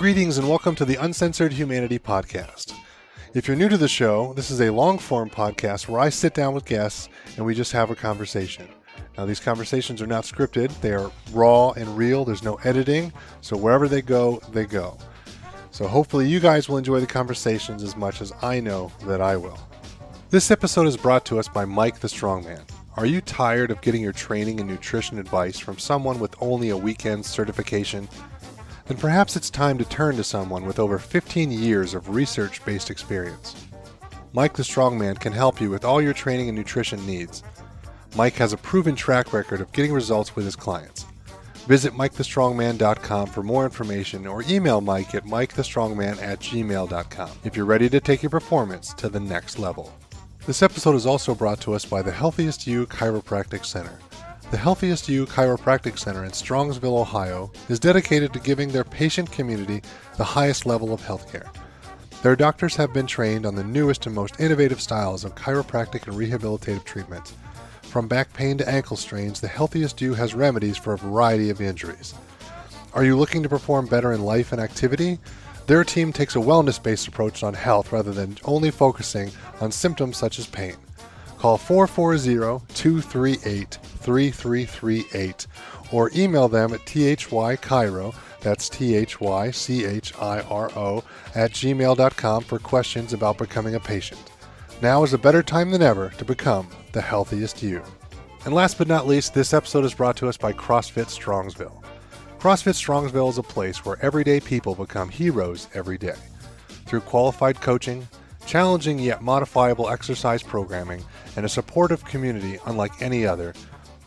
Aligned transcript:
Greetings 0.00 0.38
and 0.38 0.48
welcome 0.48 0.74
to 0.76 0.86
the 0.86 0.96
Uncensored 0.96 1.52
Humanity 1.52 1.98
Podcast. 1.98 2.72
If 3.34 3.46
you're 3.46 3.54
new 3.54 3.68
to 3.68 3.76
the 3.76 3.86
show, 3.86 4.32
this 4.32 4.50
is 4.50 4.62
a 4.62 4.70
long 4.70 4.96
form 4.96 5.28
podcast 5.28 5.88
where 5.88 6.00
I 6.00 6.08
sit 6.08 6.32
down 6.32 6.54
with 6.54 6.64
guests 6.64 7.10
and 7.36 7.44
we 7.44 7.54
just 7.54 7.72
have 7.72 7.90
a 7.90 7.94
conversation. 7.94 8.66
Now, 9.18 9.26
these 9.26 9.40
conversations 9.40 10.00
are 10.00 10.06
not 10.06 10.24
scripted, 10.24 10.72
they 10.80 10.94
are 10.94 11.12
raw 11.32 11.72
and 11.72 11.98
real. 11.98 12.24
There's 12.24 12.42
no 12.42 12.54
editing, 12.64 13.12
so 13.42 13.58
wherever 13.58 13.88
they 13.88 14.00
go, 14.00 14.40
they 14.52 14.64
go. 14.64 14.96
So, 15.70 15.86
hopefully, 15.86 16.26
you 16.26 16.40
guys 16.40 16.66
will 16.66 16.78
enjoy 16.78 17.00
the 17.00 17.06
conversations 17.06 17.82
as 17.82 17.94
much 17.94 18.22
as 18.22 18.32
I 18.40 18.58
know 18.58 18.90
that 19.04 19.20
I 19.20 19.36
will. 19.36 19.58
This 20.30 20.50
episode 20.50 20.86
is 20.86 20.96
brought 20.96 21.26
to 21.26 21.38
us 21.38 21.46
by 21.46 21.66
Mike 21.66 22.00
the 22.00 22.08
Strongman. 22.08 22.62
Are 22.96 23.04
you 23.04 23.20
tired 23.20 23.70
of 23.70 23.82
getting 23.82 24.00
your 24.00 24.14
training 24.14 24.60
and 24.60 24.68
nutrition 24.70 25.18
advice 25.18 25.58
from 25.58 25.76
someone 25.76 26.18
with 26.18 26.34
only 26.40 26.70
a 26.70 26.76
weekend 26.76 27.26
certification? 27.26 28.08
Then 28.90 28.98
perhaps 28.98 29.36
it's 29.36 29.50
time 29.50 29.78
to 29.78 29.84
turn 29.84 30.16
to 30.16 30.24
someone 30.24 30.66
with 30.66 30.80
over 30.80 30.98
15 30.98 31.52
years 31.52 31.94
of 31.94 32.08
research 32.08 32.64
based 32.64 32.90
experience. 32.90 33.54
Mike 34.32 34.54
the 34.54 34.64
Strongman 34.64 35.20
can 35.20 35.32
help 35.32 35.60
you 35.60 35.70
with 35.70 35.84
all 35.84 36.02
your 36.02 36.12
training 36.12 36.48
and 36.48 36.58
nutrition 36.58 37.06
needs. 37.06 37.44
Mike 38.16 38.34
has 38.34 38.52
a 38.52 38.56
proven 38.56 38.96
track 38.96 39.32
record 39.32 39.60
of 39.60 39.70
getting 39.70 39.92
results 39.92 40.34
with 40.34 40.44
his 40.44 40.56
clients. 40.56 41.06
Visit 41.68 41.92
MikeTheStrongman.com 41.92 43.28
for 43.28 43.44
more 43.44 43.62
information 43.62 44.26
or 44.26 44.42
email 44.48 44.80
Mike 44.80 45.14
at 45.14 45.24
MikeTheStrongman 45.24 46.20
at 46.20 46.40
gmail.com 46.40 47.30
if 47.44 47.56
you're 47.56 47.66
ready 47.66 47.88
to 47.88 48.00
take 48.00 48.24
your 48.24 48.30
performance 48.30 48.92
to 48.94 49.08
the 49.08 49.20
next 49.20 49.60
level. 49.60 49.96
This 50.46 50.64
episode 50.64 50.96
is 50.96 51.06
also 51.06 51.32
brought 51.32 51.60
to 51.60 51.74
us 51.74 51.84
by 51.84 52.02
the 52.02 52.10
Healthiest 52.10 52.66
You 52.66 52.88
Chiropractic 52.88 53.64
Center. 53.64 54.00
The 54.50 54.56
Healthiest 54.56 55.08
You 55.08 55.26
Chiropractic 55.26 55.96
Center 55.96 56.24
in 56.24 56.32
Strongsville, 56.32 57.00
Ohio 57.00 57.52
is 57.68 57.78
dedicated 57.78 58.32
to 58.32 58.40
giving 58.40 58.70
their 58.70 58.82
patient 58.82 59.30
community 59.30 59.80
the 60.16 60.24
highest 60.24 60.66
level 60.66 60.92
of 60.92 61.00
healthcare. 61.00 61.54
Their 62.24 62.34
doctors 62.34 62.74
have 62.74 62.92
been 62.92 63.06
trained 63.06 63.46
on 63.46 63.54
the 63.54 63.62
newest 63.62 64.06
and 64.06 64.14
most 64.14 64.40
innovative 64.40 64.80
styles 64.80 65.24
of 65.24 65.36
chiropractic 65.36 66.08
and 66.08 66.16
rehabilitative 66.16 66.82
treatments. 66.82 67.32
From 67.82 68.08
back 68.08 68.32
pain 68.32 68.58
to 68.58 68.68
ankle 68.68 68.96
strains, 68.96 69.40
the 69.40 69.46
Healthiest 69.46 70.00
You 70.00 70.14
has 70.14 70.34
remedies 70.34 70.76
for 70.76 70.94
a 70.94 70.98
variety 70.98 71.50
of 71.50 71.60
injuries. 71.60 72.12
Are 72.92 73.04
you 73.04 73.16
looking 73.16 73.44
to 73.44 73.48
perform 73.48 73.86
better 73.86 74.12
in 74.12 74.24
life 74.24 74.50
and 74.50 74.60
activity? 74.60 75.20
Their 75.68 75.84
team 75.84 76.12
takes 76.12 76.34
a 76.34 76.40
wellness 76.40 76.82
based 76.82 77.06
approach 77.06 77.44
on 77.44 77.54
health 77.54 77.92
rather 77.92 78.10
than 78.10 78.36
only 78.44 78.72
focusing 78.72 79.30
on 79.60 79.70
symptoms 79.70 80.16
such 80.16 80.40
as 80.40 80.48
pain. 80.48 80.74
Call 81.40 81.56
440 81.56 82.66
238 82.74 83.78
3338 83.82 85.46
or 85.90 86.10
email 86.14 86.48
them 86.48 86.74
at 86.74 86.80
thychiro, 86.80 88.14
that's 88.42 88.68
T 88.68 88.94
H 88.94 89.22
Y 89.22 89.50
C 89.50 89.86
H 89.86 90.12
I 90.20 90.40
R 90.42 90.70
O, 90.76 91.02
at 91.34 91.52
gmail.com 91.52 92.42
for 92.42 92.58
questions 92.58 93.14
about 93.14 93.38
becoming 93.38 93.74
a 93.74 93.80
patient. 93.80 94.20
Now 94.82 95.02
is 95.02 95.14
a 95.14 95.18
better 95.18 95.42
time 95.42 95.70
than 95.70 95.80
ever 95.80 96.10
to 96.18 96.26
become 96.26 96.68
the 96.92 97.00
healthiest 97.00 97.62
you. 97.62 97.82
And 98.44 98.52
last 98.52 98.76
but 98.76 98.88
not 98.88 99.06
least, 99.06 99.32
this 99.32 99.54
episode 99.54 99.86
is 99.86 99.94
brought 99.94 100.18
to 100.18 100.28
us 100.28 100.36
by 100.36 100.52
CrossFit 100.52 101.06
Strongsville. 101.06 101.82
CrossFit 102.38 102.74
Strongsville 102.74 103.30
is 103.30 103.38
a 103.38 103.42
place 103.42 103.82
where 103.82 103.98
everyday 104.02 104.40
people 104.40 104.74
become 104.74 105.08
heroes 105.08 105.68
every 105.72 105.96
day. 105.96 106.18
Through 106.84 107.00
qualified 107.00 107.62
coaching, 107.62 108.06
challenging 108.46 108.98
yet 108.98 109.22
modifiable 109.22 109.88
exercise 109.88 110.42
programming, 110.42 111.04
and 111.36 111.46
a 111.46 111.48
supportive 111.48 112.04
community 112.04 112.58
unlike 112.66 113.00
any 113.00 113.26
other, 113.26 113.54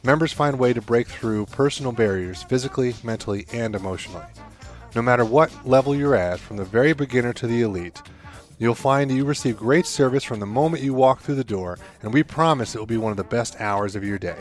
members 0.03 0.33
find 0.33 0.59
way 0.59 0.73
to 0.73 0.81
break 0.81 1.07
through 1.07 1.45
personal 1.47 1.91
barriers 1.91 2.43
physically, 2.43 2.93
mentally, 3.03 3.45
and 3.53 3.75
emotionally. 3.75 4.25
No 4.95 5.01
matter 5.01 5.25
what 5.25 5.51
level 5.65 5.95
you're 5.95 6.15
at, 6.15 6.39
from 6.39 6.57
the 6.57 6.65
very 6.65 6.93
beginner 6.93 7.33
to 7.33 7.47
the 7.47 7.61
elite, 7.61 8.01
you'll 8.59 8.75
find 8.75 9.11
you 9.11 9.25
receive 9.25 9.57
great 9.57 9.85
service 9.85 10.23
from 10.23 10.39
the 10.39 10.45
moment 10.45 10.83
you 10.83 10.93
walk 10.93 11.21
through 11.21 11.35
the 11.35 11.43
door, 11.43 11.79
and 12.01 12.13
we 12.13 12.21
promise 12.21 12.75
it 12.75 12.79
will 12.79 12.85
be 12.85 12.97
one 12.97 13.11
of 13.11 13.17
the 13.17 13.23
best 13.23 13.59
hours 13.59 13.95
of 13.95 14.03
your 14.03 14.19
day. 14.19 14.37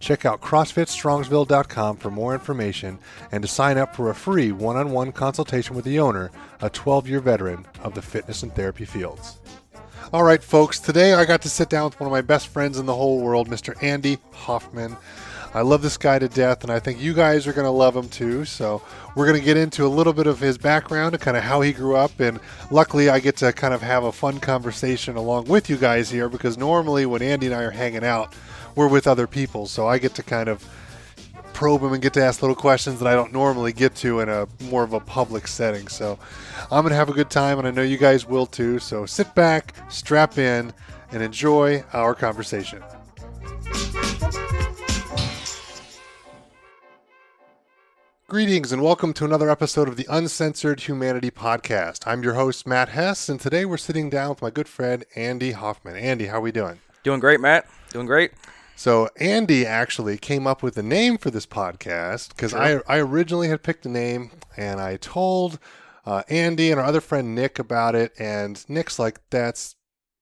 Check 0.00 0.24
out 0.24 0.40
CrossFitStrongsville.com 0.40 1.98
for 1.98 2.10
more 2.10 2.32
information 2.32 2.98
and 3.30 3.42
to 3.42 3.48
sign 3.48 3.76
up 3.78 3.94
for 3.94 4.10
a 4.10 4.14
free 4.14 4.50
one 4.50 4.76
on 4.76 4.90
one 4.90 5.12
consultation 5.12 5.76
with 5.76 5.84
the 5.84 6.00
owner, 6.00 6.30
a 6.60 6.70
12 6.70 7.06
year 7.06 7.20
veteran 7.20 7.66
of 7.82 7.94
the 7.94 8.02
fitness 8.02 8.42
and 8.42 8.54
therapy 8.54 8.86
fields. 8.86 9.38
All 10.12 10.24
right, 10.24 10.42
folks, 10.42 10.80
today 10.80 11.12
I 11.12 11.24
got 11.26 11.42
to 11.42 11.50
sit 11.50 11.68
down 11.68 11.84
with 11.84 12.00
one 12.00 12.06
of 12.06 12.12
my 12.12 12.22
best 12.22 12.48
friends 12.48 12.78
in 12.78 12.86
the 12.86 12.94
whole 12.94 13.20
world, 13.20 13.48
Mr. 13.48 13.80
Andy 13.82 14.18
Hoffman. 14.32 14.96
I 15.52 15.62
love 15.62 15.82
this 15.82 15.96
guy 15.96 16.18
to 16.18 16.28
death, 16.28 16.62
and 16.62 16.72
I 16.72 16.78
think 16.78 17.00
you 17.00 17.12
guys 17.12 17.46
are 17.46 17.52
going 17.52 17.64
to 17.64 17.70
love 17.70 17.96
him 17.96 18.08
too. 18.08 18.44
So, 18.44 18.82
we're 19.16 19.26
going 19.26 19.38
to 19.38 19.44
get 19.44 19.56
into 19.56 19.84
a 19.84 19.88
little 19.88 20.12
bit 20.12 20.28
of 20.28 20.38
his 20.38 20.58
background 20.58 21.14
and 21.14 21.22
kind 21.22 21.36
of 21.36 21.42
how 21.42 21.60
he 21.60 21.72
grew 21.72 21.96
up. 21.96 22.20
And 22.20 22.38
luckily, 22.70 23.08
I 23.08 23.18
get 23.18 23.36
to 23.38 23.52
kind 23.52 23.74
of 23.74 23.82
have 23.82 24.04
a 24.04 24.12
fun 24.12 24.38
conversation 24.38 25.16
along 25.16 25.46
with 25.46 25.68
you 25.68 25.76
guys 25.76 26.08
here 26.10 26.28
because 26.28 26.56
normally 26.56 27.04
when 27.04 27.20
Andy 27.20 27.46
and 27.46 27.54
I 27.54 27.62
are 27.62 27.70
hanging 27.70 28.04
out, 28.04 28.34
we're 28.80 28.88
with 28.88 29.06
other 29.06 29.26
people, 29.26 29.66
so 29.66 29.86
I 29.86 29.98
get 29.98 30.14
to 30.14 30.22
kind 30.22 30.48
of 30.48 30.66
probe 31.52 31.82
them 31.82 31.92
and 31.92 32.00
get 32.00 32.14
to 32.14 32.24
ask 32.24 32.40
little 32.40 32.56
questions 32.56 32.98
that 32.98 33.06
I 33.06 33.12
don't 33.12 33.30
normally 33.30 33.74
get 33.74 33.94
to 33.96 34.20
in 34.20 34.30
a 34.30 34.48
more 34.70 34.82
of 34.82 34.94
a 34.94 35.00
public 35.00 35.46
setting. 35.46 35.86
So 35.86 36.18
I'm 36.70 36.88
to 36.88 36.94
have 36.94 37.10
a 37.10 37.12
good 37.12 37.28
time, 37.28 37.58
and 37.58 37.68
I 37.68 37.72
know 37.72 37.82
you 37.82 37.98
guys 37.98 38.26
will 38.26 38.46
too. 38.46 38.78
So 38.78 39.04
sit 39.04 39.34
back, 39.34 39.74
strap 39.90 40.38
in, 40.38 40.72
and 41.12 41.22
enjoy 41.22 41.84
our 41.92 42.14
conversation. 42.14 42.82
Greetings 48.28 48.72
and 48.72 48.80
welcome 48.80 49.12
to 49.12 49.26
another 49.26 49.50
episode 49.50 49.88
of 49.88 49.96
the 49.98 50.06
Uncensored 50.08 50.80
Humanity 50.80 51.30
Podcast. 51.30 52.06
I'm 52.06 52.22
your 52.22 52.32
host, 52.32 52.66
Matt 52.66 52.88
Hess, 52.88 53.28
and 53.28 53.38
today 53.38 53.66
we're 53.66 53.76
sitting 53.76 54.08
down 54.08 54.30
with 54.30 54.40
my 54.40 54.48
good 54.48 54.68
friend, 54.68 55.04
Andy 55.14 55.52
Hoffman. 55.52 55.96
Andy, 55.96 56.28
how 56.28 56.38
are 56.38 56.40
we 56.40 56.50
doing? 56.52 56.78
Doing 57.02 57.20
great, 57.20 57.40
Matt. 57.40 57.66
Doing 57.90 58.06
great. 58.06 58.32
So 58.80 59.10
Andy 59.16 59.66
actually 59.66 60.16
came 60.16 60.46
up 60.46 60.62
with 60.62 60.74
the 60.74 60.82
name 60.82 61.18
for 61.18 61.30
this 61.30 61.44
podcast 61.44 62.30
because 62.30 62.52
sure. 62.52 62.82
I, 62.88 62.96
I 62.96 63.00
originally 63.00 63.48
had 63.48 63.62
picked 63.62 63.84
a 63.84 63.90
name 63.90 64.30
and 64.56 64.80
I 64.80 64.96
told 64.96 65.58
uh, 66.06 66.22
Andy 66.30 66.70
and 66.70 66.80
our 66.80 66.86
other 66.86 67.02
friend 67.02 67.34
Nick 67.34 67.58
about 67.58 67.94
it, 67.94 68.14
and 68.18 68.64
Nick's 68.70 68.98
like, 68.98 69.20
"That's 69.28 69.76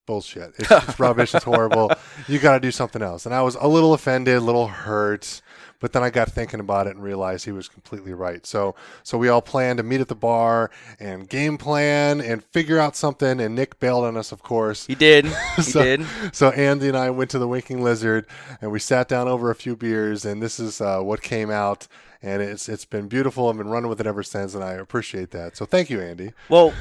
bullshit. 0.09 0.55
It's, 0.59 0.69
it's 0.73 0.99
rubbish. 0.99 1.37
It's 1.37 1.45
horrible. 1.45 1.93
You 2.27 2.41
got 2.41 2.55
to 2.55 2.61
do 2.61 2.73
something 2.73 3.01
else." 3.01 3.27
And 3.27 3.33
I 3.33 3.43
was 3.43 3.55
a 3.55 3.69
little 3.69 3.95
offended, 3.95 4.37
a 4.37 4.41
little 4.41 4.67
hurt. 4.67 5.41
But 5.81 5.93
then 5.93 6.03
I 6.03 6.11
got 6.11 6.31
thinking 6.31 6.61
about 6.61 6.87
it 6.87 6.97
and 6.97 7.03
realized 7.03 7.45
he 7.45 7.53
was 7.53 7.69
completely 7.69 8.13
right. 8.13 8.45
So 8.45 8.75
so 9.03 9.17
we 9.17 9.29
all 9.29 9.43
planned 9.43 9.79
to 9.79 9.83
meet 9.83 10.01
at 10.01 10.09
the 10.09 10.15
bar 10.15 10.71
and 10.99 11.29
game 11.29 11.57
plan 11.59 12.21
and 12.21 12.45
figure 12.45 12.79
out 12.79 12.97
something. 12.97 13.41
And 13.41 13.55
Nick 13.55 13.79
bailed 13.79 14.05
on 14.05 14.17
us, 14.17 14.33
of 14.33 14.43
course. 14.43 14.87
He 14.87 14.95
did. 14.95 15.27
He 15.57 15.63
so, 15.63 15.83
did. 15.83 16.07
So 16.33 16.51
Andy 16.51 16.89
and 16.89 16.97
I 16.97 17.11
went 17.11 17.31
to 17.31 17.39
the 17.39 17.49
Winking 17.49 17.83
Lizard 17.83 18.27
and 18.61 18.71
we 18.71 18.79
sat 18.79 19.09
down 19.09 19.27
over 19.27 19.51
a 19.51 19.55
few 19.55 19.77
beers. 19.77 20.25
And 20.25 20.43
this 20.43 20.61
is 20.61 20.81
uh, 20.81 21.01
what 21.01 21.23
came 21.23 21.51
out. 21.51 21.89
And 22.23 22.43
it's 22.43 22.69
it's 22.69 22.85
been 22.85 23.09
beautiful. 23.09 23.49
I've 23.49 23.57
been 23.57 23.69
running 23.69 23.89
with 23.89 24.01
it 24.01 24.07
ever 24.07 24.25
since, 24.25 24.55
and 24.55 24.65
I 24.65 24.73
appreciate 24.73 25.31
that. 25.31 25.57
So 25.57 25.65
thank 25.65 25.89
you, 25.89 26.01
Andy. 26.01 26.33
Well, 26.49 26.75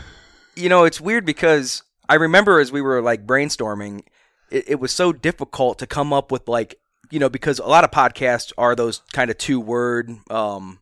you 0.55 0.67
know, 0.67 0.83
it's 0.83 0.99
weird 0.99 1.25
because 1.25 1.83
I 2.09 2.15
remember 2.15 2.59
as 2.59 2.71
we 2.71 2.81
were 2.81 3.01
like 3.01 3.27
brainstorming, 3.27 4.01
it, 4.49 4.65
it 4.67 4.79
was 4.79 4.91
so 4.91 5.13
difficult 5.13 5.79
to 5.79 5.87
come 5.87 6.11
up 6.13 6.31
with 6.31 6.47
like 6.47 6.79
you 7.11 7.19
know, 7.19 7.29
because 7.29 7.59
a 7.59 7.65
lot 7.65 7.83
of 7.83 7.91
podcasts 7.91 8.51
are 8.57 8.75
those 8.75 9.01
kind 9.13 9.31
of 9.31 9.37
two 9.37 9.59
word, 9.59 10.11
um, 10.29 10.79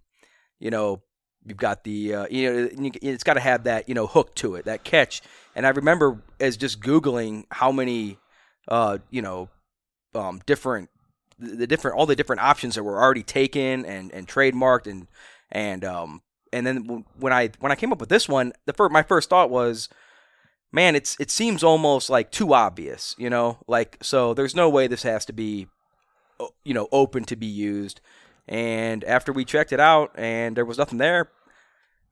you 0.60 0.72
know, 0.72 1.02
you've 1.46 1.58
got 1.58 1.84
the, 1.84 2.14
uh, 2.16 2.28
you 2.30 2.52
know, 2.52 2.92
it's 3.02 3.24
got 3.24 3.36
to 3.36 3.40
have 3.40 3.66
that, 3.66 3.88
you 3.88 3.96
know, 3.96 4.08
hook 4.08 4.34
to 4.36 4.56
it, 4.56 4.66
that 4.66 4.84
catch. 4.84 5.22
And 5.56 5.66
I 5.66 5.70
remember 5.70 6.22
as 6.40 6.58
just 6.58 6.82
Googling 6.82 7.46
how 7.52 7.72
many, 7.72 8.18
uh, 8.68 8.98
you 9.12 9.22
know, 9.22 9.50
um, 10.16 10.42
different, 10.46 10.90
the 11.38 11.68
different, 11.68 11.98
all 11.98 12.06
the 12.06 12.16
different 12.16 12.42
options 12.42 12.76
that 12.76 12.84
were 12.84 13.02
already 13.02 13.24
taken 13.24 13.86
and, 13.86 14.12
and 14.12 14.28
trademarked 14.28 14.88
and, 14.88 15.08
and, 15.52 15.86
um, 15.86 16.22
and 16.52 16.66
then 16.66 17.06
when 17.20 17.34
I, 17.34 17.52
when 17.60 17.72
I 17.72 17.76
came 17.76 17.92
up 17.92 18.00
with 18.00 18.10
this 18.10 18.30
one, 18.30 18.54
the 18.66 18.74
first, 18.74 18.92
my 18.92 19.04
first 19.04 19.30
thought 19.30 19.50
was, 19.50 19.90
man, 20.72 20.96
it's, 20.96 21.16
it 21.20 21.30
seems 21.30 21.64
almost 21.64 22.10
like 22.10 22.32
too 22.32 22.54
obvious, 22.54 23.14
you 23.18 23.30
know, 23.30 23.60
like, 23.68 23.98
so 24.02 24.34
there's 24.34 24.56
no 24.56 24.70
way 24.70 24.88
this 24.88 25.04
has 25.04 25.26
to 25.26 25.34
be 25.34 25.68
you 26.64 26.74
know 26.74 26.88
open 26.92 27.24
to 27.26 27.36
be 27.36 27.48
used. 27.48 28.02
And 28.48 29.04
after 29.04 29.34
we 29.34 29.44
checked 29.44 29.74
it 29.74 29.80
out 29.80 30.12
and 30.16 30.56
there 30.56 30.66
was 30.66 30.78
nothing 30.78 31.00
there, 31.00 31.30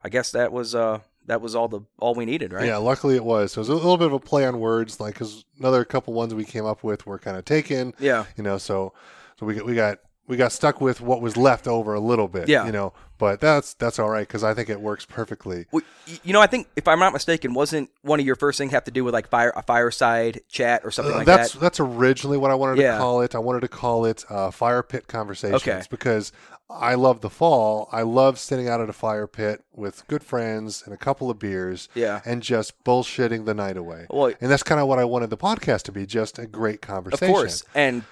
I 0.04 0.10
guess 0.10 0.32
that 0.32 0.52
was 0.52 0.74
uh 0.74 1.00
that 1.26 1.42
was 1.42 1.56
all 1.56 1.68
the 1.68 1.82
all 2.00 2.16
we 2.16 2.26
needed, 2.26 2.52
right? 2.54 2.66
Yeah, 2.66 2.78
luckily 2.78 3.16
it 3.16 3.24
was. 3.24 3.54
So 3.54 3.60
it 3.60 3.64
was 3.64 3.70
a 3.70 3.74
little 3.76 3.98
bit 3.98 4.08
of 4.08 4.14
a 4.14 4.20
play 4.20 4.46
on 4.46 4.60
words, 4.60 5.00
like 5.00 5.14
because 5.14 5.46
another 5.60 5.86
couple 5.86 6.14
ones 6.14 6.34
we 6.34 6.46
came 6.46 6.66
up 6.66 6.84
with 6.84 7.06
were 7.06 7.20
kind 7.20 7.38
of 7.38 7.46
taken. 7.46 7.94
Yeah, 8.00 8.26
you 8.36 8.44
know, 8.44 8.58
so 8.58 8.94
so 9.40 9.46
we 9.46 9.62
we 9.62 9.76
got 9.76 10.00
we 10.28 10.38
got 10.38 10.52
stuck 10.52 10.80
with 10.80 11.02
what 11.02 11.22
was 11.22 11.36
left 11.36 11.68
over 11.68 11.94
a 11.94 12.00
little 12.00 12.28
bit. 12.28 12.48
Yeah. 12.48 12.66
you 12.66 12.72
know, 12.72 12.94
but 13.18 13.40
that's 13.42 13.74
that's 13.74 14.00
all 14.00 14.10
right 14.10 14.28
because 14.28 14.44
I 14.44 14.54
think 14.54 14.70
it 14.70 14.80
works 14.80 15.06
perfectly. 15.06 15.66
Well, 15.72 15.84
You 16.24 16.32
know, 16.34 16.42
I 16.42 16.48
think 16.48 16.68
if 16.76 16.88
I'm 16.88 17.00
not 17.00 17.12
mistaken, 17.14 17.54
wasn't 17.54 17.90
one 18.02 18.20
of 18.20 18.26
your 18.26 18.36
first 18.36 18.58
things 18.58 18.72
have 18.72 18.86
to 18.86 18.92
do 18.92 19.04
with 19.04 19.14
like 19.14 19.28
fire 19.30 19.52
a 19.56 19.62
fireside 19.62 20.42
chat 20.50 20.82
or 20.84 20.92
something 20.92 21.14
like 21.14 21.28
Uh, 21.28 21.38
that's 21.38 21.54
that? 21.54 21.60
that's 21.60 21.80
originally 21.80 22.38
what 22.38 22.52
I 22.52 22.56
wanted 22.56 22.78
Yeah. 22.80 22.94
to 22.94 22.98
call 23.00 23.22
it. 23.22 23.36
I 23.36 23.40
wanted 23.40 23.62
to 23.62 23.68
call 23.68 24.06
it 24.06 24.24
uh, 24.30 24.50
fire 24.52 24.82
pit 24.84 25.08
conversations 25.08 25.62
Okay. 25.62 25.82
because 25.90 26.32
I 26.70 26.96
love 26.96 27.20
the 27.22 27.30
fall. 27.30 27.88
I 27.92 28.02
love 28.02 28.40
sitting 28.40 28.68
out 28.70 28.80
at 28.82 28.90
a 28.90 28.94
fire 28.94 29.28
pit 29.28 29.64
with 29.74 30.08
good 30.08 30.24
friends 30.24 30.82
and 30.86 30.94
a 30.94 30.98
couple 30.98 31.30
of 31.30 31.38
beers. 31.38 31.90
Yeah. 31.94 32.22
and 32.26 32.42
just 32.42 32.82
bullshitting 32.86 33.46
the 33.46 33.54
night 33.54 33.76
away. 33.78 34.08
Well, 34.10 34.34
and 34.40 34.50
that's 34.50 34.64
kind 34.64 34.80
of 34.82 34.88
what 34.88 35.00
I 35.00 35.06
wanted 35.06 35.30
the 35.30 35.38
podcast 35.38 35.84
to 35.84 35.92
be, 35.92 36.06
just 36.06 36.40
a 36.40 36.48
great 36.48 36.82
conversation. 36.82 37.30
Of 37.30 37.36
course. 37.36 37.64
And 37.76 38.04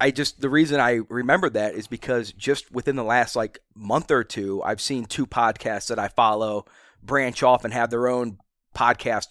I 0.00 0.10
just 0.10 0.40
the 0.40 0.48
reason 0.48 0.80
I 0.80 1.00
remember 1.08 1.50
that 1.50 1.74
is 1.74 1.86
because 1.86 2.32
just 2.32 2.70
within 2.70 2.96
the 2.96 3.04
last 3.04 3.34
like 3.34 3.58
month 3.74 4.10
or 4.10 4.24
two, 4.24 4.62
I've 4.62 4.80
seen 4.80 5.06
two 5.06 5.26
podcasts 5.26 5.88
that 5.88 5.98
I 5.98 6.08
follow 6.08 6.66
branch 7.02 7.42
off 7.42 7.64
and 7.64 7.74
have 7.74 7.90
their 7.90 8.08
own 8.08 8.38
podcast 8.74 9.28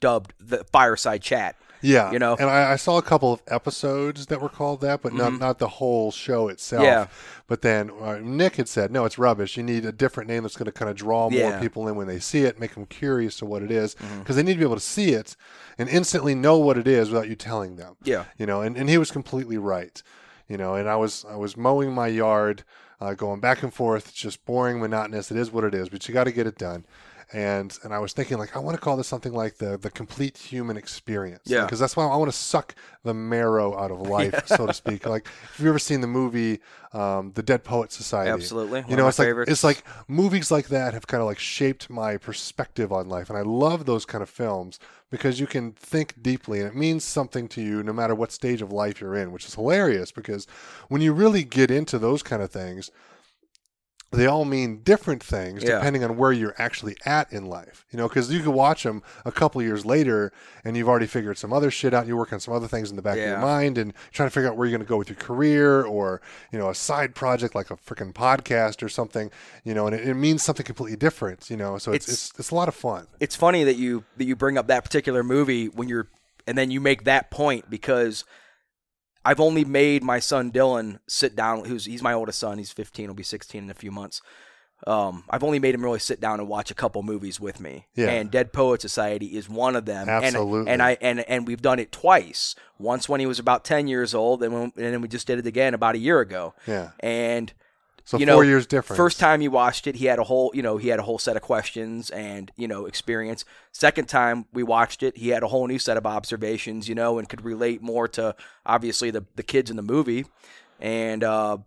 dubbed 0.00 0.32
the 0.38 0.64
Fireside 0.72 1.22
Chat. 1.22 1.56
Yeah, 1.86 2.10
You 2.12 2.18
know? 2.18 2.36
and 2.38 2.48
I, 2.50 2.72
I 2.72 2.76
saw 2.76 2.98
a 2.98 3.02
couple 3.02 3.32
of 3.32 3.42
episodes 3.48 4.26
that 4.26 4.40
were 4.40 4.48
called 4.48 4.80
that, 4.80 5.02
but 5.02 5.12
not 5.12 5.38
not 5.38 5.58
the 5.58 5.68
whole 5.68 6.10
show 6.10 6.48
itself. 6.48 6.82
Mm-hmm. 6.82 6.86
Yeah. 6.86 7.06
But 7.46 7.62
then 7.62 7.90
uh, 8.00 8.18
Nick 8.22 8.56
had 8.56 8.68
said, 8.68 8.90
no, 8.90 9.04
it's 9.04 9.18
rubbish. 9.18 9.56
You 9.56 9.62
need 9.62 9.84
a 9.84 9.92
different 9.92 10.28
name 10.28 10.42
that's 10.42 10.56
going 10.56 10.66
to 10.66 10.72
kind 10.72 10.90
of 10.90 10.96
draw 10.96 11.30
more 11.30 11.38
Yeah. 11.38 11.50
Mm-hmm. 11.52 11.60
people 11.62 11.88
in 11.88 11.96
when 11.96 12.06
they 12.08 12.18
see 12.18 12.42
it, 12.42 12.58
make 12.58 12.74
them 12.74 12.86
curious 12.86 13.36
to 13.36 13.46
what 13.46 13.62
it 13.62 13.70
is, 13.70 13.94
because 14.18 14.36
they 14.36 14.42
need 14.42 14.54
to 14.54 14.58
be 14.58 14.64
able 14.64 14.74
to 14.74 14.80
see 14.80 15.10
it 15.12 15.36
and 15.78 15.88
instantly 15.88 16.34
know 16.34 16.58
what 16.58 16.76
it 16.76 16.88
is 16.88 17.10
without 17.10 17.28
you 17.28 17.36
telling 17.36 17.76
them. 17.76 17.96
Yeah. 18.02 18.24
you 18.36 18.46
know, 18.46 18.62
and, 18.62 18.76
and 18.76 18.88
he 18.88 18.98
was 18.98 19.10
completely 19.10 19.58
right. 19.58 20.02
You 20.48 20.56
know, 20.56 20.74
and 20.74 20.88
I 20.88 20.96
was 20.96 21.24
I 21.28 21.34
was 21.36 21.56
mowing 21.56 21.92
my 21.92 22.06
yard, 22.06 22.62
uh, 23.00 23.14
going 23.14 23.40
back 23.40 23.62
and 23.62 23.74
forth. 23.74 24.08
It's 24.08 24.16
just 24.16 24.44
boring, 24.46 24.78
monotonous. 24.80 25.30
It 25.30 25.36
is 25.36 25.50
what 25.52 25.64
it 25.64 25.74
is, 25.74 25.88
but 25.88 26.06
you 26.08 26.14
got 26.14 26.24
to 26.24 26.32
get 26.32 26.46
it 26.46 26.56
done. 26.56 26.84
And 27.32 27.76
and 27.82 27.92
I 27.92 27.98
was 27.98 28.12
thinking 28.12 28.38
like 28.38 28.54
I 28.54 28.60
want 28.60 28.76
to 28.76 28.80
call 28.80 28.96
this 28.96 29.08
something 29.08 29.32
like 29.32 29.56
the 29.56 29.76
the 29.76 29.90
complete 29.90 30.36
human 30.36 30.76
experience. 30.76 31.42
Yeah. 31.44 31.64
because 31.64 31.80
that's 31.80 31.96
why 31.96 32.06
I 32.06 32.16
want 32.16 32.30
to 32.30 32.36
suck 32.36 32.74
the 33.02 33.14
marrow 33.14 33.76
out 33.76 33.90
of 33.90 34.00
life, 34.08 34.46
so 34.46 34.66
to 34.66 34.72
speak. 34.72 35.06
Like, 35.06 35.26
if 35.26 35.58
you've 35.58 35.68
ever 35.68 35.78
seen 35.78 36.00
the 36.02 36.06
movie 36.06 36.60
um, 36.92 37.32
The 37.34 37.42
Dead 37.42 37.64
Poet 37.64 37.90
Society? 37.92 38.30
Absolutely. 38.30 38.82
One 38.82 38.90
You 38.90 38.96
know, 38.96 39.08
it's 39.08 39.18
like 39.18 39.34
it's 39.48 39.64
like 39.64 39.82
movies 40.08 40.50
like 40.50 40.68
that 40.68 40.94
have 40.94 41.06
kind 41.06 41.20
of 41.20 41.26
like 41.26 41.38
shaped 41.38 41.90
my 41.90 42.16
perspective 42.16 42.92
on 42.92 43.08
life, 43.08 43.28
and 43.28 43.38
I 43.38 43.42
love 43.42 43.86
those 43.86 44.04
kind 44.04 44.22
of 44.22 44.30
films 44.30 44.78
because 45.10 45.40
you 45.40 45.46
can 45.46 45.72
think 45.72 46.22
deeply, 46.22 46.60
and 46.60 46.68
it 46.68 46.76
means 46.76 47.04
something 47.04 47.48
to 47.48 47.62
you 47.62 47.82
no 47.82 47.92
matter 47.92 48.14
what 48.14 48.32
stage 48.32 48.62
of 48.62 48.72
life 48.72 49.00
you're 49.00 49.16
in, 49.16 49.32
which 49.32 49.46
is 49.46 49.54
hilarious 49.54 50.12
because 50.12 50.46
when 50.88 51.00
you 51.00 51.12
really 51.12 51.44
get 51.44 51.70
into 51.70 51.98
those 51.98 52.22
kind 52.22 52.42
of 52.42 52.50
things. 52.50 52.90
They 54.12 54.26
all 54.26 54.44
mean 54.44 54.82
different 54.82 55.22
things 55.22 55.62
Yeah. 55.64 55.76
depending 55.76 56.04
on 56.04 56.16
where 56.16 56.32
you're 56.32 56.54
actually 56.58 56.96
at 57.04 57.30
in 57.32 57.46
life. 57.46 57.84
You 57.90 57.96
know, 57.98 58.08
because 58.08 58.30
you 58.32 58.40
could 58.40 58.54
watch 58.54 58.84
them 58.84 59.02
a 59.24 59.32
couple 59.32 59.60
years 59.62 59.84
later 59.84 60.32
and 60.64 60.76
you've 60.76 60.88
already 60.88 61.06
figured 61.06 61.36
some 61.38 61.52
other 61.52 61.70
shit 61.72 61.92
out. 61.92 62.06
You 62.06 62.16
work 62.16 62.32
on 62.32 62.38
some 62.40 62.54
other 62.54 62.68
things 62.68 62.88
in 62.88 62.96
the 62.96 63.02
back 63.02 63.18
of 63.18 63.24
your 63.24 63.38
mind 63.38 63.78
and 63.78 63.92
trying 64.12 64.28
to 64.28 64.30
figure 64.32 64.48
out 64.48 64.56
where 64.56 64.66
you're 64.66 64.78
going 64.78 64.86
to 64.86 64.88
go 64.88 64.96
with 64.96 65.08
your 65.08 65.16
career 65.16 65.82
or, 65.82 66.22
you 66.52 66.58
know, 66.58 66.70
a 66.70 66.74
side 66.74 67.14
project 67.14 67.54
like 67.54 67.70
a 67.70 67.76
freaking 67.76 68.12
podcast 68.12 68.82
or 68.82 68.88
something, 68.88 69.30
you 69.64 69.74
know, 69.74 69.86
and 69.86 69.94
it, 69.96 70.08
it 70.08 70.14
means 70.14 70.42
something 70.42 70.64
completely 70.64 70.96
different, 70.96 71.50
you 71.50 71.56
know. 71.56 71.76
So 71.76 71.92
it's, 71.92 72.06
It's- 72.06 72.30
it's, 72.30 72.38
it's 72.40 72.50
a 72.50 72.54
lot 72.54 72.68
of 72.68 72.74
fun. 72.74 73.08
it's 73.20 73.34
funny 73.36 73.64
that 73.64 73.76
you 73.76 74.04
that 74.18 74.24
you 74.24 74.36
bring 74.36 74.56
up 74.56 74.68
that 74.68 74.84
particular 74.84 75.22
movie 75.24 75.66
when 75.66 75.88
you're 75.88 76.08
and 76.46 76.56
then 76.56 76.70
you 76.70 76.80
make 76.80 77.04
that 77.04 77.30
point 77.30 77.68
because 77.68 78.24
I've 79.26 79.40
only 79.40 79.64
made 79.64 80.02
my 80.02 80.18
son 80.20 80.50
Dylan 80.52 80.98
sit 81.06 81.34
down 81.36 81.64
who's 81.64 81.84
he's 81.84 82.02
my 82.02 82.12
oldest 82.12 82.38
son 82.38 82.58
he's 82.58 82.72
15 82.72 83.06
he'll 83.06 83.14
be 83.14 83.22
16 83.22 83.64
in 83.64 83.70
a 83.70 83.74
few 83.74 83.90
months 83.90 84.22
um, 84.86 85.24
I've 85.30 85.42
only 85.42 85.58
made 85.58 85.74
him 85.74 85.82
really 85.82 85.98
sit 85.98 86.20
down 86.20 86.38
and 86.38 86.48
watch 86.50 86.70
a 86.70 86.74
couple 86.74 87.02
movies 87.02 87.40
with 87.40 87.60
me 87.60 87.86
Yeah. 87.94 88.08
and 88.10 88.30
Dead 88.30 88.52
Poet 88.52 88.82
Society 88.82 89.36
is 89.36 89.48
one 89.48 89.74
of 89.74 89.86
them 89.86 90.06
And- 90.08 90.24
Absolutely. 90.26 90.70
and, 90.70 90.82
I 90.82 90.98
and 91.00 91.20
and 91.20 91.46
we've 91.46 91.62
done 91.62 91.78
it 91.78 91.90
twice 91.92 92.54
once 92.78 93.08
when 93.08 93.18
he 93.20 93.26
was 93.26 93.38
about 93.38 93.64
10 93.64 93.88
years 93.88 94.14
old 94.14 94.42
and, 94.42 94.52
when, 94.52 94.62
and 94.64 94.72
then 94.94 95.00
we 95.00 95.08
just 95.08 95.26
did 95.26 95.38
it 95.38 95.46
again 95.46 95.72
about 95.74 95.94
a 95.94 95.98
year 95.98 96.20
ago 96.20 96.54
Yeah. 96.66 96.90
and 97.00 97.52
So 98.06 98.18
you 98.18 98.24
four 98.24 98.36
know, 98.36 98.40
years 98.40 98.68
difference. 98.68 98.96
First 98.96 99.18
time 99.18 99.40
he 99.40 99.48
watched 99.48 99.88
it, 99.88 99.96
he 99.96 100.06
had 100.06 100.20
a 100.20 100.22
whole, 100.22 100.52
you 100.54 100.62
know, 100.62 100.76
he 100.76 100.88
had 100.88 101.00
a 101.00 101.02
whole 101.02 101.18
set 101.18 101.34
of 101.34 101.42
questions 101.42 102.08
and 102.10 102.52
you 102.56 102.68
know 102.68 102.86
experience. 102.86 103.44
Second 103.72 104.08
time 104.08 104.46
we 104.52 104.62
watched 104.62 105.02
it, 105.02 105.16
he 105.16 105.30
had 105.30 105.42
a 105.42 105.48
whole 105.48 105.66
new 105.66 105.80
set 105.80 105.96
of 105.96 106.06
observations, 106.06 106.88
you 106.88 106.94
know, 106.94 107.18
and 107.18 107.28
could 107.28 107.44
relate 107.44 107.82
more 107.82 108.06
to 108.08 108.36
obviously 108.64 109.10
the 109.10 109.24
the 109.34 109.42
kids 109.42 109.70
in 109.70 109.76
the 109.76 109.82
movie. 109.82 110.24
And 110.78 111.24
uh, 111.24 111.58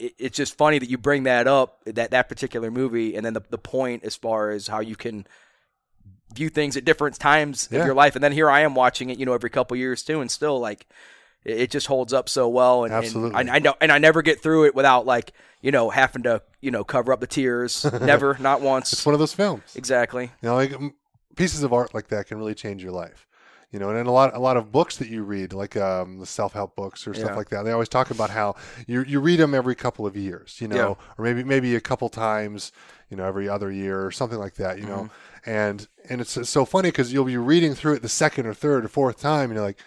it, 0.00 0.14
it's 0.18 0.36
just 0.36 0.58
funny 0.58 0.80
that 0.80 0.90
you 0.90 0.98
bring 0.98 1.22
that 1.22 1.46
up, 1.46 1.84
that 1.84 2.10
that 2.10 2.28
particular 2.28 2.72
movie, 2.72 3.14
and 3.14 3.24
then 3.24 3.34
the 3.34 3.42
the 3.48 3.58
point 3.58 4.02
as 4.02 4.16
far 4.16 4.50
as 4.50 4.66
how 4.66 4.80
you 4.80 4.96
can 4.96 5.26
view 6.34 6.48
things 6.48 6.76
at 6.76 6.84
different 6.84 7.20
times 7.20 7.68
Yeah. 7.70 7.78
of 7.78 7.86
your 7.86 7.94
life. 7.94 8.16
And 8.16 8.24
then 8.24 8.32
here 8.32 8.50
I 8.50 8.62
am 8.62 8.74
watching 8.74 9.10
it, 9.10 9.18
you 9.20 9.26
know, 9.26 9.34
every 9.34 9.50
couple 9.50 9.76
years 9.76 10.02
too, 10.02 10.20
and 10.20 10.28
still 10.28 10.58
like 10.58 10.88
it, 11.44 11.70
just 11.70 11.86
holds 11.86 12.12
up 12.12 12.28
so 12.28 12.48
well. 12.48 12.84
And, 12.84 12.92
and 12.94 13.50
I, 13.50 13.56
I 13.56 13.58
know, 13.58 13.74
and 13.80 13.92
I 13.92 13.98
never 13.98 14.22
get 14.22 14.40
through 14.42 14.66
it 14.66 14.74
without 14.74 15.06
like 15.06 15.32
you 15.60 15.70
know 15.70 15.90
having 15.90 16.22
to 16.24 16.42
you 16.60 16.70
know 16.70 16.84
cover 16.84 17.12
up 17.12 17.20
the 17.20 17.26
tears. 17.26 17.84
never, 18.00 18.36
not 18.40 18.60
once. 18.60 18.92
It's 18.92 19.04
one 19.06 19.14
of 19.14 19.18
those 19.18 19.32
films. 19.34 19.62
Exactly. 19.76 20.24
You 20.42 20.48
know, 20.48 20.54
like 20.56 20.72
pieces 21.36 21.62
of 21.62 21.72
art 21.72 21.94
like 21.94 22.08
that 22.08 22.26
can 22.26 22.38
really 22.38 22.54
change 22.54 22.82
your 22.82 22.92
life. 22.92 23.26
You 23.70 23.80
know, 23.80 23.88
and 23.88 23.98
then 23.98 24.06
a 24.06 24.12
lot, 24.12 24.36
a 24.36 24.38
lot 24.38 24.56
of 24.56 24.70
books 24.70 24.98
that 24.98 25.08
you 25.08 25.24
read, 25.24 25.52
like 25.52 25.76
um, 25.76 26.20
the 26.20 26.26
self-help 26.26 26.76
books 26.76 27.08
or 27.08 27.12
stuff 27.14 27.30
Yeah. 27.30 27.34
like 27.36 27.48
that. 27.48 27.64
They 27.64 27.72
always 27.72 27.88
talk 27.88 28.12
about 28.12 28.30
how 28.30 28.54
you 28.86 29.02
you 29.02 29.18
read 29.18 29.40
them 29.40 29.52
every 29.52 29.74
couple 29.74 30.06
of 30.06 30.16
years. 30.16 30.58
You 30.60 30.68
know, 30.68 30.76
Yeah. 30.76 31.06
or 31.18 31.24
maybe 31.24 31.42
maybe 31.42 31.74
a 31.74 31.80
couple 31.80 32.08
times. 32.08 32.70
You 33.10 33.16
know, 33.18 33.24
every 33.26 33.48
other 33.48 33.70
year 33.72 34.04
or 34.06 34.10
something 34.12 34.38
like 34.38 34.54
that. 34.54 34.78
You 34.78 34.86
know, 34.86 35.10
Mm-hmm. 35.44 35.50
and 35.50 35.88
and 36.08 36.20
it's, 36.20 36.36
it's 36.36 36.50
so 36.50 36.64
funny 36.64 36.90
because 36.90 37.12
you'll 37.12 37.24
be 37.24 37.36
reading 37.36 37.74
through 37.74 37.94
it 37.94 38.02
the 38.02 38.08
second 38.08 38.46
or 38.46 38.54
third 38.54 38.84
or 38.84 38.88
fourth 38.88 39.18
time, 39.20 39.50
and 39.50 39.54
you're 39.54 39.64
like. 39.66 39.78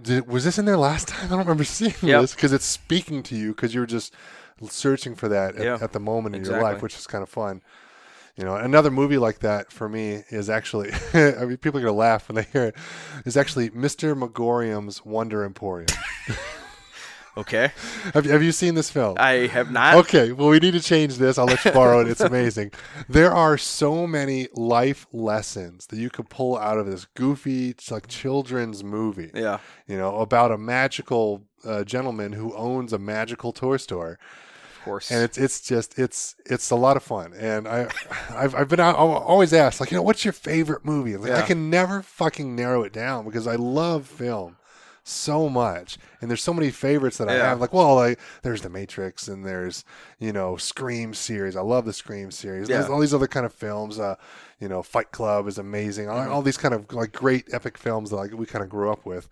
Did, 0.00 0.26
was 0.28 0.44
this 0.44 0.58
in 0.58 0.64
there 0.64 0.76
last 0.76 1.08
time? 1.08 1.26
I 1.26 1.28
don't 1.30 1.38
remember 1.40 1.64
seeing 1.78 1.94
Yep. 2.02 2.20
this 2.22 2.34
because 2.34 2.52
it's 2.52 2.64
speaking 2.64 3.22
to 3.24 3.36
you 3.36 3.48
because 3.54 3.74
you 3.74 3.80
were 3.80 3.86
just 3.86 4.14
searching 4.68 5.14
for 5.14 5.28
that 5.28 5.56
at, 5.56 5.64
Yeah. 5.64 5.78
at 5.80 5.92
the 5.92 6.00
moment 6.00 6.36
in 6.36 6.44
your 6.44 6.60
life, 6.62 6.82
which 6.82 6.96
is 6.96 7.06
kind 7.06 7.22
of 7.22 7.28
fun. 7.28 7.62
You 8.36 8.44
know, 8.44 8.56
another 8.56 8.90
movie 8.90 9.18
like 9.18 9.40
that 9.40 9.70
for 9.70 9.88
me 9.90 10.24
is 10.30 10.48
actually, 10.48 10.90
I 11.14 11.44
mean, 11.44 11.58
people 11.58 11.78
are 11.80 11.82
going 11.82 11.92
to 11.92 11.92
laugh 11.92 12.28
when 12.28 12.36
they 12.36 12.44
hear 12.44 12.64
it, 12.64 12.74
is 13.26 13.36
actually 13.36 13.68
Mr. 13.70 14.16
Magorium's 14.16 15.04
Wonder 15.04 15.44
Emporium. 15.44 15.88
Okay. 17.36 17.72
have, 18.12 18.26
have 18.26 18.42
you 18.42 18.52
seen 18.52 18.74
this 18.74 18.90
film? 18.90 19.16
I 19.18 19.46
have 19.46 19.70
not. 19.70 19.94
Okay, 19.96 20.32
well, 20.32 20.48
we 20.50 20.58
need 20.58 20.72
to 20.72 20.80
change 20.82 21.16
this. 21.16 21.38
I'll 21.38 21.46
let 21.46 21.64
you 21.64 21.72
borrow 21.72 22.00
it. 22.00 22.08
It's 22.08 22.20
amazing. 22.20 22.72
There 23.08 23.32
are 23.32 23.56
so 23.56 24.06
many 24.06 24.48
life 24.52 25.06
lessons 25.12 25.86
that 25.86 25.98
you 25.98 26.10
could 26.10 26.28
pull 26.28 26.58
out 26.58 26.76
of 26.78 26.86
this 26.86 27.06
goofy, 27.14 27.74
like 27.90 28.06
children's 28.06 28.84
movie. 28.84 29.30
Yeah. 29.34 29.58
You 29.86 29.96
know, 29.96 30.18
about 30.18 30.52
a 30.52 30.58
magical 30.58 31.44
uh, 31.64 31.84
gentleman 31.84 32.32
who 32.32 32.54
owns 32.54 32.92
a 32.92 32.98
magical 32.98 33.52
toy 33.52 33.76
store 33.78 34.18
Of 34.78 34.84
course. 34.84 35.10
and 35.10 35.22
it's 35.22 35.38
it's 35.38 35.60
just 35.60 35.98
it's 35.98 36.34
it's 36.44 36.70
a 36.70 36.76
lot 36.76 36.96
of 36.96 37.02
fun. 37.02 37.32
And 37.34 37.66
I 37.66 37.86
I've, 38.30 38.54
I've 38.54 38.68
been 38.68 38.80
out, 38.80 38.96
I'll 38.98 39.12
always 39.12 39.52
asked 39.54 39.80
like 39.80 39.90
you 39.90 39.96
know 39.96 40.02
what's 40.02 40.24
your 40.24 40.32
favorite 40.32 40.84
movie? 40.84 41.16
Like 41.16 41.32
I 41.32 41.42
can 41.42 41.70
never 41.70 42.02
fucking 42.02 42.54
narrow 42.54 42.82
it 42.82 42.92
down 42.92 43.24
because 43.24 43.46
I 43.46 43.54
love 43.54 44.06
film 44.06 44.56
so 45.04 45.48
much. 45.48 45.98
And 46.20 46.30
there's 46.30 46.42
so 46.42 46.54
many 46.54 46.70
favorites 46.70 47.18
that 47.18 47.28
I 47.28 47.36
Yeah. 47.36 47.48
have. 47.50 47.60
Like 47.60 47.72
well 47.72 47.94
like 47.96 48.18
there's 48.42 48.62
the 48.62 48.68
Matrix 48.70 49.26
and 49.28 49.44
there's 49.44 49.84
you 50.18 50.32
know 50.32 50.56
Scream 50.56 51.12
series. 51.14 51.56
I 51.56 51.60
love 51.62 51.84
the 51.84 51.92
Scream 51.92 52.30
series. 52.30 52.68
There's 52.68 52.88
all 52.88 53.00
these 53.00 53.14
other 53.14 53.26
kind 53.26 53.44
of 53.46 53.52
films 53.52 53.98
uh 53.98 54.14
you 54.60 54.68
know 54.68 54.82
Fight 54.82 55.10
Club 55.10 55.48
is 55.48 55.58
amazing. 55.58 56.08
All, 56.08 56.18
Mm-hmm. 56.18 56.32
all 56.32 56.42
these 56.42 56.56
kind 56.58 56.74
of 56.74 56.92
like 56.92 57.12
great 57.12 57.46
epic 57.52 57.76
films 57.78 58.10
that 58.10 58.16
like 58.16 58.32
we 58.32 58.46
kind 58.46 58.62
of 58.62 58.70
grew 58.70 58.90
up 58.92 59.04
with 59.04 59.28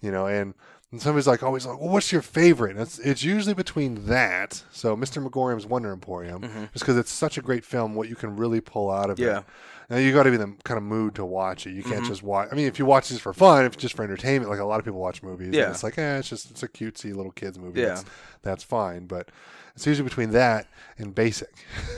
you 0.00 0.10
know 0.10 0.26
and 0.26 0.54
and 0.94 1.02
somebody's 1.02 1.26
like 1.26 1.42
always 1.42 1.66
like, 1.66 1.80
well, 1.80 1.90
what's 1.90 2.12
your 2.12 2.22
favorite? 2.22 2.70
And 2.76 2.80
it's 2.80 3.00
it's 3.00 3.24
usually 3.24 3.52
between 3.54 4.06
that. 4.06 4.62
So 4.70 4.96
Mr. 4.96 5.20
Magorium's 5.20 5.66
Wonder 5.66 5.92
Emporium, 5.92 6.42
just 6.72 6.84
because 6.84 6.96
it's 6.96 7.10
such 7.10 7.36
a 7.36 7.42
great 7.42 7.64
film, 7.64 7.96
what 7.96 8.08
you 8.08 8.14
can 8.14 8.36
really 8.36 8.60
pull 8.60 8.90
out 8.90 9.10
of 9.10 9.16
Mm-hmm. 9.18 9.24
Yeah. 9.26 9.38
it. 9.38 9.44
Now 9.90 9.96
you 9.96 10.12
got 10.14 10.22
to 10.22 10.30
be 10.30 10.36
in 10.36 10.40
the 10.40 10.56
kind 10.62 10.78
of 10.78 10.84
mood 10.84 11.16
to 11.16 11.24
watch 11.24 11.66
it. 11.66 11.72
You 11.72 11.82
can't 11.82 11.96
Mm-hmm. 11.96 12.08
just 12.08 12.22
watch. 12.22 12.48
I 12.50 12.54
mean, 12.54 12.66
if 12.68 12.78
you 12.78 12.86
watch 12.86 13.08
this 13.08 13.18
for 13.18 13.34
fun, 13.34 13.64
if 13.64 13.76
just 13.76 13.94
for 13.96 14.02
entertainment, 14.04 14.50
like 14.50 14.60
a 14.60 14.64
lot 14.64 14.78
of 14.78 14.84
people 14.84 15.00
watch 15.00 15.22
movies, 15.22 15.52
Yeah. 15.52 15.70
it's 15.70 15.82
like, 15.82 15.98
eh, 15.98 16.18
it's 16.18 16.28
just 16.28 16.50
it's 16.52 16.62
a 16.62 16.68
cutesy 16.68 17.12
little 17.14 17.32
kids 17.32 17.58
movie. 17.58 17.80
Yeah. 17.80 17.88
That's, 17.88 18.04
that's 18.42 18.62
fine. 18.64 19.06
But 19.06 19.30
it's 19.74 19.86
usually 19.86 20.08
between 20.08 20.30
that 20.30 20.68
and 20.96 21.12
Basic. 21.14 21.52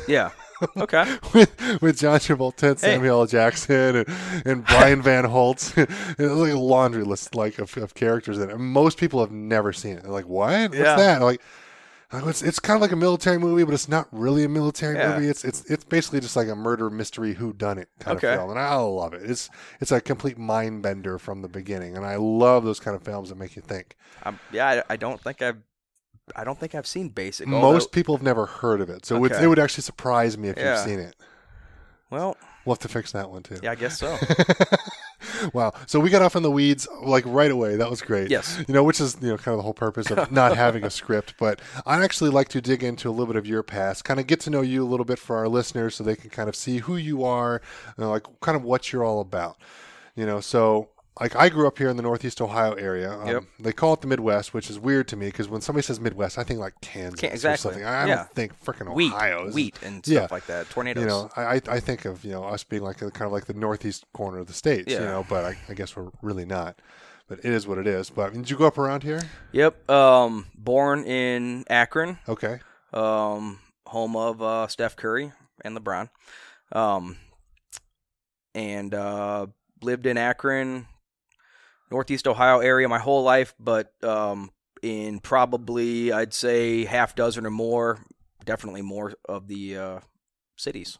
yeah. 0.09 0.31
Okay. 0.77 1.05
with, 1.35 1.83
with 1.83 1.99
John 1.99 2.19
Travolta 2.19 2.71
and 2.71 2.79
Samuel 2.79 3.21
L. 3.21 3.27
Jackson 3.27 3.97
and, 3.97 4.09
and 4.45 4.65
Brian 4.65 5.03
Van 5.03 5.25
Holt. 5.25 5.73
it's 5.77 6.19
like 6.19 6.53
a 6.53 6.59
laundry 6.59 7.05
list 7.05 7.35
like 7.35 7.59
of, 7.59 7.77
of 7.77 7.95
characters 7.95 8.39
in 8.39 8.51
it. 8.51 8.55
And 8.55 8.63
most 8.65 8.99
people 8.99 9.21
have 9.21 9.31
never 9.31 9.73
seen 9.73 9.97
it. 9.97 10.03
They're 10.03 10.13
like, 10.13 10.29
what? 10.29 10.71
What's 10.71 10.77
Yeah. 10.77 10.97
that? 10.97 11.23
Like, 11.23 11.41
"Oh, 12.13 12.29
it's, 12.29 12.41
it's 12.43 12.59
kind 12.59 12.77
of 12.77 12.81
like 12.83 12.93
a 12.93 12.97
military 12.97 13.39
movie, 13.39 13.65
but 13.65 13.75
it's 13.75 13.89
not 13.89 14.09
really 14.13 14.45
a 14.45 14.49
military 14.49 14.97
Yeah. 14.97 15.15
movie. 15.15 15.29
It's 15.29 15.45
it's 15.45 15.65
it's 15.71 15.85
basically 15.85 16.21
just 16.21 16.37
like 16.37 16.49
a 16.49 16.55
murder 16.55 16.89
mystery 16.89 17.35
who 17.35 17.53
done 17.53 17.79
it 17.79 17.89
kind 17.99 18.17
Okay. 18.17 18.33
of 18.33 18.39
film, 18.39 18.51
and 18.51 18.59
I 18.59 18.75
love 18.77 19.13
it. 19.13 19.29
It's 19.29 19.51
it's 19.81 19.93
a 19.93 20.01
complete 20.01 20.39
mind 20.39 20.83
bender 20.83 21.19
from 21.19 21.43
the 21.43 21.49
beginning, 21.49 21.97
and 21.97 22.07
I 22.07 22.17
love 22.17 22.65
those 22.65 22.81
kind 22.81 22.97
of 22.97 23.03
films 23.03 23.29
that 23.29 23.35
make 23.37 23.57
you 23.57 23.63
think. 23.63 23.97
Um, 24.23 24.39
yeah. 24.53 24.83
I, 24.89 24.95
I 24.95 24.97
don't 24.97 25.21
think 25.21 25.43
I've 25.43 25.59
I 26.35 26.43
don't 26.45 26.59
think 26.59 26.75
I've 26.75 26.87
seen 26.87 27.09
Basic. 27.11 27.47
Most 27.47 27.93
people 27.93 28.17
have 28.17 28.23
never 28.25 28.47
heard 28.47 28.81
of 28.81 28.91
it, 28.91 29.07
so 29.07 29.17
it, 29.17 29.21
would, 29.21 29.33
Okay. 29.33 29.45
it 29.45 29.47
would 29.47 29.59
actually 29.61 29.83
surprise 29.83 30.37
me 30.37 30.49
if 30.49 30.57
Yeah. 30.57 30.75
you've 30.75 30.85
seen 30.85 30.99
it. 30.99 31.15
well, 32.11 32.37
We'll 32.65 32.75
have 32.75 32.81
to 32.81 32.89
fix 32.89 33.13
that 33.13 33.31
one 33.31 33.45
too. 33.45 33.59
yeah, 33.63 33.71
I 33.71 33.75
guess 33.77 33.97
so. 33.99 34.19
wow. 35.55 35.73
So 35.87 36.01
we 36.01 36.11
got 36.11 36.23
off 36.23 36.35
in 36.35 36.43
the 36.43 36.51
weeds 36.51 36.89
like 37.01 37.25
right 37.27 37.51
away. 37.53 37.77
That 37.77 37.89
was 37.89 38.03
great. 38.03 38.29
Yes. 38.29 38.61
You 38.67 38.75
know, 38.75 38.83
which 38.83 39.01
is 39.01 39.17
you 39.21 39.29
know 39.29 39.37
kind 39.37 39.53
of 39.53 39.59
the 39.59 39.63
whole 39.63 39.73
purpose 39.73 40.11
of 40.11 40.33
not 40.33 40.57
having 40.65 40.83
a 40.85 40.91
script. 40.91 41.35
But 41.39 41.61
I'd 41.87 42.03
actually 42.03 42.31
like 42.31 42.49
to 42.49 42.61
dig 42.61 42.83
into 42.83 43.09
a 43.09 43.13
little 43.13 43.27
bit 43.27 43.37
of 43.37 43.47
your 43.47 43.63
past, 43.63 44.05
kind 44.05 44.19
of 44.19 44.27
get 44.27 44.41
to 44.41 44.51
know 44.51 44.63
you 44.63 44.83
a 44.85 44.89
little 44.89 45.05
bit 45.07 45.21
for 45.21 45.37
our 45.37 45.47
listeners, 45.49 45.95
so 45.95 46.03
they 46.03 46.17
can 46.17 46.31
kind 46.31 46.49
of 46.49 46.57
see 46.57 46.79
who 46.79 46.97
you 46.97 47.23
are, 47.25 47.63
you 47.97 48.03
know, 48.05 48.11
like 48.11 48.25
kind 48.41 48.57
of 48.57 48.65
what 48.65 48.93
you're 48.93 49.05
all 49.05 49.21
about. 49.21 49.57
You 50.17 50.27
know, 50.27 50.41
so. 50.41 50.89
Like 51.19 51.35
I 51.35 51.49
grew 51.49 51.67
up 51.67 51.79
here 51.79 51.89
in 51.89 51.97
the 51.97 52.03
Northeast 52.03 52.41
Ohio 52.43 52.75
area. 52.75 53.11
Um, 53.13 53.27
Yep. 53.27 53.43
They 53.61 53.73
call 53.73 53.95
it 53.95 54.03
the 54.03 54.07
Midwest, 54.07 54.53
which 54.53 54.69
is 54.69 54.79
weird 54.79 55.09
to 55.09 55.17
me 55.17 55.27
because 55.27 55.49
when 55.49 55.63
somebody 55.63 55.83
says 55.83 55.99
Midwest, 55.99 56.37
I 56.37 56.45
think 56.45 56.61
like 56.61 56.75
Kansas 56.83 57.21
Can- 57.21 57.31
or 57.31 57.33
exactly. 57.33 57.63
something. 57.63 57.85
I 57.85 58.07
Yeah. 58.07 58.17
don't 58.17 58.31
think 58.33 58.63
freaking 58.65 58.89
Ohio. 58.91 59.47
is- 59.47 59.55
wheat, 59.55 59.79
and 59.83 60.05
stuff 60.05 60.13
Yeah. 60.15 60.27
like 60.31 60.45
that. 60.47 60.69
Tornadoes. 60.69 61.03
you 61.03 61.09
know, 61.09 61.31
I, 61.35 61.43
I 61.57 61.61
I 61.69 61.81
think 61.81 62.05
of 62.05 62.23
you 62.25 62.33
know 62.33 62.45
us 62.45 62.65
being 62.65 62.83
like 62.83 63.01
a, 63.01 63.11
kind 63.11 63.27
of 63.27 63.33
like 63.33 63.47
the 63.47 63.55
northeast 63.55 64.05
corner 64.13 64.39
of 64.39 64.47
the 64.47 64.53
states, 64.53 64.93
you 64.93 64.99
know, 65.01 65.25
but 65.29 65.45
I, 65.45 65.57
I 65.71 65.75
guess 65.75 65.97
we're 65.97 66.11
really 66.21 66.45
not. 66.45 66.81
But 67.29 67.39
it 67.41 67.47
is 67.47 67.67
what 67.67 67.79
it 67.79 67.87
is. 67.89 68.11
But 68.11 68.33
did 68.35 68.51
you 68.51 68.57
grow 68.57 68.69
up 68.69 68.79
around 68.79 69.03
here? 69.03 69.21
Yep. 69.53 69.91
Um, 69.91 70.47
born 70.55 71.03
in 71.05 71.65
Akron, 71.69 72.19
Okay, 72.29 72.61
um, 72.93 73.59
home 73.87 74.15
of 74.17 74.41
uh, 74.43 74.69
Steph 74.69 74.95
Curry 74.97 75.33
and 75.63 75.77
LeBron, 75.77 76.09
um, 76.73 77.17
and 78.55 78.95
uh, 78.95 79.47
lived 79.83 80.07
in 80.07 80.17
Akron, 80.19 80.87
Northeast 81.91 82.27
Ohio 82.27 82.59
area 82.61 82.89
my 82.89 82.99
whole 82.99 83.23
life, 83.23 83.55
but 83.61 83.93
um, 84.03 84.51
in 84.83 85.21
probably 85.21 86.13
I'd 86.13 86.35
say 86.35 86.85
half 86.85 87.15
dozen 87.15 87.47
or 87.47 87.51
more, 87.51 87.99
definitely 88.45 88.83
more 88.83 89.15
of 89.29 89.49
the 89.49 89.77
uh, 89.77 90.01
cities. 90.57 90.99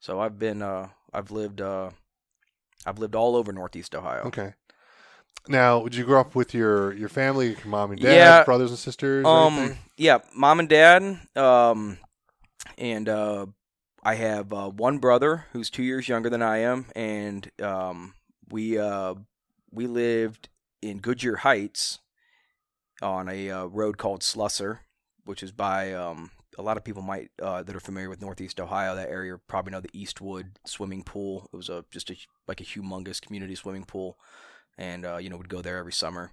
So 0.00 0.20
I've 0.20 0.38
been 0.38 0.62
uh, 0.62 0.88
I've 1.12 1.30
lived 1.30 1.60
uh, 1.60 1.90
I've 2.84 2.98
lived 2.98 3.14
all 3.14 3.36
over 3.36 3.52
Northeast 3.52 3.94
Ohio. 3.94 4.22
okay. 4.26 4.54
Now, 5.48 5.82
did 5.82 5.96
you 5.96 6.04
grow 6.04 6.20
up 6.20 6.34
with 6.34 6.54
your 6.54 6.92
your 6.92 7.08
family, 7.08 7.48
your 7.48 7.66
mom 7.66 7.90
and 7.92 8.00
dad, 8.00 8.12
Yeah. 8.14 8.44
brothers 8.44 8.70
and 8.70 8.78
sisters? 8.78 9.26
Um, 9.26 9.76
yeah, 9.96 10.18
mom 10.34 10.60
and 10.60 10.68
dad. 10.68 11.18
Um, 11.36 11.98
and 12.78 13.08
uh, 13.08 13.46
I 14.04 14.14
have 14.14 14.52
uh, 14.52 14.68
one 14.70 14.98
brother 14.98 15.46
who's 15.52 15.68
two 15.70 15.82
years 15.82 16.08
younger 16.08 16.30
than 16.30 16.42
I 16.42 16.58
am, 16.58 16.86
and 16.94 17.50
um, 17.60 18.14
we 18.50 18.78
uh, 18.78 19.14
we 19.72 19.86
lived 19.86 20.48
in 20.80 20.98
Goodyear 20.98 21.36
Heights 21.36 22.00
on 23.00 23.28
a 23.28 23.50
uh, 23.50 23.64
road 23.66 23.98
called 23.98 24.20
Slusser, 24.20 24.80
which 25.24 25.42
is 25.42 25.52
by 25.52 25.92
um, 25.92 26.30
a 26.58 26.62
lot 26.62 26.76
of 26.76 26.84
people 26.84 27.02
might 27.02 27.30
uh, 27.40 27.62
that 27.62 27.74
are 27.74 27.80
familiar 27.80 28.08
with 28.08 28.20
Northeast 28.20 28.60
Ohio. 28.60 28.94
That 28.94 29.08
area 29.08 29.38
probably 29.48 29.72
know 29.72 29.80
the 29.80 29.90
Eastwood 29.92 30.58
swimming 30.66 31.02
pool. 31.02 31.48
It 31.52 31.56
was 31.56 31.68
a 31.68 31.84
just 31.90 32.10
a 32.10 32.16
like 32.46 32.60
a 32.60 32.64
humongous 32.64 33.20
community 33.20 33.54
swimming 33.54 33.84
pool, 33.84 34.18
and 34.78 35.04
uh, 35.04 35.16
you 35.16 35.30
know 35.30 35.36
would 35.36 35.48
go 35.48 35.62
there 35.62 35.78
every 35.78 35.92
summer. 35.92 36.32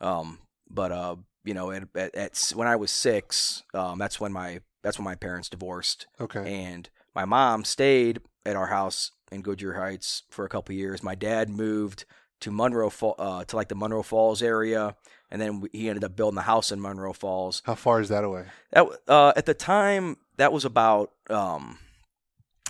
Um, 0.00 0.38
but 0.70 0.92
uh, 0.92 1.16
you 1.44 1.54
know, 1.54 1.70
at, 1.70 1.84
at, 1.94 2.14
at 2.14 2.52
when 2.54 2.68
I 2.68 2.76
was 2.76 2.90
six, 2.90 3.64
um, 3.74 3.98
that's 3.98 4.20
when 4.20 4.32
my 4.32 4.60
that's 4.82 4.98
when 4.98 5.04
my 5.04 5.16
parents 5.16 5.48
divorced, 5.48 6.06
Okay. 6.20 6.64
and 6.64 6.88
my 7.14 7.24
mom 7.24 7.64
stayed 7.64 8.20
at 8.46 8.54
our 8.56 8.68
house 8.68 9.10
in 9.32 9.42
Goodyear 9.42 9.74
Heights 9.74 10.22
for 10.30 10.44
a 10.44 10.48
couple 10.48 10.74
years. 10.74 11.02
My 11.02 11.14
dad 11.14 11.50
moved 11.50 12.04
to 12.40 12.50
Monroe, 12.50 12.92
uh, 13.18 13.44
to 13.44 13.56
like 13.56 13.68
the 13.68 13.74
Monroe 13.74 14.02
Falls 14.02 14.42
area, 14.42 14.96
and 15.30 15.40
then 15.40 15.64
he 15.72 15.88
ended 15.88 16.04
up 16.04 16.16
building 16.16 16.38
a 16.38 16.42
house 16.42 16.72
in 16.72 16.80
Monroe 16.80 17.12
Falls. 17.12 17.62
How 17.64 17.74
far 17.74 18.00
is 18.00 18.08
that 18.08 18.24
away? 18.24 18.46
That 18.72 18.86
uh, 19.06 19.32
at 19.36 19.46
the 19.46 19.54
time 19.54 20.16
that 20.36 20.52
was 20.52 20.64
about 20.64 21.12
um, 21.28 21.78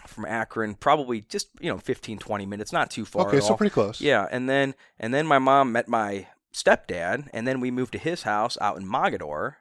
from 0.07 0.25
Akron, 0.25 0.75
probably 0.75 1.23
just 1.23 1.49
you 1.61 1.71
know 1.71 1.79
15, 1.79 2.19
20 2.19 2.47
minutes, 2.47 2.73
not 2.73 2.91
too 2.91 3.05
far. 3.05 3.29
okay, 3.29 3.41
so 3.41 3.51
all. 3.51 3.57
pretty 3.57 3.73
close. 3.73 4.01
Yeah, 4.01 4.27
and 4.31 4.49
then 4.49 4.75
and 4.99 5.13
then 5.13 5.27
my 5.27 5.39
mom 5.39 5.73
met 5.73 5.89
my 5.89 6.27
stepdad, 6.53 7.29
and 7.33 7.47
then 7.47 7.61
we 7.61 7.71
moved 7.71 7.93
to 7.93 7.99
his 7.99 8.23
house 8.23 8.59
out 8.61 8.79
in 8.79 8.87
Mogadore, 8.87 9.57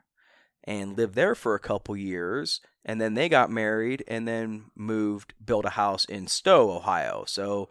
and 0.64 0.98
lived 0.98 1.16
there 1.16 1.36
for 1.36 1.56
a 1.56 1.60
couple 1.60 1.96
years, 1.96 2.62
and 2.84 3.00
then 3.00 3.14
they 3.14 3.30
got 3.30 3.52
married, 3.52 4.04
and 4.08 4.28
then 4.28 4.66
moved, 4.76 5.34
built 5.44 5.66
a 5.66 5.72
house 5.72 6.06
in 6.06 6.28
Stow, 6.28 6.72
Ohio. 6.72 7.26
So 7.28 7.70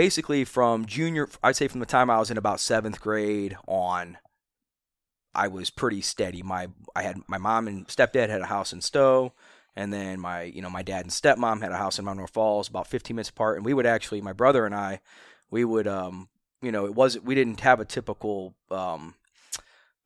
basically, 0.00 0.46
from 0.46 0.86
junior, 0.86 1.28
I'd 1.42 1.56
say 1.56 1.68
from 1.68 1.80
the 1.80 1.84
time 1.84 2.08
I 2.08 2.18
was 2.18 2.30
in 2.30 2.38
about 2.38 2.58
seventh 2.58 3.02
grade 3.02 3.58
on, 3.68 4.16
I 5.34 5.46
was 5.48 5.68
pretty 5.68 6.00
steady. 6.00 6.42
My 6.42 6.68
I 6.96 7.02
had 7.02 7.18
my 7.28 7.36
mom 7.36 7.68
and 7.68 7.86
stepdad 7.86 8.30
had 8.30 8.40
a 8.40 8.46
house 8.46 8.72
in 8.72 8.80
Stow. 8.80 9.34
And 9.76 9.92
then 9.92 10.18
my, 10.18 10.44
you 10.44 10.62
know, 10.62 10.70
my 10.70 10.82
dad 10.82 11.04
and 11.04 11.10
stepmom 11.10 11.60
had 11.60 11.70
a 11.70 11.76
house 11.76 11.98
in 11.98 12.06
Monroe 12.06 12.26
Falls, 12.26 12.66
about 12.66 12.86
15 12.86 13.14
minutes 13.14 13.28
apart. 13.28 13.58
And 13.58 13.64
we 13.64 13.74
would 13.74 13.84
actually, 13.84 14.22
my 14.22 14.32
brother 14.32 14.64
and 14.64 14.74
I, 14.74 15.00
we 15.50 15.66
would 15.66 15.86
um 15.86 16.30
you 16.62 16.72
know 16.72 16.86
it 16.86 16.94
was 16.94 17.20
we 17.20 17.34
didn't 17.34 17.60
have 17.60 17.78
a 17.78 17.84
typical 17.84 18.54
um 18.70 19.14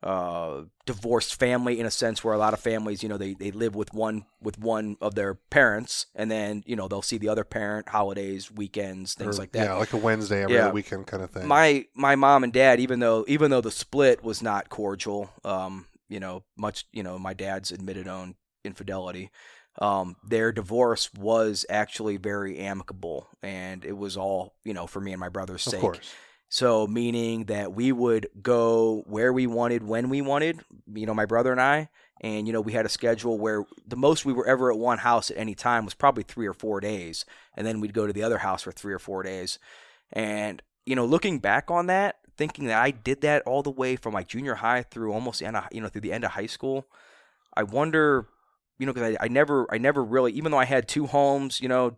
uh 0.05 0.61
divorced 0.85 1.33
family 1.39 1.79
in 1.79 1.85
a 1.85 1.91
sense 1.91 2.23
where 2.23 2.33
a 2.35 2.37
lot 2.37 2.53
of 2.53 2.59
families 2.59 3.01
you 3.01 3.09
know 3.09 3.17
they 3.17 3.33
they 3.33 3.49
live 3.51 3.75
with 3.75 3.91
one 3.93 4.23
with 4.39 4.57
one 4.59 4.95
of 5.01 5.15
their 5.15 5.33
parents 5.33 6.05
and 6.15 6.29
then 6.29 6.61
you 6.67 6.75
know 6.75 6.87
they'll 6.87 7.01
see 7.01 7.17
the 7.17 7.27
other 7.27 7.43
parent 7.43 7.89
holidays 7.89 8.51
weekends 8.51 9.15
things 9.15 9.37
Or- 9.37 9.41
like 9.41 9.51
that 9.53 9.65
Yeah, 9.65 9.73
like 9.73 9.93
a 9.93 9.97
Wednesday 9.97 10.43
every 10.43 10.55
Yeah. 10.55 10.71
weekend 10.71 11.07
kind 11.07 11.23
of 11.23 11.31
thing. 11.31 11.47
my 11.47 11.85
my 11.95 12.15
mom 12.15 12.43
and 12.43 12.53
dad 12.53 12.79
even 12.79 12.99
though 12.99 13.25
even 13.27 13.49
though 13.49 13.61
the 13.61 13.71
split 13.71 14.23
was 14.23 14.43
not 14.43 14.69
cordial 14.69 15.31
um 15.43 15.87
you 16.07 16.19
know 16.19 16.43
much 16.55 16.85
you 16.93 17.01
know 17.01 17.17
my 17.17 17.33
dad's 17.33 17.71
admitted 17.71 18.07
own 18.07 18.35
infidelity 18.63 19.31
um 19.79 20.15
their 20.23 20.51
divorce 20.51 21.11
was 21.15 21.65
actually 21.67 22.17
very 22.17 22.59
amicable 22.59 23.27
and 23.41 23.83
it 23.83 23.97
was 23.97 24.15
all 24.15 24.53
you 24.63 24.73
know 24.73 24.85
for 24.87 25.01
me 25.01 25.11
and 25.13 25.19
my 25.19 25.29
brother's 25.29 25.65
of 25.65 25.71
sake 25.71 25.81
course. 25.81 26.13
So 26.49 26.87
meaning 26.87 27.45
that 27.45 27.73
we 27.73 27.91
would 27.91 28.27
go 28.41 29.03
where 29.07 29.33
we 29.33 29.47
wanted 29.47 29.83
when 29.83 30.09
we 30.09 30.21
wanted, 30.21 30.61
you 30.93 31.05
know, 31.05 31.13
my 31.13 31.25
brother 31.25 31.51
and 31.51 31.61
I, 31.61 31.89
and 32.21 32.47
you 32.47 32.53
know, 32.53 32.61
we 32.61 32.73
had 32.73 32.85
a 32.85 32.89
schedule 32.89 33.37
where 33.37 33.65
the 33.85 33.97
most 33.97 34.25
we 34.25 34.33
were 34.33 34.47
ever 34.47 34.71
at 34.71 34.77
one 34.77 34.99
house 34.99 35.31
at 35.31 35.37
any 35.37 35.55
time 35.55 35.85
was 35.85 35.93
probably 35.93 36.23
3 36.23 36.47
or 36.47 36.53
4 36.53 36.79
days, 36.79 37.25
and 37.55 37.65
then 37.67 37.81
we'd 37.81 37.93
go 37.93 38.07
to 38.07 38.13
the 38.13 38.23
other 38.23 38.39
house 38.39 38.63
for 38.63 38.71
3 38.71 38.93
or 38.93 38.99
4 38.99 39.23
days. 39.23 39.59
And 40.13 40.61
you 40.85 40.95
know, 40.95 41.05
looking 41.05 41.39
back 41.39 41.71
on 41.71 41.87
that, 41.87 42.17
thinking 42.37 42.65
that 42.67 42.81
I 42.81 42.91
did 42.91 43.21
that 43.21 43.41
all 43.43 43.63
the 43.63 43.71
way 43.71 43.95
from 43.95 44.13
like 44.13 44.27
junior 44.27 44.55
high 44.55 44.83
through 44.83 45.11
almost 45.13 45.41
end 45.41 45.57
of, 45.57 45.65
you 45.71 45.81
know, 45.81 45.87
through 45.87 46.01
the 46.01 46.13
end 46.13 46.23
of 46.23 46.31
high 46.31 46.45
school, 46.45 46.85
I 47.55 47.63
wonder, 47.63 48.27
you 48.77 48.85
know, 48.85 48.93
cuz 48.93 49.01
I, 49.03 49.17
I 49.19 49.27
never 49.27 49.65
I 49.73 49.77
never 49.77 50.03
really 50.03 50.31
even 50.33 50.51
though 50.51 50.59
I 50.59 50.65
had 50.65 50.87
two 50.87 51.07
homes, 51.07 51.59
you 51.59 51.67
know, 51.67 51.97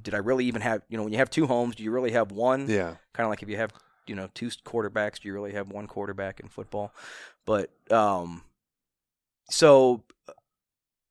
did 0.00 0.14
I 0.14 0.18
really 0.18 0.44
even 0.44 0.62
have, 0.62 0.82
you 0.88 0.96
know, 0.96 1.02
when 1.02 1.12
you 1.12 1.18
have 1.18 1.30
two 1.30 1.46
homes, 1.46 1.74
do 1.74 1.82
you 1.82 1.90
really 1.90 2.12
have 2.12 2.30
one? 2.30 2.68
Yeah. 2.68 2.94
kind 3.12 3.26
of 3.26 3.30
like 3.30 3.42
if 3.42 3.48
you 3.48 3.56
have 3.56 3.72
you 4.08 4.14
know 4.14 4.28
two 4.34 4.48
quarterbacks 4.48 5.20
do 5.20 5.28
you 5.28 5.34
really 5.34 5.52
have 5.52 5.70
one 5.70 5.86
quarterback 5.86 6.40
in 6.40 6.48
football. 6.48 6.92
But 7.44 7.70
um 7.90 8.42
so 9.50 10.04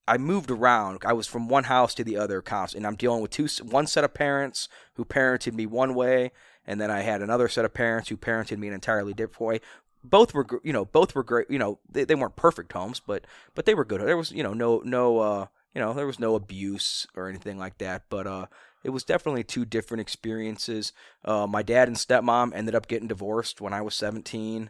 i 0.07 0.17
moved 0.17 0.51
around. 0.51 1.01
I 1.05 1.13
was 1.13 1.27
from 1.27 1.49
one 1.49 1.65
house 1.65 1.93
to 1.95 2.03
the 2.03 2.17
other 2.17 2.41
constantly 2.41 2.79
and 2.79 2.87
i'm 2.87 2.95
dealing 2.95 3.21
with 3.21 3.31
two 3.31 3.47
one 3.63 3.87
set 3.87 4.03
of 4.03 4.13
parents 4.13 4.69
who 4.93 5.05
parented 5.05 5.53
me 5.53 5.65
one 5.65 5.95
way 5.95 6.31
and 6.65 6.79
then 6.79 6.91
i 6.91 7.01
had 7.01 7.21
another 7.21 7.47
set 7.47 7.65
of 7.65 7.73
parents 7.73 8.09
who 8.09 8.17
parented 8.17 8.57
me 8.57 8.67
an 8.67 8.73
entirely 8.73 9.13
different 9.13 9.41
way. 9.41 9.61
Both 10.03 10.33
were 10.33 10.45
you 10.63 10.71
know 10.73 10.85
both 10.85 11.15
were 11.15 11.23
great 11.23 11.49
you 11.49 11.59
know 11.59 11.79
they, 11.89 12.05
they 12.05 12.15
weren't 12.15 12.35
perfect 12.35 12.71
homes 12.71 13.01
but 13.05 13.25
but 13.55 13.65
they 13.65 13.73
were 13.75 13.85
good. 13.85 14.01
There 14.01 14.17
was 14.17 14.31
you 14.31 14.43
know 14.43 14.53
no 14.53 14.81
no 14.85 15.19
uh 15.19 15.45
you 15.73 15.81
know 15.81 15.93
there 15.93 16.07
was 16.07 16.19
no 16.19 16.35
abuse 16.35 17.05
or 17.15 17.27
anything 17.29 17.57
like 17.57 17.77
that 17.79 18.03
but 18.09 18.25
uh 18.25 18.45
it 18.83 18.91
was 18.91 19.03
definitely 19.03 19.43
two 19.43 19.65
different 19.65 20.01
experiences. 20.01 20.93
Uh, 21.25 21.47
my 21.47 21.63
dad 21.63 21.87
and 21.87 21.97
stepmom 21.97 22.53
ended 22.53 22.75
up 22.75 22.87
getting 22.87 23.07
divorced 23.07 23.59
when 23.59 23.73
I 23.73 23.81
was 23.81 23.95
17, 23.95 24.69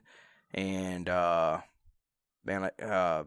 and 0.54 1.10
uh, 1.10 1.60
man, 2.46 2.72
uh, 2.82 3.24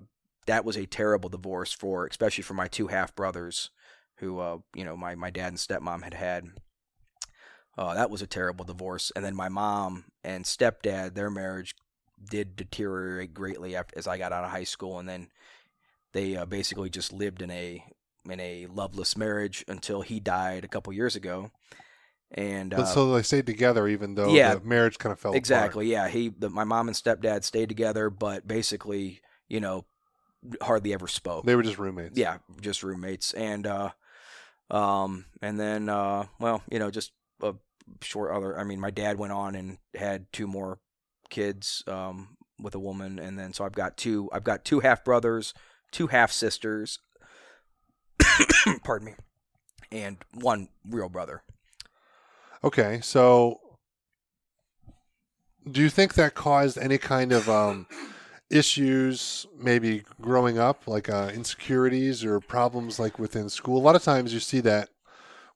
that 0.47 0.65
was 0.65 0.77
a 0.77 0.87
terrible 0.87 1.29
divorce 1.29 1.73
for, 1.73 2.07
especially 2.07 2.43
for 2.43 2.55
my 2.55 2.67
two 2.67 2.89
half 2.89 3.15
brothers, 3.15 3.71
who 4.17 4.39
uh, 4.39 4.59
you 4.75 4.85
know 4.85 4.97
my 4.97 5.15
my 5.15 5.31
dad 5.31 5.49
and 5.49 5.59
stepmom 5.59 6.03
had 6.03 6.15
had. 6.15 6.49
Uh, 7.79 7.95
that 7.95 8.11
was 8.11 8.21
a 8.21 8.27
terrible 8.27 8.65
divorce, 8.65 9.13
and 9.15 9.25
then 9.25 9.35
my 9.35 9.49
mom 9.49 10.05
and 10.25 10.45
stepdad, 10.45 11.15
their 11.15 11.31
marriage 11.31 11.75
did 12.29 12.57
deteriorate 12.57 13.33
greatly 13.33 13.77
after, 13.77 13.97
as 13.97 14.07
I 14.07 14.19
got 14.19 14.33
out 14.33 14.45
of 14.45 14.51
high 14.51 14.65
school, 14.65 14.99
and 14.99 15.09
then 15.09 15.29
they 16.13 16.37
uh, 16.37 16.45
basically 16.45 16.91
just 16.91 17.13
lived 17.13 17.43
in 17.43 17.51
a 17.51 17.85
in 18.29 18.41
a 18.41 18.67
loveless 18.67 19.17
marriage 19.17 19.65
until 19.69 20.03
he 20.03 20.21
died 20.21 20.65
a 20.65 20.69
couple 20.69 20.93
years 20.93 21.17
ago. 21.17 21.50
And 22.33 22.71
But 22.71 22.81
uh, 22.81 22.87
so 22.87 23.12
they 23.12 23.23
stayed 23.23 23.47
together 23.47 23.89
even 23.89 24.15
though 24.15 24.33
yeah. 24.33 24.55
the 24.55 24.61
marriage 24.61 24.99
kind 24.99 25.12
of 25.12 25.19
fell 25.19 25.33
apart. 25.33 25.39
exactly, 25.39 25.91
yeah, 25.91 26.09
he 26.09 26.29
the, 26.29 26.49
my 26.49 26.65
mom 26.65 26.89
and 26.89 26.97
stepdad 26.97 27.43
stayed 27.43 27.69
together, 27.69 28.09
but 28.09 28.47
basically, 28.47 29.21
you 29.49 29.59
know, 29.59 29.85
hardly 30.62 30.93
ever 30.93 31.09
spoke. 31.09 31.45
They 31.45 31.57
were 31.57 31.62
just 31.65 31.79
roommates. 31.79 32.17
yeah, 32.17 32.39
just 32.61 32.85
roommates, 32.85 33.33
and 33.33 33.67
uh, 33.67 33.91
um, 34.71 35.25
and 35.43 35.59
then 35.59 35.89
uh, 35.89 36.27
well, 36.39 36.62
you 36.71 36.79
know, 36.79 36.91
just 36.91 37.11
a 37.43 37.55
short 38.00 38.31
other. 38.31 38.57
I 38.57 38.62
mean, 38.62 38.79
my 38.79 38.91
dad 38.91 39.19
went 39.19 39.33
on 39.33 39.57
and 39.57 39.79
had 39.97 40.33
two 40.33 40.47
more 40.47 40.79
kids. 41.31 41.83
Um, 41.89 42.37
with 42.62 42.75
a 42.75 42.79
woman, 42.79 43.19
and 43.19 43.39
then 43.39 43.53
so 43.53 43.65
I've 43.65 43.73
got 43.73 43.97
two. 43.97 44.29
I've 44.33 44.45
got 44.45 44.65
two 44.65 44.81
half 44.81 45.05
brothers, 45.05 45.55
two 45.91 46.09
half 46.09 46.33
sisters. 46.33 46.99
pardon 48.85 49.07
me, 49.07 49.15
and 49.93 50.17
one 50.35 50.69
real 50.89 51.09
brother. 51.09 51.43
Okay, 52.62 53.00
so 53.03 53.61
do 55.71 55.81
you 55.81 55.91
think 55.91 56.15
that 56.15 56.35
caused 56.35 56.79
any 56.79 56.99
kind 56.99 57.33
of 57.33 57.49
um, 57.49 57.87
issues, 58.50 59.47
maybe 59.59 60.03
growing 60.21 60.59
up, 60.59 60.87
like 60.87 61.09
uh, 61.09 61.31
insecurities 61.35 62.25
or 62.25 62.41
problems, 62.41 62.99
like 62.99 63.19
within 63.19 63.49
school? 63.49 63.79
A 63.79 63.85
lot 63.85 63.97
of 63.97 64.03
times 64.03 64.33
you 64.35 64.41
see 64.41 64.61
that 64.61 64.89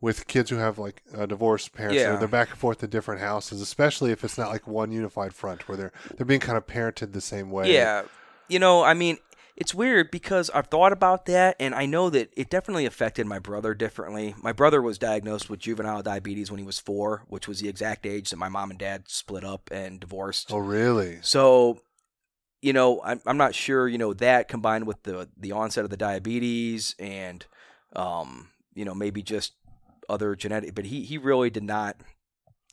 with 0.01 0.27
kids 0.27 0.51
who 0.51 0.57
have 0.57 0.79
like 0.79 1.03
uh, 1.17 1.25
divorced 1.27 1.73
parents, 1.73 1.97
Yeah. 2.01 2.11
they're, 2.11 2.19
they're 2.21 2.29
back 2.29 2.51
and 2.51 2.59
forth 2.59 2.79
to 2.79 2.87
different 2.87 3.21
houses, 3.21 3.61
especially 3.61 4.13
if 4.13 4.23
it's 4.25 4.37
not 4.37 4.51
like 4.51 4.67
one 4.67 4.93
unified 4.93 5.35
front 5.35 5.67
where 5.69 5.77
they're 5.77 5.93
they're 6.17 6.27
being 6.27 6.41
kind 6.41 6.59
of 6.59 6.67
parented 6.67 7.13
the 7.13 7.21
same 7.23 7.51
way. 7.51 7.73
Yeah, 7.73 8.03
you 8.49 8.59
know, 8.59 8.83
I 8.83 8.93
mean, 8.95 9.17
it's 9.57 9.75
weird 9.75 10.11
because 10.11 10.51
I've 10.51 10.67
thought 10.67 10.93
about 10.93 11.27
that, 11.27 11.57
and 11.61 11.75
I 11.75 11.87
know 11.87 12.11
that 12.11 12.33
it 12.37 12.51
definitely 12.51 12.87
affected 12.87 13.27
my 13.27 13.39
brother 13.39 13.73
differently. 13.73 14.35
My 14.43 14.53
brother 14.53 14.83
was 14.83 14.99
diagnosed 14.99 15.49
with 15.49 15.61
juvenile 15.61 16.03
diabetes 16.03 16.51
when 16.51 16.59
he 16.59 16.67
was 16.67 16.81
four, 16.81 17.23
which 17.29 17.47
was 17.47 17.61
the 17.61 17.69
exact 17.69 18.05
age 18.05 18.31
that 18.31 18.37
my 18.37 18.49
mom 18.49 18.71
and 18.71 18.79
dad 18.79 19.05
split 19.09 19.45
up 19.45 19.71
and 19.71 20.01
divorced. 20.01 20.53
Oh, 20.53 20.59
really? 20.59 21.19
So, 21.23 21.81
you 22.63 22.73
know, 22.73 23.01
I'm, 23.05 23.21
I'm 23.27 23.37
not 23.37 23.55
sure, 23.55 23.87
you 23.87 23.99
know, 23.99 24.13
that 24.15 24.49
combined 24.49 24.87
with 24.87 25.03
the 25.05 25.29
the 25.37 25.53
onset 25.53 25.85
of 25.85 25.91
the 25.91 25.97
diabetes 25.97 26.97
and, 26.99 27.45
um, 27.95 28.49
you 28.75 28.85
know, 28.85 28.95
maybe 28.95 29.23
just 29.23 29.53
other 30.09 30.35
genetic, 30.35 30.75
but 30.75 30.87
he 30.87 31.03
he 31.03 31.17
really 31.17 31.51
did 31.51 31.63
not, 31.63 31.97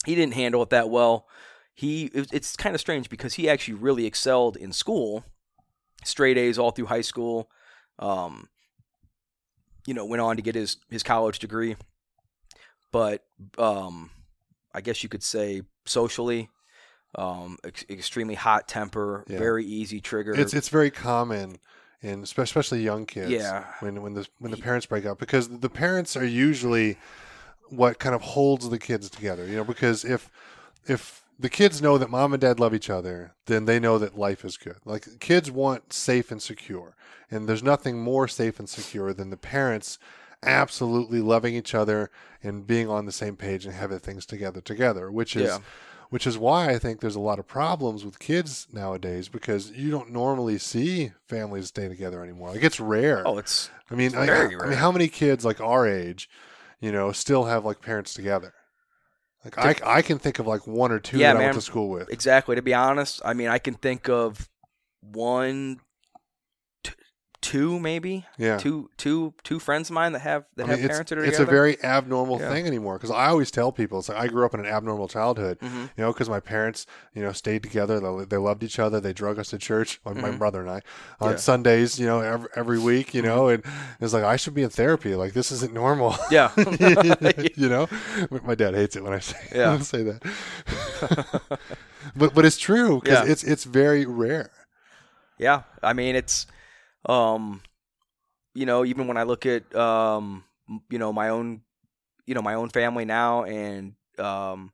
he 0.06 0.16
didn't 0.16 0.34
handle 0.34 0.64
it 0.64 0.72
that 0.72 0.90
well. 0.90 1.28
He 1.74 2.06
it, 2.06 2.30
it's 2.34 2.56
kind 2.56 2.74
of 2.74 2.82
strange 2.82 3.08
because 3.08 3.36
he 3.36 3.48
actually 3.48 3.76
really 3.76 4.06
excelled 4.06 4.58
in 4.58 4.74
school, 4.74 5.24
straight 6.04 6.38
A's 6.38 6.58
all 6.58 6.72
through 6.72 6.88
high 6.88 7.02
school. 7.02 7.50
Um, 8.00 8.50
you 9.86 9.94
know, 9.94 10.06
went 10.06 10.22
on 10.22 10.36
to 10.36 10.42
get 10.42 10.56
his 10.56 10.78
his 10.90 11.04
college 11.04 11.40
degree, 11.40 11.76
but 12.92 13.24
um, 13.58 14.12
I 14.74 14.82
guess 14.82 15.04
you 15.04 15.10
could 15.10 15.24
say 15.24 15.64
socially, 15.86 16.50
um, 17.16 17.58
ex- 17.64 17.86
extremely 17.90 18.36
hot 18.36 18.68
temper, 18.68 19.26
Yeah. 19.28 19.40
very 19.40 19.66
easy 19.66 20.00
trigger. 20.00 20.34
It's 20.34 20.54
it's 20.54 20.70
very 20.70 20.92
common 20.92 21.58
in 22.02 22.24
especially 22.24 22.82
young 22.84 23.06
kids. 23.06 23.32
Yeah. 23.32 23.66
When 23.80 24.02
when 24.02 24.14
the 24.14 24.28
when 24.40 24.52
the 24.52 24.58
parents 24.58 24.86
break 24.86 25.06
up 25.06 25.20
because 25.20 25.50
the 25.50 25.70
parents 25.70 26.16
are 26.16 26.26
usually 26.26 26.98
what 27.70 28.00
kind 28.00 28.14
of 28.14 28.22
holds 28.22 28.70
the 28.70 28.80
kids 28.80 29.10
together. 29.10 29.48
You 29.48 29.56
know, 29.56 29.64
because 29.64 30.06
if 30.06 30.30
if 30.88 31.21
the 31.42 31.50
kids 31.50 31.82
know 31.82 31.98
that 31.98 32.10
mom 32.10 32.34
and 32.34 32.42
dad 32.42 32.60
love 32.60 32.74
each 32.74 32.90
other, 32.90 33.34
then 33.48 33.66
they 33.66 33.80
know 33.80 33.98
that 33.98 34.18
life 34.18 34.46
is 34.46 34.58
good. 34.58 34.78
Like 34.86 35.20
kids 35.20 35.50
want 35.52 35.92
safe 35.94 36.32
and 36.32 36.42
secure, 36.42 36.96
and 37.30 37.48
there's 37.48 37.64
nothing 37.64 38.02
more 38.02 38.28
safe 38.28 38.60
and 38.60 38.70
secure 38.70 39.14
than 39.14 39.30
the 39.30 39.38
parents 39.38 39.98
absolutely 40.44 41.22
loving 41.22 41.56
each 41.56 41.76
other 41.76 42.10
and 42.44 42.66
being 42.66 42.90
on 42.90 43.06
the 43.06 43.12
same 43.12 43.36
page 43.36 43.66
and 43.66 43.76
having 43.76 44.00
things 44.00 44.26
together 44.26 44.62
together, 44.62 45.12
which 45.12 45.36
is 45.36 45.44
Yeah. 45.50 45.60
which 46.10 46.28
is 46.28 46.38
why 46.38 46.70
I 46.70 46.80
think 46.80 47.00
there's 47.00 47.16
a 47.16 47.20
lot 47.22 47.40
of 47.40 47.48
problems 47.48 48.04
with 48.04 48.20
kids 48.20 48.68
nowadays 48.74 49.30
because 49.30 49.72
you 49.72 49.92
don't 49.92 50.12
normally 50.12 50.58
see 50.58 51.12
families 51.28 51.68
stay 51.68 51.88
together 51.88 52.22
anymore. 52.24 52.52
Like 52.52 52.64
it's 52.64 52.80
rare. 52.80 53.26
oh, 53.28 53.38
it's 53.38 53.70
I 53.90 53.96
mean, 53.96 54.16
I, 54.16 54.26
very 54.26 54.56
I 54.60 54.66
mean, 54.68 54.78
how 54.78 54.92
many 54.92 55.08
kids 55.08 55.46
like 55.46 55.62
our 55.62 55.88
age, 55.88 56.30
you 56.80 56.92
know, 56.92 57.12
still 57.12 57.46
have 57.46 57.64
like 57.64 57.82
parents 57.82 58.14
together? 58.14 58.54
Like 59.44 59.58
I, 59.58 59.98
I 59.98 60.02
can 60.02 60.20
think 60.20 60.38
of 60.40 60.46
like 60.48 60.68
one 60.68 60.92
or 60.92 61.00
two 61.00 61.18
Yeah, 61.18 61.30
that 61.34 61.38
I 61.38 61.40
man. 61.40 61.48
went 61.48 61.56
to 61.56 61.62
school 61.62 61.90
with. 61.90 62.10
exactly. 62.12 62.56
To 62.56 62.62
be 62.62 62.74
honest, 62.74 63.22
I 63.26 63.34
mean, 63.34 63.48
I 63.48 63.58
can 63.58 63.74
think 63.74 64.08
of 64.08 64.50
one, 65.02 65.80
two 67.42 67.80
maybe, 67.80 68.26
Yeah. 68.38 68.58
two, 68.60 68.90
two, 68.98 69.34
two 69.44 69.58
friends 69.60 69.90
of 69.90 69.96
mine 69.96 70.12
that 70.14 70.20
have 70.20 70.46
that 70.58 70.66
I 70.66 70.68
have 70.68 70.78
mean, 70.78 70.86
it's, 70.86 70.92
parents 70.92 71.10
that 71.10 71.18
are 71.18 71.26
it's 71.26 71.40
a 71.40 71.46
very 71.46 71.84
abnormal 71.84 72.40
Yeah. 72.40 72.50
thing 72.50 72.68
anymore 72.68 72.98
because 72.98 73.10
I 73.10 73.26
always 73.28 73.50
tell 73.50 73.72
people 73.72 73.98
it's 73.98 74.10
like 74.10 74.18
I 74.20 74.28
grew 74.28 74.46
up 74.46 74.54
in 74.54 74.60
an 74.60 74.68
abnormal 74.68 75.08
childhood, 75.08 75.58
Mhm. 75.60 75.90
you 75.98 76.04
know, 76.04 76.14
because 76.14 76.30
my 76.30 76.40
parents, 76.40 76.86
you 77.16 77.24
know, 77.24 77.32
stayed 77.32 77.64
together. 77.64 78.00
They, 78.00 78.26
they 78.26 78.38
loved 78.38 78.62
each 78.64 78.78
other. 78.78 79.00
They 79.00 79.12
drug 79.12 79.40
us 79.40 79.50
to 79.50 79.58
church, 79.58 80.00
my 80.06 80.14
my 80.14 80.30
Mhm. 80.30 80.38
brother 80.38 80.62
and 80.62 80.70
I, 80.70 80.82
on 81.20 81.32
Yeah. 81.32 81.36
Sundays, 81.38 82.00
you 82.00 82.06
know, 82.06 82.20
every, 82.22 82.48
every 82.56 82.80
week, 82.80 83.14
you 83.16 83.24
know, 83.24 83.48
and 83.48 83.64
it's 84.00 84.14
like 84.14 84.24
I 84.24 84.36
should 84.36 84.54
be 84.54 84.62
in 84.64 84.70
therapy. 84.70 85.16
Like 85.16 85.34
this 85.34 85.52
isn't 85.52 85.74
normal. 85.74 86.16
Yeah. 86.30 86.52
you 87.56 87.70
know, 87.70 87.88
my 88.44 88.54
dad 88.54 88.76
hates 88.76 88.96
it 88.96 89.04
when 89.04 89.14
I 89.14 89.20
say 89.20 89.38
Yeah. 89.56 89.80
say 89.80 90.04
that. 90.04 90.22
but 92.16 92.34
but 92.34 92.46
it's 92.46 92.58
true 92.58 93.00
because 93.02 93.26
Yeah. 93.26 93.32
it's 93.32 93.44
it's 93.44 93.64
very 93.64 94.06
rare. 94.06 94.52
Yeah, 95.38 95.64
I 95.82 95.94
mean 95.94 96.16
it's, 96.16 96.46
um, 97.06 97.62
you 98.54 98.66
know, 98.66 98.86
even 98.86 99.08
when 99.08 99.18
I 99.18 99.24
look 99.24 99.46
at, 99.46 99.74
um, 99.76 100.44
you 100.90 101.00
know, 101.00 101.14
my 101.14 101.30
own, 101.30 101.62
you 102.26 102.36
know, 102.36 102.42
my 102.42 102.54
own 102.54 102.70
family 102.70 103.06
now, 103.06 103.44
and 103.44 103.94
um, 104.20 104.72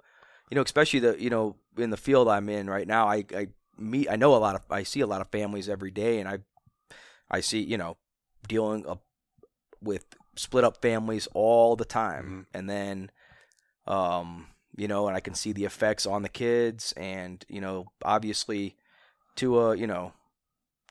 you 0.49 0.55
know, 0.55 0.61
especially 0.61 0.99
the, 0.99 1.21
you 1.21 1.29
know, 1.29 1.55
in 1.77 1.89
the 1.89 1.97
field 1.97 2.27
I'm 2.27 2.49
in 2.49 2.69
right 2.69 2.87
now, 2.87 3.07
I, 3.07 3.25
I 3.35 3.47
meet, 3.77 4.09
I 4.09 4.15
know 4.15 4.35
a 4.35 4.37
lot 4.37 4.55
of, 4.55 4.61
I 4.69 4.83
see 4.83 5.01
a 5.01 5.07
lot 5.07 5.21
of 5.21 5.29
families 5.29 5.69
every 5.69 5.91
day, 5.91 6.19
and 6.19 6.27
I, 6.27 6.39
I 7.29 7.41
see, 7.41 7.61
you 7.61 7.77
know, 7.77 7.97
dealing 8.47 8.87
up 8.87 9.03
with 9.81 10.05
split 10.35 10.63
up 10.63 10.81
families 10.81 11.27
all 11.33 11.75
the 11.75 11.85
time, 11.85 12.47
and 12.53 12.69
then, 12.69 13.11
um, 13.85 14.47
you 14.75 14.87
know, 14.87 15.07
and 15.07 15.15
I 15.15 15.19
can 15.19 15.33
see 15.33 15.53
the 15.53 15.65
effects 15.65 16.05
on 16.05 16.21
the 16.23 16.29
kids, 16.29 16.93
and 16.97 17.43
you 17.47 17.61
know, 17.61 17.87
obviously, 18.03 18.75
to 19.35 19.59
a, 19.59 19.75
you 19.75 19.87
know 19.87 20.13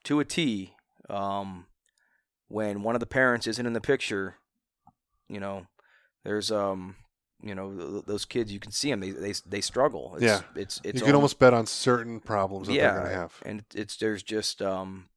to 0.06 0.20
a 0.20 0.24
T, 0.24 0.72
um, 1.08 1.66
when 2.48 2.82
one 2.82 2.94
of 2.94 3.00
the 3.00 3.06
parents 3.06 3.46
isn't 3.46 3.66
in 3.66 3.72
the 3.72 3.80
picture, 3.80 4.36
you 5.28 5.40
know, 5.40 5.66
there's 6.24 6.50
um, 6.50 6.96
you 7.42 7.54
know, 7.54 7.76
th- 7.76 8.04
those 8.06 8.24
kids 8.24 8.52
you 8.52 8.60
can 8.60 8.72
see 8.72 8.90
them 8.90 9.00
they 9.00 9.10
they 9.10 9.34
they 9.46 9.60
struggle. 9.60 10.14
It's, 10.14 10.24
Yeah. 10.24 10.40
it's 10.54 10.80
it's 10.84 11.00
you 11.00 11.06
can 11.06 11.14
almost 11.14 11.38
bet 11.38 11.54
on 11.54 11.66
certain 11.66 12.20
problems 12.20 12.68
that 12.68 12.74
yeah, 12.74 12.92
they're 12.92 13.00
going 13.00 13.12
to 13.12 13.16
have. 13.16 13.32
and 13.44 13.64
it's 13.74 13.96
there's 13.96 14.22
just 14.22 14.62
um, 14.62 15.08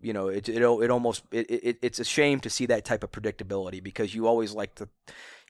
you 0.00 0.12
know, 0.12 0.28
it 0.28 0.48
it 0.48 0.62
it 0.62 0.90
almost 0.90 1.24
it, 1.32 1.50
it 1.50 1.78
it's 1.82 1.98
a 1.98 2.04
shame 2.04 2.40
to 2.40 2.50
see 2.50 2.66
that 2.66 2.84
type 2.84 3.02
of 3.02 3.10
predictability 3.10 3.82
because 3.82 4.14
you 4.14 4.26
always 4.26 4.52
like 4.52 4.74
to 4.76 4.88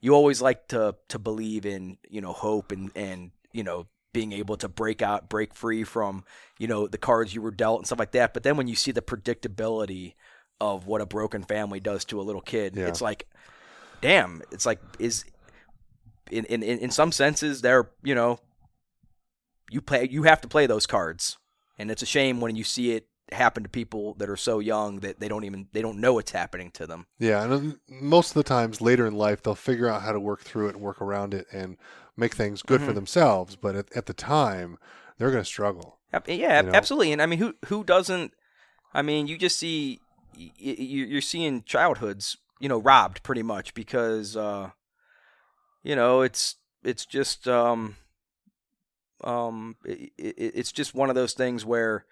you 0.00 0.14
always 0.14 0.40
like 0.40 0.68
to 0.68 0.94
to 1.08 1.18
believe 1.18 1.66
in 1.66 1.98
you 2.08 2.20
know 2.20 2.32
hope 2.32 2.72
and 2.72 2.90
and 2.96 3.30
you 3.52 3.62
know 3.62 3.86
being 4.18 4.32
able 4.32 4.56
to 4.56 4.68
break 4.68 5.00
out 5.00 5.28
break 5.28 5.54
free 5.54 5.84
from 5.84 6.24
you 6.58 6.66
know 6.66 6.88
the 6.88 6.98
cards 6.98 7.32
you 7.34 7.40
were 7.40 7.52
dealt 7.52 7.78
and 7.78 7.86
stuff 7.86 8.00
like 8.00 8.10
that. 8.12 8.34
But 8.34 8.42
then 8.42 8.56
when 8.56 8.66
you 8.66 8.74
see 8.74 8.90
the 8.90 9.02
predictability 9.02 10.14
of 10.60 10.86
what 10.86 11.00
a 11.00 11.06
broken 11.06 11.44
family 11.44 11.78
does 11.78 12.04
to 12.06 12.20
a 12.20 12.24
little 12.28 12.40
kid 12.40 12.74
Yeah. 12.76 12.88
it's 12.88 13.00
like 13.00 13.28
damn 14.00 14.42
it's 14.50 14.66
like 14.66 14.80
is 14.98 15.24
in 16.32 16.44
in 16.46 16.62
in 16.64 16.90
some 16.90 17.12
senses 17.12 17.60
they're 17.62 17.90
you 18.02 18.14
know 18.14 18.40
you 19.70 19.80
play 19.80 20.08
you 20.10 20.24
have 20.24 20.40
to 20.40 20.48
play 20.48 20.66
those 20.66 20.86
cards. 20.86 21.38
And 21.78 21.92
it's 21.92 22.02
a 22.02 22.06
shame 22.06 22.40
when 22.40 22.56
you 22.56 22.64
see 22.64 22.90
it 22.96 23.06
happen 23.30 23.62
to 23.62 23.68
people 23.68 24.14
that 24.14 24.28
are 24.28 24.36
so 24.36 24.58
young 24.58 25.00
that 25.00 25.20
they 25.20 25.28
don't 25.28 25.44
even 25.44 25.68
they 25.72 25.82
don't 25.82 26.00
know 26.00 26.18
it's 26.18 26.32
happening 26.32 26.70
to 26.72 26.86
them. 26.86 27.06
Yeah, 27.20 27.44
and 27.44 27.78
most 27.88 28.30
of 28.30 28.34
the 28.34 28.42
times 28.42 28.80
later 28.80 29.06
in 29.06 29.14
life 29.14 29.42
they'll 29.42 29.54
figure 29.54 29.88
out 29.88 30.02
how 30.02 30.12
to 30.12 30.18
work 30.20 30.40
through 30.40 30.68
it 30.68 30.74
and 30.74 30.82
work 30.82 31.00
around 31.00 31.34
it. 31.34 31.46
And 31.52 31.76
make 32.18 32.34
things 32.34 32.62
good 32.62 32.82
for 32.82 32.92
Mhm. 32.92 32.96
themselves. 32.96 33.56
But 33.56 33.76
at, 33.76 33.96
at 33.96 34.06
the 34.06 34.12
time, 34.14 34.78
they're 35.16 35.30
going 35.30 35.42
to 35.42 35.48
struggle. 35.48 35.98
Yeah, 36.26 36.60
You 36.60 36.66
know? 36.66 36.72
absolutely. 36.74 37.12
And 37.12 37.22
I 37.22 37.26
mean, 37.26 37.38
who 37.38 37.54
who 37.66 37.84
doesn't? 37.84 38.32
I 38.92 39.02
mean, 39.02 39.26
you 39.26 39.38
just 39.38 39.58
see 39.58 40.00
you're 40.34 41.20
seeing 41.20 41.62
childhoods, 41.64 42.36
you 42.60 42.68
know, 42.68 42.78
robbed 42.80 43.22
pretty 43.22 43.42
much 43.42 43.74
because, 43.74 44.36
uh, 44.36 44.70
you 45.82 45.96
know, 45.96 46.22
it's 46.22 46.56
it's 46.82 47.04
just 47.06 47.46
um, 47.48 47.96
um, 49.24 49.76
it, 49.84 50.12
it, 50.16 50.34
it's 50.38 50.72
just 50.72 50.94
one 50.94 51.08
of 51.10 51.14
those 51.16 51.34
things 51.34 51.64
where 51.64 52.04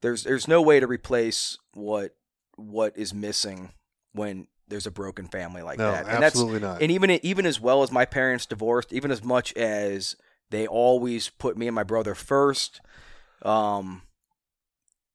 there's 0.00 0.24
there's 0.24 0.48
no 0.48 0.62
way 0.62 0.80
to 0.80 0.86
replace 0.86 1.58
what 1.74 2.14
what 2.56 2.96
is 2.96 3.12
missing 3.14 3.72
when 4.12 4.46
there's 4.68 4.86
a 4.86 4.90
broken 4.90 5.26
family 5.28 5.62
like 5.62 5.78
no, 5.78 5.90
that. 5.90 6.06
And 6.06 6.22
that's 6.22 6.34
absolutely 6.34 6.60
not. 6.60 6.82
and 6.82 6.90
even 6.90 7.10
even 7.10 7.46
as 7.46 7.60
well 7.60 7.82
as 7.82 7.90
my 7.90 8.04
parents 8.04 8.46
divorced, 8.46 8.92
even 8.92 9.10
as 9.10 9.24
much 9.24 9.52
as 9.54 10.16
they 10.50 10.66
always 10.66 11.28
put 11.28 11.56
me 11.56 11.66
and 11.66 11.74
my 11.74 11.82
brother 11.82 12.14
first, 12.14 12.80
um, 13.42 14.02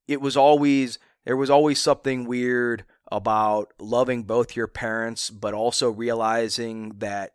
it 0.08 0.22
was 0.22 0.38
always 0.38 1.00
there 1.26 1.38
was 1.38 1.50
always 1.50 1.80
something 1.80 2.26
weird 2.26 2.86
about 3.12 3.74
loving 3.80 4.24
both 4.24 4.56
your 4.56 4.68
parents, 4.68 5.30
but 5.30 5.54
also 5.54 5.90
realizing 5.90 6.94
that 6.98 7.34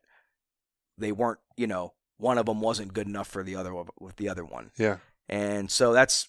they 0.96 1.12
weren't, 1.12 1.38
you 1.56 1.66
know, 1.66 1.94
one 2.16 2.38
of 2.38 2.46
them 2.46 2.60
wasn't 2.60 2.92
good 2.92 3.06
enough 3.06 3.28
for 3.28 3.42
the 3.42 3.54
other 3.54 3.72
with 4.00 4.16
the 4.16 4.28
other 4.28 4.44
one, 4.44 4.70
yeah, 4.76 4.96
and 5.28 5.70
so 5.70 5.92
that's 5.92 6.28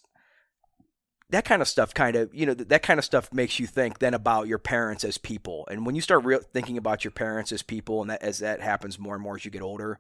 that 1.31 1.45
kind 1.45 1.61
of 1.61 1.67
stuff 1.67 1.93
kind 1.93 2.15
of 2.15 2.33
you 2.33 2.45
know 2.45 2.53
th- 2.53 2.67
that 2.69 2.83
kind 2.83 2.97
of 2.97 3.05
stuff 3.05 3.31
makes 3.33 3.59
you 3.59 3.67
think 3.67 3.99
then 3.99 4.13
about 4.13 4.47
your 4.47 4.57
parents 4.57 5.03
as 5.03 5.17
people 5.17 5.67
and 5.69 5.85
when 5.85 5.95
you 5.95 6.01
start 6.01 6.23
real 6.23 6.39
thinking 6.53 6.77
about 6.77 7.03
your 7.03 7.11
parents 7.11 7.51
as 7.51 7.61
people 7.61 8.01
and 8.01 8.09
that 8.09 8.21
as 8.21 8.39
that 8.39 8.61
happens 8.61 8.97
more 8.97 9.15
and 9.15 9.23
more 9.23 9.35
as 9.35 9.45
you 9.45 9.51
get 9.51 9.61
older 9.61 9.99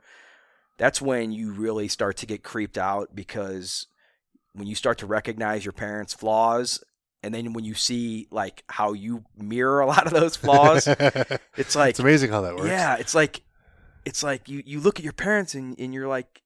that's 0.79 1.01
when 1.01 1.31
you 1.31 1.51
really 1.51 1.89
start 1.89 2.17
to 2.17 2.25
get 2.25 2.41
creeped 2.41 2.77
out 2.77 3.13
because 3.13 3.87
when 4.53 4.65
you 4.65 4.75
start 4.75 4.97
to 4.99 5.05
recognize 5.05 5.65
your 5.65 5.73
parents' 5.73 6.13
flaws, 6.13 6.83
and 7.21 7.33
then 7.33 7.51
when 7.51 7.65
you 7.65 7.73
see 7.73 8.27
like 8.31 8.63
how 8.67 8.93
you 8.93 9.25
mirror 9.37 9.81
a 9.81 9.85
lot 9.85 10.07
of 10.07 10.13
those 10.13 10.37
flaws, 10.37 10.87
it's 11.57 11.75
like 11.75 11.91
it's 11.91 11.99
amazing 11.99 12.31
how 12.31 12.41
that 12.41 12.55
works. 12.55 12.67
yeah, 12.67 12.95
it's 12.95 13.13
like 13.13 13.41
it's 14.05 14.23
like 14.23 14.47
you 14.47 14.63
you 14.65 14.79
look 14.79 14.99
at 14.99 15.03
your 15.03 15.13
parents 15.13 15.53
and 15.53 15.77
and 15.77 15.93
you're 15.93 16.07
like 16.07 16.41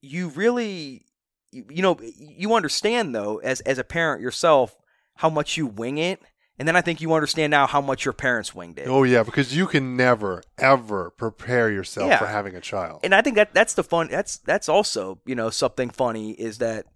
you 0.00 0.28
really 0.28 1.04
you, 1.54 1.64
you 1.70 1.82
know 1.82 1.98
you 2.18 2.54
understand 2.54 3.14
though 3.14 3.38
as 3.38 3.60
as 3.62 3.78
a 3.78 3.84
parent 3.84 4.20
yourself 4.20 4.76
how 5.16 5.30
much 5.30 5.56
you 5.56 5.66
wing 5.66 5.98
it 5.98 6.20
and 6.58 6.68
then 6.68 6.76
I 6.76 6.82
think 6.82 7.00
you 7.00 7.12
understand 7.14 7.50
now 7.50 7.66
how 7.66 7.80
much 7.80 8.04
your 8.04 8.12
parents 8.12 8.54
winged 8.54 8.78
it. 8.78 8.86
Oh 8.86 9.02
yeah, 9.02 9.24
because 9.24 9.56
you 9.56 9.66
can 9.66 9.96
never 9.96 10.42
ever 10.58 11.10
prepare 11.10 11.68
yourself 11.70 12.08
Yeah. 12.08 12.18
for 12.18 12.26
having 12.26 12.54
a 12.54 12.60
child. 12.60 13.00
And 13.02 13.12
I 13.12 13.22
think 13.22 13.34
that 13.36 13.52
that's 13.54 13.74
the 13.74 13.82
fun 13.82 14.06
that's 14.08 14.36
that's 14.38 14.68
also, 14.68 15.18
you 15.26 15.34
know, 15.34 15.50
something 15.50 15.90
funny 15.90 16.30
is 16.32 16.58
that 16.58 16.86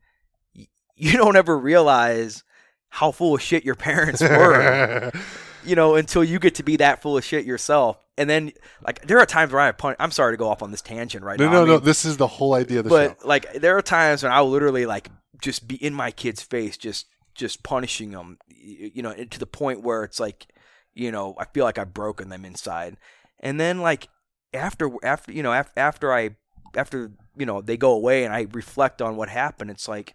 y- 0.56 0.68
you 0.94 1.12
don't 1.16 1.34
ever 1.36 1.58
realize 1.58 2.44
how 2.90 3.10
full 3.10 3.34
of 3.34 3.42
shit 3.42 3.64
your 3.64 3.74
parents 3.74 4.20
were. 4.22 5.10
you 5.64 5.74
know, 5.74 5.94
until 5.94 6.24
you 6.24 6.38
get 6.38 6.54
to 6.56 6.62
be 6.62 6.76
that 6.76 7.02
full 7.02 7.16
of 7.16 7.24
shit 7.24 7.44
yourself. 7.44 7.98
And 8.16 8.28
then, 8.28 8.52
like, 8.84 9.06
there 9.06 9.18
are 9.18 9.26
times 9.26 9.52
where 9.52 9.60
I 9.60 9.70
pun- 9.72 9.96
I'm 10.00 10.10
sorry 10.10 10.32
to 10.32 10.36
go 10.36 10.48
off 10.48 10.62
on 10.62 10.70
this 10.70 10.82
tangent 10.82 11.24
right 11.24 11.38
no, 11.38 11.46
now. 11.46 11.52
no, 11.52 11.62
I 11.62 11.66
no. 11.66 11.78
This 11.78 12.04
is 12.04 12.16
the 12.16 12.26
whole 12.26 12.54
idea 12.54 12.80
of 12.80 12.84
the 12.84 12.90
but 12.90 13.20
show. 13.20 13.28
like, 13.28 13.52
there 13.54 13.76
are 13.78 13.82
times 13.82 14.22
when 14.22 14.32
I'll 14.32 14.50
literally 14.50 14.86
like 14.86 15.08
just 15.40 15.68
be 15.68 15.76
in 15.76 15.94
my 15.94 16.10
kid's 16.10 16.42
face, 16.42 16.76
just 16.76 17.06
just 17.34 17.62
punishing 17.62 18.10
them, 18.10 18.38
you 18.48 19.02
know, 19.02 19.12
to 19.14 19.38
the 19.38 19.46
point 19.46 19.82
where 19.82 20.02
it's 20.02 20.18
like, 20.18 20.48
you 20.94 21.12
know, 21.12 21.36
I 21.38 21.44
feel 21.44 21.64
like 21.64 21.78
I've 21.78 21.94
broken 21.94 22.28
them 22.28 22.44
inside. 22.44 22.96
And 23.38 23.60
then 23.60 23.80
like 23.80 24.08
after 24.52 24.90
after 25.04 25.32
you 25.32 25.42
know 25.42 25.52
af- 25.52 25.72
after 25.76 26.12
I 26.12 26.30
after 26.74 27.12
you 27.36 27.46
know 27.46 27.60
they 27.60 27.76
go 27.76 27.92
away 27.92 28.24
and 28.24 28.34
I 28.34 28.46
reflect 28.52 29.00
on 29.00 29.16
what 29.16 29.28
happened, 29.28 29.70
it's 29.70 29.86
like 29.88 30.14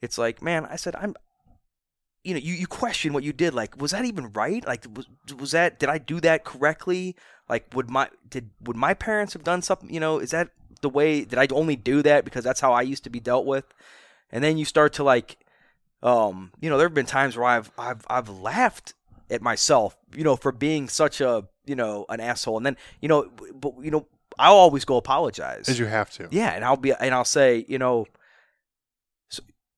it's 0.00 0.18
like, 0.18 0.42
man, 0.42 0.66
I 0.66 0.76
said 0.76 0.96
I'm 0.96 1.14
you 2.24 2.34
know, 2.34 2.40
you, 2.40 2.54
you 2.54 2.66
question 2.66 3.12
what 3.12 3.24
you 3.24 3.32
did. 3.32 3.54
Like, 3.54 3.80
was 3.80 3.90
that 3.90 4.04
even 4.04 4.32
right? 4.32 4.64
Like, 4.66 4.86
was 4.94 5.06
was 5.38 5.50
that? 5.52 5.78
Did 5.78 5.88
I 5.88 5.98
do 5.98 6.20
that 6.20 6.44
correctly? 6.44 7.16
Like, 7.48 7.66
would 7.74 7.90
my 7.90 8.08
did 8.28 8.50
would 8.62 8.76
my 8.76 8.94
parents 8.94 9.32
have 9.32 9.44
done 9.44 9.62
something? 9.62 9.92
You 9.92 10.00
know, 10.00 10.18
is 10.18 10.30
that 10.30 10.50
the 10.82 10.88
way? 10.88 11.24
Did 11.24 11.38
I 11.38 11.48
only 11.52 11.76
do 11.76 12.02
that 12.02 12.24
because 12.24 12.44
that's 12.44 12.60
how 12.60 12.72
I 12.72 12.82
used 12.82 13.04
to 13.04 13.10
be 13.10 13.20
dealt 13.20 13.44
with? 13.44 13.64
And 14.30 14.42
then 14.42 14.56
you 14.56 14.64
start 14.64 14.94
to 14.94 15.04
like, 15.04 15.36
um, 16.02 16.52
you 16.60 16.70
know, 16.70 16.78
there 16.78 16.86
have 16.86 16.94
been 16.94 17.06
times 17.06 17.36
where 17.36 17.46
I've 17.46 17.70
I've 17.76 18.04
I've 18.08 18.28
laughed 18.28 18.94
at 19.28 19.42
myself, 19.42 19.96
you 20.14 20.22
know, 20.22 20.36
for 20.36 20.52
being 20.52 20.88
such 20.88 21.20
a 21.20 21.48
you 21.66 21.74
know 21.74 22.06
an 22.08 22.20
asshole. 22.20 22.56
And 22.56 22.64
then 22.64 22.76
you 23.00 23.08
know, 23.08 23.28
but 23.54 23.74
you 23.82 23.90
know, 23.90 24.06
I'll 24.38 24.54
always 24.54 24.84
go 24.84 24.96
apologize. 24.96 25.68
As 25.68 25.78
you 25.78 25.86
have 25.86 26.10
to. 26.12 26.28
Yeah, 26.30 26.50
and 26.50 26.64
I'll 26.64 26.76
be 26.76 26.92
and 26.92 27.12
I'll 27.12 27.24
say, 27.24 27.64
you 27.68 27.78
know, 27.78 28.06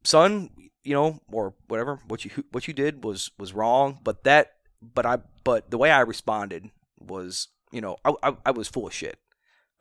son, 0.04 0.50
you 0.85 0.94
know, 0.94 1.20
or 1.31 1.55
whatever, 1.68 2.01
what 2.07 2.25
you 2.25 2.44
what 2.53 2.68
you 2.68 2.75
did 2.75 3.05
was 3.05 3.31
was 3.38 3.53
wrong, 3.53 3.99
but 4.05 4.25
that 4.25 4.53
but 4.83 5.07
I 5.07 5.18
but 5.42 5.70
the 5.70 5.79
way 5.79 5.90
I 5.90 6.01
responded 6.01 6.70
was, 6.99 7.49
you 7.73 7.81
know, 7.81 7.97
I 8.05 8.14
I, 8.23 8.37
I 8.47 8.51
was 8.51 8.68
full 8.68 8.87
of 8.87 8.94
shit. 8.94 9.18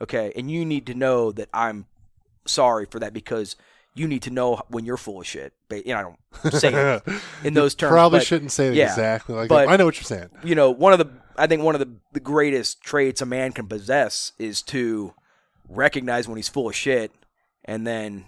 Okay, 0.01 0.31
and 0.35 0.49
you 0.49 0.65
need 0.65 0.85
to 0.87 0.93
know 0.93 1.31
that 1.31 1.49
I'm 1.53 1.85
sorry 2.45 2.85
for 2.89 2.99
that 2.99 3.13
because 3.13 3.55
you 3.95 4.07
need 4.07 4.23
to 4.23 4.31
know 4.31 4.61
when 4.69 4.85
you're 4.85 4.97
full 4.97 5.21
of 5.21 5.27
shit. 5.27 5.53
But 5.69 5.85
you 5.85 5.93
know, 5.93 6.15
I 6.43 6.49
don't 6.49 6.53
say 6.53 6.73
it 6.73 7.03
in 7.43 7.53
those 7.53 7.75
terms. 7.75 7.91
Probably 7.91 8.19
but, 8.19 8.25
shouldn't 8.27 8.51
say 8.51 8.69
it 8.69 8.75
yeah, 8.75 8.89
exactly 8.89 9.35
like 9.35 9.49
but- 9.49 9.65
that. 9.65 9.71
I 9.71 9.75
know 9.77 9.85
what 9.85 9.97
you're 9.97 10.03
saying. 10.03 10.29
you 10.43 10.55
know, 10.55 10.71
one 10.71 10.93
of 10.93 10.99
the 10.99 11.09
I 11.37 11.47
think 11.47 11.63
one 11.63 11.75
of 11.75 11.79
the, 11.79 11.95
the 12.11 12.19
greatest 12.19 12.81
traits 12.81 13.21
a 13.21 13.25
man 13.25 13.51
can 13.51 13.67
possess 13.67 14.33
is 14.37 14.61
to 14.63 15.13
recognize 15.67 16.27
when 16.27 16.37
he's 16.37 16.49
full 16.49 16.69
of 16.69 16.75
shit 16.75 17.11
and 17.65 17.87
then 17.87 18.25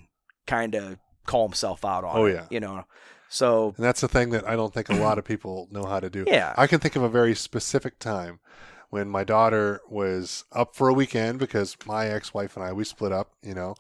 kind 0.48 0.76
of 0.76 0.98
call 1.26 1.48
himself 1.48 1.84
out 1.86 2.04
on 2.04 2.18
Oh, 2.18 2.26
it. 2.26 2.34
yeah. 2.36 2.46
You 2.50 2.60
know. 2.60 2.86
So 3.30 3.74
And 3.76 3.86
that's 3.86 4.02
the 4.02 4.08
thing 4.08 4.30
that 4.30 4.48
I 4.48 4.56
don't 4.56 4.74
think 4.74 4.90
a 4.90 4.94
lot 4.96 5.18
of 5.18 5.26
people 5.34 5.68
know 5.72 5.86
how 5.86 6.00
to 6.00 6.10
do. 6.10 6.24
Yeah. 6.28 6.54
I 6.58 6.68
can 6.68 6.80
think 6.80 6.96
of 6.96 7.04
a 7.04 7.10
very 7.10 7.36
specific 7.36 8.00
time 8.00 8.40
when 8.92 9.10
my 9.10 9.24
daughter 9.24 9.82
was 9.90 10.46
up 10.54 10.76
for 10.76 10.88
a 10.88 10.94
weekend 10.94 11.40
because 11.40 11.76
my 11.86 12.08
ex-wife 12.08 12.56
and 12.56 12.64
I 12.66 12.72
we 12.72 12.84
split 12.84 13.12
up, 13.12 13.32
you 13.42 13.54
know, 13.54 13.76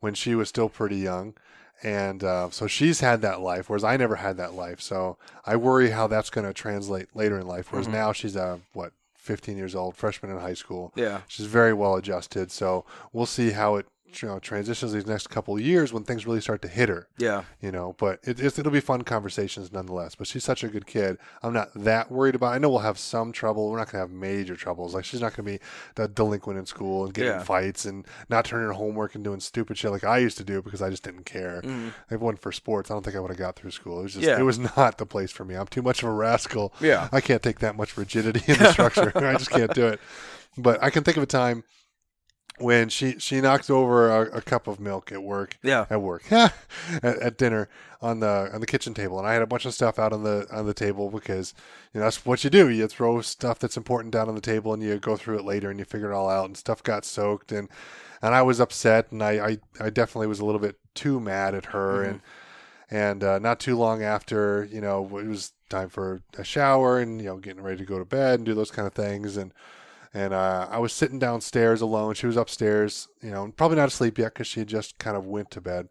when 0.00 0.14
she 0.14 0.34
was 0.34 0.48
still 0.48 0.68
pretty 0.68 0.96
young. 0.96 1.34
And 1.82 2.22
uh, 2.22 2.50
so 2.50 2.68
she's 2.68 3.00
had 3.00 3.22
that 3.22 3.40
life, 3.40 3.68
whereas 3.68 3.82
I 3.82 3.96
never 3.96 4.16
had 4.16 4.36
that 4.36 4.54
life. 4.54 4.80
So 4.80 5.16
I 5.44 5.56
worry 5.56 5.90
how 5.90 6.06
that's 6.06 6.30
going 6.30 6.46
to 6.46 6.52
translate 6.52 7.08
later 7.16 7.40
in 7.40 7.46
life. 7.48 7.72
Whereas 7.72 7.88
Mhm. 7.88 7.92
now 7.92 8.12
she's 8.12 8.36
a 8.36 8.60
what 8.72 8.92
15 9.16 9.56
years 9.56 9.74
old, 9.74 9.96
freshman 9.96 10.30
in 10.30 10.38
high 10.38 10.54
school. 10.54 10.92
yeah. 10.94 11.22
She's 11.26 11.46
very 11.46 11.72
well 11.72 11.96
adjusted. 11.96 12.52
So 12.52 12.84
we'll 13.12 13.26
see 13.26 13.50
how 13.52 13.76
it 13.76 13.86
you 14.20 14.28
know 14.28 14.38
transitions 14.40 14.92
these 14.92 15.06
next 15.06 15.28
couple 15.30 15.54
of 15.54 15.60
years 15.60 15.92
when 15.92 16.02
things 16.02 16.26
really 16.26 16.40
start 16.40 16.60
to 16.62 16.68
hit 16.68 16.88
her 16.88 17.06
Yeah. 17.16 17.44
you 17.60 17.70
know 17.70 17.94
but 17.98 18.18
it, 18.24 18.40
it's, 18.40 18.58
it'll 18.58 18.72
be 18.72 18.80
fun 18.80 19.02
conversations 19.02 19.72
nonetheless 19.72 20.16
but 20.16 20.26
she's 20.26 20.42
such 20.44 20.64
a 20.64 20.68
good 20.68 20.86
kid 20.86 21.18
i'm 21.42 21.52
not 21.52 21.70
that 21.76 22.10
worried 22.10 22.34
about 22.34 22.52
i 22.52 22.58
know 22.58 22.68
we'll 22.68 22.80
have 22.80 22.98
some 22.98 23.30
trouble 23.32 23.70
we're 23.70 23.78
not 23.78 23.92
going 23.92 24.02
to 24.04 24.08
have 24.08 24.10
major 24.10 24.56
troubles 24.56 24.92
like 24.94 25.04
she's 25.04 25.20
not 25.20 25.36
going 25.36 25.46
to 25.46 25.52
be 25.58 25.64
the 25.94 26.08
delinquent 26.08 26.58
in 26.58 26.66
school 26.66 27.04
and 27.04 27.14
getting 27.14 27.30
Yeah. 27.32 27.42
fights 27.44 27.84
and 27.84 28.04
not 28.28 28.44
turning 28.44 28.66
her 28.66 28.72
homework 28.72 29.14
and 29.14 29.22
doing 29.22 29.38
stupid 29.40 29.78
shit 29.78 29.92
like 29.92 30.04
i 30.04 30.18
used 30.18 30.36
to 30.38 30.44
do 30.44 30.60
because 30.60 30.82
i 30.82 30.90
just 30.90 31.04
didn't 31.04 31.24
care 31.24 31.62
Mhm. 31.64 31.88
if 32.06 32.12
it 32.12 32.20
wasn't 32.20 32.40
for 32.42 32.50
sports 32.50 32.90
i 32.90 32.94
don't 32.94 33.04
think 33.04 33.16
i 33.16 33.20
would 33.20 33.30
have 33.30 33.38
got 33.38 33.54
through 33.54 33.70
school 33.70 34.00
it 34.00 34.02
was 34.02 34.14
just 34.14 34.26
Yeah. 34.26 34.38
it 34.38 34.42
was 34.42 34.58
not 34.58 34.98
the 34.98 35.06
place 35.06 35.30
for 35.30 35.44
me 35.44 35.54
i'm 35.54 35.68
too 35.68 35.82
much 35.82 36.02
of 36.02 36.08
a 36.08 36.12
rascal 36.12 36.72
Yeah. 36.80 37.08
i 37.12 37.20
can't 37.20 37.42
take 37.42 37.60
that 37.60 37.76
much 37.76 37.96
rigidity 37.96 38.42
in 38.50 38.58
the 38.58 38.72
structure 38.72 39.12
i 39.16 39.34
just 39.34 39.50
can't 39.50 39.72
do 39.74 39.86
it 39.86 40.00
but 40.58 40.82
i 40.82 40.90
can 40.90 41.04
think 41.04 41.16
of 41.16 41.22
a 41.22 41.26
time 41.26 41.62
when 42.62 42.88
she 42.88 43.18
she 43.18 43.40
knocked 43.40 43.68
over 43.70 44.08
a, 44.10 44.38
a 44.38 44.40
cup 44.42 44.66
of 44.66 44.78
milk 44.80 45.10
at 45.12 45.22
work. 45.22 45.58
Yeah. 45.62 45.86
at 45.90 46.00
work. 46.00 46.24
At, 46.30 46.52
at 47.04 47.36
dinner 47.38 47.68
on 48.00 48.20
the 48.20 48.50
on 48.52 48.60
the 48.60 48.66
kitchen 48.66 48.94
table. 48.94 49.18
And 49.18 49.26
I 49.28 49.32
had 49.34 49.42
a 49.42 49.46
bunch 49.46 49.64
of 49.66 49.74
stuff 49.74 49.98
out 49.98 50.12
on 50.12 50.22
the 50.24 50.46
on 50.50 50.66
the 50.66 50.74
table 50.74 51.10
because 51.10 51.54
you 51.92 52.00
know 52.00 52.06
that's 52.06 52.24
what 52.26 52.42
you 52.44 52.50
do. 52.50 52.68
You 52.68 52.88
throw 52.88 53.20
stuff 53.20 53.58
that's 53.58 53.76
important 53.76 54.12
down 54.12 54.28
on 54.28 54.34
the 54.34 54.40
table 54.40 54.72
and 54.74 54.82
you 54.82 54.98
go 54.98 55.16
through 55.16 55.38
it 55.38 55.44
later 55.44 55.70
and 55.70 55.78
you 55.78 55.84
figure 55.84 56.10
it 56.10 56.14
all 56.14 56.28
out 56.28 56.46
and 56.46 56.56
stuff 56.56 56.82
got 56.82 57.04
soaked. 57.04 57.52
And 57.52 57.68
and 58.20 58.34
I 58.34 58.42
was 58.42 58.58
upset 58.60 59.12
and 59.12 59.22
I 59.22 59.32
I, 59.46 59.58
I 59.86 59.90
definitely 59.90 60.26
was 60.28 60.40
a 60.40 60.44
little 60.44 60.60
bit 60.60 60.78
too 60.94 61.20
mad 61.20 61.54
at 61.54 61.66
her 61.66 62.02
Mhm. 62.04 62.08
and 62.10 62.20
and 62.90 63.24
uh, 63.24 63.38
not 63.38 63.58
too 63.60 63.76
long 63.76 64.02
after 64.02 64.68
you 64.70 64.80
know 64.80 65.04
it 65.18 65.26
was 65.26 65.52
time 65.68 65.88
for 65.88 66.20
a 66.36 66.44
shower 66.44 66.98
and 66.98 67.20
you 67.20 67.26
know 67.28 67.36
getting 67.38 67.62
ready 67.62 67.78
to 67.78 67.84
go 67.84 67.98
to 67.98 68.04
bed 68.04 68.40
and 68.40 68.44
do 68.46 68.54
those 68.54 68.70
kind 68.70 68.86
of 68.88 68.94
things. 68.94 69.36
And 69.36 69.52
and 70.14 70.34
uh, 70.34 70.68
I 70.70 70.78
was 70.78 70.92
sitting 70.92 71.18
downstairs 71.18 71.80
alone. 71.80 72.14
She 72.14 72.26
was 72.26 72.36
upstairs, 72.36 73.08
you 73.22 73.30
know, 73.30 73.52
probably 73.56 73.76
not 73.76 73.88
asleep 73.88 74.18
yet 74.18 74.34
because 74.34 74.46
she 74.46 74.60
had 74.60 74.68
just 74.68 74.98
kind 74.98 75.16
of 75.16 75.24
went 75.26 75.50
to 75.52 75.60
bed. 75.60 75.88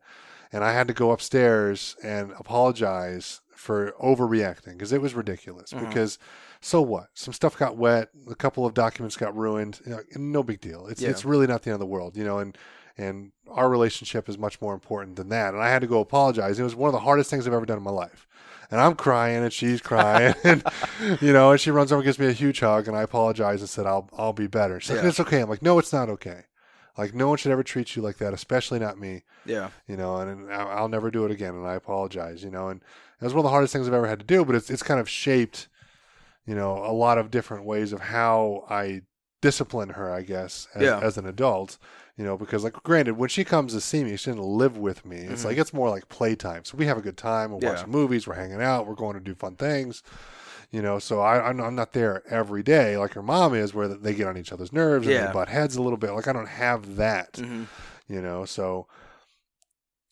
And 0.53 0.63
I 0.63 0.73
had 0.73 0.87
to 0.89 0.93
go 0.93 1.11
upstairs 1.11 1.95
and 2.03 2.31
apologize 2.37 3.41
for 3.55 3.93
overreacting 4.03 4.73
because 4.73 4.91
it 4.91 5.01
was 5.01 5.13
ridiculous. 5.13 5.71
Mhm. 5.71 5.87
Because 5.87 6.19
so 6.59 6.81
what? 6.81 7.07
Some 7.13 7.33
stuff 7.33 7.57
got 7.57 7.77
wet. 7.77 8.09
A 8.29 8.35
couple 8.35 8.65
of 8.65 8.73
documents 8.73 9.15
got 9.15 9.35
ruined. 9.35 9.79
You 9.85 9.91
know, 9.91 10.01
no 10.15 10.43
big 10.43 10.59
deal. 10.61 10.87
It's 10.87 11.01
Yeah. 11.01 11.09
it's 11.09 11.23
really 11.25 11.47
not 11.47 11.63
the 11.63 11.69
end 11.69 11.75
of 11.75 11.79
the 11.79 11.85
world, 11.85 12.17
you 12.17 12.23
know. 12.23 12.39
And 12.39 12.57
and 12.97 13.31
our 13.49 13.69
relationship 13.69 14.27
is 14.27 14.37
much 14.37 14.61
more 14.61 14.73
important 14.73 15.15
than 15.15 15.29
that. 15.29 15.53
And 15.53 15.63
I 15.63 15.69
had 15.69 15.79
to 15.81 15.87
go 15.87 16.01
apologize. 16.01 16.59
It 16.59 16.63
was 16.63 16.75
one 16.75 16.89
of 16.89 16.93
the 16.93 16.99
hardest 16.99 17.29
things 17.29 17.47
I've 17.47 17.53
ever 17.53 17.65
done 17.65 17.77
in 17.77 17.83
my 17.83 17.89
life. 17.91 18.27
And 18.71 18.79
I'm 18.79 18.95
crying 18.95 19.43
and 19.43 19.51
she's 19.51 19.81
crying 19.81 20.33
and 20.43 20.63
you 21.21 21.33
know, 21.33 21.51
and 21.51 21.59
she 21.59 21.71
runs 21.71 21.91
over 21.91 21.99
and 21.99 22.05
gives 22.05 22.17
me 22.19 22.27
a 22.27 22.31
huge 22.31 22.61
hug 22.61 22.87
and 22.87 22.95
I 22.95 23.01
apologize 23.03 23.59
and 23.61 23.69
said 23.69 23.85
I'll 23.85 24.09
I'll 24.17 24.33
be 24.33 24.47
better. 24.47 24.79
She's 24.79 24.91
like, 24.91 25.03
Yeah. 25.03 25.09
It's 25.09 25.19
okay. 25.19 25.41
I'm 25.41 25.49
like, 25.49 25.61
No, 25.61 25.77
it's 25.77 25.91
not 25.93 26.09
okay. 26.09 26.43
Like 26.97 27.13
no 27.13 27.27
one 27.29 27.37
should 27.37 27.51
ever 27.51 27.63
treat 27.63 27.95
you 27.95 28.01
like 28.01 28.17
that, 28.17 28.33
especially 28.33 28.79
not 28.79 28.97
me. 28.99 29.23
Yeah. 29.45 29.69
You 29.87 29.97
know, 29.97 30.17
and, 30.17 30.49
and 30.49 30.53
I'll 30.53 30.89
never 30.89 31.11
do 31.11 31.25
it 31.25 31.31
again 31.31 31.55
and 31.55 31.67
I 31.67 31.75
apologize, 31.75 32.43
you 32.43 32.51
know, 32.51 32.69
and 32.69 32.81
it 33.19 33.23
was 33.25 33.33
one 33.33 33.41
of 33.41 33.43
the 33.45 33.49
hardest 33.51 33.73
things 33.73 33.87
I've 33.87 33.93
ever 33.93 34.07
had 34.07 34.19
to 34.19 34.25
do, 34.25 34.43
but 34.45 34.55
it's 34.55 34.69
it's 34.69 34.83
kind 34.83 34.99
of 34.99 35.07
shaped, 35.09 35.67
you 36.45 36.55
know, 36.55 36.77
a 36.77 36.91
lot 36.93 37.17
of 37.17 37.29
different 37.29 37.65
ways 37.65 37.93
of 37.93 37.99
how 38.01 38.65
I 38.69 39.01
discipline 39.41 39.89
her, 39.89 40.11
I 40.13 40.21
guess, 40.21 40.67
as, 40.75 40.83
Yeah. 40.83 40.99
as 40.99 41.17
an 41.17 41.25
adult. 41.25 41.77
You 42.17 42.25
know, 42.25 42.37
because 42.37 42.63
like 42.63 42.73
granted, 42.83 43.17
when 43.17 43.29
she 43.29 43.43
comes 43.43 43.73
to 43.73 43.81
see 43.81 44.03
me, 44.03 44.15
she 44.17 44.29
doesn't 44.31 44.43
live 44.43 44.77
with 44.77 45.05
me. 45.05 45.17
It's 45.17 45.41
Mhm. 45.41 45.45
like 45.45 45.57
it's 45.57 45.73
more 45.73 45.89
like 45.89 46.07
playtime. 46.09 46.65
So 46.65 46.77
we 46.77 46.85
have 46.85 46.97
a 46.97 47.01
good 47.01 47.17
time. 47.17 47.51
We're 47.51 47.59
Yeah. 47.61 47.69
watching 47.73 47.89
movies. 47.91 48.27
We're 48.27 48.35
hanging 48.35 48.61
out. 48.61 48.85
We're 48.85 48.95
going 48.95 49.13
to 49.15 49.19
do 49.21 49.33
fun 49.33 49.55
things. 49.55 50.03
You 50.71 50.81
know, 50.81 50.99
so 50.99 51.19
I, 51.21 51.49
I'm 51.49 51.59
I'm 51.59 51.75
not 51.75 51.93
there 51.93 52.23
every 52.29 52.63
day 52.63 52.95
like 52.97 53.13
her 53.13 53.21
mom 53.23 53.53
is, 53.55 53.73
where 53.73 53.87
they 53.87 54.13
get 54.13 54.27
on 54.27 54.37
each 54.37 54.51
other's 54.53 54.71
nerves 54.71 55.07
and 55.07 55.13
Yeah. 55.15 55.27
they 55.27 55.33
butt 55.33 55.49
heads 55.49 55.75
a 55.75 55.81
little 55.81 55.97
bit. 55.97 56.11
Like 56.11 56.27
I 56.27 56.33
don't 56.33 56.47
have 56.47 56.95
that. 56.97 57.37
hmm 57.37 57.63
You 58.07 58.21
know, 58.21 58.45
so 58.45 58.87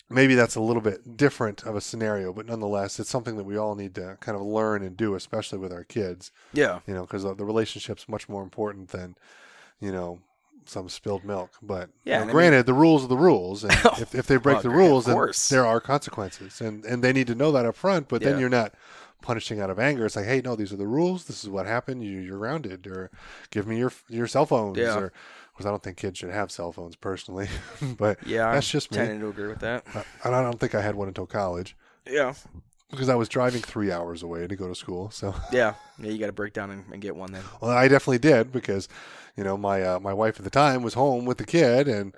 maybe 0.09 0.33
that's 0.35 0.55
a 0.55 0.61
little 0.61 0.81
bit 0.81 1.17
different 1.17 1.63
of 1.63 1.75
a 1.75 1.81
scenario, 1.81 2.33
but 2.33 2.45
nonetheless, 2.47 2.99
it's 2.99 3.09
something 3.09 3.37
that 3.37 3.43
we 3.43 3.57
all 3.57 3.75
need 3.75 3.93
to 3.95 4.17
kind 4.21 4.35
of 4.35 4.41
learn 4.43 4.81
and 4.83 4.97
do, 4.97 5.13
especially 5.15 5.59
with 5.59 5.71
our 5.71 5.83
kids. 5.83 6.31
Yeah. 6.53 6.79
You 6.87 6.93
know, 6.93 7.01
because 7.01 7.23
the 7.23 7.35
relationship's 7.45 8.09
much 8.09 8.27
more 8.27 8.41
important 8.41 8.89
than, 8.89 9.15
you 9.79 9.91
know, 9.91 10.19
some 10.65 10.89
spilled 10.89 11.23
milk. 11.23 11.51
But 11.61 11.89
you 12.05 12.13
know, 12.13 12.25
granted, 12.27 12.65
the 12.65 12.73
rules 12.73 13.03
are 13.03 13.07
the 13.07 13.17
rules, 13.17 13.63
and 13.63 13.73
oh, 13.85 13.95
if, 13.99 14.13
if 14.15 14.27
they 14.27 14.37
break 14.37 14.55
Well, 14.55 14.63
the 14.63 14.69
rules, 14.69 15.05
then 15.05 15.17
there 15.49 15.65
are 15.65 15.79
consequences, 15.79 16.61
and 16.61 16.83
and 16.85 17.03
they 17.03 17.13
need 17.13 17.27
to 17.27 17.35
know 17.35 17.51
that 17.51 17.65
up 17.65 17.75
front. 17.75 18.07
But 18.07 18.21
then 18.21 18.39
you're 18.39 18.49
not 18.49 18.73
punishing 19.21 19.59
out 19.59 19.69
of 19.69 19.79
anger. 19.79 20.05
It's 20.05 20.15
like, 20.15 20.25
hey, 20.25 20.41
no, 20.43 20.55
these 20.55 20.71
are 20.71 20.77
the 20.77 20.87
rules. 20.87 21.25
This 21.25 21.43
is 21.43 21.49
what 21.49 21.65
happened. 21.65 22.03
You, 22.03 22.19
you're 22.19 22.37
grounded, 22.37 22.87
or 22.87 23.11
give 23.51 23.67
me 23.67 23.77
your 23.77 23.91
your 24.07 24.27
cell 24.27 24.45
phones. 24.45 24.77
Yeah. 24.77 24.97
Or, 24.97 25.13
because 25.53 25.65
I 25.65 25.71
don't 25.71 25.83
think 25.83 25.97
kids 25.97 26.17
should 26.17 26.29
have 26.29 26.51
cell 26.51 26.71
phones 26.71 26.95
personally, 26.95 27.49
but 27.97 28.25
Yeah, 28.25 28.53
that's 28.53 28.69
just 28.69 28.91
me. 28.91 28.97
tending 28.97 29.19
to 29.19 29.27
agree 29.27 29.49
with 29.49 29.59
that. 29.59 29.83
I- 29.93 30.05
And 30.23 30.33
I 30.33 30.41
don't 30.41 30.57
think 30.57 30.73
I 30.73 30.79
had 30.81 30.95
one 30.95 31.09
until 31.09 31.25
college 31.25 31.75
Yeah, 32.09 32.33
because 32.91 33.09
I 33.09 33.15
was 33.15 33.29
driving 33.29 33.61
three 33.61 33.91
hours 33.91 34.23
away 34.23 34.47
to 34.47 34.55
go 34.55 34.67
to 34.67 34.75
school. 34.75 35.09
So, 35.11 35.35
yeah, 35.51 35.75
yeah. 35.99 36.11
You 36.11 36.17
got 36.17 36.27
to 36.27 36.31
break 36.33 36.53
down 36.53 36.71
and, 36.71 36.85
and 36.91 37.01
get 37.01 37.15
one 37.15 37.31
then. 37.31 37.43
well, 37.61 37.71
I 37.71 37.87
definitely 37.87 38.19
did 38.19 38.51
because, 38.51 38.87
you 39.37 39.43
know, 39.43 39.57
my 39.57 39.81
uh, 39.83 39.99
my 39.99 40.13
wife 40.13 40.37
at 40.37 40.43
the 40.43 40.49
time 40.49 40.81
was 40.81 40.93
home 40.95 41.25
with 41.25 41.37
the 41.37 41.45
kid, 41.45 41.87
and 41.87 42.15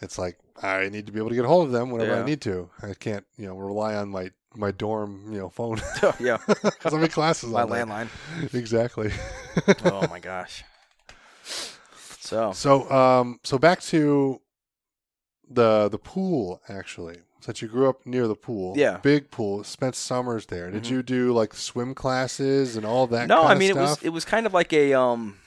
it's 0.00 0.18
like 0.18 0.38
I 0.62 0.88
need 0.88 1.06
to 1.06 1.12
be 1.12 1.18
able 1.18 1.30
to 1.30 1.34
get 1.34 1.44
a 1.44 1.48
hold 1.48 1.66
of 1.66 1.72
them 1.72 1.90
whenever 1.90 2.14
I 2.14 2.24
need 2.24 2.40
to. 2.42 2.70
I 2.82 2.94
can't, 2.94 3.24
you 3.36 3.46
know, 3.46 3.56
rely 3.56 3.94
on 3.94 4.08
my 4.10 4.30
my 4.54 4.70
dorm, 4.70 5.32
you 5.32 5.38
know, 5.38 5.48
phone 5.48 5.80
yeah, 6.20 6.36
because 6.46 6.92
I'm 6.92 7.02
in 7.02 7.08
classes. 7.08 7.50
my 7.50 7.64
landline. 7.64 8.08
Exactly. 8.52 9.10
Oh 9.84 10.06
my 10.08 10.20
gosh. 10.20 10.64
So 12.20 12.52
So, 12.52 12.90
um, 12.90 13.40
so 13.44 13.58
back 13.58 13.80
to 13.82 14.40
the 15.48 15.88
the 15.88 15.98
pool 15.98 16.60
actually. 16.68 17.18
Since 17.44 17.60
you 17.60 17.68
grew 17.68 17.88
up 17.88 18.06
near 18.06 18.28
the 18.28 18.36
pool, 18.36 18.74
Yeah. 18.76 18.98
big 18.98 19.30
pool, 19.30 19.64
spent 19.64 19.96
summers 19.96 20.46
there. 20.46 20.70
Did 20.70 20.84
Mhm. 20.84 20.90
you 20.90 21.02
do 21.02 21.32
like 21.32 21.54
swim 21.54 21.94
classes 21.94 22.76
and 22.76 22.86
all 22.86 23.06
that? 23.08 23.26
no, 23.28 23.42
kind 23.42 23.52
I 23.52 23.58
mean 23.58 23.70
it 23.70 23.76
was 23.76 24.00
it 24.02 24.10
was 24.10 24.24
kind 24.24 24.46
of 24.46 24.54
like 24.54 24.72
a 24.72 24.94
um, 24.94 25.38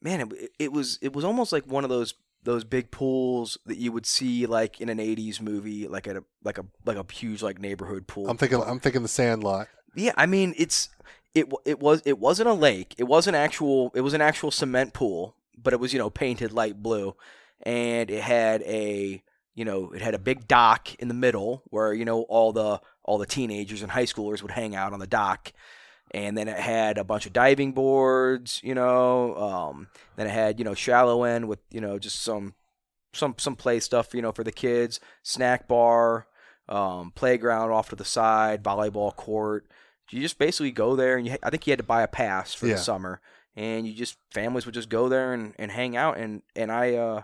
man, 0.00 0.20
it, 0.20 0.50
it 0.58 0.72
was 0.72 0.98
it 1.02 1.12
was 1.12 1.24
almost 1.24 1.52
like 1.52 1.66
one 1.66 1.84
of 1.84 1.90
those 1.90 2.14
those 2.44 2.64
big 2.64 2.90
pools 2.90 3.56
that 3.66 3.76
you 3.78 3.92
would 3.92 4.06
see 4.06 4.46
like 4.46 4.80
in 4.80 4.88
an 4.88 4.98
'80s 4.98 5.40
movie, 5.40 5.86
like 5.86 6.08
at 6.08 6.16
a 6.16 6.24
like 6.42 6.58
a 6.58 6.64
like 6.86 6.96
a 6.96 7.04
huge 7.12 7.42
like 7.42 7.58
neighborhood 7.60 8.06
pool. 8.06 8.28
I'm 8.28 8.36
thinking. 8.38 8.60
I'm 8.62 8.80
thinking 8.80 9.02
the 9.02 9.08
Sandlot. 9.08 9.68
Yeah, 9.94 10.12
I 10.16 10.24
mean 10.26 10.54
it's 10.56 10.88
it 11.34 11.52
it 11.66 11.80
was 11.80 12.00
it 12.06 12.18
wasn't 12.18 12.48
a 12.48 12.54
lake. 12.54 12.94
It 12.98 13.04
was 13.04 13.26
an 13.26 13.34
actual 13.34 13.92
it 13.94 14.00
was 14.00 14.14
an 14.14 14.22
actual 14.22 14.50
cement 14.50 14.94
pool, 14.94 15.36
but 15.56 15.72
it 15.74 15.80
was 15.80 15.92
you 15.92 15.98
know 15.98 16.08
painted 16.10 16.50
light 16.52 16.82
blue, 16.82 17.14
and 17.62 18.10
it 18.10 18.22
had 18.22 18.62
a 18.62 19.22
you 19.54 19.64
know 19.64 19.90
it 19.92 20.02
had 20.02 20.14
a 20.14 20.18
big 20.18 20.48
dock 20.48 20.94
in 20.96 21.08
the 21.08 21.14
middle 21.14 21.62
where 21.66 21.92
you 21.92 22.04
know 22.04 22.22
all 22.22 22.52
the 22.52 22.80
all 23.04 23.18
the 23.18 23.26
teenagers 23.26 23.82
and 23.82 23.90
high 23.90 24.04
schoolers 24.06 24.42
would 24.42 24.52
hang 24.52 24.74
out 24.76 24.92
on 24.92 24.98
the 24.98 25.06
dock. 25.06 25.52
And 26.14 26.36
then 26.36 26.46
it 26.46 26.58
had 26.58 26.98
a 26.98 27.04
bunch 27.04 27.24
of 27.24 27.32
diving 27.32 27.72
boards, 27.72 28.60
you 28.62 28.74
know. 28.74 29.34
Um, 29.34 29.88
then 30.16 30.26
it 30.26 30.30
had, 30.30 30.58
you 30.58 30.64
know, 30.64 30.74
shallow 30.74 31.24
end 31.24 31.48
with, 31.48 31.60
you 31.70 31.80
know, 31.80 31.98
just 31.98 32.20
some, 32.22 32.52
some, 33.14 33.34
some 33.38 33.56
play 33.56 33.80
stuff, 33.80 34.12
you 34.12 34.20
know, 34.20 34.30
for 34.30 34.44
the 34.44 34.52
kids. 34.52 35.00
Snack 35.22 35.66
bar, 35.66 36.26
um, 36.68 37.12
playground 37.14 37.70
off 37.70 37.88
to 37.88 37.96
the 37.96 38.04
side, 38.04 38.62
volleyball 38.62 39.16
court. 39.16 39.66
You 40.10 40.20
just 40.20 40.38
basically 40.38 40.70
go 40.70 40.96
there, 40.96 41.16
and 41.16 41.26
you, 41.26 41.36
I 41.42 41.48
think 41.48 41.66
you 41.66 41.70
had 41.70 41.78
to 41.78 41.82
buy 41.84 42.02
a 42.02 42.08
pass 42.08 42.52
for 42.52 42.66
Yeah. 42.66 42.74
the 42.74 42.80
summer, 42.80 43.22
and 43.56 43.86
you 43.86 43.94
just 43.94 44.18
families 44.30 44.66
would 44.66 44.74
just 44.74 44.90
go 44.90 45.08
there 45.08 45.32
and, 45.32 45.54
and 45.58 45.70
hang 45.70 45.96
out. 45.96 46.18
And 46.18 46.42
and 46.54 46.70
I 46.70 46.92
uh, 46.96 47.22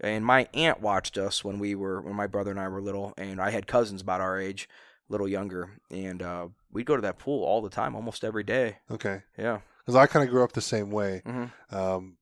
and 0.00 0.24
my 0.24 0.48
aunt 0.54 0.80
watched 0.80 1.16
us 1.18 1.44
when 1.44 1.58
we 1.58 1.74
were 1.74 2.00
when 2.00 2.14
my 2.14 2.26
brother 2.26 2.50
and 2.50 2.60
I 2.60 2.68
were 2.68 2.80
little, 2.80 3.14
and 3.16 3.40
I 3.40 3.50
had 3.50 3.66
cousins 3.66 4.02
about 4.02 4.20
our 4.20 4.38
age, 4.38 4.68
a 5.08 5.12
little 5.12 5.28
younger, 5.28 5.70
and 5.90 6.22
uh, 6.22 6.48
we'd 6.72 6.86
go 6.86 6.96
to 6.96 7.02
that 7.02 7.18
pool 7.18 7.44
all 7.44 7.62
the 7.62 7.70
time, 7.70 7.94
almost 7.94 8.24
every 8.24 8.44
day. 8.44 8.78
Okay, 8.90 9.22
Yeah. 9.38 9.60
because 9.80 9.96
I 9.96 10.06
kind 10.06 10.24
of 10.24 10.30
grew 10.30 10.42
up 10.44 10.52
the 10.52 10.60
same 10.60 10.90
way. 10.90 11.22
hmm 11.24 11.44
Um, 11.70 12.16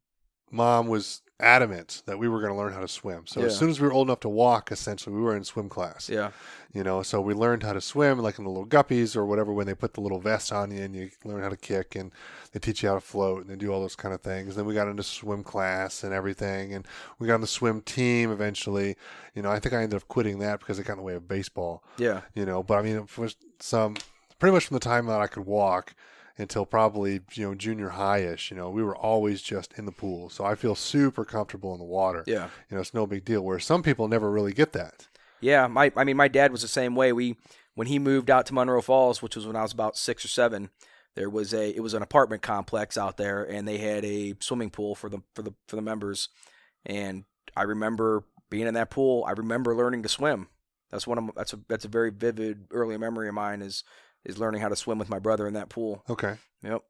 Mom 0.51 0.87
was 0.89 1.23
adamant 1.43 2.03
that 2.07 2.19
we 2.19 2.29
were 2.29 2.41
going 2.41 2.53
to 2.53 2.57
learn 2.57 2.73
how 2.73 2.81
to 2.81 2.89
swim. 2.89 3.27
So 3.27 3.43
as 3.43 3.59
soon 3.59 3.69
as 3.69 3.81
we 3.81 3.87
were 3.87 3.93
old 3.93 4.07
enough 4.07 4.21
to 4.21 4.29
walk, 4.29 4.71
essentially, 4.73 5.15
we 5.15 5.21
were 5.21 5.37
in 5.37 5.45
swim 5.45 5.69
class. 5.69 6.09
Yeah. 6.09 6.31
You 6.73 6.83
know, 6.83 7.03
so 7.03 7.21
we 7.21 7.35
learned 7.35 7.65
how 7.65 7.75
to 7.75 7.81
swim, 7.81 8.21
like 8.21 8.39
in 8.39 8.45
the 8.45 8.51
little 8.51 8.67
guppies 8.67 9.15
or 9.15 9.27
whatever. 9.27 9.53
When 9.53 9.67
they 9.67 9.75
put 9.75 9.95
the 9.95 10.01
little 10.01 10.21
vest 10.21 10.53
on 10.53 10.71
you 10.71 10.81
and 10.81 10.95
you 10.95 11.11
learn 11.25 11.43
how 11.43 11.51
to 11.51 11.57
kick, 11.57 11.95
and 11.97 12.13
they 12.53 12.61
teach 12.61 12.83
you 12.83 12.89
how 12.89 12.95
to 12.95 13.01
float, 13.01 13.43
and 13.43 13.51
they 13.51 13.57
do 13.57 13.73
all 13.73 13.81
those 13.81 13.97
kind 13.97 14.15
of 14.15 14.23
things. 14.23 14.57
Then 14.57 14.65
we 14.65 14.73
got 14.73 14.89
into 14.89 15.03
swim 15.03 15.43
class 15.43 16.03
and 16.03 16.15
everything, 16.15 16.73
and 16.73 16.87
we 17.19 17.27
got 17.27 17.35
on 17.35 17.41
the 17.43 17.47
swim 17.47 17.83
team 17.83 18.31
eventually. 18.31 18.97
You 19.35 19.43
know, 19.43 19.51
I 19.51 19.59
think 19.59 19.75
I 19.75 19.83
ended 19.83 19.97
up 19.97 20.09
quitting 20.09 20.39
that 20.39 20.61
because 20.61 20.79
it 20.79 20.85
got 20.85 20.95
in 20.95 20.99
the 20.99 21.05
way 21.05 21.15
of 21.15 21.29
baseball. 21.29 21.83
Yeah. 21.99 22.23
You 22.35 22.47
know, 22.47 22.63
but 22.63 22.79
I 22.79 22.83
mean, 22.83 22.97
it 22.97 23.19
was 23.19 23.37
some 23.59 23.97
pretty 24.39 24.55
much 24.55 24.67
from 24.67 24.77
the 24.77 24.81
time 24.81 25.07
that 25.07 25.21
I 25.21 25.27
could 25.27 25.45
walk 25.45 25.95
until 26.39 26.67
probably 26.67 27.21
you 27.35 27.47
know 27.47 27.55
junior 27.55 27.91
high-ish. 27.91 28.51
You 28.51 28.57
know, 28.57 28.71
we 28.71 28.83
were 28.83 28.97
always 28.97 29.43
just 29.43 29.73
in 29.75 29.87
the 29.87 29.93
pool, 29.93 30.29
so 30.31 30.45
I 30.45 30.55
feel 30.55 30.75
super 30.75 31.25
comfortable 31.25 31.73
in 31.73 31.79
the 31.79 31.85
water. 31.85 32.25
Yeah. 32.27 32.49
You 32.71 32.77
know, 32.77 32.81
it's 32.81 32.95
no 32.95 33.07
big 33.07 33.25
deal. 33.25 33.43
Where 33.43 33.59
some 33.59 33.83
people 33.83 34.09
never 34.09 34.31
really 34.31 34.53
get 34.53 34.73
that. 34.73 35.09
Yeah, 35.41 35.67
my 35.67 35.93
I 35.97 36.05
mean 36.05 36.17
my 36.17 36.29
dad 36.29 36.53
was 36.53 36.63
the 36.63 36.69
same 36.69 36.95
way. 36.95 37.13
We 37.13 37.37
when 37.75 37.87
he 37.87 37.99
moved 37.99 38.31
out 38.31 38.47
to 38.47 38.55
Monroe 38.55 38.83
Falls, 38.83 39.23
which 39.23 39.37
was 39.37 39.47
when 39.47 39.57
I 39.57 39.63
was 39.63 39.73
about 39.73 39.97
6 39.97 40.25
or 40.25 40.29
7, 40.29 40.71
there 41.15 41.31
was 41.31 41.53
a 41.53 41.75
it 41.75 41.81
was 41.81 41.95
an 41.95 42.03
apartment 42.03 42.43
complex 42.43 42.97
out 42.97 43.17
there 43.17 43.43
and 43.43 43.67
they 43.67 43.79
had 43.79 44.05
a 44.05 44.35
swimming 44.41 44.71
pool 44.71 44.95
for 44.95 45.09
the 45.09 45.21
for 45.35 45.43
the 45.43 45.53
for 45.67 45.77
the 45.77 45.83
members. 45.83 46.29
And 46.87 47.25
I 47.57 47.63
remember 47.63 48.25
being 48.51 48.67
in 48.67 48.75
that 48.75 48.91
pool. 48.91 49.25
I 49.27 49.33
remember 49.33 49.75
learning 49.75 50.03
to 50.05 50.09
swim. 50.09 50.49
That's 50.91 51.07
one 51.07 51.19
of 51.19 51.31
that's 51.35 51.53
a 51.55 51.61
that's 51.69 51.85
a 51.85 51.89
very 51.89 52.11
vivid 52.11 52.67
early 52.71 52.97
memory 52.97 53.29
of 53.29 53.35
mine 53.35 53.63
is 53.63 53.83
is 54.25 54.39
learning 54.39 54.61
how 54.61 54.69
to 54.69 54.77
swim 54.77 54.99
with 54.99 55.09
my 55.09 55.19
brother 55.19 55.47
in 55.47 55.55
that 55.55 55.69
pool. 55.69 56.05
Okay. 56.09 56.37
Yep. 56.63 56.83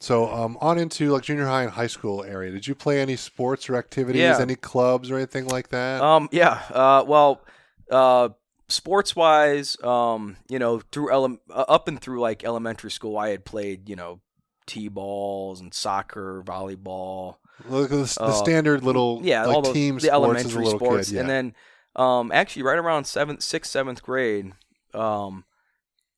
So 0.00 0.32
um, 0.32 0.58
on 0.60 0.78
into 0.78 1.10
like 1.10 1.22
junior 1.22 1.46
high 1.46 1.62
and 1.62 1.72
high 1.72 1.86
school 1.86 2.24
area. 2.24 2.50
Did 2.50 2.66
you 2.66 2.74
play 2.74 3.00
any 3.00 3.16
sports 3.16 3.70
or 3.70 3.76
activities? 3.76 4.20
Yeah. 4.20 4.38
Any 4.40 4.56
clubs 4.56 5.10
or 5.10 5.16
anything 5.16 5.46
like 5.46 5.68
that? 5.68 6.02
Um, 6.02 6.28
yeah. 6.32 6.62
Uh, 6.70 7.04
well, 7.06 7.42
uh, 7.90 8.30
sports 8.68 9.14
wise, 9.14 9.76
um, 9.82 10.36
you 10.48 10.58
know, 10.58 10.82
through 10.90 11.12
ele- 11.12 11.38
uh, 11.50 11.64
up 11.68 11.88
and 11.88 12.00
through 12.00 12.20
like 12.20 12.44
elementary 12.44 12.90
school, 12.90 13.16
I 13.16 13.28
had 13.30 13.44
played, 13.44 13.88
you 13.88 13.96
know, 13.96 14.20
t-balls 14.66 15.60
and 15.60 15.72
soccer, 15.72 16.42
volleyball. 16.44 17.36
Look 17.68 17.90
the, 17.90 17.96
the 17.96 18.18
uh, 18.20 18.32
standard 18.32 18.82
little 18.82 19.20
Yeah, 19.22 19.44
like 19.44 19.54
all 19.54 19.62
those, 19.62 19.72
team 19.72 19.96
the 19.96 20.02
sports 20.02 20.14
elementary 20.14 20.66
sports, 20.66 21.08
kid. 21.08 21.14
Yeah. 21.14 21.20
and 21.20 21.30
then 21.30 21.54
um, 21.94 22.32
actually 22.32 22.62
right 22.62 22.78
around 22.78 23.04
seventh, 23.04 23.42
sixth, 23.42 23.70
seventh 23.70 24.02
grade, 24.02 24.52
um, 24.94 25.44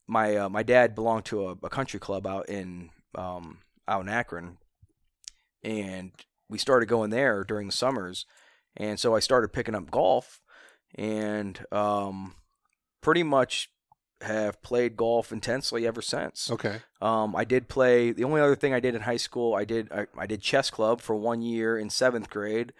my 0.06 0.36
uh, 0.36 0.48
my 0.48 0.62
dad 0.62 0.94
belonged 0.94 1.24
to 1.26 1.48
a, 1.48 1.56
a 1.62 1.70
country 1.70 2.00
club 2.00 2.26
out 2.26 2.48
in 2.48 2.90
um, 3.14 3.58
out 3.88 4.02
in 4.02 4.08
Akron, 4.08 4.58
and 5.62 6.12
we 6.48 6.58
started 6.58 6.86
going 6.86 7.10
there 7.10 7.44
during 7.44 7.66
the 7.66 7.72
summers, 7.72 8.26
and 8.76 8.98
so 8.98 9.14
I 9.14 9.20
started 9.20 9.52
picking 9.52 9.74
up 9.74 9.90
golf, 9.90 10.40
and 10.94 11.64
um, 11.72 12.34
pretty 13.00 13.22
much 13.22 13.70
have 14.20 14.62
played 14.62 14.96
golf 14.96 15.32
intensely 15.32 15.86
ever 15.86 16.00
since. 16.00 16.50
okay. 16.50 16.78
Um, 17.00 17.36
I 17.36 17.44
did 17.44 17.68
play. 17.68 18.12
The 18.12 18.24
only 18.24 18.40
other 18.40 18.56
thing 18.56 18.72
I 18.72 18.80
did 18.80 18.94
in 18.94 19.02
high 19.02 19.18
school, 19.18 19.54
I 19.54 19.64
did 19.64 19.92
I, 19.92 20.06
I 20.18 20.26
did 20.26 20.40
chess 20.40 20.70
club 20.70 21.00
for 21.00 21.14
one 21.14 21.42
year 21.42 21.78
in 21.78 21.90
seventh 21.90 22.30
grade, 22.30 22.72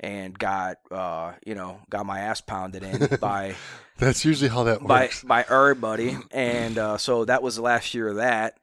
and 0.00 0.38
got 0.38 0.78
uh, 0.90 1.32
you 1.46 1.54
know 1.54 1.80
got 1.90 2.06
my 2.06 2.20
ass 2.20 2.40
pounded 2.40 2.82
in 2.82 3.16
by 3.20 3.54
That's 3.98 4.24
usually 4.24 4.50
how 4.50 4.64
that 4.64 4.82
by 4.82 5.02
works. 5.04 5.22
by 5.22 5.44
everybody, 5.48 6.16
and 6.30 6.76
uh, 6.78 6.98
so 6.98 7.24
that 7.24 7.42
was 7.42 7.56
the 7.56 7.62
last 7.62 7.94
year 7.94 8.08
of 8.08 8.16
that. 8.16 8.58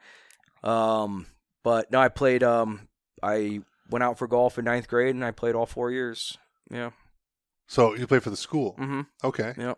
Um, 0.63 1.25
but 1.63 1.91
no, 1.91 1.99
I 1.99 2.09
played. 2.09 2.43
Um, 2.43 2.87
I 3.23 3.61
went 3.89 4.03
out 4.03 4.17
for 4.17 4.27
golf 4.27 4.57
in 4.57 4.65
ninth 4.65 4.87
grade, 4.87 5.15
and 5.15 5.23
I 5.23 5.31
played 5.31 5.55
all 5.55 5.65
four 5.65 5.91
years. 5.91 6.37
Yeah. 6.69 6.91
So 7.67 7.95
you 7.95 8.05
played 8.07 8.23
for 8.23 8.29
the 8.29 8.37
school. 8.37 8.75
hmm 8.77 9.01
Okay. 9.23 9.53
Yep. 9.57 9.77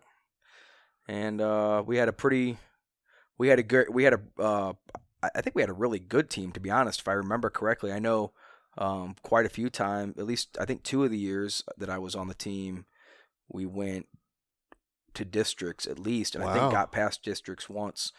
And 1.08 1.40
uh, 1.40 1.82
we 1.86 1.96
had 1.96 2.08
a 2.08 2.12
pretty, 2.12 2.56
we 3.38 3.48
had 3.48 3.58
a 3.58 3.62
good, 3.62 3.86
we 3.92 4.04
had 4.04 4.14
a, 4.14 4.20
uh, 4.42 4.72
I 5.22 5.40
think 5.42 5.54
we 5.54 5.62
had 5.62 5.68
a 5.68 5.74
really 5.74 5.98
good 5.98 6.30
team 6.30 6.50
to 6.52 6.60
be 6.60 6.70
honest, 6.70 7.00
if 7.00 7.08
I 7.08 7.12
remember 7.12 7.50
correctly. 7.50 7.92
I 7.92 7.98
know 7.98 8.32
um, 8.78 9.16
quite 9.22 9.46
a 9.46 9.50
few 9.50 9.70
times, 9.70 10.18
at 10.18 10.26
least 10.26 10.56
I 10.60 10.64
think 10.64 10.82
two 10.82 11.04
of 11.04 11.10
the 11.10 11.18
years 11.18 11.62
that 11.78 11.90
I 11.90 11.98
was 11.98 12.14
on 12.14 12.28
the 12.28 12.34
team, 12.34 12.86
we 13.48 13.66
went 13.66 14.06
to 15.14 15.24
districts 15.24 15.86
at 15.86 15.98
least, 15.98 16.34
and 16.34 16.42
I 16.44 16.52
think 16.54 16.72
got 16.72 16.90
past 16.92 17.22
districts 17.22 17.68
once. 17.68 18.12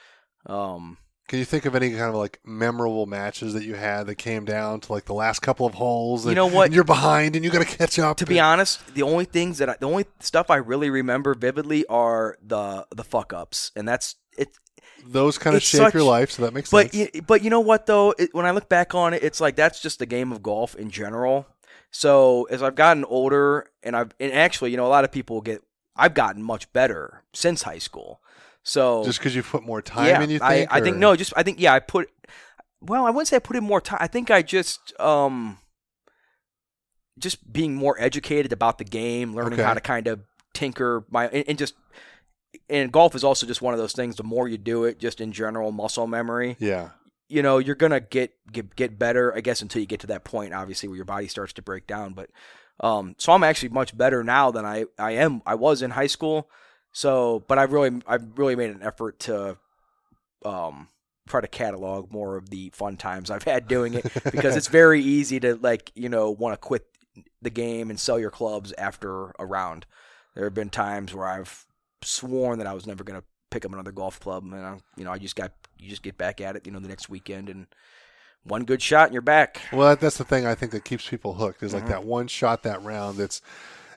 Um, 0.45 0.97
Can 1.27 1.39
you 1.39 1.45
think 1.45 1.65
of 1.65 1.75
any 1.75 1.89
kind 1.89 2.03
of 2.03 2.15
like 2.15 2.39
memorable 2.45 3.05
matches 3.05 3.53
that 3.53 3.63
you 3.63 3.73
had 3.75 4.07
that 4.07 4.15
came 4.15 4.45
down 4.45 4.79
to 4.81 4.93
like 4.93 5.05
the 5.05 5.13
last 5.13 5.41
couple 5.41 5.65
of 5.65 5.73
holes? 5.73 6.25
You 6.25 6.35
know 6.35 6.45
what? 6.45 6.65
and 6.67 6.73
you're 6.75 6.83
behind 6.85 7.35
and 7.35 7.43
you 7.43 7.51
got 7.51 7.67
to 7.67 7.77
catch 7.77 7.99
up. 7.99 8.17
to 8.17 8.25
be 8.25 8.39
honest, 8.39 8.93
the 8.93 9.01
only 9.01 9.25
things 9.25 9.57
that 9.57 9.69
I, 9.69 9.75
the 9.79 9.87
only 9.87 10.05
stuff 10.21 10.49
I 10.49 10.57
really 10.57 10.89
remember 10.89 11.33
vividly 11.33 11.85
are 11.87 12.37
the 12.41 12.87
the 12.95 13.03
fuck 13.03 13.33
ups, 13.33 13.71
and 13.75 13.87
that's 13.87 14.15
it. 14.37 14.55
Those 15.05 15.37
kind 15.37 15.55
of 15.55 15.61
shape 15.63 15.79
such- 15.81 15.93
your 15.93 16.03
life, 16.03 16.31
so 16.31 16.43
that 16.43 16.53
makes 16.53 16.69
But 16.71 16.93
sense. 16.93 17.09
y- 17.13 17.21
but 17.25 17.43
you 17.43 17.49
know 17.49 17.59
what 17.59 17.85
though? 17.85 18.13
It, 18.17 18.33
when 18.33 18.45
I 18.45 18.51
look 18.51 18.69
back 18.69 18.95
on 18.95 19.13
it, 19.13 19.23
it's 19.23 19.39
like 19.41 19.55
that's 19.55 19.79
just 19.81 20.01
a 20.01 20.05
game 20.05 20.31
of 20.31 20.41
golf 20.43 20.75
in 20.75 20.89
general. 20.89 21.47
So 21.91 22.43
as 22.49 22.61
I've 22.63 22.75
gotten 22.75 23.05
older, 23.05 23.67
and 23.83 23.95
I've 23.95 24.11
and 24.19 24.33
actually, 24.33 24.71
you 24.71 24.77
know, 24.77 24.85
a 24.85 24.89
lot 24.89 25.03
of 25.05 25.11
people 25.11 25.41
get 25.41 25.61
I've 25.95 26.13
gotten 26.13 26.43
much 26.43 26.71
better 26.73 27.23
since 27.33 27.63
high 27.63 27.77
school. 27.79 28.21
So 28.63 29.03
Just 29.03 29.19
because 29.19 29.35
you 29.35 29.43
put 29.43 29.63
more 29.63 29.81
time 29.81 30.07
yeah, 30.07 30.21
in, 30.21 30.29
you 30.29 30.39
think? 30.39 30.71
I, 30.73 30.77
I 30.77 30.81
think 30.81 30.97
no, 30.97 31.15
just 31.15 31.33
I 31.35 31.43
think 31.43 31.59
yeah, 31.59 31.73
I 31.73 31.79
put. 31.79 32.09
Well, 32.81 33.05
I 33.05 33.09
wouldn't 33.11 33.27
say 33.27 33.35
I 33.35 33.39
put 33.39 33.55
in 33.55 33.63
more 33.63 33.79
time. 33.81 33.99
I 34.01 34.07
think 34.07 34.29
I 34.31 34.41
just 34.41 34.99
um, 34.99 35.59
just 37.17 37.51
being 37.51 37.75
more 37.75 37.95
educated 37.99 38.51
about 38.51 38.77
the 38.77 38.83
game, 38.83 39.33
learning 39.35 39.53
Okay. 39.59 39.63
how 39.63 39.73
to 39.73 39.79
kind 39.81 40.07
of 40.07 40.21
tinker 40.53 41.05
my 41.09 41.27
and, 41.27 41.43
and 41.47 41.57
just 41.57 41.75
and 42.69 42.91
golf 42.91 43.15
is 43.15 43.23
also 43.23 43.45
just 43.45 43.61
one 43.61 43.73
of 43.73 43.79
those 43.79 43.93
things. 43.93 44.15
The 44.15 44.23
more 44.23 44.47
you 44.47 44.57
do 44.57 44.83
it, 44.83 44.99
just 44.99 45.21
in 45.21 45.31
general, 45.31 45.71
muscle 45.71 46.07
memory. 46.07 46.57
Yeah. 46.59 46.89
You 47.27 47.41
know, 47.41 47.57
you're 47.57 47.75
gonna 47.75 47.99
get 47.99 48.33
get 48.51 48.75
get 48.75 48.99
better, 48.99 49.35
I 49.35 49.41
guess, 49.41 49.61
until 49.61 49.81
you 49.81 49.87
get 49.87 50.01
to 50.01 50.07
that 50.07 50.23
point, 50.23 50.53
obviously, 50.53 50.89
where 50.89 50.95
your 50.95 51.05
body 51.05 51.27
starts 51.27 51.53
to 51.53 51.61
break 51.61 51.87
down. 51.87 52.13
But 52.13 52.29
um, 52.79 53.15
so 53.17 53.33
I'm 53.33 53.43
actually 53.43 53.69
much 53.69 53.97
better 53.97 54.23
now 54.23 54.51
than 54.51 54.65
I 54.65 54.85
I 54.99 55.11
am 55.11 55.41
I 55.45 55.55
was 55.55 55.81
in 55.81 55.91
high 55.91 56.07
school. 56.07 56.49
So, 56.91 57.43
but 57.47 57.57
I've 57.57 57.73
really 57.73 58.01
I've 58.07 58.37
really 58.37 58.55
made 58.55 58.69
an 58.69 58.83
effort 58.83 59.19
to 59.21 59.57
um 60.43 60.89
try 61.27 61.41
to 61.41 61.47
catalog 61.47 62.11
more 62.11 62.37
of 62.37 62.49
the 62.51 62.69
fun 62.69 62.97
times 62.97 63.31
I've 63.31 63.43
had 63.43 63.67
doing 63.67 63.95
it 63.95 64.05
because 64.23 64.55
it's 64.55 64.67
very 64.69 65.01
easy 65.01 65.39
to 65.39 65.55
like 65.55 65.91
you 65.95 66.09
know 66.09 66.29
want 66.29 66.53
to 66.53 66.57
quit 66.57 66.85
the 67.41 67.49
game 67.49 67.89
and 67.89 67.99
sell 67.99 68.19
your 68.19 68.31
clubs 68.31 68.73
after 68.77 69.33
a 69.39 69.45
round. 69.45 69.85
There 70.35 70.43
have 70.43 70.53
been 70.53 70.69
times 70.69 71.13
where 71.13 71.27
I've 71.27 71.65
sworn 72.05 72.57
that 72.59 72.67
I 72.67 72.73
was 72.73 72.85
never 72.87 73.03
going 73.03 73.19
to 73.19 73.25
pick 73.51 73.65
up 73.65 73.73
another 73.73 73.91
golf 73.91 74.19
club, 74.19 74.43
and 74.43 74.55
I, 74.55 74.77
you 74.97 75.03
know 75.05 75.11
I 75.11 75.17
just 75.17 75.35
got 75.35 75.51
you 75.77 75.89
just 75.89 76.03
get 76.03 76.17
back 76.17 76.39
at 76.41 76.55
it, 76.55 76.65
you 76.65 76.71
know, 76.71 76.79
the 76.79 76.87
next 76.87 77.09
weekend 77.09 77.49
and 77.49 77.67
one 78.43 78.63
good 78.63 78.81
shot 78.81 79.05
and 79.07 79.13
you're 79.13 79.21
back. 79.21 79.59
Well, 79.73 79.95
that's 79.95 80.17
the 80.17 80.23
thing 80.23 80.45
I 80.45 80.55
think 80.55 80.71
that 80.71 80.85
keeps 80.85 81.09
people 81.09 81.33
hooked 81.33 81.63
is 81.63 81.73
like 81.73 81.85
Mhm. 81.85 81.89
that 81.89 82.03
one 82.05 82.27
shot 82.27 82.63
that 82.63 82.81
round 82.83 83.17
that's 83.17 83.41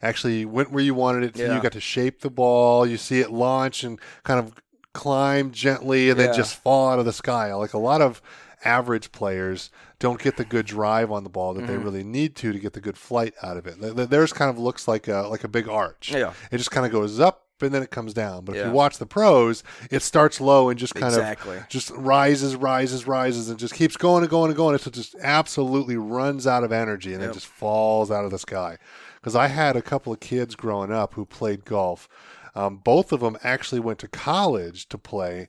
actually 0.03 0.45
went 0.45 0.71
where 0.71 0.83
you 0.83 0.95
wanted 0.95 1.23
it 1.25 1.35
to. 1.35 1.43
Yeah. 1.43 1.55
You 1.57 1.61
got 1.63 1.73
to 1.73 1.81
shape 1.81 2.21
the 2.21 2.31
ball. 2.31 2.87
You 2.87 2.97
see 2.97 3.21
it 3.21 3.31
launch 3.31 3.85
and 3.85 4.01
kind 4.25 4.41
of 4.41 4.55
climb 4.95 5.51
gently 5.53 6.09
and 6.11 6.19
then 6.19 6.35
just 6.35 6.57
fall 6.57 6.89
out 6.91 6.99
of 6.99 7.05
the 7.05 7.13
sky. 7.13 7.53
Like 7.55 7.75
a 7.75 7.79
lot 7.79 8.01
of 8.01 8.23
average 8.65 9.13
players 9.13 9.71
don't 9.99 10.21
get 10.21 10.37
the 10.37 10.45
good 10.45 10.67
drive 10.67 11.13
on 11.13 11.23
the 11.25 11.31
ball 11.31 11.55
that 11.55 11.67
they 11.67 11.75
Mhm. 11.75 11.85
really 11.85 12.03
need 12.05 12.35
to 12.37 12.53
to 12.53 12.59
get 12.59 12.73
the 12.73 12.81
good 12.81 12.97
flight 12.99 13.35
out 13.43 13.57
of 13.57 13.67
it. 13.67 13.81
Th- 13.81 13.95
th- 13.95 14.09
Theirs 14.09 14.33
kind 14.33 14.51
of 14.51 14.59
looks 14.59 14.89
like 14.89 15.07
a 15.09 15.29
like 15.29 15.45
a 15.45 15.49
big 15.49 15.69
arch. 15.69 16.11
Yeah, 16.13 16.33
It 16.51 16.59
just 16.59 16.71
kind 16.71 16.85
of 16.87 16.91
goes 16.91 17.21
up 17.21 17.45
and 17.63 17.75
then 17.75 17.83
it 17.83 17.91
comes 17.91 18.15
down. 18.15 18.45
But 18.45 18.57
if 18.57 18.67
you 18.69 18.73
watch 18.73 18.99
the 18.99 19.07
pros, 19.07 19.63
it 19.91 20.03
starts 20.03 20.41
low 20.41 20.69
and 20.69 20.79
just 20.79 20.95
kind 20.95 21.15
of 21.15 21.21
just 21.69 21.91
rises, 21.91 22.57
rises, 22.57 23.07
rises, 23.07 23.49
and 23.49 23.59
just 23.59 23.75
keeps 23.75 23.97
going 23.97 24.23
and 24.23 24.31
going 24.31 24.51
and 24.51 24.57
going 24.57 24.75
until 24.75 24.91
it 24.91 24.95
just 24.95 25.15
absolutely 25.23 25.97
runs 25.97 26.47
out 26.47 26.65
of 26.65 26.73
energy 26.73 27.13
and 27.13 27.21
then 27.23 27.29
Yep. 27.29 27.35
just 27.35 27.47
falls 27.47 28.11
out 28.11 28.25
of 28.25 28.31
the 28.31 28.39
sky. 28.39 28.79
Because 29.17 29.35
I 29.35 29.49
had 29.49 29.77
a 29.77 29.83
couple 29.83 30.13
of 30.13 30.21
kids 30.21 30.55
growing 30.55 30.93
up 30.93 31.15
who 31.15 31.25
played 31.27 31.65
golf. 31.65 32.09
Um, 32.55 32.77
both 32.77 33.13
of 33.13 33.21
them 33.21 33.37
actually 33.43 33.81
went 33.81 33.99
to 34.01 34.09
college 34.09 34.89
to 34.89 34.99
play. 34.99 35.49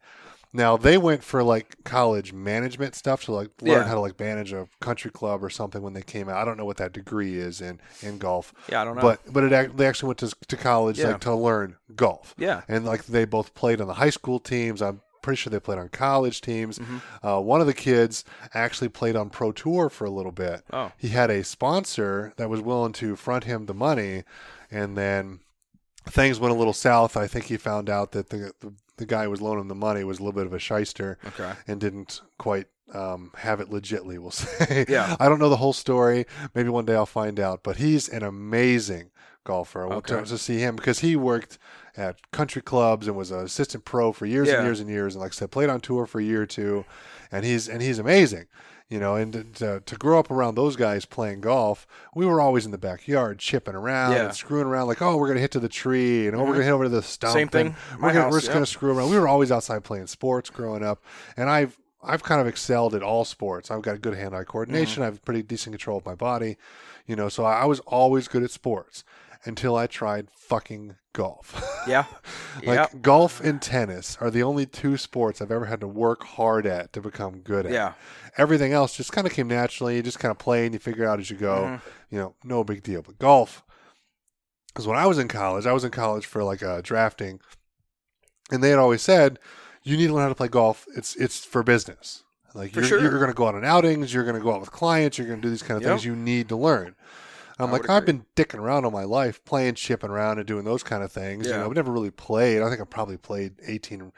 Now 0.52 0.78
they 0.78 0.98
went 0.98 1.24
for 1.24 1.44
like 1.44 1.84
college 1.84 2.34
management 2.34 2.96
stuff 2.96 3.26
to 3.26 3.32
like 3.34 3.50
learn 3.62 3.82
Yeah. 3.82 3.88
how 3.88 3.94
to 3.94 4.00
like 4.00 4.20
manage 4.20 4.52
a 4.52 4.68
country 4.80 5.12
club 5.12 5.44
or 5.44 5.50
something 5.50 5.82
when 5.82 5.94
they 5.94 6.02
came 6.02 6.28
out. 6.28 6.38
I 6.38 6.46
don't 6.46 6.58
know 6.58 6.66
what 6.66 6.78
that 6.78 6.92
degree 6.94 7.38
is 7.38 7.62
in 7.62 7.80
in 8.02 8.18
golf, 8.18 8.52
Yeah, 8.68 8.82
I 8.82 8.86
don't 8.86 8.96
know. 8.96 9.02
but 9.04 9.20
but 9.32 9.44
it 9.44 9.78
they 9.78 9.86
actually 9.88 10.08
went 10.08 10.20
to 10.20 10.34
to 10.48 10.58
college 10.58 10.98
Yeah. 10.98 11.10
like 11.10 11.22
to 11.22 11.36
learn 11.36 11.76
golf 11.96 12.34
yeah, 12.38 12.62
and 12.68 12.84
like 12.86 13.06
they 13.06 13.26
both 13.26 13.54
played 13.54 13.80
on 13.80 13.88
the 13.88 13.94
high 13.96 14.10
school 14.10 14.40
teams. 14.40 14.82
I'm 14.82 15.02
pretty 15.22 15.36
sure 15.38 15.52
they 15.52 15.60
played 15.60 15.78
on 15.78 15.90
college 15.90 16.40
teams. 16.42 16.80
Mhm. 16.80 17.02
Uh, 17.22 17.42
one 17.42 17.60
of 17.62 17.68
the 17.68 17.74
kids 17.74 18.24
actually 18.54 18.88
played 18.90 19.16
on 19.18 19.30
pro 19.30 19.52
tour 19.52 19.90
for 19.90 20.06
a 20.06 20.10
little 20.10 20.32
bit. 20.32 20.64
oh, 20.72 20.94
He 20.98 21.10
had 21.10 21.30
a 21.30 21.44
sponsor 21.44 22.34
that 22.38 22.50
was 22.50 22.62
willing 22.62 22.94
to 22.94 23.16
front 23.18 23.44
him 23.44 23.66
the 23.66 23.74
money, 23.74 24.24
and 24.72 24.98
then 24.98 25.42
things 26.08 26.40
went 26.40 26.56
a 26.56 26.58
little 26.58 26.74
south. 26.74 27.16
I 27.18 27.28
think 27.28 27.46
he 27.46 27.58
found 27.58 27.90
out 27.90 28.14
that 28.14 28.30
the 28.30 28.54
the, 28.62 28.74
the 29.00 29.06
guy 29.06 29.24
who 29.24 29.30
was 29.32 29.42
loaning 29.42 29.62
him 29.62 29.68
the 29.68 29.76
money 29.76 30.04
was 30.04 30.20
a 30.20 30.22
little 30.22 30.34
bit 30.40 30.46
of 30.46 30.54
a 30.54 30.60
shyster 30.60 31.18
okay. 31.26 31.54
and 31.68 31.80
didn't 31.82 32.22
quite 32.38 32.68
um, 32.94 33.32
have 33.38 33.60
it 33.60 33.70
legitly. 33.70 34.20
We'll 34.20 34.32
say. 34.46 34.86
Yeah. 34.88 35.16
I 35.20 35.28
don't 35.30 35.40
know 35.40 35.50
the 35.50 35.58
whole 35.58 35.74
story. 35.74 36.26
Maybe 36.54 36.70
one 36.70 36.86
day 36.86 36.96
I'll 36.96 37.06
find 37.06 37.40
out. 37.40 37.64
But 37.64 37.78
he's 37.78 38.10
an 38.10 38.24
amazing 38.24 39.12
golfer. 39.44 39.84
I 39.84 39.88
want 39.88 40.12
Okay. 40.12 40.24
to 40.26 40.38
see 40.38 40.60
him 40.60 40.76
because 40.76 41.00
he 41.00 41.16
worked 41.16 41.58
at 41.98 42.32
country 42.32 42.62
clubs 42.62 43.08
and 43.08 43.16
was 43.16 43.32
an 43.32 43.40
assistant 43.40 43.86
pro 43.86 44.12
for 44.12 44.26
years 44.26 44.48
Yeah. 44.48 44.56
and 44.58 44.66
years 44.66 44.80
and 44.80 44.90
years. 44.90 45.16
And 45.16 45.22
like 45.22 45.32
I 45.32 45.36
said, 45.36 45.52
played 45.52 45.70
on 45.70 45.82
tour 45.82 46.06
for 46.06 46.20
a 46.20 46.24
year 46.24 46.42
or 46.44 46.46
two, 46.46 46.86
and 47.32 47.46
he's 47.46 47.68
and 47.68 47.82
he's 47.82 48.00
amazing. 48.00 48.46
You 48.90 49.00
know, 49.00 49.14
and 49.16 49.54
to- 49.56 49.82
to, 49.86 49.96
grow 49.98 50.18
up 50.18 50.32
around 50.32 50.56
those 50.56 50.76
guys 50.76 51.06
playing 51.06 51.42
golf, 51.42 51.86
we 52.16 52.26
were 52.26 52.42
always 52.42 52.66
in 52.66 52.72
the 52.72 52.78
backyard 52.80 53.38
chipping 53.38 53.76
around 53.76 54.14
Yeah. 54.14 54.26
and 54.26 54.34
screwing 54.36 54.66
around. 54.66 54.88
Like, 54.88 55.00
oh, 55.02 55.16
we're 55.16 55.28
gonna 55.28 55.40
hit 55.42 55.52
to 55.52 55.60
the 55.60 55.70
tree, 55.70 56.26
and 56.26 56.36
oh, 56.36 56.40
we're 56.40 56.46
Mhm. 56.46 56.54
gonna 56.54 56.64
hit 56.64 56.72
over 56.72 56.84
to 56.86 56.90
the 56.90 57.04
stump. 57.04 57.34
Same 57.34 57.50
thing. 57.50 57.76
We're, 58.02 58.10
gonna, 58.14 58.22
house, 58.24 58.32
we're 58.32 58.40
just 58.40 58.48
yeah. 58.48 58.54
gonna 58.56 58.66
screw 58.66 58.98
around. 58.98 59.12
We 59.12 59.20
were 59.20 59.28
always 59.28 59.52
outside 59.52 59.84
playing 59.84 60.08
sports 60.08 60.50
growing 60.50 60.84
up, 60.84 61.04
and 61.38 61.50
I've 61.50 61.78
I've 62.02 62.24
kind 62.24 62.40
of 62.40 62.48
excelled 62.48 62.96
at 62.96 63.04
all 63.04 63.26
sports. 63.26 63.70
I've 63.70 63.82
got 63.82 64.00
good 64.02 64.14
hand-eye 64.16 64.46
coordination. 64.46 65.04
I 65.04 65.08
have 65.08 65.22
pretty 65.26 65.44
decent 65.44 65.74
control 65.74 65.98
of 65.98 66.06
my 66.06 66.16
body, 66.16 66.56
you 67.06 67.16
know. 67.18 67.28
So 67.28 67.44
I 67.44 67.66
was 67.66 67.82
always 67.82 68.30
good 68.30 68.42
at 68.42 68.52
sports 68.52 69.04
until 69.46 69.76
I 69.76 69.88
tried 69.88 70.30
fucking 70.32 70.96
golf. 71.14 71.64
Yeah, 71.88 72.06
like 72.66 72.76
yeah, 72.76 72.88
golf 73.02 73.40
and 73.42 73.60
tennis 73.60 74.16
are 74.22 74.30
the 74.30 74.44
only 74.44 74.66
two 74.68 74.96
sports 74.98 75.42
I've 75.42 75.50
ever 75.52 75.66
had 75.66 75.80
to 75.80 75.88
work 75.88 76.24
hard 76.24 76.68
at 76.68 76.92
to 76.94 77.02
become 77.02 77.40
good 77.40 77.66
at. 77.66 77.72
yeah. 77.72 77.94
Everything 78.38 78.74
else 78.74 78.96
just 78.96 79.12
kind 79.12 79.26
of 79.26 79.34
came 79.34 79.48
naturally. 79.48 79.96
You 79.96 80.04
just 80.04 80.20
kind 80.20 80.30
of 80.30 80.38
play 80.38 80.66
and 80.66 80.74
you 80.76 80.80
figure 80.80 81.08
out 81.08 81.20
as 81.20 81.32
you 81.32 81.38
go. 81.38 81.64
Mhm. 81.64 81.82
You 82.12 82.20
know, 82.20 82.36
no 82.44 82.64
big 82.64 82.84
deal. 82.84 83.02
But 83.02 83.18
golf, 83.18 83.64
because 84.68 84.86
when 84.86 84.98
I 85.00 85.08
was 85.08 85.18
in 85.18 85.28
college, 85.30 85.66
I 85.66 85.72
was 85.74 85.84
in 85.84 85.90
college 85.90 86.26
for 86.28 86.44
like 86.44 86.62
uh, 86.62 86.82
drafting, 86.82 87.40
and 88.52 88.62
they 88.64 88.70
had 88.70 88.78
always 88.78 89.02
said, 89.02 89.40
"You 89.84 89.98
need 89.98 90.08
to 90.08 90.14
learn 90.14 90.24
how 90.24 90.30
to 90.30 90.36
play 90.36 90.48
golf. 90.50 90.86
It's 90.96 91.16
it's 91.16 91.44
for 91.44 91.64
business. 91.64 92.24
Like 92.54 92.74
For 92.74 92.82
you're, 92.82 92.90
sure. 92.90 93.02
you're 93.02 93.12
going 93.20 93.32
to 93.32 93.34
go 93.34 93.48
out 93.48 93.56
on 93.56 93.64
outings. 93.66 94.14
You're 94.14 94.26
going 94.26 94.36
to 94.36 94.42
go 94.42 94.54
out 94.54 94.60
with 94.60 94.72
clients. 94.72 95.18
You're 95.18 95.28
going 95.28 95.40
to 95.42 95.46
do 95.48 95.50
these 95.50 95.64
kind 95.64 95.78
of 95.78 95.84
Yep. 95.84 95.90
things. 95.92 96.06
You 96.06 96.16
need 96.16 96.50
to 96.50 96.56
learn." 96.58 96.96
I'm 97.60 97.70
I 97.70 97.72
like, 97.74 97.90
I've 97.90 98.06
been 98.06 98.26
dicking 98.36 98.60
around 98.60 98.86
all 98.86 98.92
my 98.92 99.04
life, 99.04 99.44
playing, 99.46 99.76
chipping 99.76 100.10
around, 100.10 100.38
and 100.38 100.48
doing 100.48 100.64
those 100.64 100.82
kind 100.84 101.04
of 101.04 101.12
things. 101.12 101.46
You 101.46 101.52
Yeah. 101.54 101.60
know, 101.60 101.66
I've 101.68 101.76
never 101.76 101.92
really 101.92 102.12
played. 102.12 102.62
I 102.62 102.70
think 102.70 102.82
I 102.82 102.86
probably 102.86 103.18
played 103.18 103.56
18 103.66 104.12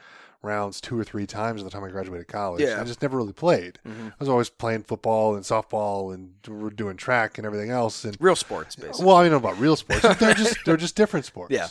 rounds 0.43 0.81
two 0.81 0.97
or 0.99 1.03
three 1.03 1.27
times 1.27 1.61
by 1.61 1.65
the 1.65 1.69
time 1.69 1.83
I 1.83 1.89
graduated 1.89 2.27
college. 2.27 2.61
Yeah. 2.61 2.81
I 2.81 2.83
just 2.83 3.01
never 3.01 3.15
really 3.17 3.33
played. 3.33 3.79
hmm 3.85 4.07
I 4.07 4.11
was 4.19 4.27
always 4.29 4.49
playing 4.49 4.83
football 4.83 5.35
and 5.35 5.43
softball 5.43 6.13
and 6.13 6.31
we're 6.47 6.69
doing 6.71 6.97
track 6.97 7.37
and 7.37 7.45
everything 7.45 7.69
else. 7.69 8.03
And 8.05 8.17
Real 8.19 8.35
sports, 8.35 8.75
basically. 8.75 9.05
well, 9.05 9.17
I 9.17 9.23
don't 9.23 9.31
know 9.31 9.37
about 9.49 9.59
real 9.59 9.75
sports. 9.75 10.01
they're 10.17 10.33
just 10.33 10.57
they're 10.65 10.77
just 10.77 10.95
different 10.95 11.25
sports. 11.31 11.51
Yeah. 11.53 11.67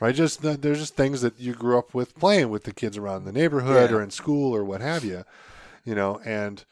Right. 0.00 0.14
Just 0.14 0.42
they're 0.42 0.56
just 0.74 0.96
things 0.96 1.20
that 1.22 1.38
you 1.40 1.52
grew 1.54 1.78
up 1.78 1.94
with 1.94 2.18
playing 2.18 2.48
with 2.50 2.64
the 2.64 2.72
kids 2.72 2.96
around 2.98 3.24
the 3.24 3.32
neighborhood 3.32 3.90
Yeah. 3.90 3.96
or 3.96 4.02
in 4.02 4.10
school 4.10 4.54
or 4.54 4.64
what 4.64 4.80
have 4.82 5.04
you. 5.04 5.24
You 5.84 5.94
know, 5.94 6.20
and 6.24 6.62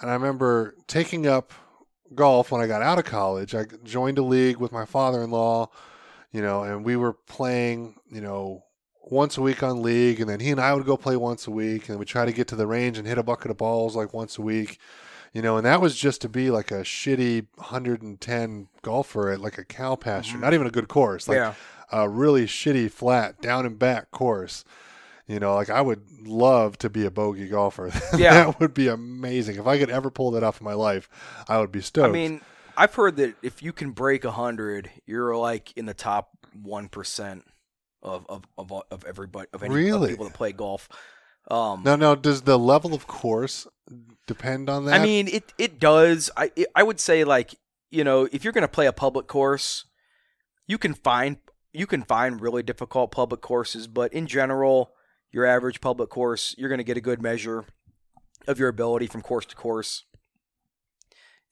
and 0.00 0.10
I 0.10 0.14
remember 0.14 0.74
taking 0.86 1.26
up 1.26 1.52
golf 2.14 2.50
when 2.50 2.60
I 2.60 2.66
got 2.66 2.82
out 2.82 2.98
of 2.98 3.04
college. 3.04 3.54
I 3.54 3.64
joined 3.82 4.18
a 4.18 4.22
league 4.22 4.56
with 4.56 4.72
my 4.72 4.84
father-in-law. 4.84 5.68
You 6.32 6.42
know, 6.42 6.64
and 6.64 6.84
we 6.84 6.96
were 6.96 7.12
playing. 7.12 7.96
You 8.10 8.20
know. 8.20 8.64
Once 9.10 9.36
a 9.36 9.42
week 9.42 9.62
on 9.62 9.82
league, 9.82 10.18
and 10.18 10.30
then 10.30 10.40
he 10.40 10.50
and 10.50 10.58
I 10.58 10.72
would 10.72 10.86
go 10.86 10.96
play 10.96 11.14
once 11.14 11.46
a 11.46 11.50
week, 11.50 11.90
and 11.90 11.98
we 11.98 12.06
try 12.06 12.24
to 12.24 12.32
get 12.32 12.48
to 12.48 12.56
the 12.56 12.66
range 12.66 12.96
and 12.96 13.06
hit 13.06 13.18
a 13.18 13.22
bucket 13.22 13.50
of 13.50 13.58
balls 13.58 13.94
like 13.94 14.14
once 14.14 14.38
a 14.38 14.42
week 14.42 14.78
you 15.34 15.42
know, 15.42 15.56
and 15.56 15.66
that 15.66 15.80
was 15.80 15.96
just 15.96 16.20
to 16.22 16.28
be 16.28 16.48
like 16.48 16.70
a 16.70 16.82
shitty 16.82 17.44
110 17.56 18.68
golfer 18.82 19.30
at 19.30 19.40
like 19.40 19.58
a 19.58 19.64
cow 19.64 19.96
pasture, 19.96 20.36
Mhm. 20.38 20.40
not 20.40 20.54
even 20.54 20.66
a 20.66 20.70
good 20.70 20.88
course, 20.88 21.28
like 21.28 21.36
yeah, 21.36 21.54
a 21.92 22.08
really 22.08 22.46
shitty 22.46 22.90
flat 22.90 23.40
down 23.40 23.66
and 23.66 23.78
back 23.78 24.10
course. 24.10 24.64
You 25.26 25.40
know, 25.40 25.54
like 25.54 25.70
I 25.70 25.80
would 25.80 26.02
love 26.26 26.76
to 26.78 26.90
be 26.90 27.06
a 27.06 27.10
bogey 27.10 27.48
golfer. 27.48 27.90
Yeah. 28.16 28.44
that 28.44 28.60
would 28.60 28.74
be 28.74 28.88
amazing. 28.88 29.56
If 29.56 29.66
I 29.66 29.78
could 29.78 29.90
ever 29.90 30.10
pull 30.10 30.32
that 30.32 30.42
off 30.42 30.60
in 30.60 30.64
my 30.64 30.74
life, 30.74 31.08
I 31.48 31.58
would 31.58 31.72
be 31.72 31.80
stoked. 31.80 32.08
I 32.08 32.12
mean, 32.12 32.42
I've 32.76 32.94
heard 32.94 33.16
that 33.16 33.36
if 33.42 33.62
you 33.62 33.72
can 33.72 33.92
break 33.92 34.24
hundred, 34.24 34.90
you're 35.06 35.34
like 35.36 35.76
in 35.76 35.86
the 35.86 35.94
top 35.94 36.30
one 36.52 36.88
percent 36.88 37.44
of 38.02 38.26
of 38.28 38.44
of 38.58 38.70
of 38.90 39.04
everybody 39.04 39.48
of 39.52 39.62
any 39.62 39.90
of 39.90 40.08
people 40.08 40.26
that 40.26 40.34
play 40.34 40.52
golf. 40.52 40.88
Um, 41.50 41.82
now, 41.84 41.96
now, 41.96 42.14
does 42.14 42.42
the 42.42 42.58
level 42.58 42.94
of 42.94 43.06
course 43.06 43.66
depend 44.26 44.70
on 44.70 44.86
that? 44.86 45.00
I 45.00 45.02
mean, 45.02 45.28
it 45.28 45.52
it 45.58 45.78
does. 45.78 46.30
I 46.36 46.52
it, 46.56 46.68
I 46.74 46.82
would 46.82 47.00
say 47.00 47.24
like 47.24 47.54
you 47.90 48.04
know 48.04 48.28
if 48.30 48.44
you're 48.44 48.52
going 48.52 48.62
to 48.62 48.68
play 48.68 48.86
a 48.86 48.92
public 48.92 49.26
course, 49.26 49.84
you 50.66 50.78
can 50.78 50.94
find 50.94 51.38
you 51.72 51.86
can 51.86 52.02
find 52.02 52.40
really 52.40 52.62
difficult 52.62 53.10
public 53.10 53.40
courses, 53.40 53.86
but 53.86 54.12
in 54.12 54.26
general, 54.26 54.93
your 55.34 55.44
average 55.44 55.80
public 55.80 56.10
course, 56.10 56.54
you're 56.56 56.68
going 56.68 56.78
to 56.78 56.84
get 56.84 56.96
a 56.96 57.00
good 57.00 57.20
measure 57.20 57.64
of 58.46 58.56
your 58.56 58.68
ability 58.68 59.08
from 59.08 59.20
course 59.20 59.44
to 59.44 59.56
course. 59.56 60.04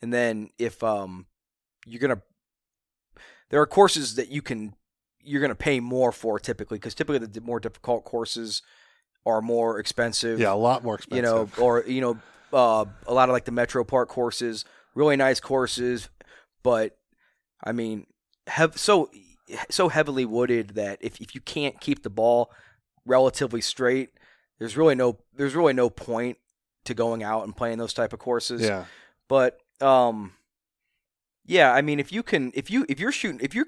And 0.00 0.14
then 0.14 0.50
if 0.56 0.82
um 0.84 1.26
you're 1.84 1.98
going 1.98 2.14
to 2.16 2.22
there 3.50 3.60
are 3.60 3.66
courses 3.66 4.14
that 4.14 4.28
you 4.28 4.40
can 4.40 4.74
you're 5.20 5.40
going 5.40 5.50
to 5.50 5.56
pay 5.56 5.80
more 5.80 6.12
for 6.12 6.38
typically 6.38 6.78
because 6.78 6.94
typically 6.94 7.26
the 7.26 7.40
more 7.40 7.58
difficult 7.58 8.04
courses 8.04 8.62
are 9.26 9.42
more 9.42 9.80
expensive 9.80 10.38
yeah, 10.38 10.52
a 10.52 10.54
lot 10.54 10.84
more 10.84 10.94
expensive. 10.94 11.16
you 11.16 11.22
know, 11.22 11.48
or 11.58 11.84
you 11.84 12.00
know, 12.00 12.18
uh, 12.52 12.84
a 13.06 13.12
lot 13.12 13.28
of 13.28 13.32
like 13.32 13.46
the 13.46 13.52
Metro 13.52 13.82
Park 13.82 14.08
courses, 14.08 14.64
really 14.94 15.16
nice 15.16 15.40
courses, 15.40 16.08
but 16.62 16.96
I 17.64 17.72
mean, 17.72 18.06
have 18.46 18.78
so 18.78 19.10
so 19.70 19.88
heavily 19.88 20.24
wooded 20.24 20.70
that 20.70 20.98
if 21.00 21.20
if 21.20 21.34
you 21.34 21.40
can't 21.40 21.80
keep 21.80 22.04
the 22.04 22.10
ball 22.10 22.52
relatively 23.04 23.60
straight, 23.60 24.10
there's 24.58 24.76
really 24.76 24.94
no 24.94 25.18
there's 25.34 25.54
really 25.54 25.72
no 25.72 25.90
point 25.90 26.38
to 26.84 26.94
going 26.94 27.22
out 27.22 27.44
and 27.44 27.56
playing 27.56 27.78
those 27.78 27.94
type 27.94 28.12
of 28.12 28.18
courses. 28.18 28.62
yeah, 28.62 28.84
But 29.28 29.58
um, 29.80 30.32
yeah, 31.44 31.72
I 31.72 31.82
mean, 31.82 32.00
if 32.00 32.12
you 32.12 32.22
can, 32.22 32.52
if 32.54 32.70
you 32.70 32.86
if 32.88 33.00
you're 33.00 33.12
shooting, 33.12 33.40
if 33.42 33.54
you 33.54 33.66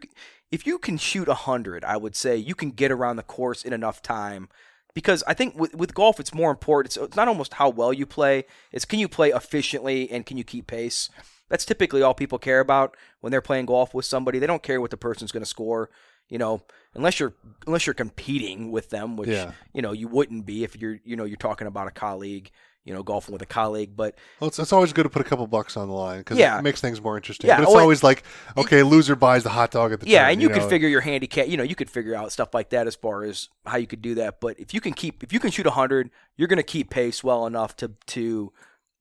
if 0.51 0.67
you 0.67 0.79
can 0.79 0.97
shoot 0.97 1.29
a 1.29 1.35
hundred, 1.35 1.85
I 1.85 1.97
would 1.97 2.15
say 2.15 2.37
you 2.37 2.55
can 2.55 2.71
get 2.71 2.91
around 2.91 3.17
the 3.17 3.23
course 3.23 3.63
in 3.65 3.73
enough 3.73 4.03
time. 4.03 4.49
Because 4.95 5.25
I 5.27 5.35
think 5.35 5.59
with, 5.59 5.75
with 5.75 5.93
golf, 5.93 6.21
it's 6.21 6.33
more 6.33 6.53
important. 6.53 6.95
It's, 6.95 7.05
it's 7.05 7.17
not 7.17 7.27
almost 7.27 7.55
how 7.55 7.69
well 7.69 7.93
you 7.93 8.07
play; 8.07 8.45
it's 8.71 8.85
can 8.85 9.01
you 9.01 9.09
play 9.09 9.31
efficiently 9.31 10.09
and 10.11 10.25
can 10.25 10.37
you 10.37 10.45
keep 10.45 10.69
pace. 10.69 11.11
That's 11.49 11.65
typically 11.65 12.01
all 12.01 12.15
people 12.15 12.39
care 12.39 12.61
about 12.61 12.97
when 13.21 13.31
they're 13.31 13.41
playing 13.41 13.67
golf 13.67 13.93
with 13.93 14.05
somebody. 14.05 14.39
They 14.39 14.47
don't 14.47 14.63
care 14.63 14.81
what 14.81 14.91
the 14.91 14.97
person's 14.97 15.33
going 15.33 15.43
to 15.43 15.49
score, 15.49 15.91
you 16.29 16.39
know, 16.39 16.63
unless 16.95 17.21
you're 17.21 17.35
unless 17.67 17.87
you're 17.87 17.95
competing 17.95 18.71
with 18.73 18.91
them, 18.91 19.17
which 19.17 19.29
Yeah. 19.29 19.53
you 19.73 19.83
know 19.83 19.93
you 19.93 20.09
wouldn't 20.09 20.47
be 20.47 20.65
if 20.65 20.77
you're 20.77 20.99
you 21.05 21.17
know 21.17 21.25
you're 21.25 21.37
talking 21.37 21.67
about 21.67 21.87
a 21.89 21.91
colleague, 21.91 22.51
you 22.85 22.93
know, 22.95 23.03
golfing 23.03 23.33
with 23.33 23.43
a 23.43 23.47
colleague. 23.47 23.97
But 23.97 24.17
Well, 24.41 24.49
it's, 24.49 24.59
it's 24.59 24.73
always 24.73 24.93
good 24.93 25.05
to 25.05 25.09
put 25.09 25.23
a 25.23 25.25
couple 25.25 25.47
bucks 25.47 25.77
on 25.77 25.89
the 25.89 25.95
line 25.95 26.19
because 26.19 26.39
Yeah. 26.39 26.59
it 26.59 26.63
makes 26.63 26.81
things 26.81 27.01
more 27.01 27.17
interesting. 27.17 27.49
Yeah, 27.49 27.57
but 27.57 27.65
it's 27.65 27.73
oh, 27.73 27.79
it- 27.79 27.83
always 27.83 28.03
like, 28.03 28.23
okay, 28.57 28.83
loser 28.83 29.17
buys 29.17 29.43
the 29.43 29.51
hot 29.51 29.71
dog 29.71 29.93
at 29.93 30.01
the 30.01 30.07
yeah, 30.09 30.23
turn, 30.25 30.33
and 30.33 30.43
you, 30.43 30.49
know? 30.49 30.55
could 30.59 30.69
figure 30.69 30.89
your 30.89 31.01
handicap. 31.01 31.49
You 31.49 31.57
know, 31.57 31.63
you 31.63 31.75
could 31.75 31.91
figure 31.91 32.15
out 32.15 32.33
stuff 32.33 32.53
like 32.55 32.71
that 32.71 32.87
as 32.87 32.95
far 32.95 33.25
as 33.25 33.49
how 33.67 33.77
you 33.77 33.87
could 33.87 34.03
do 34.03 34.15
that. 34.17 34.41
But 34.41 34.59
if 34.61 34.73
you 34.75 34.81
can 34.81 34.93
keep 34.93 35.23
if 35.23 35.33
you 35.33 35.41
can 35.41 35.51
shoot 35.51 35.67
hundred, 35.67 36.11
you're 36.37 36.49
going 36.49 36.57
to 36.59 36.63
keep 36.63 36.91
pace 36.91 37.23
well 37.25 37.47
enough 37.47 37.77
to 37.77 37.93
to 38.09 38.53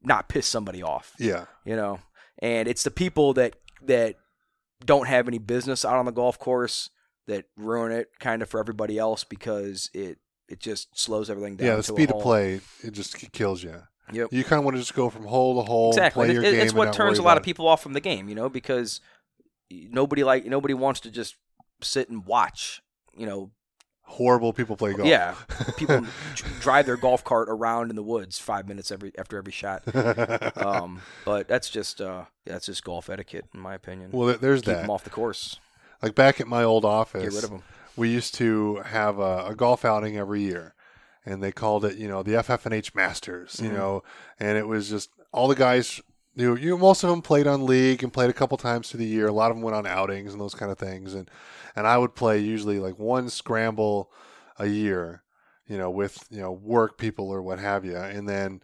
not 0.01 0.27
piss 0.29 0.45
somebody 0.47 0.81
off. 0.83 1.13
Yeah, 1.19 1.45
you 1.65 1.75
know 1.75 1.99
and 2.39 2.67
it's 2.67 2.83
the 2.83 2.91
people 2.91 3.33
that 3.33 3.55
that 3.83 4.15
don't 4.83 5.07
have 5.07 5.27
any 5.27 5.37
business 5.37 5.85
out 5.85 5.95
on 5.97 6.05
the 6.05 6.11
golf 6.11 6.37
course 6.39 6.89
that 7.27 7.45
ruin 7.57 7.91
it 7.91 8.09
kind 8.19 8.41
of 8.41 8.49
for 8.49 8.59
everybody 8.59 8.97
else 8.97 9.23
because 9.23 9.89
it 9.93 10.17
it 10.49 10.59
just 10.59 10.97
slows 10.99 11.29
everything 11.29 11.55
down 11.55 11.67
yeah. 11.67 11.75
The 11.77 11.83
speed 11.83 12.11
of 12.11 12.21
play 12.21 12.59
it 12.83 12.91
just 12.91 13.31
kills 13.31 13.63
you. 13.63 13.81
Yep. 14.11 14.33
You 14.33 14.43
kind 14.43 14.59
of 14.59 14.65
want 14.65 14.75
to 14.75 14.81
just 14.81 14.93
go 14.95 15.09
from 15.09 15.25
hole 15.25 15.55
to 15.61 15.65
hole, 15.65 15.91
exactly 15.91 16.25
play 16.25 16.33
your 16.33 16.43
it- 16.43 16.51
game. 16.51 16.61
it's 16.61 16.73
what 16.73 16.91
turns 16.93 17.17
a 17.19 17.23
lot 17.23 17.37
of 17.37 17.43
people 17.43 17.67
off 17.67 17.81
from 17.81 17.93
the 17.93 18.01
game 18.01 18.27
you 18.29 18.35
know 18.35 18.49
because 18.49 18.99
nobody 19.71 20.23
like 20.23 20.45
nobody 20.45 20.73
wants 20.73 20.99
to 21.01 21.11
just 21.11 21.35
sit 21.81 22.09
and 22.09 22.25
watch 22.25 22.81
you 23.17 23.25
know 23.25 23.51
Horrible 24.05 24.51
people 24.51 24.75
play 24.75 24.93
golf. 24.93 25.07
yeah 25.07 25.33
people 25.77 26.05
drive 26.59 26.85
their 26.85 26.97
golf 26.97 27.23
cart 27.23 27.47
around 27.49 27.89
in 27.89 27.95
the 27.95 28.03
woods 28.03 28.37
five 28.37 28.67
minutes 28.67 28.91
every 28.91 29.13
after 29.17 29.37
every 29.37 29.53
shot 29.53 29.81
um 30.57 31.01
but 31.23 31.47
that's 31.47 31.69
just 31.69 32.01
uh 32.01 32.25
that's 32.45 32.65
just 32.65 32.83
golf 32.83 33.09
etiquette 33.09 33.45
in 33.53 33.61
my 33.61 33.73
opinion 33.73 34.11
well, 34.11 34.37
there's 34.37 34.59
keep 34.61 34.65
that. 34.65 34.81
them 34.81 34.89
off 34.89 35.05
the 35.05 35.09
course 35.09 35.57
Like 36.03 36.13
back 36.15 36.39
at 36.41 36.47
my 36.47 36.63
old 36.63 36.85
office, 36.85 37.23
get 37.23 37.33
rid 37.33 37.43
of 37.45 37.49
them 37.49 37.63
we 37.95 38.09
used 38.09 38.33
to 38.35 38.77
have 38.85 39.19
a, 39.19 39.45
a 39.49 39.55
golf 39.55 39.85
outing 39.85 40.17
every 40.17 40.41
year, 40.41 40.73
and 41.25 41.43
they 41.43 41.51
called 41.51 41.85
it, 41.85 41.95
you 41.97 42.07
know, 42.07 42.23
the 42.23 42.35
FF&H 42.41 42.95
Masters, 42.95 43.59
you 43.61 43.69
Mhm. 43.69 43.73
know, 43.73 44.03
and 44.39 44.57
it 44.57 44.67
was 44.67 44.89
just 44.89 45.09
all 45.31 45.47
the 45.47 45.55
guys. 45.55 46.01
You, 46.35 46.55
you 46.55 46.75
most 46.77 47.03
of 47.03 47.11
them 47.11 47.21
played 47.21 47.45
on 47.45 47.65
league 47.67 48.01
and 48.01 48.11
played 48.11 48.31
a 48.31 48.33
couple 48.33 48.57
times 48.57 48.89
through 48.89 48.99
the 49.01 49.05
year. 49.05 49.27
A 49.27 49.31
lot 49.31 49.51
of 49.51 49.57
them 49.57 49.63
went 49.63 49.75
on 49.75 49.85
outings 49.85 50.31
and 50.31 50.41
those 50.41 50.55
kind 50.55 50.71
of 50.71 50.79
things, 50.79 51.13
and 51.13 51.29
and 51.75 51.85
I 51.85 51.97
would 51.99 52.15
play 52.15 52.39
usually 52.39 52.79
like 52.79 52.97
one 52.97 53.29
scramble 53.29 54.11
a 54.57 54.65
year, 54.65 55.21
you 55.67 55.77
know, 55.77 55.91
with 55.91 56.25
you 56.31 56.41
know 56.41 56.51
work 56.51 56.97
people 56.97 57.29
or 57.29 57.43
what 57.43 57.59
have 57.59 57.85
you, 57.85 57.95
and 57.97 58.27
then 58.27 58.63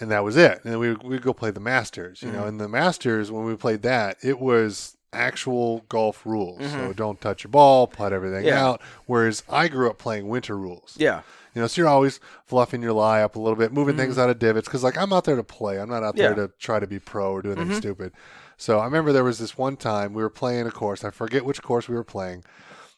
and 0.00 0.10
that 0.10 0.24
was 0.24 0.36
it. 0.36 0.60
And 0.64 0.72
then 0.72 0.80
we 0.80 0.94
we'd 0.94 1.22
go 1.22 1.32
play 1.32 1.52
the 1.52 1.60
Masters, 1.60 2.22
you 2.22 2.32
know, 2.32 2.42
Mhm. 2.42 2.48
and 2.48 2.60
the 2.60 2.68
Masters 2.68 3.30
when 3.30 3.44
we 3.44 3.54
played 3.54 3.82
that, 3.82 4.16
it 4.20 4.40
was 4.40 4.96
actual 5.14 5.84
golf 5.88 6.24
rules. 6.26 6.60
So 6.60 6.76
Mhm. 6.78 6.96
don't 6.96 7.20
touch 7.20 7.44
your 7.44 7.50
ball, 7.50 7.86
putt 7.86 8.12
everything 8.12 8.44
Yeah. 8.44 8.64
out. 8.64 8.82
Whereas 9.06 9.42
I 9.48 9.68
grew 9.68 9.88
up 9.88 9.98
playing 9.98 10.28
winter 10.28 10.56
rules. 10.58 10.94
yeah 10.98 11.22
You 11.54 11.60
know, 11.62 11.68
so 11.68 11.80
you're 11.82 11.88
always 11.88 12.18
fluffing 12.44 12.82
your 12.82 12.92
lie 12.92 13.22
up 13.22 13.36
a 13.36 13.38
little 13.38 13.54
bit, 13.56 13.72
moving 13.72 13.96
things 13.96 14.18
out 14.18 14.28
of 14.28 14.40
divots. 14.40 14.66
Because 14.66 14.82
like 14.82 14.98
I'm 14.98 15.12
out 15.12 15.22
there 15.24 15.36
to 15.36 15.44
play. 15.44 15.78
I'm 15.80 15.88
not 15.88 16.02
out 16.02 16.16
there 16.16 16.32
Mm-hmm. 16.32 16.46
To 16.46 16.52
try 16.58 16.80
to 16.80 16.86
be 16.88 16.98
pro 16.98 17.30
or 17.32 17.42
do 17.42 17.52
anything 17.52 17.70
Mhm. 17.70 17.76
stupid. 17.78 18.12
So 18.56 18.80
I 18.80 18.84
remember 18.86 19.12
there 19.12 19.22
was 19.24 19.38
this 19.38 19.56
one 19.56 19.76
time 19.76 20.14
we 20.14 20.22
were 20.22 20.30
playing 20.30 20.66
a 20.66 20.70
course. 20.72 21.04
I 21.04 21.10
forget 21.10 21.44
which 21.44 21.62
course 21.62 21.88
we 21.88 21.94
were 21.94 22.02
playing, 22.04 22.42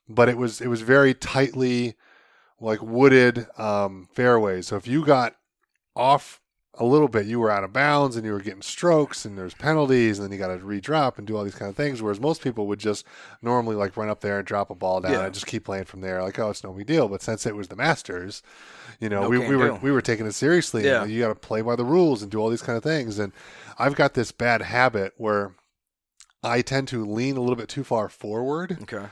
but 0.08 0.28
it 0.30 0.38
was 0.38 0.60
it 0.62 0.68
was 0.68 0.80
very 0.82 1.12
tightly 1.12 1.96
like 2.60 2.80
wooded 2.82 3.46
um, 3.58 4.08
fairways. 4.14 4.66
So 4.68 4.76
if 4.76 4.86
you 4.86 5.04
got 5.04 5.34
off 5.94 6.40
a 6.78 6.84
little 6.84 7.08
bit, 7.08 7.26
you 7.26 7.40
were 7.40 7.50
out 7.50 7.64
of 7.64 7.72
bounds 7.72 8.16
and 8.16 8.24
you 8.26 8.32
were 8.32 8.40
getting 8.40 8.62
strokes 8.62 9.24
and 9.24 9.38
there's 9.38 9.54
penalties 9.54 10.18
and 10.18 10.26
then 10.26 10.32
you 10.32 10.38
got 10.38 10.56
to 10.56 10.64
redrop 10.64 11.16
and 11.18 11.26
do 11.26 11.36
all 11.36 11.44
these 11.44 11.54
kind 11.54 11.68
of 11.70 11.76
things. 11.76 12.02
Whereas 12.02 12.20
most 12.20 12.42
people 12.42 12.66
would 12.66 12.78
just 12.78 13.06
normally 13.40 13.76
like 13.76 13.96
run 13.96 14.08
up 14.08 14.20
there 14.20 14.38
and 14.38 14.46
drop 14.46 14.68
a 14.70 14.74
ball 14.74 15.00
down 15.00 15.12
Yeah. 15.12 15.24
and 15.24 15.34
just 15.34 15.46
keep 15.46 15.64
playing 15.64 15.84
from 15.84 16.00
there. 16.02 16.22
Like, 16.22 16.38
oh, 16.38 16.50
it's 16.50 16.62
no 16.62 16.72
big 16.72 16.86
deal. 16.86 17.08
But 17.08 17.22
since 17.22 17.46
it 17.46 17.56
was 17.56 17.68
the 17.68 17.76
Masters, 17.76 18.42
you 19.00 19.08
know, 19.08 19.22
No 19.22 19.28
we, 19.30 19.38
we 19.38 19.56
were 19.56 19.74
we 19.74 19.90
were 19.90 20.02
taking 20.02 20.26
it 20.26 20.32
seriously. 20.32 20.84
Yeah. 20.84 21.02
And 21.02 21.10
you 21.10 21.20
got 21.20 21.28
to 21.28 21.34
play 21.34 21.62
by 21.62 21.76
the 21.76 21.84
rules 21.84 22.22
and 22.22 22.30
do 22.30 22.38
all 22.38 22.50
these 22.50 22.62
kind 22.62 22.76
of 22.76 22.82
things. 22.82 23.18
And 23.18 23.32
I've 23.78 23.94
got 23.94 24.14
this 24.14 24.32
bad 24.32 24.62
habit 24.62 25.14
where 25.16 25.52
I 26.42 26.62
tend 26.62 26.88
to 26.88 27.04
lean 27.04 27.36
a 27.36 27.40
little 27.40 27.56
bit 27.56 27.68
too 27.68 27.84
far 27.84 28.08
forward 28.08 28.78
okay 28.82 29.06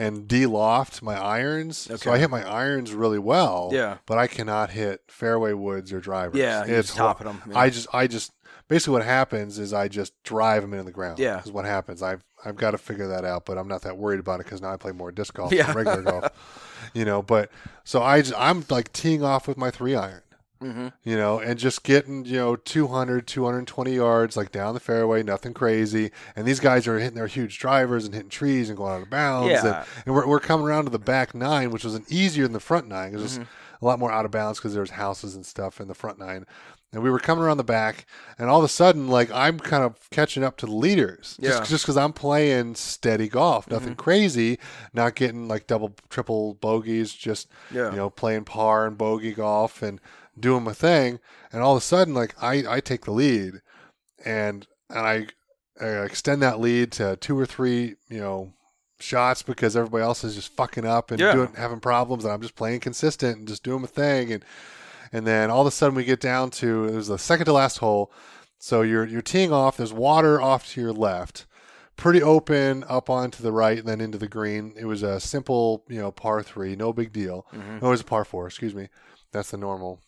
and 0.00 0.26
de-loft 0.26 1.02
my 1.02 1.14
irons. 1.20 1.76
So 1.78 1.94
Okay. 1.94 2.10
I 2.10 2.18
hit 2.18 2.30
my 2.30 2.42
irons 2.48 2.92
really 2.92 3.18
well. 3.18 3.68
Yeah. 3.72 3.98
But 4.06 4.18
I 4.18 4.26
cannot 4.26 4.70
hit 4.70 5.02
fairway 5.08 5.52
woods 5.52 5.92
or 5.92 6.00
drivers. 6.00 6.38
Yeah, 6.38 6.64
it's 6.66 6.94
topping 6.94 7.28
'em, 7.28 7.42
yeah. 7.50 7.58
I 7.58 7.70
just, 7.70 7.86
I 7.92 8.06
just, 8.06 8.32
basically 8.68 8.92
what 8.94 9.04
happens 9.04 9.58
is 9.58 9.72
I 9.74 9.88
just 9.88 10.12
drive 10.24 10.62
them 10.62 10.72
into 10.72 10.84
the 10.84 10.90
ground. 10.92 11.18
Yeah. 11.18 11.40
Is 11.42 11.52
what 11.52 11.64
happens. 11.66 12.02
I've, 12.02 12.24
I've 12.44 12.56
got 12.56 12.70
to 12.70 12.78
figure 12.78 13.08
that 13.08 13.24
out, 13.24 13.44
but 13.44 13.58
I'm 13.58 13.68
not 13.68 13.82
that 13.82 13.98
worried 13.98 14.20
about 14.20 14.40
it 14.40 14.44
because 14.46 14.62
now 14.62 14.72
I 14.72 14.76
play 14.78 14.92
more 14.92 15.12
disc 15.12 15.34
golf 15.34 15.52
Yeah. 15.52 15.66
than 15.66 15.76
regular 15.76 16.02
golf. 16.02 16.88
You 16.94 17.04
know, 17.04 17.20
but 17.22 17.50
so 17.84 18.02
I, 18.02 18.22
just, 18.22 18.34
I'm 18.38 18.64
like 18.70 18.92
teeing 18.92 19.22
off 19.22 19.46
with 19.46 19.58
my 19.58 19.70
three 19.70 19.94
iron 19.94 20.22
mm-hmm. 20.62 20.88
you 21.04 21.16
know, 21.16 21.38
and 21.38 21.58
just 21.58 21.82
getting, 21.82 22.24
you 22.24 22.36
know, 22.36 22.56
200, 22.56 23.26
220 23.26 23.94
yards, 23.94 24.36
like 24.36 24.52
down 24.52 24.74
the 24.74 24.80
fairway, 24.80 25.22
nothing 25.22 25.54
crazy. 25.54 26.10
And 26.36 26.46
these 26.46 26.60
guys 26.60 26.86
are 26.88 26.98
hitting 26.98 27.16
their 27.16 27.26
huge 27.26 27.58
drivers 27.58 28.04
and 28.04 28.14
hitting 28.14 28.30
trees 28.30 28.68
and 28.68 28.76
going 28.76 28.92
out 28.92 29.02
of 29.02 29.10
bounds. 29.10 29.50
Yeah. 29.50 29.66
And, 29.66 29.86
and 30.06 30.14
we're, 30.14 30.26
we're 30.26 30.40
coming 30.40 30.66
around 30.66 30.84
to 30.84 30.90
the 30.90 30.98
back 30.98 31.34
nine, 31.34 31.70
which 31.70 31.84
was 31.84 31.94
an 31.94 32.04
easier 32.08 32.44
than 32.44 32.52
the 32.52 32.60
front 32.60 32.88
nine. 32.88 33.12
It 33.14 33.18
was 33.18 33.32
Mm-hmm. 33.32 33.42
just 33.42 33.50
a 33.82 33.86
lot 33.86 33.98
more 33.98 34.12
out 34.12 34.26
of 34.26 34.30
bounds 34.30 34.58
because 34.58 34.74
there's 34.74 34.90
houses 34.90 35.34
and 35.34 35.46
stuff 35.46 35.80
in 35.80 35.88
the 35.88 35.94
front 35.94 36.18
nine. 36.18 36.44
And 36.92 37.02
we 37.04 37.10
were 37.10 37.20
coming 37.20 37.44
around 37.44 37.56
the 37.58 37.64
back, 37.64 38.04
and 38.36 38.50
all 38.50 38.58
of 38.58 38.64
a 38.64 38.68
sudden, 38.68 39.06
like 39.08 39.30
I'm 39.30 39.60
kind 39.60 39.84
of 39.84 40.10
catching 40.10 40.42
up 40.42 40.56
to 40.58 40.66
the 40.66 40.72
leaders, 40.74 41.36
Yeah. 41.40 41.50
Mm-hmm. 41.50 41.58
just 41.60 41.70
just 41.70 41.84
because 41.84 41.96
I'm 41.96 42.12
playing 42.12 42.74
steady 42.74 43.28
golf, 43.28 43.70
nothing 43.70 43.94
crazy, 43.94 44.58
not 44.92 45.14
getting 45.14 45.46
like 45.46 45.68
double, 45.68 45.94
triple 46.10 46.54
bogeys, 46.54 47.12
just 47.14 47.48
Yeah. 47.72 47.90
you 47.92 47.96
know, 47.96 48.10
playing 48.10 48.44
par 48.44 48.86
and 48.88 48.98
bogey 48.98 49.32
golf 49.32 49.82
and 49.82 50.00
doing 50.40 50.64
my 50.64 50.72
thing. 50.72 51.20
And 51.52 51.62
all 51.62 51.72
of 51.76 51.78
a 51.78 51.84
sudden, 51.84 52.14
like 52.14 52.34
I, 52.42 52.64
I 52.68 52.80
take 52.80 53.04
the 53.04 53.10
lead 53.12 53.54
and, 54.24 54.66
and 54.88 54.98
I, 54.98 55.26
I 55.80 55.86
extend 56.04 56.42
that 56.42 56.60
lead 56.60 56.92
to 56.92 57.16
two 57.16 57.38
or 57.38 57.46
three, 57.46 57.96
you 58.08 58.18
know, 58.20 58.52
shots 58.98 59.42
because 59.42 59.76
everybody 59.76 60.02
else 60.04 60.24
is 60.24 60.34
just 60.34 60.54
fucking 60.56 60.84
up 60.84 61.10
and 61.10 61.20
Yeah. 61.20 61.32
doing, 61.32 61.54
having 61.56 61.80
problems. 61.80 62.24
And 62.24 62.32
I'm 62.32 62.42
just 62.42 62.54
playing 62.56 62.80
consistent 62.80 63.38
and 63.38 63.48
just 63.48 63.62
doing 63.62 63.80
my 63.82 63.86
thing. 63.88 64.32
And, 64.32 64.44
and 65.12 65.26
then 65.26 65.50
all 65.50 65.62
of 65.62 65.66
a 65.66 65.70
sudden 65.70 65.94
we 65.94 66.04
get 66.04 66.20
down 66.20 66.50
to, 66.52 66.84
it 66.86 66.94
was 66.94 67.08
the 67.08 67.18
second 67.18 67.46
to 67.46 67.52
last 67.52 67.78
hole. 67.78 68.12
So 68.58 68.82
you're, 68.82 69.06
you're 69.06 69.22
teeing 69.22 69.52
off, 69.52 69.76
there's 69.78 69.92
water 69.92 70.40
off 70.40 70.68
to 70.72 70.80
your 70.80 70.92
left 70.92 71.46
pretty 71.96 72.22
open 72.22 72.82
up 72.88 73.10
onto 73.10 73.42
the 73.42 73.52
right 73.52 73.78
and 73.78 73.86
then 73.86 74.00
into 74.00 74.16
the 74.16 74.28
green. 74.28 74.72
It 74.78 74.86
was 74.86 75.02
a 75.02 75.20
simple, 75.20 75.84
you 75.86 76.00
know, 76.00 76.10
par 76.10 76.42
three, 76.42 76.74
no 76.74 76.94
big 76.94 77.12
deal. 77.12 77.46
Mhm. 77.52 77.82
No, 77.82 77.88
it 77.88 77.90
was 77.90 78.00
a 78.00 78.04
par 78.04 78.24
four. 78.24 78.46
Excuse 78.46 78.74
me. 78.74 78.88
That's 79.32 79.50
the 79.50 79.58
normal. 79.58 80.00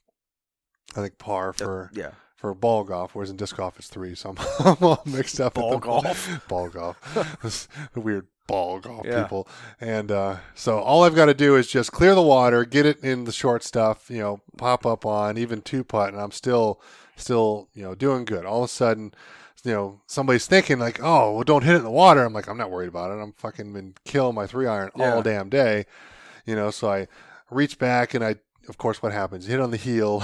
I 0.97 1.01
think 1.01 1.18
par 1.18 1.53
for 1.53 1.90
yeah 1.95 2.11
for 2.36 2.55
ball 2.55 2.82
golf, 2.84 3.14
whereas 3.14 3.30
in 3.30 3.36
disc 3.36 3.57
golf 3.57 3.78
it's 3.78 3.88
three. 3.88 4.14
So 4.16 4.30
I'm, 4.30 4.36
I'm 4.66 4.84
all 4.84 5.03
mixed 5.07 5.40
up. 5.40 5.55
Ball 5.55 5.78
golf? 5.78 6.40
ball 6.49 6.68
golf. 6.70 7.68
Weird 7.95 8.26
ball 8.49 8.80
golf 8.80 9.07
Yeah. 9.07 9.22
people. 9.22 9.47
And 9.80 10.11
uh, 10.11 10.36
so 10.55 10.80
all 10.80 11.05
I've 11.05 11.14
got 11.14 11.26
to 11.26 11.34
do 11.34 11.55
is 11.57 11.68
just 11.68 11.93
clear 11.93 12.14
the 12.16 12.22
water, 12.22 12.64
get 12.64 12.84
it 12.84 12.99
in 13.05 13.24
the 13.24 13.32
short 13.32 13.62
stuff. 13.62 14.11
You 14.11 14.18
know, 14.18 14.40
pop 14.57 14.84
up 14.84 15.07
on 15.07 15.38
even 15.38 15.62
two 15.62 15.84
putt, 15.84 16.12
and 16.12 16.20
I'm 16.20 16.32
still 16.32 16.80
still 17.16 17.68
you 17.74 17.82
know 17.82 17.95
doing 17.95 18.24
good. 18.24 18.45
All 18.45 18.64
of 18.64 18.70
a 18.70 18.72
sudden. 18.72 19.14
You 19.64 19.70
know, 19.70 20.01
somebody's 20.09 20.47
thinking 20.49 20.80
like, 20.80 20.99
"Oh, 21.01 21.34
well, 21.34 21.45
don't 21.45 21.62
hit 21.62 21.74
it 21.74 21.78
in 21.78 21.84
the 21.84 21.90
water." 21.93 22.24
I'm 22.24 22.32
like, 22.32 22.49
"I'm 22.49 22.59
not 22.59 22.72
worried 22.72 22.88
about 22.88 23.12
it. 23.12 23.22
I'm 23.22 23.32
fucking 23.34 23.72
been 23.72 23.95
killing 24.05 24.34
my 24.34 24.45
three 24.49 24.66
iron 24.66 24.90
Yeah. 24.97 25.14
all 25.14 25.22
damn 25.22 25.49
day." 25.51 25.86
You 26.45 26.57
know, 26.57 26.72
so 26.72 26.90
I 26.90 27.07
reach 27.49 27.78
back 27.78 28.12
and 28.12 28.24
I, 28.24 28.34
of 28.68 28.76
course, 28.76 29.01
what 29.05 29.12
happens? 29.12 29.45
You 29.47 29.53
hit 29.53 29.61
on 29.61 29.70
the 29.70 29.76
heel, 29.76 30.20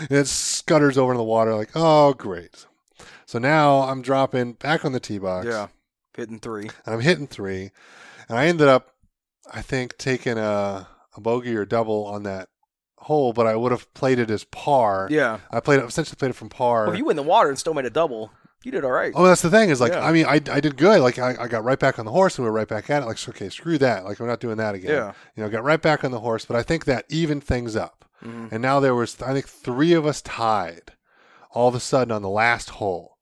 and 0.00 0.10
it 0.18 0.26
scutters 0.26 0.96
over 0.98 1.12
in 1.12 1.18
the 1.18 1.24
water. 1.24 1.54
Like, 1.54 1.70
oh, 1.74 2.14
great. 2.14 2.66
So 3.26 3.38
now 3.38 3.80
I'm 3.80 4.02
dropping 4.02 4.54
back 4.54 4.84
on 4.84 4.92
the 4.92 5.00
tee 5.00 5.18
box, 5.18 5.46
yeah 5.46 5.68
hitting 6.16 6.40
three 6.40 6.68
and 6.84 6.94
I'm 6.94 7.00
hitting 7.00 7.28
three, 7.28 7.70
and 8.28 8.36
I 8.36 8.46
ended 8.48 8.66
up, 8.66 8.90
I 9.54 9.62
think, 9.62 9.96
taking 9.98 10.36
a, 10.36 10.88
a 11.16 11.20
bogey 11.20 11.54
or 11.54 11.64
double 11.64 12.06
on 12.06 12.24
that 12.24 12.48
hole, 12.96 13.32
but 13.32 13.46
I 13.46 13.54
would 13.54 13.70
have 13.70 13.92
played 13.94 14.18
it 14.18 14.28
as 14.28 14.42
par. 14.44 15.06
yeah 15.12 15.38
I 15.52 15.60
played 15.60 15.78
it 15.78 15.84
essentially 15.84 16.16
played 16.16 16.30
it 16.30 16.34
from 16.34 16.48
par. 16.48 16.84
well, 16.84 16.92
if 16.92 16.98
you 16.98 17.04
win 17.04 17.14
the 17.16 17.22
water 17.22 17.48
and 17.50 17.56
still 17.58 17.72
made 17.74 17.84
a 17.86 17.90
double 17.90 18.32
you 18.64 18.72
did 18.72 18.84
all 18.84 18.90
right 18.90 19.12
Oh, 19.14 19.24
that's 19.24 19.40
the 19.42 19.50
thing 19.50 19.70
is 19.70 19.80
like 19.80 19.92
Yeah. 19.92 20.04
I 20.04 20.10
mean 20.10 20.26
I, 20.26 20.40
I 20.50 20.58
did 20.60 20.76
good 20.76 21.00
like 21.00 21.16
I, 21.20 21.36
I 21.38 21.46
got 21.46 21.62
right 21.62 21.78
back 21.78 22.00
on 22.00 22.04
the 22.04 22.10
horse 22.10 22.36
and 22.36 22.44
we 22.44 22.50
were 22.50 22.56
right 22.56 22.66
back 22.66 22.90
at 22.90 23.04
it 23.04 23.06
like 23.06 23.28
okay 23.28 23.48
screw 23.50 23.78
that 23.78 24.04
like 24.04 24.18
we're 24.18 24.26
not 24.26 24.40
doing 24.40 24.56
that 24.56 24.74
again 24.74 24.90
Yeah. 24.90 25.12
you 25.36 25.42
know 25.44 25.48
got 25.48 25.62
right 25.62 25.80
back 25.80 26.02
on 26.02 26.10
the 26.10 26.18
horse 26.20 26.44
but 26.44 26.56
I 26.56 26.64
think 26.64 26.84
that 26.86 27.04
evened 27.08 27.44
things 27.44 27.76
up 27.76 28.04
Mhm. 28.24 28.52
and 28.52 28.60
now 28.62 28.80
there 28.80 28.94
was 28.94 29.20
I 29.22 29.32
think 29.32 29.48
three 29.48 29.92
of 29.92 30.06
us 30.06 30.20
tied 30.22 30.92
all 31.52 31.68
of 31.68 31.74
a 31.74 31.80
sudden 31.80 32.12
on 32.12 32.22
the 32.22 32.28
last 32.28 32.70
hole 32.70 33.16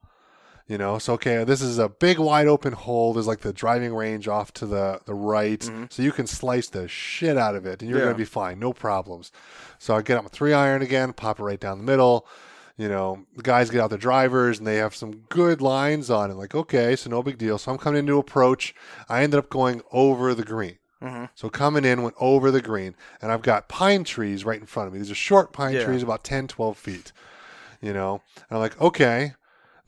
You 0.69 0.79
know, 0.79 0.99
so 0.99 1.13
okay, 1.15 1.45
this 1.45 1.63
is 1.63 1.79
a 1.79 1.89
big 1.89 2.19
wide 2.19 2.49
open 2.49 2.73
hole. 2.73 3.13
There's 3.15 3.29
like 3.29 3.43
the 3.43 3.53
driving 3.53 3.95
range 3.95 4.27
off 4.27 4.53
to 4.55 4.67
the 4.67 4.99
the 5.07 5.15
right, 5.15 5.63
so 5.91 6.03
you 6.03 6.11
can 6.11 6.27
slice 6.27 6.69
the 6.69 6.89
shit 6.89 7.39
out 7.39 7.55
of 7.55 7.65
it, 7.67 7.83
and 7.83 7.89
you're 7.89 8.01
Yeah. 8.01 8.07
gonna 8.07 8.17
be 8.19 8.25
fine, 8.25 8.59
no 8.59 8.73
problems. 8.73 9.31
So 9.79 9.95
I 9.95 10.03
get 10.03 10.17
out 10.17 10.25
my 10.25 10.29
three 10.31 10.53
iron 10.53 10.83
again, 10.83 11.13
pop 11.13 11.39
it 11.39 11.45
right 11.45 11.61
down 11.61 11.79
the 11.79 11.85
middle. 11.85 12.27
You 12.77 12.89
know, 12.89 13.27
the 13.37 13.45
guys 13.45 13.71
get 13.71 13.81
out 13.81 13.91
their 13.91 13.99
drivers 13.99 14.59
and 14.59 14.67
they 14.67 14.77
have 14.79 14.97
some 14.97 15.13
good 15.29 15.61
lines 15.63 16.11
on 16.11 16.33
it. 16.33 16.35
Like, 16.37 16.55
okay, 16.57 16.97
so 16.97 17.09
no 17.11 17.23
big 17.23 17.39
deal. 17.39 17.59
So 17.59 17.71
I'm 17.71 17.79
coming 17.79 18.01
into 18.01 18.19
approach. 18.19 18.75
I 19.09 19.23
ended 19.23 19.39
up 19.39 19.49
going 19.49 19.83
over 19.93 20.35
the 20.35 20.43
green. 20.45 20.79
Mhm. 21.03 21.29
So 21.35 21.51
coming 21.51 21.85
in, 21.85 22.03
went 22.03 22.17
over 22.19 22.51
the 22.51 22.63
green, 22.63 22.95
and 23.21 23.31
I've 23.31 23.43
got 23.43 23.69
pine 23.69 24.05
trees 24.05 24.45
right 24.45 24.59
in 24.61 24.67
front 24.67 24.87
of 24.89 24.93
me. 24.95 25.01
These 25.01 25.11
are 25.11 25.15
short 25.15 25.53
pine 25.53 25.75
Yeah. 25.75 25.85
trees, 25.85 26.03
about 26.03 26.25
10, 26.25 26.49
12 26.49 26.79
feet. 26.79 27.13
You 27.83 27.93
know, 27.93 28.23
and 28.37 28.45
I'm 28.57 28.59
like, 28.59 28.81
okay, 28.81 29.35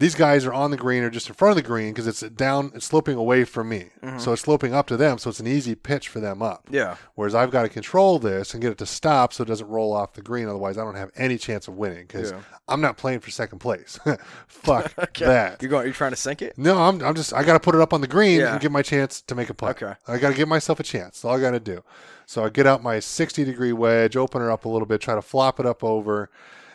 these 0.00 0.14
guys 0.14 0.46
are 0.46 0.52
on 0.52 0.70
the 0.70 0.76
green 0.76 1.02
or 1.02 1.10
just 1.10 1.28
in 1.28 1.34
front 1.34 1.50
of 1.50 1.56
the 1.56 1.66
green 1.68 1.92
because 1.92 2.06
it's 2.06 2.20
down, 2.20 2.70
it's 2.74 2.86
sloping 2.86 3.16
away 3.16 3.42
from 3.44 3.68
me. 3.68 3.86
Mm-hmm. 4.00 4.18
So 4.20 4.32
it's 4.32 4.42
sloping 4.42 4.72
up 4.72 4.86
to 4.88 4.96
them, 4.96 5.18
so 5.18 5.28
it's 5.30 5.40
an 5.40 5.48
easy 5.48 5.74
pitch 5.74 6.08
for 6.08 6.20
them 6.20 6.40
up. 6.40 6.68
Yeah. 6.70 6.96
Whereas 7.16 7.34
I've 7.34 7.50
got 7.50 7.62
to 7.62 7.68
control 7.68 8.20
this 8.20 8.54
and 8.54 8.62
get 8.62 8.70
it 8.70 8.78
to 8.78 8.86
stop 8.86 9.32
so 9.32 9.42
it 9.42 9.46
doesn't 9.46 9.66
roll 9.66 9.92
off 9.92 10.12
the 10.12 10.22
green. 10.22 10.46
Otherwise, 10.48 10.78
I 10.78 10.84
don't 10.84 10.94
have 10.94 11.10
any 11.16 11.36
chance 11.36 11.66
of 11.66 11.74
winning 11.76 12.06
because 12.06 12.30
Yeah. 12.30 12.40
I'm 12.68 12.80
not 12.80 12.96
playing 12.96 13.20
for 13.20 13.30
second 13.32 13.58
place. 13.58 13.98
Fuck 14.46 14.92
Okay. 14.98 15.24
that. 15.24 15.60
You're 15.62 15.70
going. 15.70 15.86
You're 15.86 15.94
trying 15.94 16.12
to 16.12 16.16
sink 16.16 16.42
it. 16.42 16.56
No, 16.56 16.78
I'm, 16.78 17.02
I'm 17.02 17.14
just 17.16 17.32
I 17.34 17.42
got 17.42 17.54
to 17.54 17.60
put 17.60 17.74
it 17.74 17.80
up 17.80 17.92
on 17.92 18.00
the 18.00 18.06
green 18.06 18.40
Yeah. 18.40 18.52
and 18.52 18.60
give 18.60 18.70
my 18.70 18.82
chance 18.82 19.20
to 19.22 19.34
make 19.34 19.50
a 19.50 19.54
putt. 19.54 19.82
Okay. 19.82 19.94
I 20.06 20.18
got 20.18 20.30
to 20.30 20.36
give 20.36 20.48
myself 20.48 20.78
a 20.78 20.84
chance. 20.84 21.16
That's 21.20 21.24
all 21.24 21.36
I 21.36 21.40
got 21.40 21.52
to 21.52 21.60
do. 21.60 21.82
So 22.26 22.44
I 22.44 22.50
get 22.50 22.66
out 22.68 22.82
my 22.82 23.00
60 23.00 23.42
degree 23.44 23.72
wedge, 23.72 24.16
open 24.16 24.42
her 24.42 24.50
up 24.50 24.64
a 24.64 24.68
little 24.68 24.86
bit, 24.86 25.00
try 25.00 25.14
to 25.14 25.22
flop 25.22 25.58
it 25.58 25.66
up 25.66 25.82
over, 25.82 26.30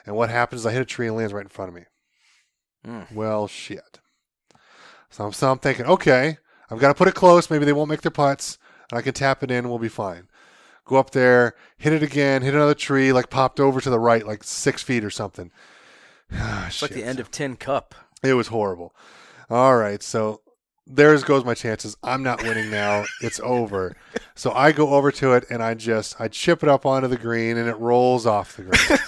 and 0.06 0.16
what 0.16 0.30
happens 0.30 0.62
is 0.62 0.66
I 0.66 0.72
hit 0.74 0.82
a 0.82 0.86
tree 0.86 1.08
and 1.08 1.16
lands 1.16 1.32
right 1.32 1.44
in 1.44 1.48
front 1.50 1.70
of 1.70 1.76
me. 1.76 1.84
Mm. 2.88 3.12
Well, 3.14 3.48
shit. 3.48 4.00
So 5.10 5.26
I'm, 5.26 5.32
so 5.34 5.52
I'm 5.52 5.60
thinking, 5.60 5.86
okay, 5.86 6.38
I've 6.70 6.80
got 6.80 6.88
to 6.90 6.94
put 6.94 7.08
it 7.08 7.16
close. 7.16 7.50
Maybe 7.50 7.66
they 7.66 7.74
won't 7.74 7.90
make 7.90 8.02
their 8.02 8.12
putts, 8.12 8.58
and 8.90 8.98
I 8.98 9.02
can 9.02 9.14
tap 9.14 9.44
it 9.44 9.52
in. 9.52 9.58
and 9.60 9.70
We'll 9.70 9.80
be 9.80 9.90
fine. 9.90 10.28
Go 10.86 10.98
up 10.98 11.12
there, 11.12 11.56
hit 11.78 11.94
it 11.94 12.04
again, 12.04 12.42
hit 12.42 12.54
another 12.54 12.74
tree, 12.74 13.14
like 13.14 13.30
popped 13.30 13.60
over 13.60 13.80
to 13.80 13.90
the 13.90 14.00
right, 14.00 14.26
like 14.28 14.44
six 14.44 14.84
feet 14.84 15.04
or 15.04 15.10
something. 15.10 15.52
It's 16.32 16.82
like 16.82 16.92
the 16.92 17.04
end 17.04 17.20
of 17.20 17.30
Tin 17.32 17.56
Cup. 17.56 17.94
it 18.24 18.34
was 18.34 18.48
horrible. 18.48 18.96
All 19.50 19.78
right, 19.78 20.02
so 20.02 20.42
there 20.88 21.18
goes 21.20 21.46
my 21.46 21.54
chances. 21.54 21.96
I'm 22.04 22.24
not 22.24 22.44
winning 22.44 22.70
now. 22.70 23.06
it's 23.22 23.40
over. 23.42 23.96
So 24.36 24.52
I 24.52 24.72
go 24.72 24.90
over 24.96 25.12
to 25.12 25.34
it 25.34 25.46
and 25.50 25.62
I 25.62 25.76
just 25.76 26.20
I 26.20 26.28
chip 26.28 26.64
it 26.64 26.70
up 26.70 26.86
onto 26.86 27.08
the 27.08 27.18
green 27.18 27.58
and 27.58 27.70
it 27.70 27.78
rolls 27.78 28.26
off 28.26 28.58
the 28.58 28.64
green. 28.64 29.00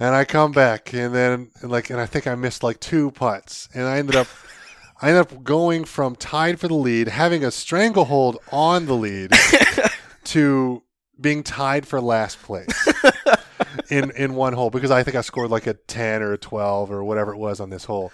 And 0.00 0.14
I 0.14 0.24
come 0.24 0.52
back 0.52 0.92
and 0.92 1.14
then 1.14 1.50
and 1.60 1.70
like 1.70 1.90
and 1.90 2.00
I 2.00 2.06
think 2.06 2.26
I 2.26 2.34
missed 2.34 2.62
like 2.62 2.80
two 2.80 3.10
putts. 3.12 3.68
And 3.74 3.84
I 3.84 3.98
ended 3.98 4.16
up 4.16 4.26
I 5.00 5.10
ended 5.10 5.20
up 5.20 5.44
going 5.44 5.84
from 5.84 6.16
tied 6.16 6.58
for 6.58 6.68
the 6.68 6.74
lead, 6.74 7.08
having 7.08 7.44
a 7.44 7.50
stranglehold 7.50 8.38
on 8.50 8.86
the 8.86 8.94
lead, 8.94 9.32
to 10.24 10.82
being 11.20 11.42
tied 11.42 11.86
for 11.86 12.00
last 12.00 12.42
place 12.42 12.88
in 13.90 14.10
in 14.12 14.34
one 14.34 14.52
hole 14.52 14.70
because 14.70 14.90
I 14.90 15.02
think 15.02 15.16
I 15.16 15.20
scored 15.20 15.50
like 15.50 15.66
a 15.66 15.74
ten 15.74 16.22
or 16.22 16.32
a 16.32 16.38
twelve 16.38 16.90
or 16.90 17.04
whatever 17.04 17.32
it 17.32 17.38
was 17.38 17.60
on 17.60 17.70
this 17.70 17.84
hole, 17.84 18.12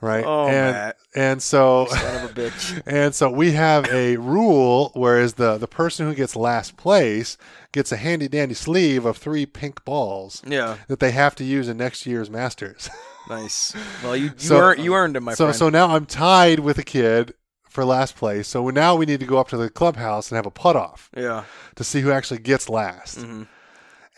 right? 0.00 0.24
Oh, 0.24 0.46
and 0.48 0.72
Matt. 0.74 0.96
and 1.14 1.42
so 1.42 1.86
Son 1.90 2.24
of 2.24 2.30
a 2.30 2.34
bitch. 2.34 2.82
and 2.86 3.14
so 3.14 3.30
we 3.30 3.52
have 3.52 3.86
a 3.86 4.16
rule 4.16 4.90
whereas 4.94 5.34
the 5.34 5.58
the 5.58 5.68
person 5.68 6.06
who 6.06 6.14
gets 6.14 6.34
last 6.36 6.76
place 6.76 7.36
gets 7.72 7.92
a 7.92 7.96
handy 7.96 8.28
dandy 8.28 8.54
sleeve 8.54 9.04
of 9.04 9.16
three 9.16 9.46
pink 9.46 9.84
balls 9.84 10.42
Yeah. 10.46 10.76
that 10.88 11.00
they 11.00 11.10
have 11.12 11.34
to 11.36 11.44
use 11.44 11.68
in 11.68 11.76
next 11.76 12.06
year's 12.06 12.30
Masters. 12.30 12.88
Nice. 13.28 13.76
Well, 14.02 14.16
you 14.16 14.24
you, 14.24 14.32
So- 14.38 14.58
earned, 14.60 14.82
you 14.82 14.94
earned 14.94 15.20
my 15.20 15.34
so 15.34 15.44
friend. 15.44 15.56
so 15.56 15.68
now 15.68 15.94
I'm 15.94 16.04
tied 16.04 16.58
with 16.58 16.78
a 16.78 16.82
kid 16.82 17.34
for 17.68 17.84
last 17.84 18.16
place. 18.16 18.48
So 18.48 18.70
now 18.70 18.96
we 18.96 19.06
need 19.06 19.20
to 19.20 19.26
go 19.26 19.38
up 19.38 19.46
to 19.50 19.56
the 19.56 19.70
clubhouse 19.70 20.30
and 20.30 20.36
have 20.36 20.46
a 20.46 20.50
putt 20.50 20.74
off 20.74 21.10
yeah. 21.16 21.44
to 21.76 21.84
see 21.84 22.00
who 22.00 22.10
actually 22.10 22.40
gets 22.40 22.68
last. 22.68 23.18
Mhm. 23.18 23.46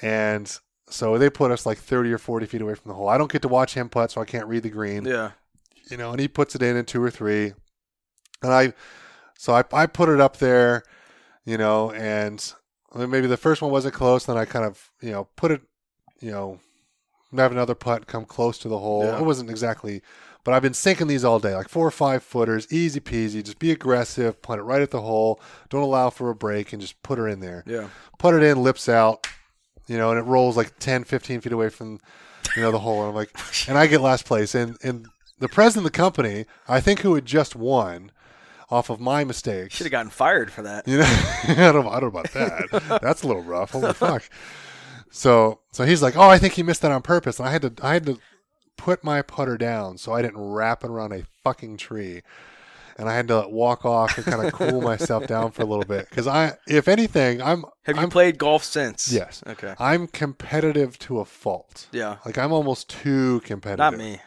And 0.01 0.57
so 0.89 1.19
they 1.19 1.29
put 1.29 1.51
us 1.51 1.67
like 1.67 1.77
30 1.79 2.13
or 2.13 2.17
40 2.19 2.47
feet 2.47 2.63
away 2.63 2.75
from 2.75 2.89
the 2.89 2.95
hole. 2.95 3.09
I 3.09 3.19
don't 3.19 3.31
get 3.31 3.43
to 3.43 3.49
watch 3.49 3.75
him 3.75 3.89
putt, 3.91 4.11
so 4.13 4.21
I 4.21 4.25
can't 4.25 4.47
read 4.47 4.63
the 4.63 4.71
green. 4.71 5.05
Yeah. 5.05 5.33
You 5.91 5.97
know, 5.97 6.11
and 6.13 6.21
he 6.21 6.29
puts 6.29 6.55
it 6.55 6.63
in 6.63 6.77
in 6.77 6.85
two 6.85 7.03
or 7.03 7.11
three. 7.11 7.53
And 8.43 8.53
I, 8.53 8.73
so 9.39 9.55
I, 9.55 9.65
I 9.73 9.87
put 9.87 10.09
it 10.09 10.21
up 10.21 10.39
there, 10.39 10.83
you 11.45 11.59
know, 11.59 11.91
and 11.93 12.53
maybe 12.95 13.27
the 13.27 13.37
first 13.37 13.63
one 13.63 13.71
wasn't 13.71 13.95
close. 13.95 14.25
Then 14.27 14.37
I 14.37 14.45
kind 14.45 14.65
of, 14.65 14.91
you 15.01 15.11
know, 15.11 15.29
put 15.37 15.51
it, 15.53 15.61
you 16.21 16.31
know, 16.31 16.59
have 17.37 17.53
another 17.53 17.75
putt 17.75 18.07
come 18.07 18.25
close 18.25 18.59
to 18.59 18.69
the 18.69 18.79
hole. 18.79 19.05
Yeah. 19.05 19.19
It 19.19 19.25
wasn't 19.25 19.49
exactly, 19.51 20.03
but 20.45 20.55
I've 20.55 20.63
been 20.63 20.75
sinking 20.75 21.07
these 21.07 21.25
all 21.25 21.39
day, 21.39 21.55
like 21.55 21.69
four 21.69 21.87
or 21.87 21.91
five 21.93 22.23
footers, 22.23 22.71
easy 22.73 23.01
peasy. 23.01 23.43
Just 23.45 23.59
be 23.59 23.71
aggressive, 23.71 24.43
punt 24.43 24.61
it 24.61 24.65
right 24.65 24.83
at 24.83 24.91
the 24.91 25.01
hole. 25.03 25.41
Don't 25.71 25.83
allow 25.83 26.11
for 26.11 26.29
a 26.31 26.35
break, 26.35 26.73
and 26.73 26.83
just 26.83 27.01
put 27.03 27.19
her 27.19 27.29
in 27.29 27.41
there 27.41 27.63
Yeah. 27.67 27.89
put 28.19 28.35
it 28.35 28.43
in, 28.43 28.63
lips 28.63 28.89
out, 28.89 29.27
you 29.87 29.97
know, 29.97 30.11
and 30.11 30.19
it 30.19 30.23
rolls 30.25 30.57
like 30.57 30.79
10, 30.79 31.05
15 31.05 31.41
feet 31.43 31.53
away 31.53 31.69
from, 31.69 32.01
you 32.57 32.63
know, 32.63 32.71
the 32.73 32.79
hole. 32.81 33.01
And 33.01 33.11
I'm 33.11 33.15
like, 33.15 33.31
and 33.69 33.79
I 33.79 33.87
get 33.87 34.01
last 34.01 34.27
place. 34.27 34.55
And, 34.55 34.77
and 34.83 35.07
the 35.43 35.49
president 35.49 35.85
of 35.85 35.93
the 35.93 35.97
company, 35.97 36.47
I 36.69 36.81
think 36.81 37.01
who 37.01 37.17
had 37.17 37.27
just 37.27 37.57
won 37.57 38.13
off 38.71 38.89
of 38.91 39.01
my 39.01 39.25
mistakes. 39.25 39.75
Should 39.75 39.87
have 39.87 39.91
gotten 39.91 40.11
fired 40.11 40.53
for 40.53 40.63
that. 40.63 40.87
You 40.87 40.99
know, 40.99 41.05
I 41.49 41.73
don't, 41.73 41.87
I 41.89 41.99
don't 41.99 42.15
know 42.15 42.21
about 42.21 42.33
that. 42.33 43.01
That's 43.03 43.25
a 43.25 43.27
little 43.27 43.43
rough. 43.43 43.73
Holy 43.73 43.93
fuck. 43.93 44.23
So, 45.11 45.59
so 45.73 45.85
he's 45.85 46.01
like, 46.01 46.17
oh, 46.17 46.29
I 46.29 46.39
think 46.39 46.55
he 46.55 46.63
missed 46.63 46.83
that 46.83 46.93
on 46.93 47.03
purpose. 47.03 47.41
And 47.41 47.49
I 47.49 47.53
had 47.53 47.63
to, 47.63 47.75
I 47.85 47.93
had 47.93 48.07
to 48.07 48.21
put 48.77 49.03
my 49.03 49.21
putter 49.21 49.59
down 49.59 49.99
so 49.99 50.13
I 50.13 50.23
didn't 50.23 50.39
wrap 50.39 50.85
it 50.85 50.91
around 50.91 51.13
a 51.13 51.25
fucking 51.43 51.77
tree. 51.77 52.23
And 52.97 53.09
I 53.09 53.17
had 53.17 53.27
to 53.29 53.47
walk 53.49 53.85
off 53.85 54.17
and 54.17 54.25
kind 54.25 54.47
of 54.47 54.53
cool 54.53 54.81
myself 54.81 55.27
down 55.27 55.51
for 55.51 55.63
a 55.63 55.67
little 55.67 55.85
bit. 55.85 56.09
Cause 56.11 56.29
I, 56.29 56.53
if 56.69 56.87
anything, 56.87 57.43
I'm, 57.43 57.65
Have 57.83 57.97
you 57.97 58.03
I'm 58.03 58.11
played 58.11 58.39
golf 58.39 58.63
since? 58.63 59.13
Yes. 59.13 59.43
Okay. 59.45 59.75
I'm 59.81 60.07
competitive 60.07 61.01
to 61.01 61.19
a 61.19 61.25
fault. 61.25 61.89
Yeah. 61.91 62.19
Like 62.25 62.39
I'm 62.39 62.53
almost 62.53 62.89
too 62.89 63.41
competitive. 63.41 63.79
Not 63.79 63.97
me. 63.97 64.21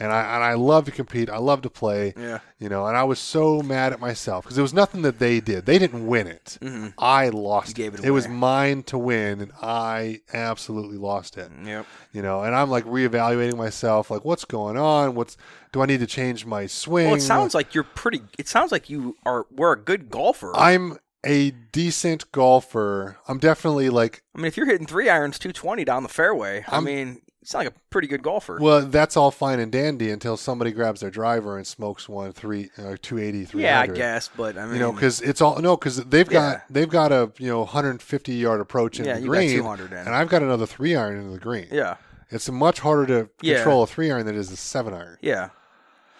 And 0.00 0.12
I 0.12 0.34
and 0.36 0.44
I 0.44 0.54
love 0.54 0.84
to 0.84 0.90
compete. 0.92 1.28
I 1.28 1.38
love 1.38 1.62
to 1.62 1.70
play. 1.70 2.14
Yeah. 2.16 2.38
You 2.58 2.68
know, 2.68 2.86
and 2.86 2.96
I 2.96 3.02
was 3.04 3.18
so 3.18 3.62
mad 3.62 3.92
at 3.92 4.00
myself 4.00 4.44
because 4.44 4.56
it 4.58 4.62
was 4.62 4.72
nothing 4.74 5.02
that 5.02 5.18
they 5.18 5.40
did. 5.40 5.66
They 5.66 5.78
didn't 5.78 6.06
win 6.06 6.26
it. 6.28 6.58
Mhm. 6.60 6.94
I 6.98 7.30
lost 7.30 7.68
You 7.68 7.74
gave 7.74 7.94
it 7.94 8.04
It 8.04 8.10
was 8.10 8.28
mine 8.28 8.82
to 8.84 8.98
win, 8.98 9.40
and 9.40 9.52
I 9.60 10.20
absolutely 10.32 10.98
lost 10.98 11.36
it. 11.36 11.50
Yep. 11.64 11.86
You 12.12 12.22
know, 12.22 12.42
and 12.42 12.54
I'm 12.54 12.70
like 12.70 12.84
reevaluating 12.84 13.56
myself. 13.56 14.10
Like, 14.10 14.24
what's 14.24 14.44
going 14.44 14.76
on? 14.76 15.14
What's 15.14 15.36
do 15.72 15.82
I 15.82 15.86
need 15.86 16.00
to 16.00 16.06
change 16.06 16.46
my 16.46 16.66
swing? 16.66 17.06
Well, 17.08 17.16
it 17.16 17.20
sounds 17.20 17.54
like 17.54 17.74
you're 17.74 17.84
pretty. 17.84 18.22
It 18.38 18.48
sounds 18.48 18.70
like 18.72 18.88
you 18.88 19.16
are. 19.26 19.46
Were 19.50 19.72
a 19.72 19.76
good 19.80 20.10
golfer. 20.10 20.52
I'm 20.56 20.98
a 21.26 21.50
decent 21.72 22.30
golfer. 22.30 23.18
I'm 23.26 23.38
definitely 23.38 23.90
like 23.90 24.22
I 24.34 24.38
mean, 24.38 24.46
if 24.46 24.56
you're 24.56 24.66
hitting 24.66 24.86
three 24.86 25.08
irons, 25.08 25.38
two 25.38 25.52
twenty 25.52 25.84
down 25.84 26.04
the 26.04 26.08
fairway, 26.08 26.64
I 26.68 26.74
I'm- 26.76 26.84
mean, 26.84 27.08
you 27.08 27.20
sound 27.48 27.64
like 27.64 27.74
a 27.74 27.78
pretty 27.90 28.06
good 28.08 28.22
golfer. 28.22 28.58
Well, 28.60 28.82
that's 28.86 29.16
all 29.16 29.30
fine 29.30 29.58
and 29.58 29.72
dandy 29.72 30.10
until 30.10 30.36
somebody 30.36 30.70
grabs 30.72 31.00
their 31.00 31.10
driver 31.10 31.56
and 31.56 31.66
smokes 31.66 32.08
one 32.08 32.32
three 32.32 32.70
uh, 32.76 32.96
280, 33.00 33.44
300. 33.46 33.58
yeah, 33.62 33.80
I 33.80 33.86
guess, 33.86 34.28
but 34.36 34.58
I 34.58 34.66
mean, 34.66 34.74
You 34.74 34.80
know, 34.80 34.92
because 34.92 35.20
it's 35.22 35.40
all 35.40 35.58
no, 35.60 35.76
because 35.76 35.96
they've 36.04 36.28
got 36.28 36.52
Yeah. 36.58 36.60
they've 36.68 36.88
got 36.88 37.10
a 37.12 37.32
you 37.38 37.48
know 37.48 37.60
150 37.60 38.34
yard 38.34 38.60
approach 38.60 39.00
in 39.00 39.06
yeah, 39.06 39.18
the 39.18 39.26
green, 39.26 39.60
in. 39.60 39.92
and 39.92 40.08
I've 40.10 40.28
got 40.28 40.42
another 40.42 40.66
three 40.66 40.94
iron 40.94 41.16
into 41.18 41.30
the 41.30 41.38
green. 41.38 41.68
yeah, 41.72 41.96
It's 42.30 42.50
much 42.50 42.80
harder 42.80 43.06
to 43.06 43.30
Yeah. 43.40 43.54
control 43.56 43.82
a 43.84 43.86
three 43.86 44.10
iron 44.10 44.26
than 44.26 44.34
it 44.34 44.38
is 44.38 44.50
a 44.52 44.56
seven 44.56 44.92
iron. 44.92 45.16
yeah. 45.22 45.48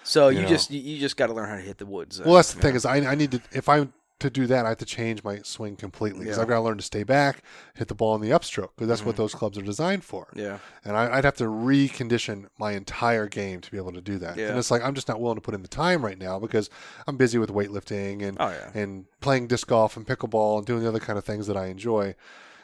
So 0.04 0.28
you, 0.28 0.36
You 0.38 0.42
know. 0.44 0.48
just 0.48 0.70
you, 0.70 0.98
just 0.98 1.18
got 1.18 1.26
to 1.26 1.34
learn 1.34 1.50
how 1.50 1.56
to 1.56 1.60
hit 1.60 1.76
the 1.76 1.84
woods. 1.84 2.18
uh, 2.18 2.22
Well, 2.24 2.36
that's 2.36 2.54
the 2.54 2.62
thing 2.62 2.74
is 2.74 2.86
I 2.86 2.96
I 2.96 3.14
need 3.14 3.32
to 3.32 3.42
if 3.52 3.68
I'm 3.68 3.92
to 4.20 4.30
do 4.30 4.46
that 4.48 4.66
I 4.66 4.70
have 4.70 4.78
to 4.78 4.84
change 4.84 5.22
my 5.22 5.40
swing 5.42 5.76
completely 5.76 6.20
because 6.20 6.36
Yeah. 6.36 6.42
I've 6.42 6.48
got 6.48 6.56
to 6.56 6.60
learn 6.62 6.76
to 6.78 6.82
stay 6.82 7.04
back, 7.04 7.42
hit 7.74 7.88
the 7.88 7.94
ball 7.94 8.14
in 8.14 8.20
the 8.20 8.30
upstroke 8.30 8.70
because 8.74 8.88
that's 8.88 9.04
what 9.04 9.12
mm-hmm. 9.14 9.22
those 9.22 9.34
clubs 9.34 9.56
are 9.56 9.62
designed 9.62 10.04
for. 10.04 10.28
yeah, 10.34 10.58
and 10.84 10.96
I, 10.96 11.16
I'd 11.18 11.24
have 11.24 11.36
to 11.36 11.44
recondition 11.44 12.46
my 12.58 12.72
entire 12.72 13.28
game 13.28 13.60
to 13.60 13.70
be 13.70 13.76
able 13.76 13.92
to 13.92 14.00
do 14.00 14.18
that. 14.18 14.36
Yeah. 14.36 14.48
And 14.48 14.58
it's 14.58 14.70
like 14.70 14.82
I'm 14.82 14.94
just 14.94 15.08
not 15.08 15.20
willing 15.20 15.36
to 15.36 15.40
put 15.42 15.54
in 15.54 15.62
the 15.62 15.68
time 15.68 16.04
right 16.04 16.18
now 16.18 16.38
because 16.38 16.68
I'm 17.06 17.16
busy 17.16 17.38
with 17.38 17.50
weightlifting 17.50 18.22
and 18.22 18.36
Oh, 18.40 18.48
yeah. 18.50 18.70
and 18.74 19.06
playing 19.20 19.46
disc 19.46 19.66
golf 19.66 19.96
and 19.96 20.06
pickleball 20.06 20.58
and 20.58 20.66
doing 20.66 20.82
the 20.82 20.88
other 20.88 21.00
kind 21.00 21.18
of 21.18 21.24
things 21.24 21.46
that 21.46 21.56
I 21.56 21.66
enjoy. 21.66 22.14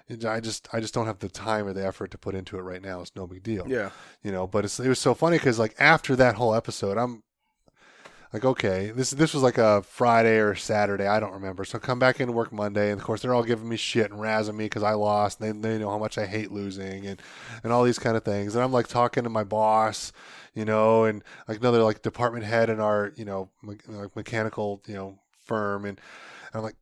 And 0.09 0.25
I 0.27 0.41
just 0.41 0.69
I 0.73 0.81
just 0.81 0.93
don't 0.93 1.07
have 1.07 1.21
the 1.21 1.29
time 1.31 1.67
or 1.67 1.73
the 1.73 1.87
effort 1.87 2.11
to 2.11 2.19
put 2.19 2.35
into 2.35 2.59
it 2.59 2.63
right 2.63 2.83
now. 2.83 3.01
It's 3.01 3.17
no 3.17 3.27
big 3.27 3.43
deal, 3.43 3.65
yeah, 3.67 3.89
you 4.23 4.31
know. 4.33 4.47
But 4.47 4.67
it's, 4.67 4.79
it 4.79 4.89
was 4.89 4.99
so 4.99 5.15
funny 5.15 5.39
because 5.39 5.59
like 5.59 5.75
after 5.79 6.15
that 6.17 6.35
whole 6.35 6.55
episode, 6.55 6.99
I'm 6.99 7.23
like, 8.35 8.45
okay, 8.45 8.91
this 8.91 9.11
this 9.11 9.33
was 9.33 9.45
like 9.45 9.59
a 9.59 9.83
Friday 9.85 10.39
or 10.39 10.57
Saturday, 10.57 11.07
I 11.07 11.21
don't 11.21 11.33
remember. 11.33 11.65
So 11.65 11.79
come 11.79 12.01
back 12.01 12.21
into 12.21 12.33
work 12.33 12.53
Monday, 12.53 12.91
and 12.91 13.01
of 13.01 13.07
course 13.07 13.23
they're 13.23 13.33
all 13.33 13.45
giving 13.45 13.69
me 13.69 13.77
shit 13.77 14.11
and 14.11 14.21
razzing 14.21 14.57
me 14.57 14.65
because 14.65 14.83
I 14.83 14.93
lost. 14.95 15.41
And 15.41 15.63
they 15.63 15.69
they 15.69 15.79
know 15.79 15.89
how 15.89 15.99
much 15.99 16.19
I 16.19 16.27
hate 16.27 16.51
losing 16.51 17.07
and 17.07 17.23
and 17.63 17.73
all 17.73 17.85
these 17.85 18.01
kind 18.01 18.17
of 18.17 18.25
things. 18.25 18.57
And 18.57 18.65
I'm 18.65 18.73
like 18.73 18.89
talking 18.89 19.23
to 19.23 19.31
my 19.31 19.45
boss, 19.45 20.13
you 20.53 20.65
know, 20.65 21.05
and 21.05 21.23
like 21.47 21.61
another 21.61 21.83
like 21.85 22.03
department 22.03 22.45
head 22.45 22.69
in 22.71 22.81
our 22.81 23.13
you 23.17 23.25
know 23.25 23.51
me- 23.63 23.77
like 23.89 24.15
mechanical 24.17 24.83
you 24.87 24.95
know 24.95 25.19
firm, 25.45 25.85
and, 25.85 25.99
and 25.99 26.57
I'm 26.57 26.63
like, 26.63 26.77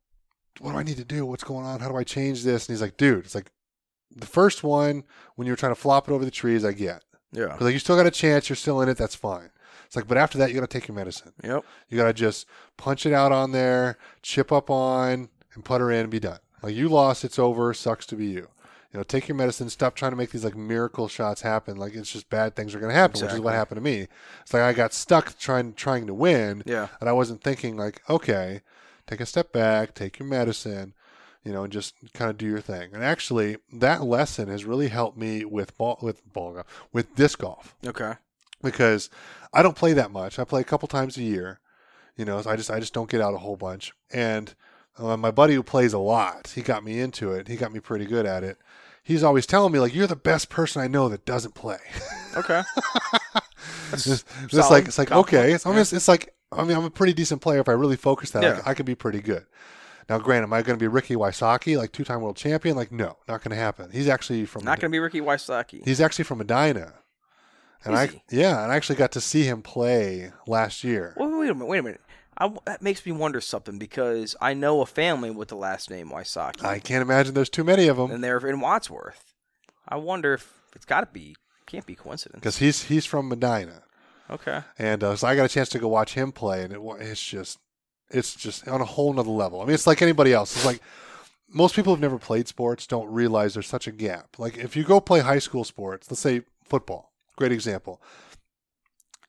what 0.60 0.72
do 0.72 0.78
I 0.78 0.82
need 0.82 0.96
to 0.96 1.04
do? 1.04 1.26
What's 1.26 1.44
going 1.44 1.66
on? 1.66 1.80
How 1.80 1.88
do 1.88 1.96
I 1.96 2.04
change 2.04 2.44
this? 2.44 2.66
And 2.66 2.74
he's 2.74 2.82
like, 2.82 2.96
dude, 2.96 3.26
it's 3.26 3.34
like 3.34 3.52
the 4.10 4.26
first 4.26 4.64
one 4.64 5.04
when 5.36 5.46
you're 5.46 5.56
trying 5.56 5.74
to 5.74 5.80
flop 5.80 6.08
it 6.08 6.12
over 6.12 6.24
the 6.24 6.30
trees, 6.30 6.64
I 6.64 6.72
get. 6.72 7.04
yeah. 7.32 7.44
Because 7.48 7.62
like 7.62 7.72
you 7.74 7.78
still 7.78 7.96
got 7.96 8.06
a 8.06 8.10
chance, 8.10 8.48
you're 8.48 8.56
still 8.56 8.80
in 8.80 8.88
it. 8.88 8.96
That's 8.96 9.14
fine. 9.14 9.50
It's 9.92 9.96
like, 9.96 10.08
but 10.08 10.16
after 10.16 10.38
that, 10.38 10.48
you 10.48 10.54
got 10.54 10.62
to 10.70 10.78
take 10.78 10.88
your 10.88 10.94
medicine. 10.94 11.34
Yep. 11.44 11.66
You 11.90 11.98
got 11.98 12.06
to 12.06 12.14
just 12.14 12.46
punch 12.78 13.04
it 13.04 13.12
out 13.12 13.30
on 13.30 13.52
there, 13.52 13.98
chip 14.22 14.50
up 14.50 14.70
on, 14.70 15.28
and 15.52 15.62
put 15.66 15.82
her 15.82 15.90
in 15.92 16.00
and 16.00 16.10
be 16.10 16.18
done. 16.18 16.38
Like 16.62 16.74
you 16.74 16.88
lost, 16.88 17.24
it's 17.26 17.38
over. 17.38 17.74
Sucks 17.74 18.06
to 18.06 18.16
be 18.16 18.24
you. 18.24 18.48
You 18.90 18.98
know, 18.98 19.02
take 19.02 19.28
your 19.28 19.36
medicine. 19.36 19.68
Stop 19.68 19.94
trying 19.94 20.12
to 20.12 20.16
make 20.16 20.30
these 20.30 20.44
like 20.44 20.56
miracle 20.56 21.08
shots 21.08 21.42
happen. 21.42 21.76
Like 21.76 21.94
it's 21.94 22.10
just 22.10 22.30
bad 22.30 22.56
things 22.56 22.74
are 22.74 22.78
going 22.80 22.88
to 22.88 22.98
happen, 22.98 23.20
which 23.20 23.34
is 23.34 23.40
what 23.40 23.52
happened 23.52 23.76
to 23.76 23.82
me. 23.82 24.06
It's 24.40 24.54
like 24.54 24.62
I 24.62 24.72
got 24.72 24.94
stuck 24.94 25.38
trying 25.38 25.74
trying 25.74 26.06
to 26.06 26.14
win, 26.14 26.62
Yeah. 26.64 26.88
and 26.98 27.10
I 27.10 27.12
wasn't 27.12 27.42
thinking 27.42 27.76
like, 27.76 28.00
okay, 28.08 28.62
take 29.06 29.20
a 29.20 29.26
step 29.26 29.52
back, 29.52 29.92
take 29.94 30.18
your 30.18 30.26
medicine, 30.26 30.94
you 31.44 31.52
know, 31.52 31.64
and 31.64 31.72
just 31.72 31.96
kind 32.14 32.30
of 32.30 32.38
do 32.38 32.46
your 32.46 32.60
thing. 32.62 32.94
And 32.94 33.04
actually, 33.04 33.58
that 33.74 34.04
lesson 34.04 34.48
has 34.48 34.64
really 34.64 34.88
helped 34.88 35.18
me 35.18 35.44
with 35.44 35.76
ball 35.76 35.98
with 36.00 36.22
ball 36.32 36.54
golf, 36.54 36.66
with 36.94 37.14
disc 37.14 37.40
golf 37.40 37.76
Okay. 37.86 38.14
Because 38.62 39.10
I 39.52 39.62
don't 39.62 39.76
play 39.76 39.92
that 39.94 40.10
much. 40.10 40.38
I 40.38 40.44
play 40.44 40.60
a 40.60 40.64
couple 40.64 40.88
times 40.88 41.16
a 41.16 41.22
year. 41.22 41.60
You 42.16 42.24
know, 42.26 42.40
so 42.42 42.50
I 42.50 42.56
just 42.56 42.70
I 42.70 42.78
just 42.80 42.92
don't 42.92 43.10
get 43.10 43.20
out 43.20 43.34
a 43.34 43.38
whole 43.38 43.56
bunch. 43.56 43.92
And 44.12 44.54
uh, 44.98 45.16
my 45.16 45.30
buddy 45.30 45.54
who 45.54 45.62
plays 45.62 45.92
a 45.94 45.98
lot, 45.98 46.52
he 46.54 46.60
got 46.62 46.84
me 46.84 47.00
into 47.00 47.32
it. 47.32 47.48
He 47.48 47.56
got 47.56 47.72
me 47.72 47.80
pretty 47.80 48.04
good 48.04 48.26
at 48.26 48.44
it. 48.44 48.58
He's 49.02 49.22
always 49.24 49.46
telling 49.46 49.72
me 49.72 49.78
like, 49.80 49.94
"You're 49.94 50.06
the 50.06 50.14
best 50.14 50.48
person 50.50 50.82
I 50.82 50.88
know 50.88 51.08
that 51.08 51.24
doesn't 51.24 51.54
play." 51.54 51.78
Okay. 52.36 52.62
it's 53.92 54.06
it's 54.06 54.24
like 54.70 54.86
it's 54.86 54.98
like 54.98 55.08
compliment. 55.08 55.44
okay. 55.44 55.52
It's, 55.54 55.66
I 55.66 55.70
mean, 55.70 55.80
it's, 55.80 56.08
like 56.08 56.34
I 56.50 56.64
mean 56.64 56.76
I'm 56.76 56.84
a 56.84 56.90
pretty 56.90 57.12
decent 57.12 57.40
player. 57.42 57.60
If 57.60 57.68
I 57.68 57.72
really 57.72 57.96
focus 57.96 58.30
that, 58.30 58.44
I 58.44 58.46
Yeah. 58.48 58.56
c- 58.56 58.62
I, 58.66 58.74
could 58.74 58.86
be 58.86 58.94
pretty 58.94 59.20
good. 59.20 59.46
Now, 60.08 60.18
granted, 60.18 60.44
am 60.44 60.52
I 60.52 60.62
going 60.62 60.78
to 60.78 60.82
be 60.82 60.88
Ricky 60.88 61.14
Wysocki, 61.14 61.76
like 61.78 61.92
two-time 61.92 62.20
world 62.20 62.36
champion? 62.36 62.76
Like, 62.76 62.90
no, 62.90 63.16
not 63.28 63.42
going 63.42 63.50
to 63.50 63.56
happen. 63.56 63.90
He's 63.92 64.08
actually 64.08 64.44
from 64.46 64.64
Not 64.64 64.80
going 64.80 64.90
to 64.90 64.94
be 64.94 64.98
Ricky 64.98 65.20
Wysocki. 65.20 65.84
He's 65.84 66.00
actually 66.00 66.24
from 66.24 66.38
Medina. 66.38 66.94
And 67.84 67.94
Is 67.94 68.00
I 68.00 68.06
he? 68.06 68.22
yeah, 68.30 68.62
and 68.62 68.70
I 68.72 68.76
actually 68.76 68.96
got 68.96 69.12
to 69.12 69.20
see 69.20 69.42
him 69.44 69.62
play 69.62 70.30
last 70.46 70.84
year. 70.84 71.14
Wait, 71.16 71.26
wait 71.26 71.50
a 71.50 71.54
minute. 71.54 71.66
Wait 71.66 71.78
a 71.78 71.82
minute. 71.82 72.00
I, 72.38 72.50
that 72.64 72.80
makes 72.82 73.04
me 73.04 73.12
wonder 73.12 73.40
something 73.40 73.78
because 73.78 74.34
I 74.40 74.54
know 74.54 74.80
a 74.80 74.86
family 74.86 75.30
with 75.30 75.48
the 75.48 75.56
last 75.56 75.90
name 75.90 76.08
Wysocki, 76.10 76.64
I 76.64 76.78
can't 76.78 77.02
imagine 77.02 77.34
there's 77.34 77.50
too 77.50 77.64
many 77.64 77.88
of 77.88 77.96
them 77.98 78.10
and 78.10 78.22
they're 78.24 78.38
in 78.46 78.60
Wadsworth. 78.60 79.34
I 79.88 79.96
wonder 79.96 80.34
if 80.34 80.52
it's 80.74 80.84
got 80.86 81.00
to 81.00 81.06
be. 81.12 81.36
Can't 81.66 81.84
be 81.86 81.94
coincidence. 81.94 82.40
because 82.40 82.58
he's 82.58 82.84
he's 82.84 83.06
from 83.06 83.28
Medina, 83.28 83.82
Okay. 84.30 84.60
and 84.78 85.02
uh, 85.04 85.16
so 85.16 85.26
I 85.26 85.36
got 85.36 85.44
a 85.44 85.48
chance 85.48 85.68
to 85.70 85.78
go 85.78 85.88
watch 85.88 86.14
him 86.14 86.30
play, 86.32 86.62
and 86.64 86.72
it, 86.72 86.80
it's 87.00 87.22
just 87.22 87.58
it's 88.10 88.34
just 88.34 88.66
on 88.68 88.80
a 88.80 88.84
whole 88.84 89.12
nother 89.12 89.30
level. 89.30 89.60
I 89.60 89.64
mean, 89.64 89.74
it's 89.74 89.86
like 89.86 90.02
anybody 90.02 90.32
else. 90.32 90.54
It's 90.56 90.66
like 90.66 90.80
most 91.48 91.74
people 91.76 91.92
who've 91.92 92.00
never 92.00 92.18
played 92.18 92.48
sports 92.48 92.86
don't 92.86 93.10
realize 93.10 93.54
there's 93.54 93.66
such 93.66 93.86
a 93.86 93.92
gap. 93.92 94.38
Like 94.38 94.56
if 94.58 94.74
you 94.76 94.84
go 94.84 95.00
play 95.00 95.20
high 95.20 95.38
school 95.38 95.64
sports, 95.64 96.10
let's 96.10 96.20
say 96.20 96.42
football, 96.64 97.11
great 97.42 97.52
example. 97.52 98.00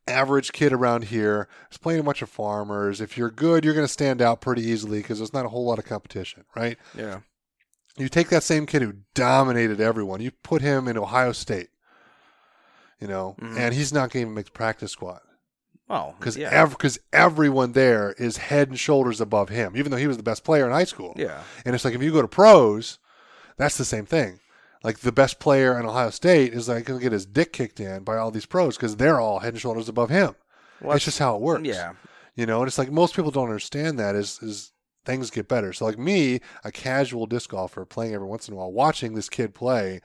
Average 0.05 0.51
kid 0.51 0.73
around 0.73 1.05
here 1.05 1.47
is 1.71 1.77
playing 1.77 2.01
a 2.01 2.03
bunch 2.03 2.21
of 2.21 2.29
farmers. 2.29 2.99
If 2.99 3.17
you're 3.17 3.31
good, 3.31 3.63
you're 3.63 3.73
going 3.73 3.87
to 3.87 3.91
stand 3.91 4.21
out 4.21 4.41
pretty 4.41 4.61
easily 4.61 4.99
because 4.99 5.17
there's 5.19 5.33
not 5.33 5.45
a 5.45 5.49
whole 5.49 5.65
lot 5.65 5.79
of 5.79 5.85
competition, 5.85 6.43
right? 6.55 6.77
Yeah. 6.95 7.19
You 7.97 8.09
take 8.09 8.27
that 8.29 8.43
same 8.43 8.65
kid 8.65 8.81
who 8.81 8.95
dominated 9.13 9.79
everyone, 9.79 10.19
you 10.21 10.31
put 10.31 10.61
him 10.61 10.87
in 10.89 10.97
Ohio 10.97 11.31
State, 11.31 11.69
you 12.99 13.07
know, 13.07 13.35
Mhm. 13.41 13.57
and 13.57 13.73
he's 13.73 13.93
not 13.93 14.09
going 14.11 14.25
to 14.25 14.31
make 14.31 14.45
the 14.45 14.51
practice 14.51 14.91
squad 14.91 15.21
Oh, 15.89 16.15
because 16.19 16.35
yeah. 16.35 16.65
because 16.65 16.99
everyone 17.13 17.71
there 17.71 18.13
is 18.17 18.37
head 18.37 18.67
and 18.69 18.79
shoulders 18.79 19.21
above 19.21 19.49
him, 19.49 19.77
even 19.77 19.89
though 19.91 19.97
he 19.97 20.07
was 20.07 20.17
the 20.17 20.23
best 20.23 20.43
player 20.43 20.65
in 20.65 20.71
high 20.73 20.83
school. 20.83 21.13
yeah. 21.15 21.43
And 21.65 21.75
it's 21.75 21.85
like 21.85 21.93
if 21.93 22.01
you 22.03 22.11
go 22.11 22.21
to 22.21 22.27
pros, 22.27 22.99
that's 23.57 23.77
the 23.77 23.85
same 23.85 24.05
thing. 24.05 24.39
Like 24.83 24.99
the 24.99 25.11
best 25.11 25.39
player 25.39 25.79
in 25.79 25.85
Ohio 25.85 26.09
State 26.09 26.53
is 26.53 26.67
like 26.67 26.85
going 26.85 26.99
to 26.99 27.03
get 27.03 27.11
his 27.13 27.25
dick 27.25 27.53
kicked 27.53 27.79
in 27.79 28.03
by 28.03 28.17
all 28.17 28.31
these 28.31 28.45
pros 28.45 28.75
because 28.75 28.97
they're 28.97 29.19
all 29.19 29.39
head 29.39 29.53
and 29.53 29.61
shoulders 29.61 29.87
above 29.89 30.09
him. 30.09 30.35
Well, 30.81 30.95
it's 30.95 31.05
just 31.05 31.19
how 31.19 31.35
it 31.35 31.41
works 31.41 31.65
Yeah. 31.65 31.93
you 32.35 32.45
know 32.45 32.59
and 32.59 32.67
it's 32.67 32.77
like 32.77 32.91
most 32.91 33.15
people 33.15 33.31
don't 33.31 33.45
understand 33.47 33.97
that 33.99 34.15
is 34.15 34.39
is 34.41 34.73
things 35.05 35.29
get 35.29 35.47
better 35.47 35.71
so 35.71 35.85
like 35.85 35.97
me 35.97 36.41
a 36.65 36.71
casual 36.71 37.25
disc 37.25 37.49
golfer 37.51 37.85
playing 37.85 38.13
every 38.13 38.27
once 38.27 38.47
in 38.49 38.53
a 38.53 38.57
while 38.57 38.71
watching 38.71 39.13
this 39.13 39.29
kid 39.29 39.53
play 39.53 40.01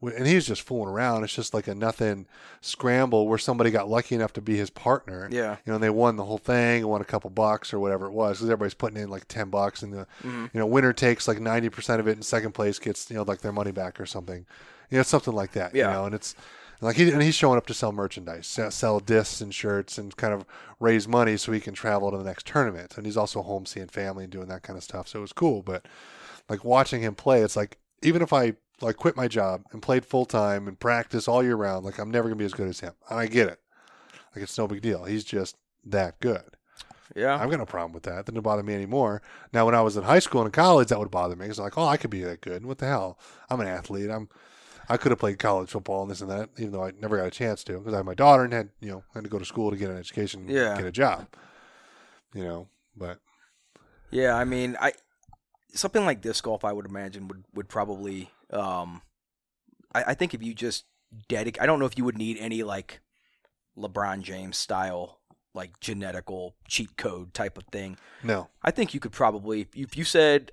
and 0.00 0.26
he's 0.26 0.46
just 0.46 0.62
fooling 0.62 0.88
around 0.88 1.24
it's 1.24 1.34
just 1.34 1.52
like 1.54 1.66
a 1.66 1.74
nothing 1.74 2.26
scramble 2.60 3.26
where 3.28 3.38
somebody 3.38 3.70
got 3.70 3.88
lucky 3.88 4.14
enough 4.14 4.32
to 4.32 4.40
be 4.40 4.56
his 4.56 4.70
partner 4.70 5.28
Yeah. 5.30 5.52
you 5.64 5.70
know 5.70 5.74
and 5.74 5.82
they 5.82 5.90
won 5.90 6.16
the 6.16 6.24
whole 6.24 6.38
thing 6.38 6.80
and 6.82 6.88
won 6.88 7.00
a 7.00 7.04
couple 7.04 7.30
bucks 7.30 7.72
or 7.72 7.78
whatever 7.80 8.06
it 8.06 8.12
was 8.12 8.38
because 8.38 8.48
everybody's 8.50 8.74
putting 8.74 9.00
in 9.00 9.08
like 9.10 9.26
10 9.28 9.50
bucks 9.50 9.82
and 9.82 9.92
the 9.92 10.06
Mhm. 10.22 10.50
you 10.52 10.60
know 10.60 10.66
winner 10.66 10.92
takes 10.92 11.26
like 11.26 11.38
90% 11.38 12.00
of 12.00 12.08
it 12.08 12.12
and 12.12 12.24
second 12.24 12.52
place 12.52 12.78
gets 12.78 13.10
you 13.10 13.16
know 13.16 13.22
like 13.22 13.40
their 13.40 13.52
money 13.52 13.72
back 13.72 14.00
or 14.00 14.06
something 14.06 14.46
you 14.90 14.96
know 14.96 15.02
something 15.02 15.34
like 15.34 15.52
that 15.52 15.74
Yeah. 15.74 15.88
you 15.88 15.92
know 15.94 16.04
and 16.06 16.14
it's 16.14 16.34
like 16.80 16.94
he 16.94 17.10
and 17.10 17.20
he's 17.22 17.34
showing 17.34 17.58
up 17.58 17.66
to 17.66 17.74
sell 17.74 17.90
merchandise, 17.90 18.46
sell, 18.46 18.70
sell 18.70 19.00
discs 19.00 19.40
and 19.40 19.52
shirts, 19.52 19.98
and 19.98 20.16
kind 20.16 20.32
of 20.32 20.44
raise 20.78 21.08
money 21.08 21.36
so 21.36 21.50
he 21.50 21.58
can 21.58 21.74
travel 21.74 22.12
to 22.12 22.16
the 22.16 22.22
next 22.22 22.46
tournament. 22.46 22.96
And 22.96 23.04
he's 23.04 23.16
also 23.16 23.42
home 23.42 23.66
seeing 23.66 23.88
family 23.88 24.22
and 24.22 24.32
doing 24.32 24.46
that 24.46 24.62
kind 24.62 24.76
of 24.76 24.84
stuff. 24.84 25.08
So 25.08 25.18
it 25.18 25.22
was 25.22 25.32
cool. 25.32 25.60
But 25.62 25.86
like 26.48 26.62
watching 26.64 27.02
him 27.02 27.16
play, 27.16 27.42
it's 27.42 27.56
like 27.56 27.78
even 28.02 28.22
if 28.22 28.32
I 28.32 28.52
like 28.80 28.96
quit 28.96 29.16
my 29.16 29.28
job 29.28 29.62
and 29.72 29.82
played 29.82 30.04
full 30.04 30.24
time 30.24 30.68
and 30.68 30.78
practice 30.78 31.26
all 31.28 31.42
year 31.42 31.56
round, 31.56 31.84
like 31.84 31.98
I'm 31.98 32.10
never 32.10 32.28
gonna 32.28 32.36
be 32.36 32.44
as 32.44 32.54
good 32.54 32.68
as 32.68 32.80
him. 32.80 32.92
And 33.10 33.18
I 33.18 33.26
get 33.26 33.48
it. 33.48 33.60
Like 34.34 34.42
it's 34.42 34.56
no 34.58 34.68
big 34.68 34.82
deal. 34.82 35.04
He's 35.04 35.24
just 35.24 35.56
that 35.84 36.20
good. 36.20 36.42
Yeah. 37.16 37.36
I've 37.40 37.50
got 37.50 37.58
no 37.58 37.66
problem 37.66 37.92
with 37.92 38.02
that. 38.04 38.26
That 38.26 38.32
doesn't 38.32 38.42
bother 38.42 38.62
me 38.62 38.74
anymore. 38.74 39.22
Now, 39.52 39.64
when 39.66 39.74
I 39.74 39.80
was 39.80 39.96
in 39.96 40.04
high 40.04 40.18
school 40.18 40.42
and 40.42 40.48
in 40.48 40.52
college, 40.52 40.88
that 40.88 40.98
would 40.98 41.10
bother 41.10 41.34
me 41.34 41.44
because 41.46 41.58
like, 41.58 41.78
oh, 41.78 41.86
I 41.86 41.96
could 41.96 42.10
be 42.10 42.22
that 42.22 42.42
good. 42.42 42.64
What 42.66 42.78
the 42.78 42.86
hell? 42.86 43.18
I'm 43.50 43.60
an 43.60 43.66
athlete. 43.66 44.10
I'm. 44.10 44.28
I 44.90 44.96
could 44.96 45.10
have 45.12 45.18
played 45.18 45.38
college 45.38 45.68
football 45.70 46.02
and 46.02 46.10
this 46.10 46.22
and 46.22 46.30
that, 46.30 46.48
even 46.56 46.72
though 46.72 46.84
I 46.84 46.92
never 46.92 47.18
got 47.18 47.26
a 47.26 47.30
chance 47.30 47.62
to 47.64 47.78
because 47.78 47.92
I 47.92 47.98
had 47.98 48.06
my 48.06 48.14
daughter 48.14 48.44
and 48.44 48.52
had 48.54 48.70
you 48.80 48.90
know 48.90 49.04
had 49.12 49.24
to 49.24 49.28
go 49.30 49.38
to 49.38 49.44
school 49.44 49.70
to 49.70 49.76
get 49.76 49.90
an 49.90 49.98
education, 49.98 50.42
and 50.42 50.50
Yeah. 50.50 50.76
get 50.76 50.86
a 50.86 50.92
job. 50.92 51.26
You 52.34 52.44
know, 52.44 52.68
but 52.96 53.18
Yeah, 54.10 54.34
I 54.34 54.44
mean, 54.44 54.76
I 54.80 54.92
something 55.74 56.04
like 56.06 56.20
disc 56.22 56.44
golf, 56.44 56.64
I 56.64 56.72
would 56.72 56.86
imagine 56.86 57.28
would 57.28 57.44
would 57.54 57.68
probably. 57.68 58.30
Um, 58.50 59.02
I, 59.94 60.04
I 60.08 60.14
think 60.14 60.34
if 60.34 60.42
you 60.42 60.54
just 60.54 60.84
dedicate, 61.28 61.62
I 61.62 61.66
don't 61.66 61.78
know 61.78 61.86
if 61.86 61.96
you 61.98 62.04
would 62.04 62.18
need 62.18 62.38
any 62.38 62.62
like 62.62 63.00
LeBron 63.76 64.22
James 64.22 64.56
style, 64.56 65.20
like 65.54 65.78
genetical 65.80 66.52
cheat 66.66 66.96
code 66.96 67.34
type 67.34 67.58
of 67.58 67.64
thing. 67.72 67.96
no, 68.22 68.48
I 68.62 68.70
think 68.70 68.94
you 68.94 69.00
could 69.00 69.12
probably, 69.12 69.66
if 69.74 69.96
you, 69.96 70.04
said, 70.04 70.52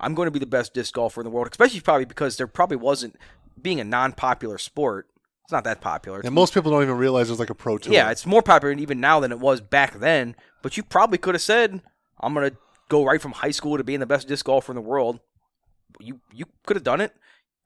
"I'm 0.00 0.14
going 0.14 0.26
to 0.26 0.30
be 0.30 0.38
the 0.38 0.46
best 0.46 0.74
disc 0.74 0.94
golfer 0.94 1.20
in 1.20 1.24
the 1.24 1.30
world," 1.30 1.48
especially 1.50 1.80
probably 1.80 2.04
because 2.04 2.36
there 2.36 2.46
probably 2.46 2.76
wasn't 2.76 3.16
being 3.60 3.80
a 3.80 3.84
non-popular 3.84 4.58
sport. 4.58 5.08
It's 5.44 5.52
not 5.52 5.64
that 5.64 5.80
popular. 5.80 6.18
It's 6.20 6.26
and 6.26 6.34
most 6.34 6.54
people 6.54 6.70
don't 6.70 6.82
even 6.82 6.96
realize 6.96 7.28
there's 7.28 7.40
like 7.40 7.50
a 7.50 7.54
pro 7.54 7.78
tour. 7.78 7.92
yeah, 7.92 8.10
it's 8.10 8.24
more 8.26 8.42
popular 8.42 8.72
even 8.72 9.00
now 9.00 9.20
than 9.20 9.32
it 9.32 9.40
was 9.40 9.60
back 9.60 9.98
then. 9.98 10.36
But 10.62 10.76
you 10.76 10.82
probably 10.82 11.18
could 11.18 11.34
have 11.34 11.42
said, 11.42 11.82
"I'm 12.20 12.32
gonna 12.32 12.52
go 12.88 13.04
right 13.04 13.20
from 13.20 13.32
high 13.32 13.50
school 13.50 13.76
to 13.76 13.84
being 13.84 14.00
the 14.00 14.06
best 14.06 14.28
disc 14.28 14.46
golfer 14.46 14.72
in 14.72 14.76
the 14.76 14.82
world." 14.82 15.20
You 16.00 16.20
you 16.32 16.46
could 16.66 16.76
have 16.76 16.84
done 16.84 17.00
it. 17.00 17.14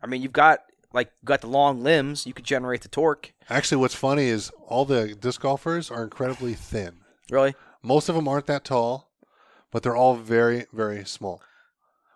I 0.03 0.07
mean, 0.07 0.23
you've 0.23 0.33
got 0.33 0.61
like 0.93 1.09
you 1.23 1.27
got 1.27 1.41
the 1.41 1.47
long 1.49 1.83
limbs. 1.83 2.27
You 2.27 2.33
could 2.33 2.45
generate 2.45 2.83
the 2.83 2.89
torque. 2.89 3.33
Actually, 3.49 3.79
what's 3.79 3.95
funny 3.95 4.25
is 4.27 4.51
all 4.67 4.85
the 4.85 5.15
disc 5.15 5.41
golfers 5.41 5.91
are 5.91 6.03
incredibly 6.03 6.55
thin. 6.55 6.99
Really? 7.31 7.55
Most 7.83 8.09
of 8.09 8.15
them 8.15 8.29
aren't 8.29 8.47
that 8.47 8.65
tall, 8.65 9.11
but 9.71 9.83
they're 9.83 9.97
all 9.97 10.17
very, 10.17 10.67
very 10.73 11.05
small. 11.05 11.41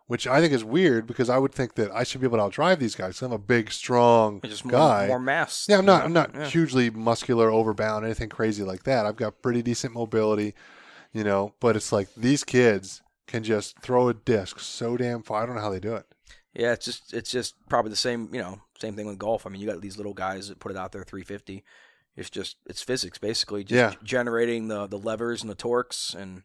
Which 0.07 0.27
I 0.27 0.41
think 0.41 0.53
is 0.53 0.65
weird 0.65 1.07
because 1.07 1.31
I 1.31 1.39
would 1.39 1.53
think 1.55 1.77
that 1.77 1.93
I 1.93 2.03
should 2.03 2.21
be 2.21 2.27
able 2.27 2.39
to 2.39 2.45
outdrive 2.45 2.81
these 2.81 2.97
guys. 2.97 3.23
I'm 3.23 3.31
a 3.31 3.39
big, 3.39 3.71
strong 3.71 4.41
Just 4.43 4.65
more, 4.65 4.73
guy. 4.73 5.07
more 5.07 5.21
mass. 5.21 5.67
yeah, 5.69 5.79
I'm 5.79 5.85
not. 5.85 6.05
I'm 6.05 6.13
not 6.13 6.35
Yeah. 6.35 6.47
hugely 6.47 6.91
muscular, 6.91 7.49
overbound, 7.49 8.03
anything 8.05 8.29
crazy 8.29 8.65
like 8.65 8.83
that. 8.85 9.07
I've 9.07 9.15
got 9.15 9.41
pretty 9.41 9.63
decent 9.63 9.95
mobility, 9.95 10.57
you 11.13 11.23
know. 11.23 11.55
But 11.61 11.77
it's 11.77 11.93
like 11.93 12.09
these 12.17 12.43
kids 12.43 13.03
can 13.31 13.43
just 13.45 13.79
throw 13.81 14.09
a 14.09 14.15
disc 14.15 14.61
so 14.61 14.97
damn 14.97 15.23
far. 15.23 15.43
I 15.43 15.47
don't 15.47 15.55
know 15.55 15.61
how 15.63 15.71
they 15.71 15.81
do 15.81 15.95
it. 15.95 16.07
Yeah, 16.55 16.73
it's 16.73 16.85
just 16.85 17.15
it's 17.15 17.31
just 17.31 17.55
probably 17.69 17.91
the 17.91 17.97
same, 17.97 18.29
you 18.33 18.41
know, 18.41 18.61
same 18.81 18.95
thing 18.97 19.07
with 19.07 19.19
golf. 19.19 19.47
I 19.47 19.51
mean, 19.51 19.61
you 19.61 19.67
got 19.69 19.81
these 19.81 19.97
little 19.97 20.15
guys 20.15 20.49
that 20.49 20.59
put 20.59 20.73
it 20.73 20.77
out 20.77 20.93
there 20.93 21.03
350. 21.05 21.63
It's 22.17 22.29
just 22.29 22.57
it's 22.67 22.83
physics 22.83 23.19
basically, 23.19 23.63
just 23.65 23.77
Yeah. 23.95 24.01
generating 24.05 24.69
the 24.69 24.87
the 24.87 24.99
levers 24.99 25.43
and 25.43 25.51
the 25.51 25.55
torques 25.55 26.13
and 26.15 26.43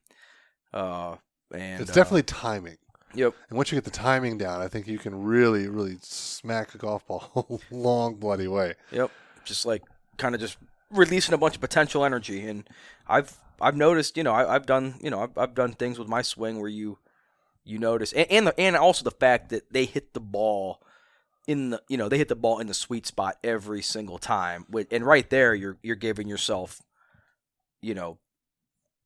uh 0.73 1.15
and 1.53 1.81
it's 1.81 1.91
uh, 1.91 1.93
definitely 1.95 2.23
timing. 2.23 2.77
yep. 3.13 3.33
And 3.49 3.57
once 3.57 3.71
you 3.71 3.75
get 3.77 3.83
the 3.86 3.91
timing 3.91 4.38
down, 4.38 4.61
I 4.61 4.67
think 4.67 4.88
you 4.88 4.97
can 4.99 5.23
really, 5.23 5.67
really 5.67 5.97
smack 6.01 6.75
a 6.75 6.77
golf 6.77 7.05
ball 7.07 7.61
a 7.71 7.75
long, 7.75 8.15
bloody 8.15 8.47
way. 8.47 8.73
Yep. 8.91 9.09
Just 9.43 9.65
like 9.65 9.81
kind 10.17 10.36
of 10.36 10.41
just 10.41 10.57
releasing 10.91 11.33
a 11.33 11.38
bunch 11.38 11.55
of 11.55 11.61
potential 11.61 12.05
energy 12.05 12.47
and 12.47 12.67
I've 13.07 13.36
I've 13.61 13.75
noticed, 13.75 14.17
you 14.17 14.23
know, 14.23 14.33
I, 14.33 14.55
I've 14.55 14.65
done, 14.65 14.95
you 15.01 15.09
know, 15.09 15.21
I've, 15.21 15.37
I've 15.37 15.53
done 15.55 15.73
things 15.73 15.97
with 15.99 16.07
my 16.07 16.21
swing 16.21 16.59
where 16.59 16.69
you 16.69 16.97
you 17.63 17.79
notice 17.79 18.13
and 18.13 18.27
and, 18.29 18.47
the, 18.47 18.59
and 18.59 18.75
also 18.75 19.03
the 19.03 19.09
fact 19.11 19.49
that 19.49 19.73
they 19.73 19.85
hit 19.85 20.13
the 20.13 20.19
ball 20.19 20.81
in 21.47 21.71
the 21.71 21.81
you 21.89 21.97
know 21.97 22.07
they 22.07 22.17
hit 22.17 22.27
the 22.27 22.35
ball 22.35 22.59
in 22.59 22.67
the 22.67 22.73
sweet 22.75 23.07
spot 23.07 23.37
every 23.43 23.81
single 23.81 24.19
time 24.19 24.65
With- 24.69 24.93
and 24.93 25.03
right 25.03 25.27
there 25.29 25.55
you're 25.55 25.77
you're 25.81 25.95
giving 25.95 26.27
yourself 26.27 26.81
you 27.81 27.95
know 27.95 28.19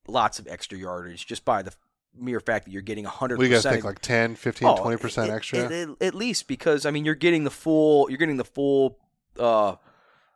lots 0.07 0.39
of 0.39 0.47
extra 0.47 0.77
yardage 0.77 1.25
just 1.25 1.45
by 1.45 1.61
the 1.61 1.73
mere 2.13 2.39
fact 2.41 2.65
that 2.65 2.71
you're 2.71 2.81
getting 2.81 3.05
100% 3.05 3.19
What 3.21 3.39
do 3.39 3.45
you 3.45 3.49
guys 3.53 3.63
think? 3.63 3.85
Like 3.85 3.99
10, 3.99 4.35
15, 4.35 4.67
Oh, 4.67 4.75
20% 4.75 5.23
at- 5.23 5.29
extra? 5.29 5.95
At 6.01 6.15
least 6.15 6.47
because 6.47 6.85
I 6.85 6.91
mean 6.91 7.05
you're 7.05 7.15
getting 7.15 7.45
the 7.45 7.51
full 7.51 8.09
you're 8.09 8.17
getting 8.17 8.37
the 8.37 8.43
full 8.43 8.97
uh 9.37 9.75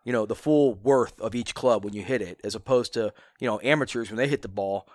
you 0.04 0.12
know 0.14 0.26
the 0.26 0.36
full 0.36 0.74
worth 0.76 1.20
of 1.22 1.36
each 1.36 1.54
club 1.56 1.84
when 1.86 1.93
you 1.93 2.04
hit 2.04 2.22
it, 2.22 2.39
as 2.43 2.56
opposed 2.56 2.93
to 2.93 3.14
you 3.39 3.47
know 3.47 3.60
amateurs 3.64 4.10
when 4.10 4.18
they 4.18 4.28
hit 4.28 4.41
the 4.41 4.47
ball, 4.47 4.88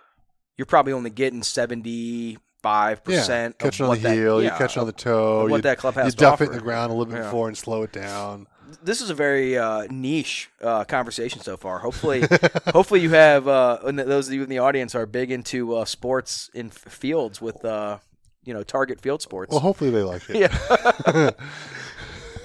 you're 0.56 0.66
probably 0.66 0.92
only 0.92 1.10
getting 1.10 1.42
seventy 1.42 2.38
five 2.62 3.00
Yeah, 3.06 3.18
percent 3.20 3.58
catch 3.58 3.80
on 3.80 3.94
the 3.94 4.00
that, 4.02 4.14
heel, 4.14 4.42
you 4.42 4.48
yeah, 4.48 4.58
catch 4.58 4.76
on 4.76 4.86
the 4.86 4.92
toe, 4.92 5.42
what 5.48 5.56
you, 5.56 5.62
that 5.62 5.78
club 5.78 5.94
has 5.94 6.06
you 6.06 6.10
to 6.12 6.16
duff 6.16 6.40
it 6.40 6.46
in 6.46 6.52
the 6.52 6.60
ground 6.60 6.90
a 6.90 6.94
little 6.94 7.10
bit 7.12 7.18
Yeah. 7.18 7.24
before 7.24 7.46
and 7.48 7.56
slow 7.56 7.82
it 7.84 7.92
down. 7.92 8.46
This 8.82 9.00
is 9.00 9.08
a 9.08 9.14
very 9.14 9.56
uh, 9.56 9.86
niche 9.88 10.50
uh, 10.60 10.84
conversation 10.84 11.40
so 11.40 11.56
far. 11.56 11.78
Hopefully, 11.78 12.24
hopefully 12.66 13.00
you 13.00 13.10
have 13.10 13.48
uh, 13.48 13.78
and 13.84 13.98
those 13.98 14.28
of 14.28 14.34
you 14.34 14.42
in 14.42 14.50
the 14.50 14.58
audience 14.58 14.94
are 14.94 15.06
big 15.06 15.30
into 15.30 15.74
uh, 15.76 15.84
sports 15.86 16.50
in 16.52 16.66
f- 16.66 16.74
fields 16.92 17.40
with 17.40 17.64
uh, 17.64 17.98
you 18.44 18.52
know 18.52 18.62
target 18.62 19.00
field 19.00 19.22
sports. 19.22 19.52
Well, 19.52 19.60
hopefully 19.60 19.88
they 19.90 20.02
like 20.02 20.28
it. 20.28 20.36
yeah. 20.36 21.30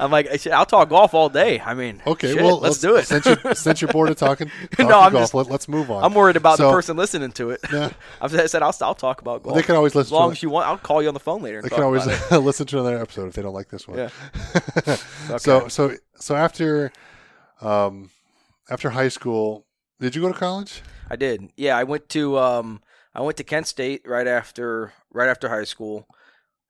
I'm 0.04 0.12
like, 0.12 0.28
I 0.48 0.52
I'll 0.52 0.66
talk 0.66 0.90
golf 0.90 1.14
all 1.14 1.30
day. 1.30 1.60
I 1.60 1.74
mean, 1.74 2.02
Okay, 2.06 2.34
shit, 2.34 2.42
well, 2.44 2.60
let's 2.60 2.80
do 2.80 2.96
it. 2.98 3.06
Since 3.08 3.26
you're, 3.26 3.54
since 3.56 3.82
you're 3.82 3.92
bored 3.92 4.10
of 4.10 4.18
talking, 4.18 4.50
talking 4.72 4.88
No, 4.88 5.00
I'm 5.00 5.12
golf, 5.12 5.24
just- 5.24 5.34
let, 5.34 5.50
us 5.52 5.68
move 5.68 5.90
on. 5.90 6.04
I'm 6.04 6.14
worried 6.14 6.36
about 6.36 6.58
So- 6.58 6.68
the 6.68 6.74
person 6.74 6.98
listening 6.98 7.32
to 7.34 7.52
it. 7.52 7.62
Yeah. 7.72 7.92
I've 8.22 8.32
said 8.50 8.62
I'll, 8.62 8.76
I'll 8.82 8.96
talk 8.96 9.22
about 9.22 9.44
golf. 9.44 9.46
Well, 9.46 9.56
they 9.56 9.64
can 9.64 9.76
always 9.76 9.96
listen. 9.96 10.10
as 10.10 10.12
long 10.12 10.30
to 10.30 10.34
as 10.34 10.44
you 10.44 10.50
want. 10.50 10.68
I'll 10.68 10.78
call 10.78 11.02
you 11.02 11.08
on 11.08 11.14
the 11.14 11.20
phone 11.20 11.42
later. 11.42 11.62
They 11.62 11.70
can 11.70 11.84
always 11.84 12.06
listen 12.32 12.66
to 12.68 12.80
another 12.80 13.00
episode 13.00 13.28
if 13.28 13.34
they 13.34 13.42
don't 13.42 13.54
like 13.54 13.70
this 13.70 13.88
one. 13.88 13.98
Yeah. 13.98 14.10
So 15.38 15.68
so 15.68 15.96
so 16.16 16.36
after 16.36 16.92
um 17.62 18.10
after 18.70 18.90
high 18.90 19.08
school, 19.10 19.66
did 20.00 20.16
you 20.16 20.22
go 20.22 20.32
to 20.32 20.38
college? 20.38 20.82
I 21.10 21.16
did. 21.16 21.52
Yeah, 21.56 21.78
I 21.78 21.84
went 21.84 22.10
to 22.10 22.38
um 22.40 22.82
I 23.16 23.22
went 23.22 23.38
to 23.38 23.44
Kent 23.44 23.68
State 23.68 24.02
right 24.06 24.28
after 24.28 24.94
right 25.12 25.30
after 25.30 25.50
high 25.50 25.64
school. 25.66 26.08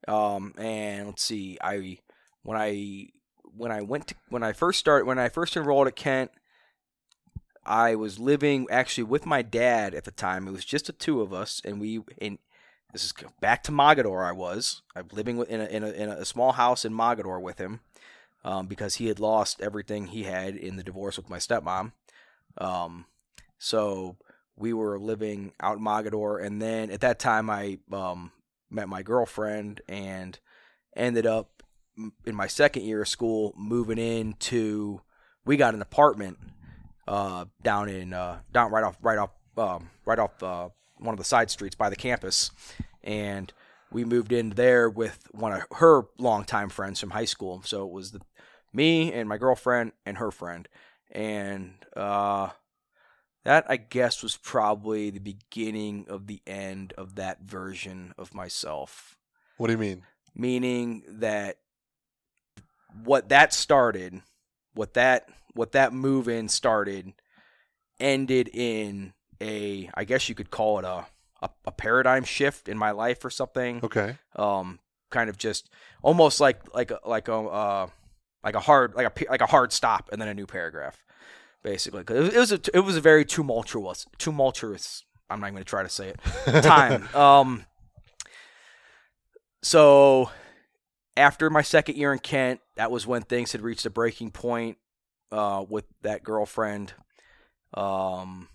Um 0.07 0.53
and 0.57 1.07
let's 1.07 1.23
see, 1.23 1.57
I 1.61 1.97
when 2.43 2.57
I 2.59 3.07
when 3.55 3.71
I 3.71 3.81
went 3.81 4.07
to 4.07 4.15
when 4.29 4.43
I 4.43 4.53
first 4.53 4.79
started 4.79 5.05
when 5.05 5.19
I 5.19 5.29
first 5.29 5.55
enrolled 5.55 5.87
at 5.87 5.95
Kent, 5.95 6.31
I 7.65 7.95
was 7.95 8.19
living 8.19 8.67
actually 8.69 9.05
with 9.05 9.25
my 9.25 9.41
dad 9.41 9.93
at 9.93 10.03
the 10.03 10.11
time. 10.11 10.47
It 10.47 10.51
was 10.51 10.65
just 10.65 10.87
the 10.87 10.93
two 10.93 11.21
of 11.21 11.33
us 11.33 11.61
and 11.63 11.79
we 11.79 12.01
in 12.17 12.39
this 12.91 13.03
is 13.03 13.13
back 13.39 13.63
to 13.63 13.71
Mogadore 13.71 14.25
I 14.27 14.31
was. 14.31 14.81
I'm 14.95 15.07
living 15.11 15.43
in 15.45 15.61
a 15.61 15.65
in 15.65 15.83
a 15.83 15.89
in 15.89 16.09
a 16.09 16.25
small 16.25 16.53
house 16.53 16.85
in 16.85 16.93
Mogadore 16.93 17.41
with 17.41 17.57
him. 17.57 17.81
Um, 18.45 18.67
because 18.67 18.95
he 18.95 19.07
had 19.07 19.21
lost 19.21 19.61
everything 19.61 20.07
he 20.07 20.23
had 20.23 20.57
in 20.57 20.75
the 20.75 20.83
divorce 20.83 21.15
with 21.15 21.29
my 21.29 21.37
stepmom. 21.37 21.93
Um, 22.57 23.05
so 23.57 24.17
we 24.57 24.73
were 24.73 24.99
living 24.99 25.53
out 25.61 25.77
in 25.77 25.83
Mogadore, 25.83 26.43
and 26.43 26.61
then 26.61 26.91
at 26.91 26.99
that 26.99 27.19
time 27.19 27.49
I 27.49 27.79
um, 27.89 28.33
met 28.69 28.89
my 28.89 29.01
girlfriend 29.01 29.79
and 29.87 30.37
ended 30.93 31.25
up 31.25 31.62
in 32.25 32.35
my 32.35 32.47
second 32.47 32.83
year 32.83 33.01
of 33.01 33.07
school 33.07 33.53
moving 33.57 33.97
into. 33.97 35.01
We 35.45 35.57
got 35.57 35.73
an 35.73 35.81
apartment 35.81 36.37
uh, 37.07 37.45
down 37.61 37.89
in 37.89 38.13
uh, 38.13 38.39
down 38.51 38.71
right 38.71 38.83
off 38.83 38.97
right 39.01 39.17
off 39.17 39.31
um, 39.57 39.89
right 40.05 40.19
off 40.19 40.41
uh, 40.41 40.69
one 40.97 41.13
of 41.13 41.17
the 41.17 41.25
side 41.25 41.51
streets 41.51 41.75
by 41.75 41.89
the 41.89 41.95
campus, 41.95 42.51
and 43.03 43.51
we 43.91 44.05
moved 44.05 44.31
in 44.31 44.51
there 44.51 44.89
with 44.89 45.27
one 45.31 45.53
of 45.53 45.63
her 45.77 46.03
longtime 46.17 46.69
friends 46.69 46.99
from 46.99 47.11
high 47.11 47.25
school. 47.25 47.61
So 47.65 47.85
it 47.85 47.91
was 47.91 48.11
the 48.11 48.21
me 48.71 49.13
and 49.13 49.29
my 49.29 49.37
girlfriend 49.37 49.91
and 50.05 50.17
her 50.17 50.31
friend, 50.31 50.67
and 51.11 51.73
uh, 51.95 52.49
that 53.43 53.65
I 53.67 53.77
guess 53.77 54.23
was 54.23 54.37
probably 54.37 55.09
the 55.09 55.19
beginning 55.19 56.05
of 56.09 56.27
the 56.27 56.41
end 56.47 56.93
of 56.97 57.15
that 57.15 57.41
version 57.41 58.13
of 58.17 58.33
myself. 58.33 59.17
What 59.57 59.67
do 59.67 59.73
you 59.73 59.79
mean? 59.79 60.03
Meaning 60.35 61.03
that 61.07 61.57
what 63.03 63.29
that 63.29 63.53
started, 63.53 64.21
what 64.73 64.93
that 64.95 65.29
what 65.53 65.71
that 65.73 65.93
move 65.93 66.27
in 66.27 66.49
started, 66.49 67.13
ended 67.99 68.49
in 68.53 69.13
a 69.41 69.89
I 69.93 70.03
guess 70.03 70.29
you 70.29 70.35
could 70.35 70.51
call 70.51 70.79
it 70.79 70.85
a 70.85 71.05
a, 71.41 71.49
a 71.65 71.71
paradigm 71.71 72.23
shift 72.23 72.69
in 72.69 72.77
my 72.77 72.91
life 72.91 73.23
or 73.25 73.29
something 73.29 73.81
Okay. 73.83 74.15
um, 74.37 74.79
kind 75.09 75.29
of 75.29 75.37
just 75.37 75.69
almost 76.01 76.39
like 76.39 76.73
like 76.73 76.91
a, 76.91 76.99
like 77.05 77.27
a 77.27 77.35
uh, 77.35 77.87
like 78.43 78.55
a 78.55 78.59
hard 78.61 78.95
like 78.95 79.07
a 79.07 79.29
like 79.29 79.41
a 79.41 79.45
hard 79.45 79.73
stop 79.73 80.09
and 80.11 80.21
then 80.21 80.27
a 80.29 80.33
new 80.33 80.45
paragraph, 80.47 81.03
basically. 81.63 82.03
Cause 82.03 82.33
it 82.33 82.39
was 82.39 82.51
a, 82.51 82.59
it 82.73 82.79
was 82.79 82.95
a 82.95 83.01
very 83.01 83.25
tumultuous 83.25 84.05
tumultuous. 84.17 85.03
I'm 85.29 85.39
not 85.39 85.51
going 85.51 85.63
to 85.63 85.69
try 85.69 85.83
to 85.83 85.89
say 85.89 86.09
it. 86.09 86.19
Time. 86.63 87.07
um. 87.15 87.65
So, 89.61 90.29
after 91.15 91.49
my 91.49 91.61
second 91.61 91.97
year 91.97 92.11
in 92.13 92.19
Kent, 92.19 92.59
that 92.75 92.91
was 92.91 93.05
when 93.07 93.21
things 93.23 93.51
had 93.51 93.61
reached 93.61 93.85
a 93.85 93.89
breaking 93.89 94.31
point 94.31 94.77
uh, 95.31 95.63
with 95.67 95.85
that 96.01 96.23
girlfriend. 96.23 96.93
Um. 97.73 98.49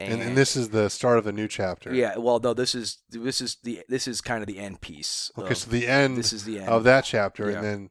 And, 0.00 0.22
and 0.22 0.36
this 0.36 0.54
is 0.54 0.68
the 0.68 0.88
start 0.90 1.18
of 1.18 1.26
a 1.26 1.32
new 1.32 1.48
chapter. 1.48 1.92
Yeah, 1.92 2.18
well, 2.18 2.38
no, 2.38 2.54
this 2.54 2.72
is 2.76 2.98
this 3.10 3.40
is 3.40 3.56
the 3.64 3.80
this 3.88 4.06
is 4.06 4.20
kind 4.20 4.42
of 4.42 4.46
the 4.46 4.58
end 4.60 4.80
piece. 4.80 5.32
Okay, 5.36 5.50
of- 5.50 5.56
so 5.56 5.68
the 5.70 5.88
end 5.88 6.16
this 6.16 6.32
is 6.32 6.44
the 6.44 6.60
end 6.60 6.68
of 6.68 6.84
that 6.84 7.04
chapter, 7.04 7.50
Yeah. 7.50 7.56
and 7.56 7.64
then 7.66 7.88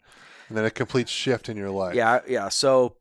and 0.47 0.57
then 0.57 0.63
a 0.63 0.71
complete 0.71 1.09
shift 1.09 1.49
in 1.49 1.57
your 1.57 1.69
life. 1.69 1.95
Yeah, 1.95 2.21
yeah. 2.25 2.47
So 2.47 2.95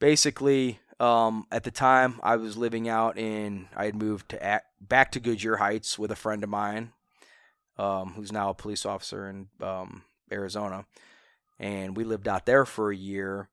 basically, 0.00 0.80
um, 0.98 1.44
at 1.52 1.64
the 1.64 1.70
time, 1.70 2.18
I 2.22 2.36
was 2.36 2.56
living 2.56 2.88
out 2.88 3.18
in. 3.18 3.68
I 3.76 3.84
had 3.84 3.94
moved 3.94 4.30
to 4.30 4.42
at, 4.42 4.62
back 4.80 5.12
to 5.12 5.20
Goodyear 5.20 5.58
Heights 5.58 5.98
with 5.98 6.10
a 6.10 6.16
friend 6.16 6.42
of 6.42 6.48
mine, 6.48 6.92
um, 7.78 8.14
who's 8.14 8.32
now 8.32 8.50
a 8.50 8.54
police 8.54 8.86
officer 8.86 9.28
in 9.28 9.48
um, 9.60 10.02
Arizona, 10.30 10.86
and 11.58 11.96
we 11.96 12.04
lived 12.04 12.28
out 12.28 12.46
there 12.46 12.64
for 12.64 12.90
a 12.90 12.96
year, 12.96 13.48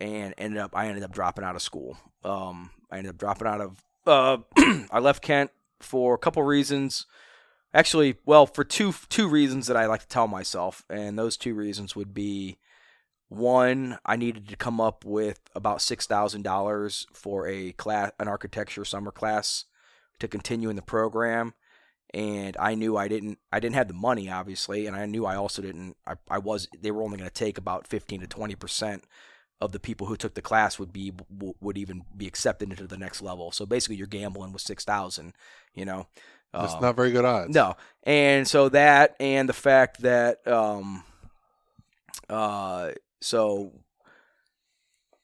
and 0.00 0.34
ended 0.38 0.58
up. 0.58 0.72
I 0.74 0.86
ended 0.86 1.04
up 1.04 1.12
dropping 1.12 1.44
out 1.44 1.56
of 1.56 1.62
school. 1.62 1.96
Um, 2.24 2.70
I 2.90 2.98
ended 2.98 3.10
up 3.10 3.18
dropping 3.18 3.48
out 3.48 3.60
of. 3.60 3.82
Uh, 4.06 4.38
I 4.90 4.98
left 4.98 5.22
Kent 5.22 5.50
for 5.80 6.14
a 6.14 6.18
couple 6.18 6.42
reasons. 6.42 7.06
Actually, 7.72 8.16
well, 8.24 8.46
for 8.46 8.64
two 8.64 8.92
two 9.08 9.28
reasons 9.28 9.66
that 9.66 9.76
I 9.76 9.86
like 9.86 10.00
to 10.00 10.08
tell 10.08 10.26
myself, 10.26 10.84
and 10.90 11.18
those 11.18 11.36
two 11.36 11.54
reasons 11.54 11.94
would 11.94 12.12
be 12.12 12.58
one, 13.28 13.98
I 14.04 14.16
needed 14.16 14.48
to 14.48 14.56
come 14.56 14.80
up 14.80 15.04
with 15.04 15.40
about 15.54 15.80
six 15.80 16.06
thousand 16.06 16.42
dollars 16.42 17.06
for 17.12 17.46
a 17.46 17.72
class, 17.72 18.10
an 18.18 18.26
architecture 18.26 18.84
summer 18.84 19.12
class, 19.12 19.66
to 20.18 20.26
continue 20.26 20.68
in 20.68 20.76
the 20.76 20.82
program, 20.82 21.54
and 22.12 22.56
I 22.58 22.74
knew 22.74 22.96
I 22.96 23.08
didn't, 23.08 23.38
I 23.52 23.60
didn't 23.60 23.76
have 23.76 23.88
the 23.88 23.94
money, 23.94 24.30
obviously, 24.30 24.86
and 24.86 24.96
I 24.96 25.06
knew 25.06 25.26
I 25.26 25.36
also 25.36 25.62
didn't. 25.62 25.96
I, 26.06 26.14
I 26.28 26.38
was, 26.38 26.68
they 26.80 26.90
were 26.90 27.02
only 27.02 27.18
going 27.18 27.28
to 27.28 27.34
take 27.34 27.58
about 27.58 27.86
fifteen 27.86 28.20
to 28.20 28.26
twenty 28.26 28.54
percent 28.54 29.04
of 29.60 29.72
the 29.72 29.80
people 29.80 30.06
who 30.06 30.16
took 30.16 30.34
the 30.34 30.42
class 30.42 30.78
would 30.78 30.92
be 30.92 31.12
would 31.60 31.78
even 31.78 32.02
be 32.16 32.26
accepted 32.26 32.70
into 32.70 32.86
the 32.86 32.96
next 32.98 33.22
level. 33.22 33.52
So 33.52 33.66
basically, 33.66 33.96
you're 33.96 34.06
gambling 34.06 34.52
with 34.52 34.62
six 34.62 34.84
thousand, 34.84 35.34
you 35.74 35.84
know. 35.84 36.06
That's 36.52 36.74
Um, 36.74 36.80
not 36.80 36.96
very 36.96 37.12
good 37.12 37.24
odds. 37.24 37.54
no, 37.54 37.76
and 38.02 38.48
so 38.48 38.68
that 38.70 39.14
and 39.20 39.48
the 39.48 39.52
fact 39.52 40.02
that 40.02 40.44
um, 40.48 41.04
uh, 42.28 42.90
so 43.20 43.72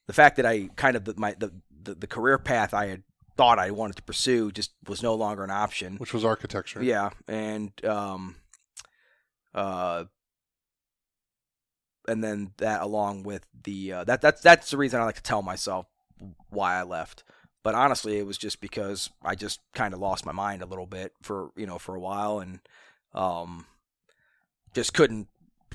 the 0.06 0.12
fact 0.12 0.36
that 0.36 0.46
I 0.46 0.68
kind 0.76 0.96
of 0.96 1.04
the, 1.04 1.14
my 1.16 1.34
the, 1.36 1.52
the 1.82 1.94
the 1.94 2.06
career 2.06 2.38
path 2.38 2.72
I 2.72 2.86
had 2.86 3.02
thought 3.36 3.58
I 3.58 3.70
wanted 3.70 3.96
to 3.96 4.02
pursue 4.02 4.50
just 4.50 4.72
was 4.86 5.02
no 5.02 5.14
longer 5.14 5.44
an 5.44 5.50
option. 5.50 5.96
Which 5.96 6.14
was 6.14 6.24
architecture. 6.24 6.82
Yeah, 6.82 7.10
and 7.28 7.72
um, 7.84 8.36
uh, 9.54 10.04
and 12.08 12.22
then 12.22 12.52
that 12.58 12.82
along 12.82 13.24
with 13.24 13.46
the 13.64 13.92
uh, 13.92 14.04
that 14.04 14.20
that's 14.20 14.40
that's 14.40 14.70
the 14.70 14.76
reason 14.76 15.00
I 15.00 15.04
like 15.04 15.16
to 15.16 15.22
tell 15.22 15.42
myself 15.42 15.86
why 16.50 16.76
I 16.76 16.82
left. 16.82 17.24
But 17.62 17.74
honestly, 17.74 18.18
it 18.18 18.26
was 18.26 18.38
just 18.38 18.60
because 18.60 19.10
I 19.22 19.34
just 19.34 19.60
kind 19.74 19.92
of 19.92 20.00
lost 20.00 20.24
my 20.24 20.32
mind 20.32 20.62
a 20.62 20.66
little 20.66 20.86
bit 20.86 21.12
for 21.22 21.50
you 21.56 21.66
know 21.66 21.78
for 21.78 21.94
a 21.94 22.00
while 22.00 22.38
and 22.38 22.60
um, 23.14 23.66
just 24.72 24.94
couldn't 24.94 25.28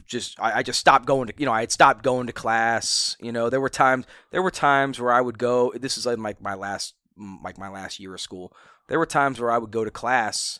just 0.05 0.39
I, 0.39 0.59
I 0.59 0.63
just 0.63 0.79
stopped 0.79 1.05
going 1.05 1.27
to 1.27 1.33
you 1.37 1.45
know 1.45 1.51
I 1.51 1.61
had 1.61 1.71
stopped 1.71 2.03
going 2.03 2.27
to 2.27 2.33
class. 2.33 3.17
You 3.19 3.31
know 3.31 3.49
there 3.49 3.61
were 3.61 3.69
times 3.69 4.05
there 4.31 4.41
were 4.41 4.51
times 4.51 4.99
where 4.99 5.11
I 5.11 5.21
would 5.21 5.37
go. 5.37 5.73
This 5.75 5.97
is 5.97 6.05
like 6.05 6.17
my 6.17 6.35
my 6.39 6.53
last 6.53 6.95
like 7.17 7.57
my 7.57 7.69
last 7.69 7.99
year 7.99 8.13
of 8.13 8.21
school. 8.21 8.53
There 8.87 8.99
were 8.99 9.05
times 9.05 9.39
where 9.39 9.51
I 9.51 9.57
would 9.57 9.71
go 9.71 9.85
to 9.85 9.91
class 9.91 10.59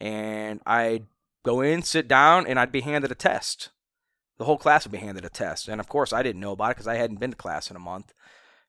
and 0.00 0.60
I'd 0.66 1.06
go 1.44 1.60
in, 1.60 1.82
sit 1.82 2.08
down, 2.08 2.46
and 2.46 2.58
I'd 2.58 2.72
be 2.72 2.80
handed 2.80 3.12
a 3.12 3.14
test. 3.14 3.70
The 4.38 4.44
whole 4.44 4.58
class 4.58 4.84
would 4.84 4.92
be 4.92 4.98
handed 4.98 5.24
a 5.24 5.28
test, 5.28 5.68
and 5.68 5.80
of 5.80 5.88
course 5.88 6.12
I 6.12 6.22
didn't 6.22 6.40
know 6.40 6.52
about 6.52 6.72
it 6.72 6.76
because 6.76 6.88
I 6.88 6.96
hadn't 6.96 7.20
been 7.20 7.30
to 7.30 7.36
class 7.36 7.70
in 7.70 7.76
a 7.76 7.80
month. 7.80 8.12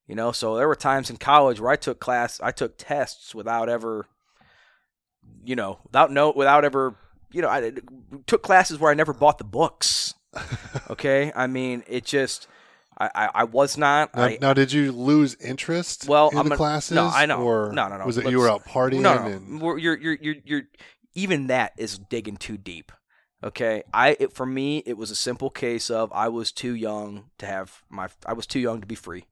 You 0.08 0.14
know, 0.14 0.32
so 0.32 0.56
there 0.56 0.68
were 0.68 0.76
times 0.76 1.10
in 1.10 1.18
college 1.18 1.60
where 1.60 1.72
I 1.72 1.78
took 1.78 2.00
class, 2.00 2.40
I 2.42 2.52
took 2.52 2.78
tests 2.78 3.34
without 3.34 3.70
ever, 3.70 4.06
you 5.44 5.56
know, 5.56 5.80
without 5.84 6.12
no, 6.12 6.32
without 6.36 6.64
ever, 6.64 6.96
you 7.32 7.42
know, 7.42 7.50
I 7.50 7.72
took 8.28 8.44
classes 8.44 8.78
where 8.78 8.92
I 8.92 8.94
never 8.94 9.14
bought 9.14 9.40
the 9.40 9.44
books. 9.44 10.14
Okay, 10.88 11.32
I 11.34 11.48
mean, 11.48 11.84
it 11.88 12.06
just, 12.06 12.48
I, 12.98 13.10
I, 13.14 13.30
I 13.36 13.44
was 13.44 13.78
not. 13.78 14.16
Now, 14.16 14.24
I, 14.24 14.38
now, 14.42 14.54
did 14.54 14.72
you 14.72 14.92
lose 14.92 15.36
interest 15.36 16.08
Well, 16.08 16.30
in 16.30 16.38
I'm 16.38 16.46
the 16.46 16.50
gonna- 16.52 16.58
classes? 16.58 16.92
no, 16.96 17.08
I 17.08 17.26
know. 17.26 17.42
Or 17.42 17.72
No, 17.74 17.88
no, 17.90 17.98
no. 17.98 18.06
Was 18.06 18.18
it 18.18 18.30
you 18.30 18.40
were 18.40 18.50
out 18.50 18.66
partying? 18.66 19.02
no, 19.02 19.16
no, 19.16 19.26
And, 19.26 19.60
You're, 19.62 19.98
you're, 19.98 20.18
you're, 20.22 20.36
you're, 20.46 20.62
even 21.14 21.48
that 21.48 21.74
is 21.78 21.98
digging 21.98 22.38
too 22.38 22.58
deep. 22.58 22.92
Okay, 23.44 23.84
I 23.94 24.16
it, 24.20 24.34
for 24.34 24.46
me 24.46 24.82
it 24.86 24.98
was 24.98 25.12
a 25.12 25.16
simple 25.16 25.50
case 25.52 25.92
of 25.92 26.12
I 26.14 26.30
was 26.30 26.52
too 26.52 26.74
young 26.74 27.26
to 27.38 27.46
have 27.46 27.84
my 27.90 28.08
I 28.26 28.34
was 28.34 28.48
too 28.48 28.60
young 28.60 28.82
to 28.82 28.88
be 28.88 28.96
free. 28.96 29.26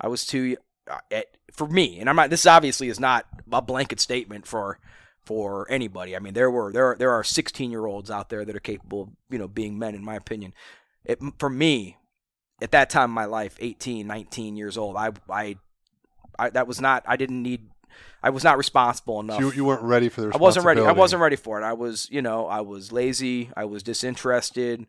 I 0.00 0.08
was 0.08 0.24
too 0.24 0.56
uh, 0.90 0.98
at, 1.10 1.26
for 1.52 1.66
me, 1.66 1.98
and 2.00 2.08
I'm 2.08 2.16
not. 2.16 2.30
This 2.30 2.46
obviously 2.46 2.88
is 2.88 2.98
not 3.00 3.26
a 3.52 3.60
blanket 3.60 4.00
statement 4.00 4.46
for 4.46 4.78
for 5.24 5.66
anybody. 5.70 6.16
I 6.16 6.18
mean, 6.20 6.32
there 6.34 6.50
were 6.50 6.72
there 6.72 6.92
are, 6.92 6.96
there 6.96 7.10
are 7.12 7.24
16 7.24 7.70
year 7.70 7.84
olds 7.84 8.10
out 8.10 8.30
there 8.30 8.44
that 8.44 8.56
are 8.56 8.60
capable 8.60 9.02
of 9.02 9.08
you 9.28 9.38
know 9.38 9.48
being 9.48 9.78
men, 9.78 9.94
in 9.94 10.04
my 10.04 10.14
opinion. 10.14 10.54
It, 11.04 11.18
for 11.38 11.50
me, 11.50 11.98
at 12.60 12.72
that 12.72 12.90
time 12.90 13.10
in 13.10 13.14
my 13.14 13.26
life, 13.26 13.56
18, 13.60 14.06
19 14.06 14.56
years 14.56 14.76
old, 14.76 14.96
I 14.96 15.12
I, 15.28 15.56
I 16.38 16.50
that 16.50 16.66
was 16.66 16.80
not. 16.80 17.04
I 17.06 17.16
didn't 17.16 17.42
need. 17.42 17.70
I 18.22 18.30
was 18.30 18.44
not 18.44 18.58
responsible 18.58 19.20
enough. 19.20 19.40
So 19.40 19.46
you, 19.48 19.52
you 19.52 19.64
weren't 19.64 19.82
ready 19.82 20.08
for 20.08 20.22
the 20.22 20.32
I 20.34 20.38
wasn't 20.38 20.66
ready. 20.66 20.80
I 20.80 20.92
wasn't 20.92 21.22
ready 21.22 21.36
for 21.36 21.60
it. 21.60 21.64
I 21.64 21.74
was, 21.74 22.08
you 22.10 22.22
know, 22.22 22.46
I 22.46 22.60
was 22.60 22.92
lazy. 22.92 23.50
I 23.56 23.64
was 23.66 23.82
disinterested. 23.82 24.86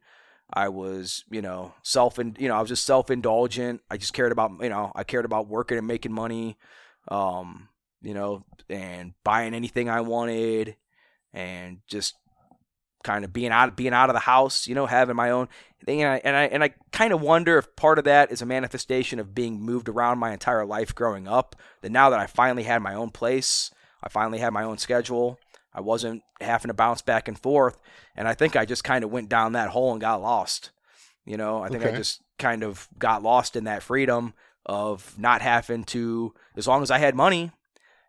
I 0.53 0.69
was, 0.69 1.25
you 1.29 1.41
know, 1.41 1.73
self 1.83 2.17
and 2.17 2.37
you 2.39 2.47
know, 2.47 2.55
I 2.55 2.61
was 2.61 2.69
just 2.69 2.85
self 2.85 3.11
indulgent. 3.11 3.81
I 3.91 3.97
just 3.97 4.13
cared 4.13 4.31
about, 4.31 4.51
you 4.61 4.69
know, 4.69 4.91
I 4.95 5.03
cared 5.03 5.25
about 5.25 5.47
working 5.47 5.77
and 5.77 5.87
making 5.87 6.13
money, 6.13 6.57
um, 7.09 7.69
you 8.01 8.13
know, 8.13 8.45
and 8.69 9.13
buying 9.23 9.53
anything 9.53 9.89
I 9.89 10.01
wanted, 10.01 10.77
and 11.33 11.79
just 11.87 12.15
kind 13.07 13.23
of 13.23 13.31
being 13.31 13.51
out, 13.51 13.75
being 13.77 13.93
out 13.93 14.09
of 14.09 14.13
the 14.13 14.19
house, 14.19 14.67
you 14.67 14.75
know, 14.75 14.85
having 14.85 15.15
my 15.15 15.31
own 15.31 15.47
thing. 15.85 16.03
And 16.03 16.11
I 16.11 16.21
and 16.23 16.35
I, 16.35 16.43
and 16.43 16.63
I 16.63 16.73
kind 16.91 17.13
of 17.13 17.21
wonder 17.21 17.57
if 17.57 17.75
part 17.75 17.97
of 17.97 18.03
that 18.03 18.31
is 18.31 18.41
a 18.41 18.45
manifestation 18.45 19.17
of 19.17 19.33
being 19.33 19.61
moved 19.61 19.87
around 19.87 20.19
my 20.19 20.33
entire 20.33 20.65
life 20.65 20.93
growing 20.93 21.27
up. 21.27 21.55
That 21.81 21.91
now 21.91 22.09
that 22.09 22.19
I 22.19 22.27
finally 22.27 22.63
had 22.63 22.81
my 22.81 22.93
own 22.93 23.11
place, 23.11 23.71
I 24.03 24.09
finally 24.09 24.39
had 24.39 24.51
my 24.51 24.63
own 24.63 24.77
schedule. 24.77 25.39
I 25.73 25.79
wasn't 25.79 26.23
having 26.41 26.67
to 26.67 26.73
bounce 26.73 27.01
back 27.01 27.27
and 27.27 27.39
forth. 27.39 27.79
And 28.15 28.27
I 28.27 28.33
think 28.33 28.55
I 28.55 28.65
just 28.65 28.83
kind 28.83 29.03
of 29.03 29.11
went 29.11 29.29
down 29.29 29.53
that 29.53 29.69
hole 29.69 29.91
and 29.91 30.01
got 30.01 30.21
lost. 30.21 30.71
You 31.25 31.37
know, 31.37 31.61
I 31.61 31.69
think 31.69 31.85
I 31.85 31.91
just 31.91 32.21
kind 32.37 32.63
of 32.63 32.87
got 32.97 33.23
lost 33.23 33.55
in 33.55 33.65
that 33.65 33.83
freedom 33.83 34.33
of 34.65 35.17
not 35.17 35.41
having 35.41 35.83
to, 35.85 36.33
as 36.55 36.67
long 36.67 36.83
as 36.83 36.91
I 36.91 36.97
had 36.97 37.15
money, 37.15 37.51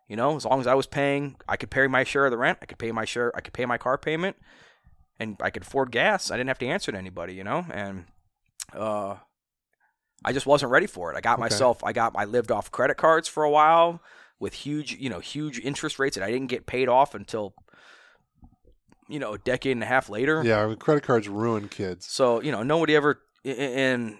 you 0.07 0.15
know, 0.15 0.35
as 0.35 0.45
long 0.45 0.59
as 0.59 0.67
I 0.67 0.73
was 0.73 0.87
paying, 0.87 1.35
I 1.47 1.55
could 1.55 1.69
pay 1.69 1.85
my 1.87 2.03
share 2.03 2.25
of 2.25 2.31
the 2.31 2.37
rent, 2.37 2.57
I 2.61 2.65
could 2.65 2.79
pay 2.79 2.91
my 2.91 3.05
share, 3.05 3.31
I 3.35 3.41
could 3.41 3.53
pay 3.53 3.65
my 3.65 3.77
car 3.77 3.97
payment, 3.97 4.35
and 5.19 5.37
I 5.41 5.49
could 5.49 5.63
afford 5.63 5.91
gas. 5.91 6.31
I 6.31 6.37
didn't 6.37 6.47
have 6.47 6.59
to 6.59 6.67
answer 6.67 6.91
to 6.91 6.97
anybody, 6.97 7.33
you 7.33 7.43
know, 7.43 7.65
and 7.71 8.05
uh, 8.73 9.15
I 10.23 10.33
just 10.33 10.45
wasn't 10.45 10.71
ready 10.71 10.87
for 10.87 11.11
it. 11.11 11.17
I 11.17 11.21
got 11.21 11.33
Okay. 11.33 11.41
myself, 11.41 11.83
I 11.83 11.93
got, 11.93 12.13
I 12.15 12.25
lived 12.25 12.51
off 12.51 12.71
credit 12.71 12.97
cards 12.97 13.27
for 13.27 13.43
a 13.43 13.49
while 13.49 14.01
with 14.39 14.53
huge, 14.53 14.93
you 14.99 15.09
know, 15.09 15.19
huge 15.19 15.59
interest 15.59 15.99
rates, 15.99 16.15
and 16.17 16.23
I 16.23 16.31
didn't 16.31 16.47
get 16.47 16.65
paid 16.65 16.87
off 16.87 17.13
until, 17.13 17.53
you 19.07 19.19
know, 19.19 19.33
a 19.33 19.37
decade 19.37 19.73
and 19.73 19.83
a 19.83 19.87
half 19.87 20.09
later. 20.09 20.43
Yeah, 20.43 20.73
credit 20.79 21.03
cards 21.03 21.27
ruin 21.27 21.67
kids. 21.67 22.05
So 22.05 22.41
you 22.41 22.51
know, 22.51 22.63
nobody 22.63 22.95
ever 22.95 23.19
and 23.43 24.17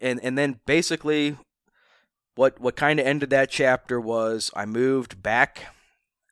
and 0.00 0.20
and 0.22 0.38
then 0.38 0.60
basically, 0.66 1.36
what 2.34 2.58
what 2.58 2.74
kind 2.74 2.98
of 2.98 3.06
ended 3.06 3.30
that 3.30 3.50
chapter 3.50 4.00
was 4.00 4.50
I 4.56 4.64
moved 4.66 5.22
back. 5.22 5.66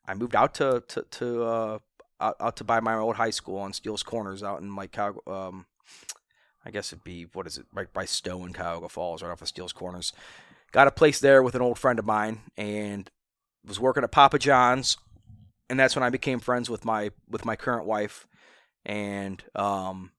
I 0.05 0.15
moved 0.15 0.35
out 0.35 0.53
to 0.55 0.83
to 0.87 1.01
to 1.03 1.43
uh, 1.43 1.79
out, 2.23 2.37
out 2.39 2.55
to 2.57 2.63
buy 2.63 2.79
my 2.79 2.95
old 2.95 3.17
high 3.17 3.29
school 3.29 3.59
on 3.59 3.73
Steele's 3.73 4.03
Corners 4.03 4.41
out 4.41 4.61
in 4.61 4.75
like 4.75 4.97
um, 4.97 5.65
I 6.65 6.71
guess 6.71 6.93
it'd 6.93 7.03
be 7.03 7.27
what 7.33 7.45
is 7.45 7.57
it 7.57 7.65
right 7.73 7.91
by 7.91 8.05
Stow 8.05 8.43
and 8.43 8.55
Cuyahoga 8.55 8.89
Falls, 8.89 9.21
right 9.21 9.31
off 9.31 9.41
of 9.41 9.47
Steele's 9.47 9.73
Corners. 9.73 10.13
Got 10.71 10.87
a 10.87 10.91
place 10.91 11.19
there 11.19 11.43
with 11.43 11.55
an 11.55 11.61
old 11.61 11.77
friend 11.77 11.99
of 11.99 12.05
mine, 12.05 12.41
and 12.57 13.09
was 13.65 13.79
working 13.79 14.03
at 14.03 14.11
Papa 14.11 14.39
John's, 14.39 14.97
and 15.69 15.79
that's 15.79 15.95
when 15.95 16.03
I 16.03 16.09
became 16.09 16.39
friends 16.39 16.69
with 16.69 16.85
my 16.85 17.11
with 17.29 17.45
my 17.45 17.55
current 17.55 17.85
wife, 17.85 18.27
and 18.85 19.43
um, 19.55 20.11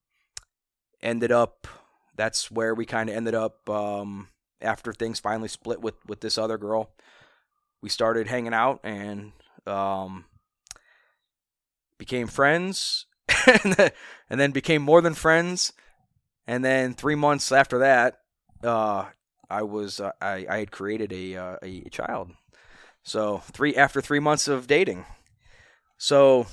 ended 1.01 1.31
up. 1.31 1.67
That's 2.15 2.49
where 2.49 2.73
we 2.73 2.85
kind 2.85 3.09
of 3.09 3.15
ended 3.15 3.35
up 3.35 3.69
um, 3.69 4.29
after 4.61 4.93
things 4.93 5.19
finally 5.19 5.49
split 5.49 5.81
with 5.81 5.95
with 6.07 6.21
this 6.21 6.37
other 6.37 6.57
girl. 6.57 6.91
We 7.81 7.89
started 7.89 8.27
hanging 8.27 8.53
out 8.53 8.79
and 8.83 9.33
um, 9.67 10.25
became 11.97 12.27
friends, 12.27 13.05
and 13.63 13.73
then- 13.73 13.91
and 14.29 14.39
then 14.39 14.51
became 14.51 14.81
more 14.81 15.01
than 15.01 15.13
friends. 15.13 15.71
And 16.47 16.63
then 16.63 16.93
three 16.93 17.15
months 17.15 17.51
after 17.51 17.79
that, 17.79 18.19
uh, 18.63 19.05
I 19.49 19.63
was 19.63 19.99
uh, 19.99 20.11
I, 20.21 20.45
I 20.49 20.57
had 20.59 20.71
created 20.71 21.11
a 21.13 21.35
uh, 21.35 21.55
a 21.61 21.89
child. 21.89 22.31
So 23.03 23.39
three 23.51 23.75
after 23.75 24.01
three 24.01 24.19
months 24.19 24.47
of 24.47 24.65
dating, 24.67 25.05
so 25.97 26.47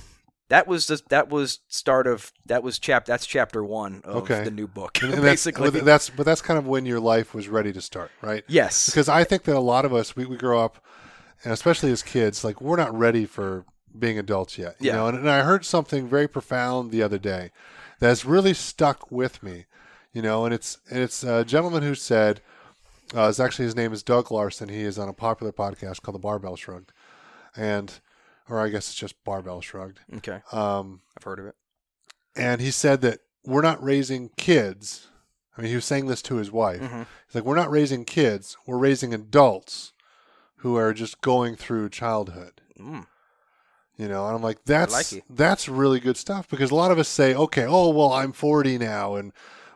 that 0.48 0.66
was 0.66 0.86
the 0.86 1.00
that 1.08 1.28
was 1.30 1.60
start 1.68 2.06
of 2.06 2.32
that 2.46 2.62
was 2.62 2.78
chap 2.78 3.06
that's 3.06 3.24
chapter 3.26 3.64
one 3.64 4.02
of 4.04 4.24
Okay. 4.24 4.44
the 4.44 4.50
new 4.50 4.66
book. 4.66 5.02
And 5.02 5.12
that's, 5.12 5.22
Basically, 5.22 5.70
but 5.70 5.84
that's 5.84 6.10
but 6.10 6.24
that's 6.26 6.42
kind 6.42 6.58
of 6.58 6.66
when 6.66 6.84
your 6.86 7.00
life 7.00 7.34
was 7.34 7.48
ready 7.48 7.72
to 7.72 7.80
start, 7.80 8.10
right? 8.22 8.44
yes, 8.48 8.86
Because 8.90 9.08
I 9.08 9.24
think 9.24 9.44
that 9.44 9.56
a 9.56 9.60
lot 9.60 9.84
of 9.84 9.94
us 9.94 10.14
we, 10.14 10.26
we 10.26 10.36
grow 10.36 10.62
up, 10.62 10.84
and 11.44 11.52
especially 11.52 11.90
as 11.90 12.02
kids, 12.02 12.44
like 12.44 12.60
we're 12.60 12.76
not 12.76 12.96
ready 12.96 13.24
for 13.24 13.64
being 13.98 14.18
adults 14.18 14.58
yet. 14.58 14.76
You 14.80 14.88
Yeah. 14.90 14.96
know, 14.96 15.06
and, 15.08 15.18
and 15.18 15.30
I 15.30 15.42
heard 15.42 15.64
something 15.64 16.08
very 16.08 16.28
profound 16.28 16.90
the 16.90 17.02
other 17.02 17.18
day 17.18 17.50
that's 18.00 18.24
really 18.24 18.54
stuck 18.54 19.10
with 19.10 19.42
me. 19.42 19.66
You 20.12 20.22
know, 20.22 20.44
and 20.44 20.52
it's 20.54 20.78
and 20.90 21.00
it's 21.00 21.24
a 21.24 21.44
gentleman 21.44 21.82
who 21.82 21.94
said, 21.94 22.40
uh, 23.16 23.28
it's 23.28 23.40
actually 23.40 23.64
his 23.66 23.76
name 23.76 23.92
is 23.92 24.02
Doug 24.02 24.30
Larson. 24.30 24.68
He 24.68 24.82
is 24.82 24.98
on 24.98 25.08
a 25.08 25.12
popular 25.14 25.52
podcast 25.52 26.02
called 26.02 26.14
The 26.14 26.18
Barbell 26.18 26.56
Shrugged, 26.56 26.92
and 27.56 27.92
or 28.48 28.60
I 28.60 28.68
guess 28.68 28.88
it's 28.88 28.94
just 28.94 29.22
Barbell 29.24 29.60
Shrugged. 29.62 30.00
okay, 30.16 30.40
Um, 30.52 31.00
I've 31.16 31.22
heard 31.24 31.38
of 31.38 31.46
it. 31.46 31.54
and 32.36 32.60
he 32.60 32.70
said 32.70 33.00
that 33.02 33.20
we're 33.44 33.62
not 33.62 33.82
raising 33.82 34.28
kids. 34.36 35.08
I 35.56 35.62
mean, 35.62 35.68
he 35.70 35.74
was 35.74 35.84
saying 35.84 36.06
this 36.06 36.22
to 36.22 36.36
his 36.36 36.50
wife. 36.50 36.80
Mhm. 36.80 37.06
He's 37.26 37.34
like, 37.34 37.44
we're 37.44 37.54
not 37.56 37.70
raising 37.70 38.04
kids. 38.04 38.56
We're 38.66 38.78
raising 38.78 39.12
adults 39.14 39.92
who 40.56 40.76
are 40.76 40.92
just 40.94 41.20
going 41.22 41.56
through 41.56 41.88
childhood. 41.90 42.60
Mm. 42.78 43.06
You 43.98 44.08
know, 44.08 44.26
and 44.26 44.34
I'm 44.34 44.42
like, 44.42 44.64
that's 44.64 45.12
like 45.12 45.24
that's 45.28 45.68
really 45.68 46.00
good 46.00 46.16
stuff 46.16 46.48
because 46.48 46.70
a 46.70 46.74
lot 46.74 46.90
of 46.90 46.98
us 46.98 47.08
say, 47.08 47.34
okay, 47.34 47.66
oh 47.68 47.90
well, 47.90 48.12
I'm 48.12 48.32
40 48.32 48.78
now 48.78 49.16
and 49.16 49.32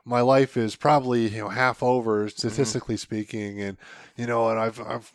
my 0.06 0.20
life 0.20 0.56
is 0.56 0.74
probably 0.76 1.28
you 1.28 1.40
know 1.40 1.48
half 1.48 1.82
over 1.82 2.28
statistically 2.28 2.96
speaking, 2.96 3.60
and 3.60 3.76
you 4.16 4.26
know, 4.26 4.48
and 4.48 4.58
I've 4.58 4.80
I've 4.80 5.12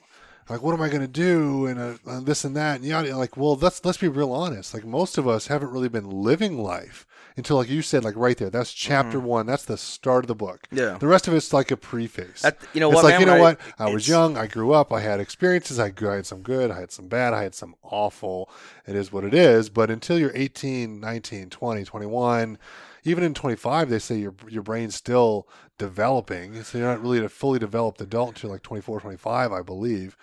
like, 0.50 0.62
what 0.62 0.74
am 0.74 0.82
I 0.82 0.90
going 0.90 1.02
to 1.02 1.08
do 1.08 1.66
and, 1.66 1.80
uh, 1.80 1.94
and 2.06 2.26
this 2.26 2.44
and 2.44 2.56
that 2.58 2.78
and 2.78 2.86
yada. 2.86 3.16
Like, 3.16 3.38
well, 3.38 3.56
let's 3.56 3.84
let's 3.86 3.98
be 3.98 4.10
real 4.10 4.34
honest. 4.34 4.74
Like, 4.74 4.86
most 4.86 5.18
of 5.18 5.28
us 5.28 5.48
haven't 5.48 5.72
really 5.72 5.90
been 5.90 6.10
living 6.10 6.58
life 6.58 7.08
until, 7.42 7.58
like 7.58 7.70
you 7.70 7.82
said, 7.82 8.04
like 8.04 8.16
right 8.16 8.38
there. 8.38 8.52
That's 8.52 8.72
chapter 8.72 9.20
one. 9.20 9.48
That's 9.48 9.66
the 9.66 9.76
start 9.76 10.24
of 10.24 10.28
the 10.28 10.36
book. 10.36 10.68
Mm-hmm. 10.68 10.78
Yeah. 10.78 10.98
The 11.00 11.08
rest 11.08 11.28
of 11.28 11.34
it's 11.34 11.52
like 11.52 11.72
a 11.72 11.78
preface. 11.78 12.44
That, 12.44 12.60
you 12.74 12.80
know 12.80 12.92
it's 12.92 12.96
what, 12.96 13.04
like 13.06 13.14
man? 13.14 13.22
you 13.22 13.26
know 13.26 13.40
what? 13.40 13.60
I 13.80 13.90
was 13.90 14.08
young. 14.08 14.38
I 14.38 14.46
grew 14.46 14.74
up. 14.74 14.94
I 14.94 15.02
had 15.02 15.20
experiences. 15.20 15.80
I, 15.80 15.92
I 16.08 16.16
had 16.16 16.28
some 16.28 16.42
good. 16.44 16.70
I 16.70 16.80
had 16.80 16.92
some 16.92 17.08
bad. 17.08 17.34
I 17.34 17.42
had 17.42 17.56
some 17.56 17.74
awful. 17.82 18.48
It 18.86 18.96
is 18.96 19.12
what 19.12 19.24
it 19.24 19.34
is. 19.34 19.70
But 19.70 19.90
until 19.90 20.20
you're 20.20 20.32
18, 20.36 21.00
19, 21.00 21.50
20, 21.50 21.84
21, 21.84 22.58
even 23.04 23.24
in 23.24 23.34
25, 23.34 23.90
they 23.90 23.98
say 23.98 24.18
your 24.18 24.36
your 24.48 24.64
brain's 24.64 24.96
still 24.96 25.48
developing. 25.80 26.64
So 26.64 26.78
you're 26.78 26.88
not 26.88 27.02
really 27.02 27.26
a 27.26 27.30
fully 27.30 27.58
developed 27.58 28.00
adult 28.02 28.36
until 28.36 28.52
like 28.52 28.62
24, 28.62 29.02
25, 29.02 29.52
I 29.52 29.62
believe. 29.64 30.16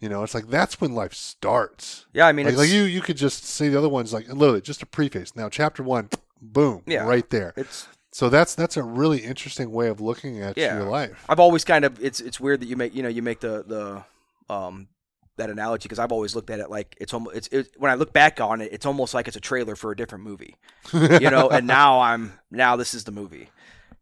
You 0.00 0.08
know, 0.08 0.22
it's 0.22 0.34
like 0.34 0.48
that's 0.48 0.80
when 0.80 0.94
life 0.94 1.14
starts. 1.14 2.06
Yeah, 2.12 2.26
I 2.26 2.32
mean, 2.32 2.46
Like, 2.46 2.54
it's, 2.54 2.58
like 2.60 2.70
you, 2.70 2.82
you 2.82 3.00
could 3.00 3.16
just 3.16 3.44
see 3.44 3.68
the 3.68 3.78
other 3.78 3.88
ones 3.88 4.12
like 4.12 4.28
literally 4.28 4.60
just 4.60 4.82
a 4.82 4.86
preface. 4.86 5.34
Now, 5.36 5.48
chapter 5.48 5.82
one, 5.82 6.08
boom, 6.52 6.82
Yeah. 6.86 7.04
right 7.04 7.28
there. 7.30 7.52
it's 7.56 7.86
So 8.12 8.28
that's 8.28 8.54
that's 8.54 8.76
a 8.76 8.82
really 8.82 9.18
interesting 9.18 9.72
way 9.72 9.88
of 9.88 10.00
looking 10.00 10.40
at 10.40 10.56
Yeah. 10.56 10.76
your 10.78 10.88
life. 10.88 11.24
I've 11.28 11.40
always 11.40 11.64
kind 11.64 11.84
of 11.84 12.02
it's 12.02 12.20
it's 12.20 12.38
weird 12.38 12.60
that 12.60 12.66
you 12.66 12.76
make 12.76 12.94
you 12.94 13.02
know 13.02 13.08
you 13.08 13.22
make 13.22 13.40
the 13.40 13.64
the 13.66 14.54
um 14.54 14.88
that 15.36 15.50
analogy 15.50 15.84
because 15.84 15.98
I've 15.98 16.12
always 16.12 16.36
looked 16.36 16.48
at 16.50 16.60
it 16.60 16.70
like 16.70 16.96
it's 17.00 17.12
almost 17.12 17.34
it's 17.36 17.48
it, 17.48 17.70
when 17.76 17.90
I 17.90 17.94
look 17.94 18.12
back 18.12 18.40
on 18.40 18.60
it 18.60 18.72
it's 18.72 18.86
almost 18.86 19.14
like 19.14 19.26
it's 19.26 19.36
a 19.36 19.40
trailer 19.40 19.74
for 19.74 19.90
a 19.90 19.96
different 19.96 20.22
movie, 20.22 20.54
you 20.92 21.28
know. 21.30 21.48
and 21.50 21.66
now 21.80 22.00
I'm 22.00 22.34
now 22.52 22.76
this 22.76 22.94
is 22.94 23.02
the 23.04 23.10
movie. 23.10 23.48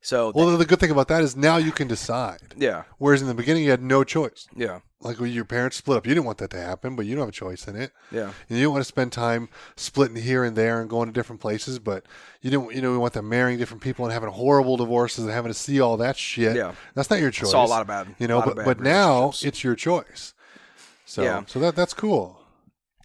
So 0.05 0.33
Well, 0.35 0.57
the 0.59 0.65
good 0.67 0.81
thing 0.81 0.91
about 0.91 1.07
that 1.09 1.23
is 1.23 1.37
now 1.37 1.57
you 1.59 1.71
can 1.73 1.87
decide. 1.89 2.55
yeah, 2.57 2.83
Whereas 2.99 3.23
in 3.23 3.29
the 3.29 3.35
beginning, 3.35 3.63
you 3.65 3.71
had 3.71 3.83
no 3.83 4.03
choice. 4.03 4.49
yeah, 4.55 4.81
Like 5.01 5.21
when 5.21 5.31
your 5.31 5.45
parents 5.45 5.77
split 5.77 5.97
up, 5.99 6.07
you 6.07 6.13
didn't 6.13 6.27
want 6.27 6.39
that 6.39 6.51
to 6.51 6.61
happen, 6.61 6.97
but 6.97 7.07
you 7.07 7.15
don't 7.15 7.23
have 7.23 7.29
a 7.29 7.33
choice 7.33 7.69
in 7.69 7.77
it. 7.77 7.93
yeah, 8.11 8.33
And 8.49 8.59
you 8.59 8.65
don't 8.65 8.73
want 8.73 8.83
to 8.83 8.89
spend 8.89 9.13
time 9.13 9.49
splitting 9.77 10.17
here 10.17 10.43
and 10.43 10.57
there 10.57 10.81
and 10.81 10.91
going 10.91 11.07
to 11.09 11.13
different 11.13 11.41
places, 11.41 11.79
but 11.79 12.05
you 12.41 12.51
didn't, 12.51 12.75
you 12.75 12.83
know, 12.83 12.93
you 12.93 12.99
want 13.01 13.13
them 13.13 13.29
marrying 13.29 13.59
different 13.61 13.81
people 13.83 14.05
and 14.05 14.13
having 14.13 14.29
horrible 14.31 14.77
divorces 14.77 15.25
and 15.25 15.33
having 15.33 15.53
to 15.53 15.59
see 15.59 15.81
all 15.81 15.97
that 15.99 16.17
shit. 16.17 16.57
Yeah. 16.57 16.73
That's 16.95 17.09
not 17.09 17.21
your 17.21 17.31
choice. 17.31 17.53
saw 17.53 17.65
a 17.65 17.67
lot 17.67 17.81
of 17.83 17.87
bad, 17.87 18.09
you 18.19 18.27
know, 18.27 18.43
but, 18.43 18.57
but 18.57 18.81
now 18.81 19.29
it's 19.41 19.63
your 19.63 19.77
choice. 19.77 20.35
So, 21.05 21.23
Yeah. 21.23 21.43
so 21.47 21.61
that 21.61 21.77
that's 21.77 21.95
cool. 21.95 22.41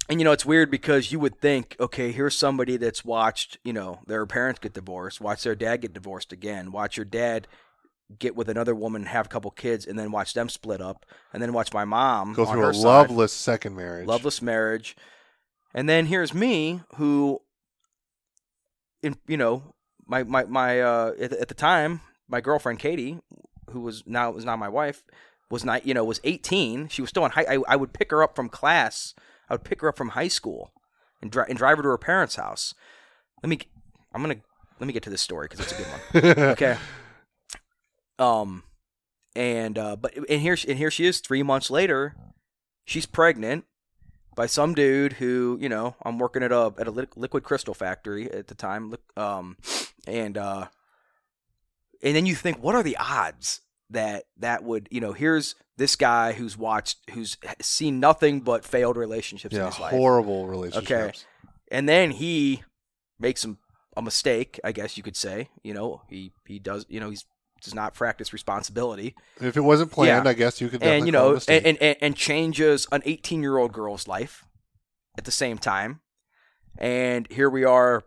And 0.09 0.19
you 0.19 0.25
know, 0.25 0.31
it's 0.31 0.45
weird 0.45 0.71
because 0.71 1.11
you 1.11 1.19
would 1.19 1.39
think, 1.39 1.75
okay, 1.79 2.11
here's 2.11 2.35
somebody 2.35 2.77
that's 2.77 3.03
watched, 3.03 3.57
you 3.63 3.73
know, 3.73 3.99
their 4.07 4.25
parents 4.25 4.59
get 4.59 4.73
divorced, 4.73 5.19
watch 5.19 5.43
their 5.43 5.55
dad 5.55 5.81
get 5.81 5.93
divorced 5.93 6.31
again, 6.31 6.71
watch 6.71 6.95
your 6.95 7.05
dad 7.05 7.47
get 8.17 8.35
with 8.35 8.47
another 8.47 8.73
woman, 8.73 9.05
have 9.05 9.25
a 9.25 9.29
couple 9.29 9.51
kids, 9.51 9.85
and 9.85 9.99
then 9.99 10.11
watch 10.11 10.33
them 10.33 10.47
split 10.47 10.79
up, 10.79 11.05
and 11.33 11.43
then 11.43 11.51
watch 11.51 11.73
my 11.73 11.83
mom 11.83 12.33
Go 12.33 12.45
on 12.45 12.53
through 12.53 12.61
her 12.63 12.69
a 12.69 12.73
side, 12.73 12.83
loveless 12.83 13.33
second 13.33 13.75
marriage. 13.75 14.07
loveless 14.07 14.41
marriage, 14.41 14.95
and 15.73 15.89
then 15.89 16.05
here's 16.05 16.33
me 16.33 16.81
who, 16.95 17.41
in 19.03 19.17
you 19.27 19.35
know, 19.35 19.73
my 20.05 20.23
my 20.23 20.45
my 20.45 20.79
uh 20.79 21.13
at, 21.19 21.33
at 21.33 21.47
the 21.49 21.53
time, 21.53 21.99
my 22.29 22.39
girlfriend 22.39 22.79
Katie, 22.79 23.19
who 23.71 23.81
was 23.81 24.03
now 24.07 24.31
was 24.31 24.45
not 24.45 24.57
my 24.57 24.69
wife, 24.69 25.03
was 25.49 25.65
not 25.65 25.85
you 25.85 25.93
know 25.93 26.05
was 26.05 26.21
18. 26.23 26.87
She 26.87 27.01
was 27.01 27.09
still 27.09 27.25
in 27.25 27.31
high. 27.31 27.45
I, 27.49 27.57
I 27.67 27.75
would 27.75 27.91
pick 27.91 28.11
her 28.11 28.23
up 28.23 28.35
from 28.37 28.47
class. 28.47 29.13
I 29.49 29.53
would 29.53 29.63
pick 29.63 29.81
her 29.81 29.89
up 29.89 29.97
from 29.97 30.09
high 30.09 30.27
school 30.27 30.71
and, 31.21 31.31
dri- 31.31 31.45
and 31.49 31.57
drive 31.57 31.77
her 31.77 31.83
to 31.83 31.89
her 31.89 31.97
parents' 31.97 32.35
house. 32.35 32.73
Let 33.41 33.49
me. 33.49 33.59
I'm 34.13 34.21
gonna 34.21 34.41
let 34.79 34.87
me 34.87 34.93
get 34.93 35.03
to 35.03 35.09
this 35.09 35.21
story 35.21 35.47
because 35.49 35.59
it's 35.59 35.71
a 35.71 35.75
good 35.75 36.35
one. 36.37 36.47
okay. 36.53 36.77
Um, 38.19 38.63
and 39.35 39.77
uh, 39.77 39.95
but 39.95 40.15
and 40.15 40.41
here 40.41 40.57
and 40.67 40.77
here 40.77 40.91
she 40.91 41.05
is 41.05 41.19
three 41.19 41.43
months 41.43 41.69
later. 41.69 42.15
She's 42.85 43.05
pregnant 43.05 43.65
by 44.35 44.45
some 44.47 44.73
dude 44.73 45.13
who 45.13 45.57
you 45.61 45.69
know 45.69 45.95
I'm 46.03 46.17
working 46.17 46.43
at 46.43 46.51
a 46.51 46.73
at 46.77 46.87
a 46.87 46.91
liquid 46.91 47.43
crystal 47.43 47.73
factory 47.73 48.31
at 48.31 48.47
the 48.47 48.55
time. 48.55 48.95
Um, 49.15 49.57
and 50.07 50.37
uh, 50.37 50.67
and 52.01 52.15
then 52.15 52.25
you 52.25 52.35
think, 52.35 52.61
what 52.61 52.75
are 52.75 52.83
the 52.83 52.97
odds 52.97 53.61
that 53.89 54.25
that 54.37 54.63
would 54.63 54.87
you 54.91 55.01
know? 55.01 55.13
Here's 55.13 55.55
this 55.77 55.95
guy 55.95 56.33
who's 56.33 56.57
watched, 56.57 56.97
who's 57.11 57.37
seen 57.61 57.99
nothing 57.99 58.41
but 58.41 58.65
failed 58.65 58.97
relationships 58.97 59.55
yeah, 59.55 59.61
in 59.61 59.65
his 59.67 59.79
life, 59.79 59.91
horrible 59.91 60.47
relationships. 60.47 60.91
Okay, 60.91 61.11
and 61.71 61.87
then 61.87 62.11
he 62.11 62.63
makes 63.19 63.41
some 63.41 63.57
a 63.95 64.01
mistake, 64.01 64.59
I 64.63 64.71
guess 64.71 64.97
you 64.97 65.03
could 65.03 65.15
say. 65.15 65.49
You 65.63 65.73
know, 65.73 66.01
he 66.09 66.31
he 66.45 66.59
does. 66.59 66.85
You 66.89 66.99
know, 66.99 67.09
he's 67.09 67.25
does 67.61 67.75
not 67.75 67.93
practice 67.93 68.33
responsibility. 68.33 69.15
If 69.41 69.57
it 69.57 69.61
wasn't 69.61 69.91
planned, 69.91 70.25
yeah. 70.25 70.29
I 70.29 70.33
guess 70.33 70.61
you 70.61 70.69
could. 70.69 70.83
And 70.83 71.05
you 71.05 71.11
know, 71.11 71.39
and, 71.47 71.65
and 71.65 71.97
and 71.99 72.15
changes 72.15 72.87
an 72.91 73.01
18 73.05 73.41
year 73.41 73.57
old 73.57 73.73
girl's 73.73 74.07
life 74.07 74.45
at 75.17 75.25
the 75.25 75.31
same 75.31 75.57
time. 75.57 76.01
And 76.77 77.27
here 77.31 77.49
we 77.49 77.65
are, 77.65 78.03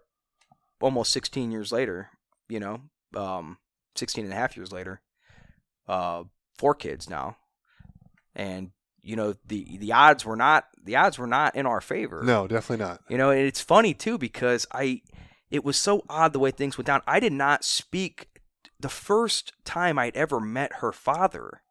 almost 0.81 1.13
16 1.13 1.51
years 1.51 1.73
later. 1.73 2.11
You 2.49 2.61
know, 2.61 2.81
um, 3.17 3.59
16 3.97 4.25
and 4.25 4.33
a 4.33 4.37
half 4.37 4.57
years 4.57 4.73
later. 4.73 5.03
Uh, 5.89 6.25
four 6.57 6.75
kids 6.75 7.11
now, 7.11 7.37
and 8.35 8.71
you 9.03 9.17
know 9.17 9.35
the 9.47 9.79
the 9.79 9.93
odds 9.93 10.25
were 10.25 10.37
not 10.37 10.65
the 10.83 10.97
odds 10.97 11.19
were 11.19 11.27
not 11.27 11.57
in 11.57 11.67
our 11.67 11.81
favor. 11.81 12.23
No, 12.23 12.47
definitely 12.47 12.85
not. 12.85 13.01
You 13.09 13.19
know, 13.19 13.31
and 13.31 13.41
it's 13.41 13.61
funny 13.61 13.95
too 13.95 14.19
because 14.19 14.67
I 14.73 15.03
it 15.51 15.65
was 15.65 15.77
so 15.77 16.05
odd 16.09 16.33
the 16.33 16.39
way 16.39 16.51
things 16.51 16.79
went 16.79 16.87
down. 16.87 17.03
I 17.07 17.21
did 17.21 17.33
not 17.33 17.65
speak 17.65 18.29
the 18.79 18.89
first 18.89 19.53
time 19.65 19.99
I'd 19.99 20.17
ever 20.17 20.41
met 20.41 20.75
her 20.77 20.93
father 20.93 21.63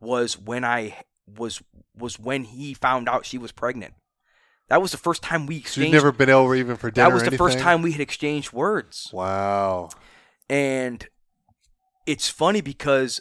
was 0.00 0.38
when 0.38 0.64
I 0.64 0.96
was 1.26 1.62
was 1.96 2.18
when 2.18 2.44
he 2.44 2.74
found 2.74 3.08
out 3.08 3.26
she 3.26 3.38
was 3.38 3.52
pregnant. 3.52 3.94
That 4.68 4.82
was 4.82 4.92
the 4.92 4.98
first 4.98 5.22
time 5.22 5.46
we 5.46 5.56
exchanged. 5.56 5.92
You've 5.92 6.02
never 6.02 6.12
been 6.12 6.30
over 6.30 6.54
even 6.54 6.76
for 6.76 6.90
dinner. 6.90 7.08
That 7.08 7.14
was 7.14 7.22
the 7.22 7.36
first 7.38 7.58
time 7.58 7.80
we 7.80 7.92
had 7.92 8.00
exchanged 8.02 8.52
words. 8.52 9.10
Wow. 9.12 9.88
And 10.50 11.06
it's 12.06 12.28
funny 12.28 12.60
because 12.60 13.20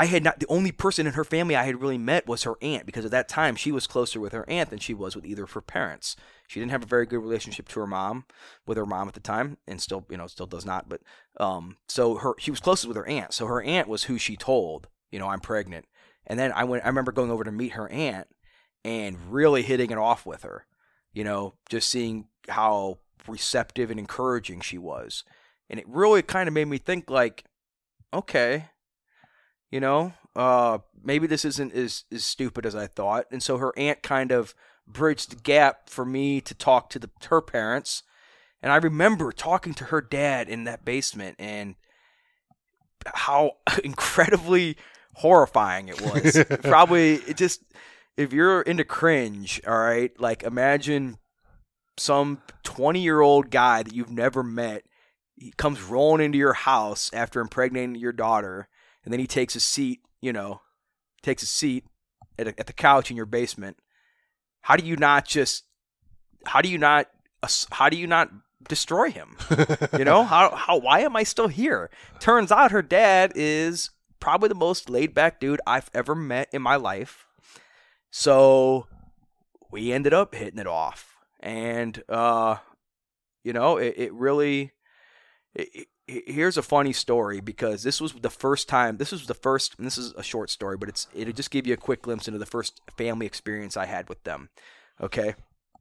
I 0.00 0.06
had 0.06 0.24
not 0.24 0.40
the 0.40 0.46
only 0.46 0.72
person 0.72 1.06
in 1.06 1.12
her 1.12 1.24
family 1.24 1.54
I 1.54 1.64
had 1.64 1.82
really 1.82 1.98
met 1.98 2.26
was 2.26 2.44
her 2.44 2.54
aunt 2.62 2.86
because 2.86 3.04
at 3.04 3.10
that 3.10 3.28
time 3.28 3.54
she 3.54 3.70
was 3.70 3.86
closer 3.86 4.18
with 4.18 4.32
her 4.32 4.48
aunt 4.48 4.70
than 4.70 4.78
she 4.78 4.94
was 4.94 5.14
with 5.14 5.26
either 5.26 5.44
of 5.44 5.52
her 5.52 5.60
parents. 5.60 6.16
She 6.48 6.58
didn't 6.58 6.70
have 6.70 6.84
a 6.84 6.86
very 6.86 7.04
good 7.04 7.18
relationship 7.18 7.68
to 7.68 7.80
her 7.80 7.86
mom, 7.86 8.24
with 8.66 8.78
her 8.78 8.86
mom 8.86 9.08
at 9.08 9.14
the 9.14 9.20
time, 9.20 9.58
and 9.68 9.78
still 9.78 10.06
you 10.08 10.16
know 10.16 10.26
still 10.26 10.46
does 10.46 10.64
not. 10.64 10.88
But 10.88 11.02
um, 11.38 11.76
so 11.86 12.14
her 12.14 12.32
she 12.38 12.50
was 12.50 12.60
closest 12.60 12.88
with 12.88 12.96
her 12.96 13.06
aunt. 13.06 13.34
So 13.34 13.44
her 13.44 13.60
aunt 13.60 13.88
was 13.88 14.04
who 14.04 14.16
she 14.16 14.36
told, 14.36 14.88
you 15.10 15.18
know, 15.18 15.28
I'm 15.28 15.40
pregnant. 15.40 15.84
And 16.26 16.38
then 16.38 16.50
I 16.52 16.64
went. 16.64 16.82
I 16.82 16.88
remember 16.88 17.12
going 17.12 17.30
over 17.30 17.44
to 17.44 17.52
meet 17.52 17.72
her 17.72 17.90
aunt 17.90 18.26
and 18.82 19.18
really 19.30 19.60
hitting 19.60 19.90
it 19.90 19.98
off 19.98 20.24
with 20.24 20.44
her. 20.44 20.64
You 21.12 21.24
know, 21.24 21.56
just 21.68 21.90
seeing 21.90 22.28
how 22.48 23.00
receptive 23.28 23.90
and 23.90 24.00
encouraging 24.00 24.62
she 24.62 24.78
was, 24.78 25.24
and 25.68 25.78
it 25.78 25.86
really 25.86 26.22
kind 26.22 26.48
of 26.48 26.54
made 26.54 26.68
me 26.68 26.78
think 26.78 27.10
like, 27.10 27.44
okay 28.14 28.69
you 29.70 29.80
know, 29.80 30.12
uh, 30.36 30.78
maybe 31.02 31.26
this 31.26 31.44
isn't 31.44 31.72
as, 31.72 32.04
as 32.12 32.24
stupid 32.24 32.66
as 32.66 32.74
I 32.74 32.86
thought. 32.86 33.26
And 33.30 33.42
so 33.42 33.58
her 33.58 33.72
aunt 33.76 34.02
kind 34.02 34.32
of 34.32 34.54
bridged 34.86 35.30
the 35.30 35.36
gap 35.36 35.88
for 35.88 36.04
me 36.04 36.40
to 36.40 36.54
talk 36.54 36.90
to 36.90 36.98
the, 36.98 37.10
her 37.28 37.40
parents. 37.40 38.02
And 38.62 38.72
I 38.72 38.76
remember 38.76 39.32
talking 39.32 39.74
to 39.74 39.84
her 39.84 40.00
dad 40.00 40.48
in 40.48 40.64
that 40.64 40.84
basement 40.84 41.36
and 41.38 41.76
how 43.06 43.52
incredibly 43.84 44.76
horrifying 45.14 45.88
it 45.88 46.00
was. 46.00 46.44
Probably 46.62 47.14
it 47.14 47.36
just 47.36 47.62
if 48.16 48.32
you're 48.32 48.62
into 48.62 48.84
cringe, 48.84 49.60
all 49.66 49.78
right, 49.78 50.18
like 50.20 50.42
imagine 50.42 51.18
some 51.96 52.42
20 52.64 53.00
year 53.00 53.20
old 53.20 53.50
guy 53.50 53.82
that 53.82 53.94
you've 53.94 54.10
never 54.10 54.42
met. 54.42 54.82
He 55.36 55.52
comes 55.56 55.82
rolling 55.82 56.22
into 56.22 56.38
your 56.38 56.52
house 56.52 57.10
after 57.14 57.40
impregnating 57.40 57.94
your 57.94 58.12
daughter 58.12 58.68
and 59.04 59.12
then 59.12 59.20
he 59.20 59.26
takes 59.26 59.56
a 59.56 59.60
seat, 59.60 60.00
you 60.20 60.32
know, 60.32 60.60
takes 61.22 61.42
a 61.42 61.46
seat 61.46 61.84
at, 62.38 62.48
a, 62.48 62.60
at 62.60 62.66
the 62.66 62.72
couch 62.72 63.10
in 63.10 63.16
your 63.16 63.26
basement. 63.26 63.76
How 64.62 64.76
do 64.76 64.84
you 64.84 64.96
not 64.96 65.26
just? 65.26 65.64
How 66.46 66.60
do 66.60 66.68
you 66.68 66.78
not? 66.78 67.08
How 67.70 67.88
do 67.88 67.96
you 67.96 68.06
not 68.06 68.30
destroy 68.68 69.10
him? 69.10 69.36
you 69.98 70.04
know 70.04 70.24
how 70.24 70.54
how 70.54 70.78
why 70.78 71.00
am 71.00 71.16
I 71.16 71.22
still 71.22 71.48
here? 71.48 71.90
Turns 72.18 72.52
out 72.52 72.72
her 72.72 72.82
dad 72.82 73.32
is 73.34 73.90
probably 74.20 74.48
the 74.48 74.54
most 74.54 74.90
laid 74.90 75.14
back 75.14 75.40
dude 75.40 75.60
I've 75.66 75.90
ever 75.94 76.14
met 76.14 76.48
in 76.52 76.60
my 76.60 76.76
life. 76.76 77.26
So 78.10 78.86
we 79.70 79.92
ended 79.92 80.12
up 80.12 80.34
hitting 80.34 80.58
it 80.58 80.66
off, 80.66 81.16
and 81.38 82.02
uh, 82.08 82.56
you 83.42 83.52
know 83.52 83.78
it, 83.78 83.94
it 83.96 84.12
really. 84.12 84.72
It, 85.54 85.88
here's 86.26 86.56
a 86.56 86.62
funny 86.62 86.92
story 86.92 87.40
because 87.40 87.82
this 87.82 88.00
was 88.00 88.12
the 88.14 88.30
first 88.30 88.68
time 88.68 88.96
this 88.96 89.12
was 89.12 89.26
the 89.26 89.34
first 89.34 89.74
and 89.78 89.86
this 89.86 89.96
is 89.96 90.12
a 90.16 90.22
short 90.22 90.50
story 90.50 90.76
but 90.76 90.88
it's 90.88 91.06
it'll 91.14 91.32
just 91.32 91.50
give 91.50 91.66
you 91.66 91.74
a 91.74 91.76
quick 91.76 92.02
glimpse 92.02 92.26
into 92.26 92.38
the 92.38 92.46
first 92.46 92.80
family 92.96 93.26
experience 93.26 93.76
i 93.76 93.86
had 93.86 94.08
with 94.08 94.22
them 94.24 94.48
okay 95.00 95.34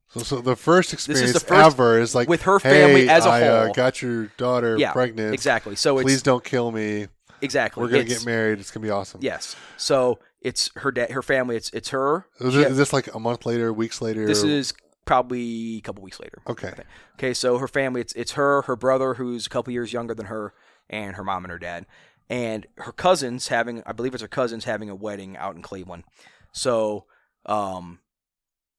so, 0.09 0.21
so 0.21 0.41
the 0.41 0.55
first 0.55 0.91
experience 0.91 1.33
the 1.33 1.39
first, 1.39 1.75
ever 1.75 1.99
is 1.99 2.15
like 2.15 2.27
with 2.27 2.41
her 2.43 2.59
family 2.59 3.05
hey, 3.05 3.09
as 3.09 3.25
a 3.25 3.29
I, 3.29 3.39
whole. 3.41 3.49
Uh, 3.51 3.71
got 3.73 4.01
your 4.01 4.25
daughter 4.37 4.75
yeah, 4.75 4.91
pregnant. 4.91 5.35
Exactly. 5.35 5.75
So 5.75 6.01
please 6.01 6.23
don't 6.23 6.43
kill 6.43 6.71
me. 6.71 7.07
Exactly. 7.41 7.81
We're 7.81 7.89
gonna 7.89 8.01
it's, 8.01 8.17
get 8.17 8.25
married. 8.25 8.59
It's 8.59 8.71
gonna 8.71 8.83
be 8.83 8.89
awesome. 8.89 9.19
Yes. 9.21 9.55
So 9.77 10.17
it's 10.41 10.71
her 10.77 10.91
dad, 10.91 11.11
her 11.11 11.21
family. 11.21 11.55
It's 11.55 11.69
it's 11.71 11.89
her. 11.89 12.25
Is, 12.39 12.55
it, 12.55 12.71
is 12.71 12.77
this 12.77 12.91
like 12.91 13.13
a 13.13 13.19
month 13.19 13.45
later, 13.45 13.71
weeks 13.71 14.01
later? 14.01 14.25
This 14.25 14.41
is 14.41 14.73
probably 15.09 15.77
a 15.77 15.81
couple 15.81 16.03
weeks 16.03 16.19
later. 16.19 16.39
Okay. 16.47 16.71
Okay. 17.15 17.33
So 17.33 17.57
her 17.57 17.67
family, 17.67 17.99
it's 17.99 18.13
it's 18.13 18.33
her, 18.33 18.61
her 18.61 18.75
brother, 18.75 19.15
who's 19.15 19.47
a 19.47 19.49
couple 19.49 19.73
years 19.73 19.91
younger 19.91 20.13
than 20.13 20.27
her, 20.27 20.53
and 20.87 21.15
her 21.15 21.23
mom 21.23 21.43
and 21.45 21.51
her 21.51 21.57
dad, 21.57 21.87
and 22.29 22.67
her 22.77 22.91
cousins 22.91 23.47
having, 23.47 23.81
I 23.87 23.91
believe 23.93 24.13
it's 24.13 24.21
her 24.21 24.27
cousins 24.27 24.65
having 24.65 24.87
a 24.87 24.93
wedding 24.93 25.35
out 25.35 25.55
in 25.55 25.63
Cleveland. 25.63 26.03
So, 26.51 27.05
um, 27.47 28.01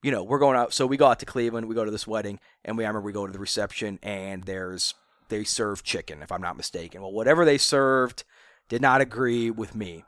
you 0.05 0.12
know, 0.12 0.22
we're 0.22 0.39
going 0.39 0.57
out. 0.57 0.72
So 0.72 0.87
we 0.87 0.97
go 0.97 1.09
out 1.09 1.18
to 1.18 1.26
Cleveland. 1.26 1.66
We 1.66 1.74
go 1.74 1.85
to 1.85 1.91
this 1.91 2.07
wedding, 2.07 2.39
and 2.64 2.78
we 2.78 2.85
I 2.85 2.87
remember 2.87 3.07
we 3.07 3.12
go 3.12 3.26
to 3.26 3.33
the 3.33 3.41
reception, 3.41 3.99
and 4.01 4.45
there's 4.45 4.95
they 5.31 5.43
serve 5.43 5.83
chicken, 5.83 6.22
if 6.22 6.31
I'm 6.31 6.43
not 6.43 6.57
mistaken. 6.57 7.03
Well, 7.03 7.12
whatever 7.12 7.45
they 7.45 7.59
served 7.59 8.22
did 8.68 8.81
not 8.81 9.01
agree 9.01 9.51
with 9.51 9.74
me 9.74 10.05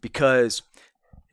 because 0.00 0.62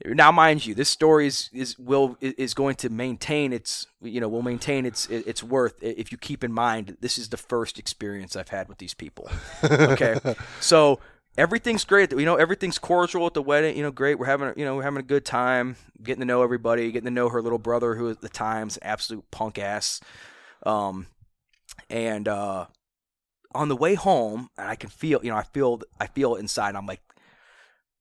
now, 0.05 0.31
mind 0.31 0.65
you, 0.65 0.75
this 0.75 0.89
story 0.89 1.27
is, 1.27 1.49
is 1.53 1.79
will 1.79 2.17
is 2.19 2.53
going 2.53 2.75
to 2.75 2.89
maintain 2.89 3.53
its 3.53 3.87
you 4.01 4.19
know 4.19 4.27
will 4.27 4.41
maintain 4.41 4.85
its 4.85 5.07
its 5.07 5.41
worth 5.41 5.81
if 5.81 6.11
you 6.11 6.17
keep 6.17 6.43
in 6.43 6.51
mind 6.51 6.97
this 6.99 7.17
is 7.17 7.29
the 7.29 7.37
first 7.37 7.79
experience 7.79 8.35
I've 8.35 8.49
had 8.49 8.67
with 8.67 8.79
these 8.79 8.93
people. 8.93 9.29
Okay, 9.63 10.19
so 10.59 10.99
everything's 11.37 11.85
great. 11.85 12.11
You 12.11 12.25
know, 12.25 12.35
everything's 12.35 12.77
cordial 12.79 13.25
at 13.27 13.33
the 13.33 13.41
wedding. 13.41 13.77
You 13.77 13.83
know, 13.83 13.91
great. 13.91 14.19
We're 14.19 14.25
having 14.25 14.53
you 14.57 14.65
know 14.65 14.75
we're 14.75 14.83
having 14.83 14.99
a 14.99 15.03
good 15.03 15.23
time, 15.23 15.77
getting 16.01 16.19
to 16.19 16.25
know 16.25 16.43
everybody, 16.43 16.91
getting 16.91 17.05
to 17.05 17.11
know 17.11 17.29
her 17.29 17.41
little 17.41 17.59
brother, 17.59 17.95
who 17.95 18.09
at 18.09 18.19
the 18.19 18.29
time's 18.29 18.77
absolute 18.81 19.29
punk 19.31 19.57
ass. 19.57 20.01
Um, 20.65 21.07
and 21.89 22.27
uh, 22.27 22.65
on 23.55 23.69
the 23.69 23.75
way 23.77 23.95
home, 23.95 24.49
and 24.57 24.67
I 24.67 24.75
can 24.75 24.89
feel 24.89 25.21
you 25.23 25.31
know 25.31 25.37
I 25.37 25.43
feel 25.43 25.81
I 25.97 26.07
feel 26.07 26.35
inside. 26.35 26.75
I'm 26.75 26.87
like, 26.87 27.01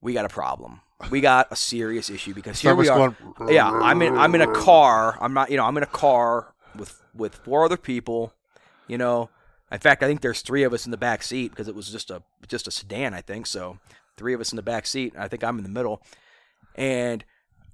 we 0.00 0.14
got 0.14 0.24
a 0.24 0.28
problem 0.28 0.80
we 1.11 1.20
got 1.20 1.48
a 1.50 1.57
serious 1.57 2.11
issue 2.11 2.34
because 2.34 2.61
here 2.61 2.74
we 2.74 2.88
are. 2.88 3.14
Going, 3.38 3.55
yeah, 3.55 3.70
I'm 3.70 4.03
in 4.03 4.16
I'm 4.16 4.34
in 4.34 4.40
a 4.40 4.53
car. 4.53 5.18
I'm 5.20 5.34
not 5.34 5.50
you 5.50 5.57
know 5.57 5.64
I'm 5.64 5.76
in 5.76 5.82
a 5.82 5.86
car 5.86 6.55
with 6.76 7.03
with 7.14 7.34
four 7.34 7.64
other 7.64 7.76
people. 7.76 8.32
You 8.88 8.98
know, 8.98 9.30
in 9.70 9.78
fact, 9.78 10.03
I 10.03 10.07
think 10.07 10.20
there's 10.20 10.42
three 10.42 10.62
of 10.64 10.72
us 10.72 10.84
in 10.84 10.90
the 10.90 10.96
back 10.96 11.22
seat 11.22 11.50
because 11.50 11.68
it 11.68 11.74
was 11.74 11.90
just 11.90 12.11
a 12.11 12.22
just 12.48 12.66
a 12.66 12.70
sedan. 12.70 13.14
I 13.14 13.20
think 13.20 13.46
so. 13.46 13.78
Three 14.16 14.34
of 14.34 14.40
us 14.40 14.53
in 14.53 14.57
the 14.57 14.62
back 14.62 14.86
seat. 14.86 15.14
I 15.16 15.28
think 15.28 15.42
I'm 15.42 15.59
in 15.59 15.64
the 15.64 15.70
middle, 15.70 16.03
and 16.74 17.24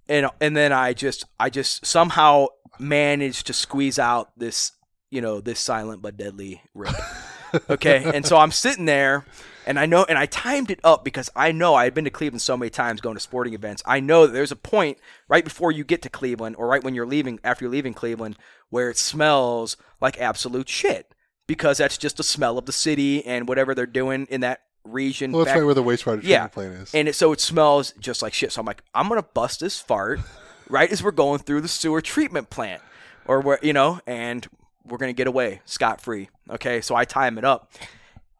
and 0.08 0.30
and 0.40 0.56
then 0.56 0.72
I 0.72 0.92
just 0.92 1.24
I 1.38 1.50
just 1.50 1.84
somehow 1.84 2.46
managed 2.78 3.46
to 3.48 3.52
squeeze 3.52 3.98
out 3.98 4.30
this 4.36 4.72
you 5.10 5.20
know 5.20 5.40
this 5.40 5.60
silent 5.60 6.02
but 6.02 6.16
deadly 6.16 6.62
rip. 6.74 6.94
okay, 7.70 8.10
and 8.14 8.24
so 8.26 8.36
I'm 8.36 8.50
sitting 8.52 8.84
there 8.84 9.24
and 9.66 9.78
I 9.78 9.84
know, 9.86 10.04
and 10.08 10.16
I 10.16 10.24
timed 10.26 10.70
it 10.70 10.80
up 10.82 11.04
because 11.04 11.28
I 11.36 11.52
know 11.52 11.74
I 11.74 11.84
had 11.84 11.92
been 11.94 12.04
to 12.04 12.10
Cleveland 12.10 12.40
so 12.40 12.56
many 12.56 12.70
times 12.70 13.00
going 13.02 13.16
to 13.16 13.20
sporting 13.20 13.52
events. 13.52 13.82
I 13.84 14.00
know 14.00 14.26
that 14.26 14.32
there's 14.32 14.50
a 14.52 14.56
point 14.56 14.96
right 15.28 15.44
before 15.44 15.70
you 15.72 15.84
get 15.84 16.00
to 16.02 16.08
Cleveland, 16.08 16.56
or 16.56 16.66
right 16.66 16.82
when 16.82 16.94
you're 16.94 17.06
leaving, 17.06 17.38
after 17.44 17.64
you're 17.66 17.72
leaving 17.72 17.92
Cleveland, 17.94 18.36
where 18.70 18.88
it 18.90 18.96
smells 18.96 19.76
like 20.00 20.18
absolute 20.18 20.68
shit 20.68 21.12
because 21.46 21.78
that's 21.78 21.98
just 21.98 22.16
the 22.16 22.22
smell 22.22 22.56
of 22.58 22.64
the 22.66 22.72
city 22.72 23.24
and 23.26 23.46
whatever 23.48 23.74
they're 23.74 23.84
doing 23.86 24.26
in 24.30 24.40
that 24.40 24.60
region. 24.84 25.32
Well, 25.32 25.40
that's 25.44 25.52
back- 25.52 25.58
right 25.60 25.64
where 25.66 25.74
the 25.74 25.82
wastewater 25.82 26.02
treatment 26.20 26.24
Yeah. 26.24 26.46
plant 26.46 26.72
is. 26.74 26.94
and 26.94 27.08
it, 27.08 27.14
so 27.14 27.32
it 27.32 27.40
smells 27.40 27.92
just 28.00 28.22
like 28.22 28.32
shit. 28.32 28.52
So 28.52 28.60
I'm 28.60 28.66
like, 28.66 28.82
I'm 28.94 29.08
gonna 29.08 29.22
bust 29.22 29.60
this 29.60 29.78
fart 29.78 30.20
right 30.70 30.90
as 30.90 31.02
we're 31.02 31.10
going 31.10 31.40
through 31.40 31.60
the 31.60 31.68
sewer 31.68 32.00
treatment 32.00 32.48
plant, 32.48 32.80
or 33.26 33.40
where 33.40 33.58
you 33.62 33.74
know, 33.74 34.00
and 34.06 34.46
we're 34.88 34.98
gonna 34.98 35.12
get 35.12 35.26
away 35.26 35.60
scot 35.64 36.00
free. 36.00 36.28
Okay, 36.50 36.80
so 36.80 36.94
I 36.94 37.04
time 37.04 37.38
it 37.38 37.44
up, 37.44 37.72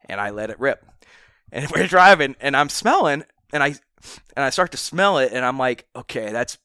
and 0.09 0.21
I 0.21 0.31
let 0.31 0.51
it 0.51 0.59
rip, 0.59 0.85
and 1.53 1.69
we're 1.75 1.87
driving, 1.87 2.37
and 2.41 2.57
I'm 2.57 2.69
smelling, 2.69 3.25
and 3.53 3.63
I 3.63 3.75
and 4.37 4.45
I 4.45 4.51
start 4.51 4.73
to 4.73 4.77
smell 4.77 5.19
it, 5.19 5.33
and 5.33 5.45
I'm 5.45 5.59
like, 5.59 5.87
okay, 5.95 6.33
that's. 6.33 6.59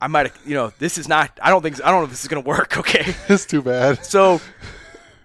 I 0.00 0.08
might 0.08 0.26
have, 0.26 0.40
you 0.44 0.54
know, 0.54 0.72
this 0.80 0.98
is 0.98 1.06
not. 1.06 1.38
I 1.40 1.50
don't 1.50 1.62
think. 1.62 1.82
I 1.82 1.90
don't 1.90 2.00
know 2.00 2.04
if 2.04 2.10
this 2.10 2.22
is 2.22 2.28
gonna 2.28 2.40
work. 2.40 2.76
Okay. 2.78 3.14
it's 3.28 3.46
too 3.46 3.62
bad. 3.62 4.04
So, 4.04 4.40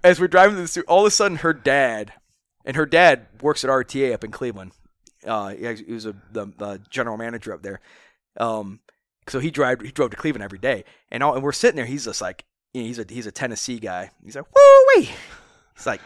as 0.03 0.19
we're 0.19 0.28
driving 0.28 0.65
through 0.67 0.84
all 0.84 1.01
of 1.01 1.07
a 1.07 1.11
sudden, 1.11 1.38
her 1.38 1.53
dad, 1.53 2.13
and 2.63 2.75
her 2.75 2.86
dad 2.86 3.28
works 3.41 3.63
at 3.63 3.69
RTA 3.69 4.13
up 4.13 4.23
in 4.23 4.32
Cleveland. 4.32 4.71
Uh, 5.25 5.49
he 5.49 5.91
was 5.91 6.05
a, 6.05 6.15
the, 6.32 6.45
the 6.57 6.82
general 6.89 7.17
manager 7.17 7.53
up 7.53 7.63
there. 7.63 7.82
Um, 8.39 8.80
so 9.28 9.39
he 9.39 9.51
drove 9.51 9.82
he 9.82 9.91
drove 9.91 10.11
to 10.11 10.17
Cleveland 10.17 10.43
every 10.43 10.59
day, 10.59 10.84
and 11.09 11.23
all, 11.23 11.34
and 11.34 11.43
we're 11.43 11.51
sitting 11.51 11.75
there. 11.75 11.86
He's 11.86 12.05
just 12.05 12.21
like, 12.21 12.45
you 12.74 12.82
know, 12.82 12.88
he's 12.88 12.99
a 12.99 13.05
he's 13.07 13.28
a 13.28 13.32
Tennessee 13.32 13.80
guy. 13.80 14.11
He's 14.24 14.36
like, 14.36 14.45
woo 14.55 14.86
wee. 14.95 15.09
It's 15.76 15.86
like, 15.86 16.01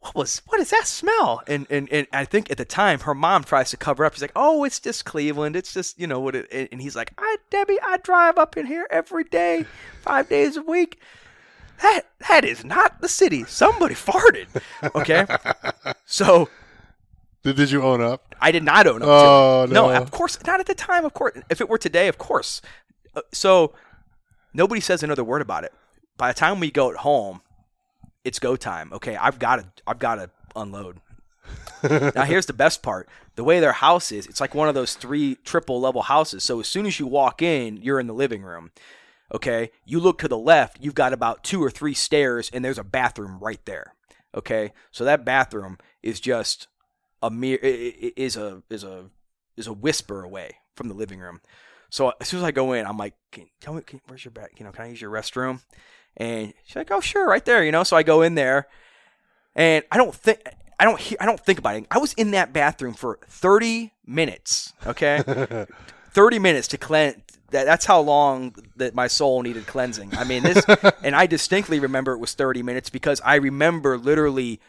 what 0.00 0.14
was 0.14 0.42
what 0.46 0.60
is 0.60 0.70
that 0.70 0.86
smell? 0.86 1.42
And, 1.46 1.66
and 1.70 1.88
and 1.90 2.06
I 2.12 2.24
think 2.24 2.50
at 2.50 2.56
the 2.56 2.64
time 2.64 3.00
her 3.00 3.14
mom 3.14 3.44
tries 3.44 3.70
to 3.70 3.76
cover 3.76 4.04
up. 4.04 4.14
She's 4.14 4.22
like, 4.22 4.32
oh, 4.36 4.64
it's 4.64 4.80
just 4.80 5.04
Cleveland. 5.04 5.56
It's 5.56 5.72
just 5.74 5.98
you 5.98 6.06
know 6.06 6.20
what 6.20 6.34
it. 6.34 6.68
And 6.72 6.80
he's 6.80 6.96
like, 6.96 7.12
I 7.18 7.36
Debbie, 7.50 7.78
I 7.82 7.98
drive 7.98 8.38
up 8.38 8.56
in 8.56 8.66
here 8.66 8.86
every 8.90 9.24
day, 9.24 9.66
five 10.02 10.28
days 10.28 10.56
a 10.56 10.62
week. 10.62 11.00
That 11.82 12.02
that 12.28 12.44
is 12.44 12.64
not 12.64 13.00
the 13.00 13.08
city. 13.08 13.44
Somebody 13.44 13.94
farted. 13.94 14.46
Okay, 14.94 15.26
so 16.06 16.48
Did, 17.42 17.56
did 17.56 17.70
you 17.70 17.82
own 17.82 18.00
up? 18.00 18.34
I 18.40 18.50
did 18.52 18.62
not 18.64 18.86
own 18.86 19.02
up 19.02 19.08
Oh. 19.08 19.66
No, 19.68 19.88
no. 19.88 19.94
of 19.94 20.10
course 20.10 20.38
not 20.46 20.60
at 20.60 20.66
the 20.66 20.74
time. 20.74 21.04
Of 21.04 21.14
course, 21.14 21.34
if 21.50 21.60
it 21.60 21.68
were 21.68 21.78
today, 21.78 22.08
of 22.08 22.18
course. 22.18 22.62
Uh, 23.14 23.20
so 23.32 23.74
nobody 24.58 24.80
says 24.80 25.02
another 25.02 25.24
word 25.24 25.40
about 25.40 25.64
it. 25.64 25.72
By 26.18 26.28
the 26.28 26.38
time 26.38 26.60
we 26.60 26.70
go 26.70 26.90
at 26.90 26.96
home, 26.96 27.40
it's 28.24 28.40
go 28.40 28.56
time. 28.56 28.92
Okay, 28.92 29.16
I've 29.16 29.38
got 29.38 29.56
to 29.56 29.66
I've 29.86 30.00
got 30.00 30.16
to 30.16 30.30
unload. 30.54 31.00
now 31.82 32.24
here's 32.24 32.46
the 32.46 32.52
best 32.52 32.82
part. 32.82 33.08
The 33.36 33.44
way 33.44 33.60
their 33.60 33.72
house 33.72 34.10
is, 34.12 34.26
it's 34.26 34.40
like 34.40 34.54
one 34.54 34.68
of 34.68 34.74
those 34.74 34.94
three 34.94 35.36
triple 35.44 35.80
level 35.80 36.02
houses. 36.02 36.42
So 36.42 36.60
as 36.60 36.66
soon 36.66 36.84
as 36.84 36.98
you 36.98 37.06
walk 37.06 37.40
in, 37.40 37.78
you're 37.78 38.00
in 38.00 38.08
the 38.08 38.12
living 38.12 38.42
room. 38.42 38.72
Okay, 39.32 39.70
you 39.84 40.00
look 40.00 40.18
to 40.18 40.28
the 40.28 40.38
left, 40.38 40.78
you've 40.80 40.94
got 40.94 41.12
about 41.12 41.44
two 41.44 41.62
or 41.62 41.70
three 41.70 41.94
stairs, 41.94 42.50
and 42.52 42.64
there's 42.64 42.78
a 42.78 42.84
bathroom 42.84 43.38
right 43.38 43.64
there. 43.66 43.94
Okay, 44.34 44.72
so 44.90 45.04
that 45.04 45.24
bathroom 45.24 45.78
is 46.02 46.18
just 46.18 46.66
a 47.22 47.30
mere 47.30 47.58
is 47.58 48.36
a 48.36 48.62
is 48.68 48.84
a 48.84 49.06
is 49.56 49.66
a 49.66 49.72
whisper 49.72 50.22
away 50.22 50.56
from 50.74 50.88
the 50.88 50.94
living 50.94 51.20
room. 51.20 51.40
So 51.90 52.12
as 52.20 52.28
soon 52.28 52.40
as 52.40 52.44
I 52.44 52.50
go 52.50 52.72
in, 52.72 52.86
I'm 52.86 52.98
like, 52.98 53.14
can, 53.32 53.46
tell 53.60 53.74
me, 53.74 53.82
can, 53.82 54.00
where's 54.08 54.24
your 54.24 54.32
back? 54.32 54.52
You 54.58 54.64
know, 54.64 54.72
can 54.72 54.84
I 54.84 54.88
use 54.88 55.00
your 55.00 55.10
restroom? 55.10 55.60
And 56.16 56.52
she's 56.64 56.76
like, 56.76 56.90
oh 56.90 57.00
sure, 57.00 57.26
right 57.26 57.44
there. 57.44 57.64
You 57.64 57.72
know, 57.72 57.84
so 57.84 57.96
I 57.96 58.02
go 58.02 58.22
in 58.22 58.34
there, 58.34 58.66
and 59.54 59.84
I 59.90 59.96
don't 59.96 60.14
think 60.14 60.40
I 60.78 60.84
don't 60.84 61.14
I 61.20 61.26
don't 61.26 61.40
think 61.40 61.58
about 61.58 61.76
it. 61.76 61.86
I 61.90 61.98
was 61.98 62.12
in 62.14 62.32
that 62.32 62.52
bathroom 62.52 62.94
for 62.94 63.18
30 63.26 63.92
minutes. 64.06 64.72
Okay, 64.86 65.22
30 66.10 66.38
minutes 66.38 66.68
to 66.68 66.78
cleanse. 66.78 67.22
That, 67.50 67.64
that's 67.64 67.86
how 67.86 68.00
long 68.00 68.54
that 68.76 68.94
my 68.94 69.06
soul 69.06 69.42
needed 69.42 69.66
cleansing. 69.66 70.14
I 70.14 70.24
mean, 70.24 70.42
this, 70.42 70.62
and 71.02 71.16
I 71.16 71.24
distinctly 71.26 71.80
remember 71.80 72.12
it 72.12 72.18
was 72.18 72.34
30 72.34 72.62
minutes 72.62 72.90
because 72.90 73.22
I 73.24 73.36
remember 73.36 73.96
literally 73.96 74.60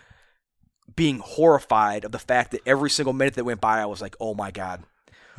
being 0.95 1.19
horrified 1.19 2.05
of 2.05 2.13
the 2.13 2.19
fact 2.19 2.51
that 2.51 2.61
every 2.65 2.89
single 2.89 3.11
minute 3.11 3.33
that 3.33 3.43
went 3.43 3.59
by, 3.59 3.79
I 3.79 3.85
was 3.85 4.01
like, 4.01 4.15
"Oh 4.19 4.33
my 4.33 4.51
god!" 4.51 4.83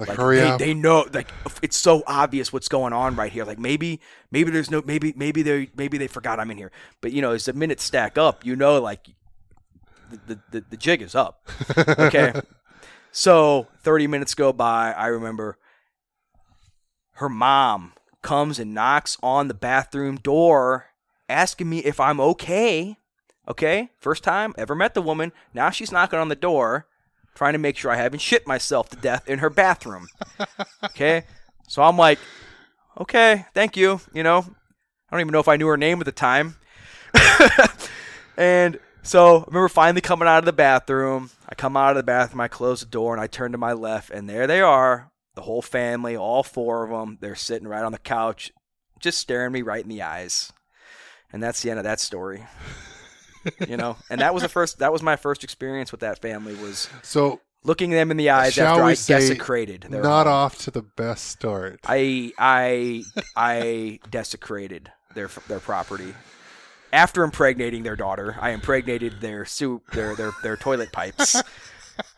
Like, 0.00 0.08
Like 0.08 0.18
hurry 0.18 0.36
they, 0.36 0.48
up. 0.50 0.58
they 0.58 0.74
know, 0.74 1.06
like 1.12 1.28
it's 1.62 1.76
so 1.76 2.02
obvious 2.06 2.52
what's 2.52 2.68
going 2.68 2.92
on 2.92 3.16
right 3.16 3.30
here. 3.30 3.44
Like 3.44 3.58
maybe, 3.58 4.00
maybe 4.30 4.50
there's 4.50 4.70
no, 4.70 4.82
maybe, 4.84 5.12
maybe 5.16 5.42
they, 5.42 5.68
maybe 5.76 5.98
they 5.98 6.06
forgot 6.06 6.40
I'm 6.40 6.50
in 6.50 6.56
here. 6.56 6.72
But 7.00 7.12
you 7.12 7.20
know, 7.22 7.32
as 7.32 7.44
the 7.44 7.52
minutes 7.52 7.84
stack 7.84 8.16
up, 8.18 8.44
you 8.44 8.56
know, 8.56 8.80
like 8.80 9.06
the 10.26 10.38
the, 10.50 10.64
the 10.70 10.76
jig 10.76 11.02
is 11.02 11.14
up. 11.14 11.46
Okay, 11.76 12.32
so 13.12 13.68
30 13.82 14.06
minutes 14.06 14.34
go 14.34 14.52
by. 14.52 14.92
I 14.92 15.06
remember 15.06 15.58
her 17.14 17.28
mom 17.28 17.92
comes 18.22 18.58
and 18.58 18.74
knocks 18.74 19.16
on 19.22 19.48
the 19.48 19.54
bathroom 19.54 20.16
door, 20.16 20.86
asking 21.28 21.68
me 21.68 21.78
if 21.80 22.00
I'm 22.00 22.20
okay. 22.20 22.96
Okay, 23.48 23.90
first 23.98 24.22
time 24.22 24.54
ever 24.56 24.74
met 24.74 24.94
the 24.94 25.02
woman. 25.02 25.32
Now 25.52 25.70
she's 25.70 25.92
knocking 25.92 26.18
on 26.18 26.28
the 26.28 26.36
door, 26.36 26.86
trying 27.34 27.52
to 27.54 27.58
make 27.58 27.76
sure 27.76 27.90
I 27.90 27.96
haven't 27.96 28.20
shit 28.20 28.46
myself 28.46 28.88
to 28.90 28.96
death 28.96 29.28
in 29.28 29.38
her 29.38 29.50
bathroom. 29.50 30.08
Okay, 30.84 31.24
so 31.68 31.82
I'm 31.82 31.96
like, 31.96 32.18
okay, 33.00 33.46
thank 33.54 33.76
you. 33.76 34.00
You 34.12 34.22
know, 34.22 34.38
I 34.38 35.10
don't 35.10 35.20
even 35.20 35.32
know 35.32 35.40
if 35.40 35.48
I 35.48 35.56
knew 35.56 35.66
her 35.68 35.76
name 35.76 36.00
at 36.00 36.06
the 36.06 36.12
time. 36.12 36.56
and 38.36 38.78
so 39.02 39.38
I 39.38 39.44
remember 39.46 39.68
finally 39.68 40.00
coming 40.00 40.28
out 40.28 40.38
of 40.38 40.44
the 40.44 40.52
bathroom. 40.52 41.30
I 41.48 41.54
come 41.54 41.76
out 41.76 41.90
of 41.90 41.96
the 41.96 42.02
bathroom, 42.02 42.40
I 42.40 42.48
close 42.48 42.80
the 42.80 42.86
door, 42.86 43.14
and 43.14 43.20
I 43.20 43.26
turn 43.26 43.52
to 43.52 43.58
my 43.58 43.72
left, 43.72 44.10
and 44.10 44.28
there 44.28 44.46
they 44.46 44.60
are, 44.60 45.10
the 45.34 45.42
whole 45.42 45.62
family, 45.62 46.16
all 46.16 46.42
four 46.42 46.84
of 46.84 46.90
them. 46.90 47.18
They're 47.20 47.34
sitting 47.34 47.68
right 47.68 47.84
on 47.84 47.92
the 47.92 47.98
couch, 47.98 48.52
just 48.98 49.18
staring 49.18 49.52
me 49.52 49.62
right 49.62 49.82
in 49.82 49.88
the 49.88 50.02
eyes. 50.02 50.52
And 51.32 51.42
that's 51.42 51.62
the 51.62 51.70
end 51.70 51.78
of 51.78 51.84
that 51.84 52.00
story. 52.00 52.44
You 53.68 53.76
know, 53.76 53.96
and 54.10 54.20
that 54.20 54.34
was 54.34 54.42
the 54.42 54.48
first. 54.48 54.78
That 54.78 54.92
was 54.92 55.02
my 55.02 55.16
first 55.16 55.44
experience 55.44 55.92
with 55.92 56.00
that 56.00 56.20
family 56.20 56.54
was 56.54 56.88
so 57.02 57.40
looking 57.64 57.90
them 57.90 58.10
in 58.10 58.16
the 58.16 58.30
eyes 58.30 58.54
Shall 58.54 58.78
after 58.78 58.82
I 58.84 58.94
desecrated. 58.94 59.86
Their 59.88 60.02
not 60.02 60.26
home. 60.26 60.34
off 60.34 60.58
to 60.58 60.70
the 60.70 60.82
best 60.82 61.28
start. 61.28 61.80
I 61.86 62.32
I 62.38 63.02
I 63.36 63.98
desecrated 64.10 64.90
their 65.14 65.28
their 65.48 65.60
property. 65.60 66.14
After 66.92 67.22
impregnating 67.22 67.84
their 67.84 67.94
daughter, 67.96 68.36
I 68.40 68.50
impregnated 68.50 69.20
their 69.20 69.44
soup, 69.44 69.90
their 69.92 70.16
their 70.16 70.32
their 70.42 70.56
toilet 70.56 70.90
pipes, 70.92 71.40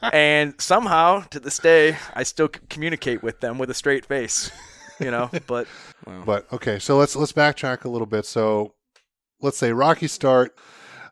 and 0.00 0.54
somehow 0.58 1.20
to 1.30 1.38
this 1.38 1.58
day, 1.58 1.96
I 2.14 2.22
still 2.22 2.48
c- 2.48 2.60
communicate 2.70 3.22
with 3.22 3.40
them 3.40 3.58
with 3.58 3.68
a 3.70 3.74
straight 3.74 4.06
face. 4.06 4.50
You 4.98 5.10
know, 5.10 5.30
but 5.46 5.66
well, 6.06 6.22
But 6.24 6.52
okay, 6.54 6.78
so 6.78 6.96
let's 6.96 7.14
let's 7.16 7.32
backtrack 7.32 7.84
a 7.84 7.88
little 7.90 8.06
bit. 8.06 8.24
So 8.24 8.74
let's 9.42 9.58
say 9.58 9.72
rocky 9.72 10.06
start 10.06 10.56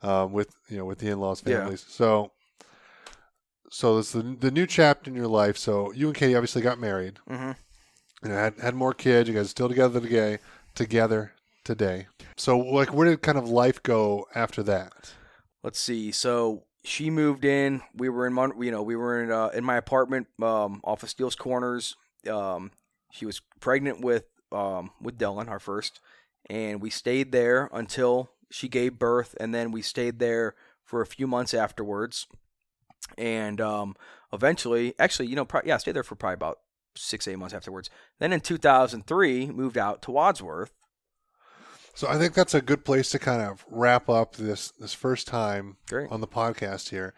um, 0.02 0.32
with 0.32 0.50
you 0.68 0.76
know 0.78 0.84
with 0.84 0.98
the 0.98 1.08
in-laws 1.08 1.42
Yeah. 1.46 1.58
families. 1.60 1.84
So 1.88 2.32
so 3.70 3.98
it's 3.98 4.12
the 4.12 4.22
the 4.22 4.50
new 4.50 4.66
chapter 4.66 5.10
in 5.10 5.16
your 5.16 5.28
life. 5.28 5.56
So 5.56 5.92
you 5.92 6.08
and 6.08 6.16
Katie 6.16 6.34
obviously 6.34 6.62
got 6.62 6.78
married. 6.78 7.18
mhm. 7.28 7.56
You 8.22 8.28
know, 8.28 8.34
had 8.36 8.54
had 8.60 8.74
more 8.74 8.92
kids. 8.92 9.28
You 9.28 9.34
guys 9.34 9.46
are 9.46 9.48
still 9.48 9.68
together 9.68 10.00
today. 10.00 10.38
Together 10.74 11.32
today. 11.64 12.06
So 12.36 12.58
like, 12.58 12.92
where 12.92 13.08
did 13.08 13.22
kind 13.22 13.38
of 13.38 13.48
life 13.48 13.82
go 13.82 14.26
after 14.34 14.62
that? 14.64 15.12
let's 15.62 15.78
see. 15.78 16.10
So 16.10 16.64
she 16.84 17.10
moved 17.10 17.44
in. 17.44 17.82
We 17.94 18.08
were 18.08 18.26
in, 18.26 18.32
Mon- 18.32 18.62
you 18.62 18.70
know, 18.70 18.82
we 18.82 18.96
were 18.96 19.22
in 19.22 19.30
uh, 19.30 19.48
in 19.48 19.62
my 19.64 19.76
apartment 19.76 20.26
um, 20.42 20.80
off 20.84 21.02
of 21.02 21.10
Steele's 21.10 21.34
Corners. 21.34 21.96
Um, 22.30 22.70
she 23.12 23.26
was 23.26 23.40
pregnant 23.60 24.00
with 24.02 24.24
um, 24.52 24.90
with 25.02 25.18
Dylan, 25.18 25.48
our 25.48 25.58
first, 25.58 26.00
and 26.48 26.80
we 26.80 26.88
stayed 26.90 27.30
there 27.32 27.68
until 27.72 28.30
she 28.50 28.68
gave 28.68 28.98
birth, 28.98 29.34
and 29.40 29.54
then 29.54 29.70
we 29.72 29.82
stayed 29.82 30.18
there 30.18 30.54
for 30.84 31.00
a 31.00 31.06
few 31.06 31.26
months 31.26 31.54
afterwards, 31.54 32.26
and 33.16 33.60
um, 33.60 33.96
eventually, 34.32 34.94
actually, 34.98 35.28
you 35.28 35.36
know, 35.36 35.44
pro- 35.44 35.62
yeah, 35.64 35.76
I 35.76 35.78
stayed 35.78 35.94
there 35.94 36.02
for 36.02 36.16
probably 36.16 36.34
about 36.34 36.58
six 36.96 37.28
eight 37.28 37.38
months 37.38 37.54
afterwards. 37.54 37.90
Then 38.18 38.32
in 38.32 38.40
2003, 38.40 39.46
moved 39.46 39.78
out 39.78 40.02
to 40.02 40.10
Wadsworth. 40.10 40.72
So 41.94 42.08
I 42.08 42.18
think 42.18 42.34
that's 42.34 42.54
a 42.54 42.60
good 42.62 42.84
place 42.84 43.10
to 43.10 43.18
kind 43.18 43.42
of 43.42 43.64
wrap 43.68 44.08
up 44.08 44.36
this 44.36 44.70
this 44.78 44.94
first 44.94 45.26
time 45.26 45.76
Great. 45.88 46.10
on 46.10 46.20
the 46.20 46.28
podcast 46.28 46.90
here. 46.90 47.14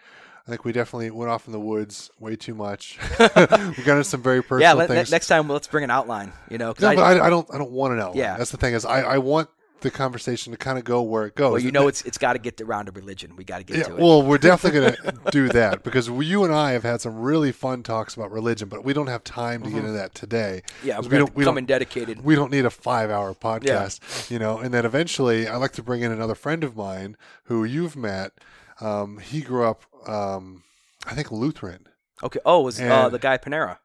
I 0.46 0.50
think 0.50 0.64
we 0.64 0.72
definitely 0.72 1.10
went 1.12 1.30
off 1.30 1.46
in 1.46 1.52
the 1.52 1.60
woods 1.60 2.10
way 2.18 2.34
too 2.34 2.54
much. 2.54 2.98
we 3.18 3.26
got 3.26 3.96
into 3.96 4.04
some 4.04 4.22
very 4.22 4.42
personal 4.42 4.60
yeah, 4.60 4.72
let, 4.72 4.88
things. 4.88 5.10
next 5.12 5.28
time 5.28 5.48
let's 5.48 5.68
bring 5.68 5.84
an 5.84 5.90
outline. 5.90 6.32
You 6.50 6.58
know, 6.58 6.74
no, 6.80 6.88
I- 6.88 6.94
but 6.96 7.02
I, 7.04 7.26
I 7.26 7.30
don't. 7.30 7.48
I 7.54 7.58
don't 7.58 7.70
want 7.70 7.94
an 7.94 8.00
outline. 8.00 8.18
Yeah. 8.18 8.36
that's 8.36 8.50
the 8.50 8.56
thing 8.56 8.74
is 8.74 8.84
I, 8.84 9.02
I 9.02 9.18
want 9.18 9.48
the 9.82 9.90
conversation 9.90 10.52
to 10.52 10.56
kind 10.58 10.78
of 10.78 10.84
go 10.84 11.02
where 11.02 11.26
it 11.26 11.34
goes. 11.34 11.52
Well, 11.52 11.62
you 11.62 11.70
know, 11.70 11.88
it's 11.88 12.02
it's 12.02 12.18
got 12.18 12.32
to 12.32 12.38
get 12.38 12.60
around 12.60 12.86
to 12.86 12.92
religion. 12.92 13.36
We 13.36 13.44
got 13.44 13.58
to 13.58 13.64
get 13.64 13.76
Yeah, 13.76 13.82
to 13.84 13.96
it. 13.96 14.00
well, 14.00 14.22
we're 14.22 14.38
definitely 14.50 14.80
going 14.80 14.94
to 14.94 15.30
do 15.30 15.48
that 15.50 15.82
because 15.82 16.10
we, 16.10 16.26
you 16.26 16.44
and 16.44 16.54
I 16.54 16.72
have 16.72 16.82
had 16.82 17.00
some 17.00 17.18
really 17.20 17.52
fun 17.52 17.82
talks 17.82 18.14
about 18.14 18.30
religion, 18.30 18.68
but 18.68 18.84
we 18.84 18.92
don't 18.92 19.06
have 19.08 19.22
time 19.24 19.62
to 19.62 19.70
get 19.70 19.78
into 19.80 19.92
that 19.92 20.14
today. 20.14 20.62
Mm-hmm. 20.66 20.88
yeah, 20.88 21.00
we 21.00 21.08
don't. 21.08 21.34
We 21.34 21.44
come 21.44 21.54
don't. 21.54 21.58
in 21.58 21.66
dedicated. 21.66 22.24
We 22.24 22.34
don't 22.34 22.50
need 22.50 22.64
a 22.64 22.70
five-hour 22.70 23.34
podcast, 23.34 24.30
you 24.30 24.38
know. 24.38 24.58
And 24.58 24.72
then 24.72 24.84
eventually, 24.86 25.46
I 25.48 25.56
like 25.56 25.72
to 25.72 25.82
bring 25.82 26.02
in 26.02 26.10
another 26.12 26.34
friend 26.34 26.64
of 26.64 26.76
mine 26.76 27.16
who 27.44 27.64
you've 27.64 27.96
met. 27.96 28.32
Um, 28.80 29.18
he 29.18 29.42
grew 29.42 29.64
up, 29.64 29.82
um, 30.08 30.64
I 31.06 31.14
think, 31.14 31.30
Lutheran. 31.30 31.86
Okay. 32.22 32.40
Oh, 32.44 32.62
it 32.62 32.64
was 32.64 32.80
uh, 32.80 33.08
the 33.08 33.18
guy 33.18 33.38
Panera? 33.38 33.78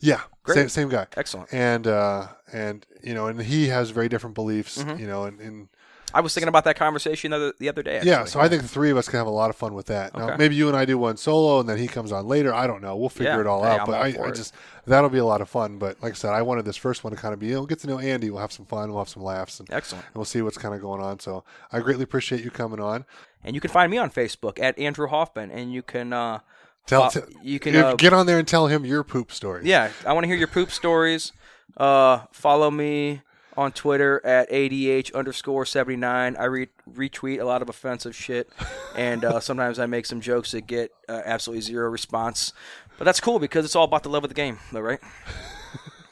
Yeah, 0.00 0.20
Great. 0.42 0.54
same 0.56 0.68
same 0.68 0.88
guy. 0.88 1.06
Excellent. 1.16 1.52
and 1.52 1.86
uh, 1.86 2.28
and 2.52 2.84
you 3.02 3.14
know, 3.14 3.26
and 3.28 3.40
he 3.40 3.68
has 3.68 3.90
very 3.90 4.08
different 4.08 4.34
beliefs, 4.34 4.78
Mhm. 4.82 4.98
you 5.00 5.06
know, 5.06 5.24
and, 5.24 5.40
and 5.40 5.68
I 6.14 6.20
was 6.20 6.32
thinking 6.32 6.48
about 6.48 6.64
that 6.64 6.76
conversation 6.76 7.32
the 7.32 7.36
other, 7.36 7.52
the 7.58 7.68
other 7.68 7.82
day. 7.82 8.00
Yeah, 8.02 8.20
actually. 8.20 8.30
so 8.30 8.40
I 8.40 8.48
think 8.48 8.62
the 8.62 8.68
three 8.68 8.90
of 8.90 8.96
us 8.96 9.08
can 9.08 9.18
have 9.18 9.26
a 9.26 9.30
lot 9.30 9.50
of 9.50 9.56
fun 9.56 9.74
with 9.74 9.86
that. 9.86 10.16
Now, 10.16 10.36
maybe 10.36 10.54
you 10.54 10.68
and 10.68 10.76
I 10.76 10.84
do 10.84 10.96
one 10.96 11.16
solo, 11.16 11.60
and 11.60 11.68
then 11.68 11.76
he 11.78 11.88
comes 11.88 12.12
on 12.12 12.26
later. 12.26 12.54
I 12.54 12.66
don't 12.66 12.80
know. 12.80 12.96
We'll 12.96 13.08
figure 13.10 13.32
Yeah, 13.34 13.40
it 13.40 13.46
all 13.46 13.64
hey, 13.64 13.70
out. 13.70 13.80
I'm 13.80 13.86
but 13.86 13.94
all 13.96 14.24
I, 14.24 14.28
I 14.28 14.30
just 14.30 14.54
that'll 14.86 15.10
be 15.10 15.18
a 15.18 15.24
lot 15.26 15.40
of 15.40 15.48
fun. 15.48 15.78
But 15.78 16.00
like 16.02 16.12
I 16.12 16.14
said, 16.14 16.30
I 16.32 16.42
wanted 16.42 16.64
this 16.64 16.76
first 16.76 17.04
one 17.04 17.12
to 17.14 17.18
kind 17.20 17.34
of 17.34 17.40
be, 17.40 17.48
you 17.48 17.54
know, 17.54 17.66
get 17.66 17.80
to 17.80 17.86
know 17.86 17.98
Andy. 17.98 18.30
We'll 18.30 18.40
have 18.40 18.52
some 18.52 18.66
fun. 18.66 18.90
We'll 18.90 19.00
have 19.00 19.08
some 19.08 19.24
laughs, 19.24 19.60
and, 19.60 19.68
and 19.68 19.84
we'll 20.14 20.24
see 20.24 20.40
what's 20.42 20.56
kind 20.58 20.74
of 20.74 20.80
going 20.80 21.02
on. 21.02 21.18
So 21.18 21.44
I 21.72 21.80
greatly 21.80 22.04
appreciate 22.04 22.42
you 22.44 22.50
coming 22.50 22.80
on. 22.80 23.04
And 23.44 23.54
you 23.54 23.60
can 23.60 23.70
find 23.70 23.90
me 23.90 23.98
on 23.98 24.10
Facebook 24.10 24.58
at 24.62 24.78
Andrew 24.78 25.08
Hoffman, 25.08 25.50
and 25.50 25.72
you 25.72 25.82
can 25.82 26.12
uh, 26.12 26.38
Tell, 26.86 27.04
uh, 27.04 27.10
you 27.42 27.58
can 27.58 27.74
uh, 27.74 27.94
get 27.96 28.12
on 28.12 28.26
there 28.26 28.38
and 28.38 28.46
tell 28.46 28.68
him 28.68 28.84
your 28.84 29.02
poop 29.02 29.32
story. 29.32 29.62
yeah. 29.64 29.90
I 30.06 30.12
want 30.12 30.24
to 30.24 30.28
hear 30.28 30.36
your 30.36 30.46
poop 30.48 30.70
stories. 30.70 31.32
Uh, 31.76 32.20
follow 32.30 32.70
me 32.70 33.22
on 33.56 33.72
Twitter 33.72 34.24
at 34.24 34.48
adh 34.50 35.12
underscore 35.14 35.66
seventy 35.66 35.96
nine. 35.96 36.36
I 36.36 36.44
re- 36.44 36.68
retweet 36.90 37.40
a 37.40 37.44
lot 37.44 37.60
of 37.60 37.68
offensive 37.68 38.14
shit, 38.14 38.48
and 38.96 39.24
uh, 39.24 39.40
sometimes 39.40 39.78
I 39.78 39.86
make 39.86 40.06
some 40.06 40.20
jokes 40.20 40.52
that 40.52 40.66
get 40.66 40.92
uh, 41.08 41.22
absolutely 41.24 41.62
zero 41.62 41.90
response. 41.90 42.52
But 42.98 43.04
that's 43.04 43.20
cool 43.20 43.38
because 43.38 43.64
it's 43.64 43.74
all 43.76 43.84
about 43.84 44.04
the 44.04 44.08
love 44.08 44.24
of 44.24 44.30
the 44.30 44.34
game, 44.34 44.58
though, 44.72 44.80
right? 44.80 45.00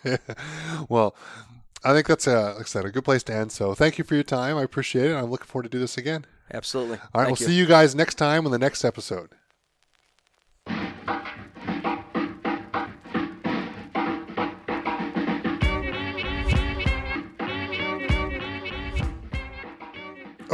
Well, 0.88 1.14
I 1.82 1.92
think 1.92 2.06
that's 2.06 2.26
a, 2.26 2.52
like 2.52 2.60
I 2.60 2.64
said, 2.64 2.84
a 2.84 2.90
good 2.90 3.04
place 3.04 3.22
to 3.24 3.34
end. 3.34 3.52
So 3.52 3.74
thank 3.74 3.96
you 3.96 4.04
for 4.04 4.14
your 4.14 4.24
time. 4.24 4.56
I 4.58 4.62
appreciate 4.62 5.10
it. 5.10 5.14
I'm 5.14 5.30
looking 5.30 5.46
forward 5.46 5.64
to 5.64 5.68
do 5.70 5.78
this 5.78 5.96
again. 5.96 6.26
Absolutely. 6.52 6.98
All 7.14 7.22
right, 7.22 7.28
Thank 7.28 7.40
we'll 7.40 7.48
see 7.48 7.54
you 7.54 7.64
guys 7.66 7.94
next 7.94 8.16
time 8.16 8.44
on 8.44 8.52
the 8.52 8.58
next 8.58 8.84
episode. 8.84 9.30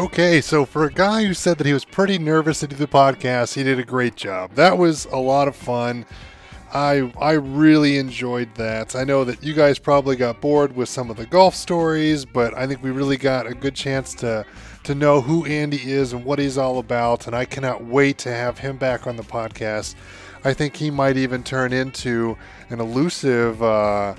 Okay, 0.00 0.40
so 0.40 0.64
for 0.64 0.86
a 0.86 0.90
guy 0.90 1.24
who 1.26 1.34
said 1.34 1.58
that 1.58 1.66
he 1.66 1.74
was 1.74 1.84
pretty 1.84 2.18
nervous 2.18 2.60
to 2.60 2.66
do 2.66 2.74
the 2.74 2.86
podcast, 2.86 3.52
he 3.52 3.62
did 3.62 3.78
a 3.78 3.84
great 3.84 4.16
job. 4.16 4.54
That 4.54 4.78
was 4.78 5.04
a 5.04 5.18
lot 5.18 5.46
of 5.46 5.54
fun. 5.54 6.06
I 6.72 7.12
I 7.20 7.32
really 7.32 7.98
enjoyed 7.98 8.54
that. 8.54 8.96
I 8.96 9.04
know 9.04 9.24
that 9.24 9.42
you 9.42 9.52
guys 9.52 9.78
probably 9.78 10.16
got 10.16 10.40
bored 10.40 10.74
with 10.74 10.88
some 10.88 11.10
of 11.10 11.18
the 11.18 11.26
golf 11.26 11.54
stories, 11.54 12.24
but 12.24 12.54
I 12.56 12.66
think 12.66 12.82
we 12.82 12.90
really 12.90 13.18
got 13.18 13.46
a 13.46 13.52
good 13.52 13.74
chance 13.74 14.14
to 14.14 14.46
to 14.84 14.94
know 14.94 15.20
who 15.20 15.44
Andy 15.44 15.92
is 15.92 16.14
and 16.14 16.24
what 16.24 16.38
he's 16.38 16.56
all 16.56 16.78
about, 16.78 17.26
and 17.26 17.36
I 17.36 17.44
cannot 17.44 17.84
wait 17.84 18.16
to 18.18 18.32
have 18.32 18.58
him 18.58 18.78
back 18.78 19.06
on 19.06 19.16
the 19.16 19.22
podcast. 19.22 19.96
I 20.44 20.54
think 20.54 20.76
he 20.76 20.90
might 20.90 21.18
even 21.18 21.42
turn 21.42 21.74
into 21.74 22.38
an 22.70 22.80
elusive 22.80 23.62
uh, 23.62 24.14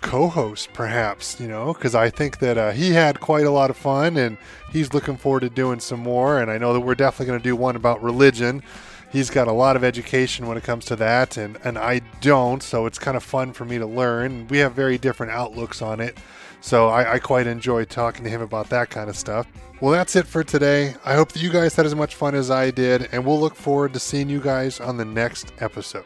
co-host, 0.00 0.72
perhaps. 0.72 1.40
You 1.40 1.48
know, 1.48 1.72
because 1.72 1.94
I 1.94 2.10
think 2.10 2.38
that 2.38 2.58
uh, 2.58 2.70
he 2.72 2.92
had 2.92 3.20
quite 3.20 3.46
a 3.46 3.50
lot 3.50 3.70
of 3.70 3.76
fun, 3.76 4.16
and 4.16 4.38
he's 4.72 4.92
looking 4.92 5.16
forward 5.16 5.40
to 5.40 5.50
doing 5.50 5.80
some 5.80 6.00
more. 6.00 6.40
And 6.40 6.50
I 6.50 6.58
know 6.58 6.72
that 6.72 6.80
we're 6.80 6.94
definitely 6.94 7.26
going 7.26 7.40
to 7.40 7.48
do 7.48 7.56
one 7.56 7.76
about 7.76 8.02
religion 8.02 8.62
he's 9.10 9.28
got 9.28 9.48
a 9.48 9.52
lot 9.52 9.76
of 9.76 9.84
education 9.84 10.46
when 10.46 10.56
it 10.56 10.64
comes 10.64 10.84
to 10.86 10.96
that 10.96 11.36
and, 11.36 11.58
and 11.64 11.76
i 11.76 12.00
don't 12.20 12.62
so 12.62 12.86
it's 12.86 12.98
kind 12.98 13.16
of 13.16 13.22
fun 13.22 13.52
for 13.52 13.64
me 13.64 13.78
to 13.78 13.86
learn 13.86 14.46
we 14.48 14.58
have 14.58 14.72
very 14.72 14.96
different 14.96 15.32
outlooks 15.32 15.82
on 15.82 16.00
it 16.00 16.16
so 16.60 16.88
I, 16.88 17.14
I 17.14 17.18
quite 17.18 17.46
enjoy 17.46 17.84
talking 17.84 18.24
to 18.24 18.30
him 18.30 18.40
about 18.40 18.68
that 18.70 18.90
kind 18.90 19.10
of 19.10 19.16
stuff 19.16 19.46
well 19.80 19.92
that's 19.92 20.16
it 20.16 20.26
for 20.26 20.44
today 20.44 20.94
i 21.04 21.14
hope 21.14 21.32
that 21.32 21.42
you 21.42 21.50
guys 21.50 21.74
had 21.74 21.86
as 21.86 21.94
much 21.94 22.14
fun 22.14 22.34
as 22.34 22.50
i 22.50 22.70
did 22.70 23.08
and 23.12 23.24
we'll 23.24 23.40
look 23.40 23.56
forward 23.56 23.92
to 23.94 24.00
seeing 24.00 24.30
you 24.30 24.40
guys 24.40 24.80
on 24.80 24.96
the 24.96 25.04
next 25.04 25.52
episode 25.58 26.04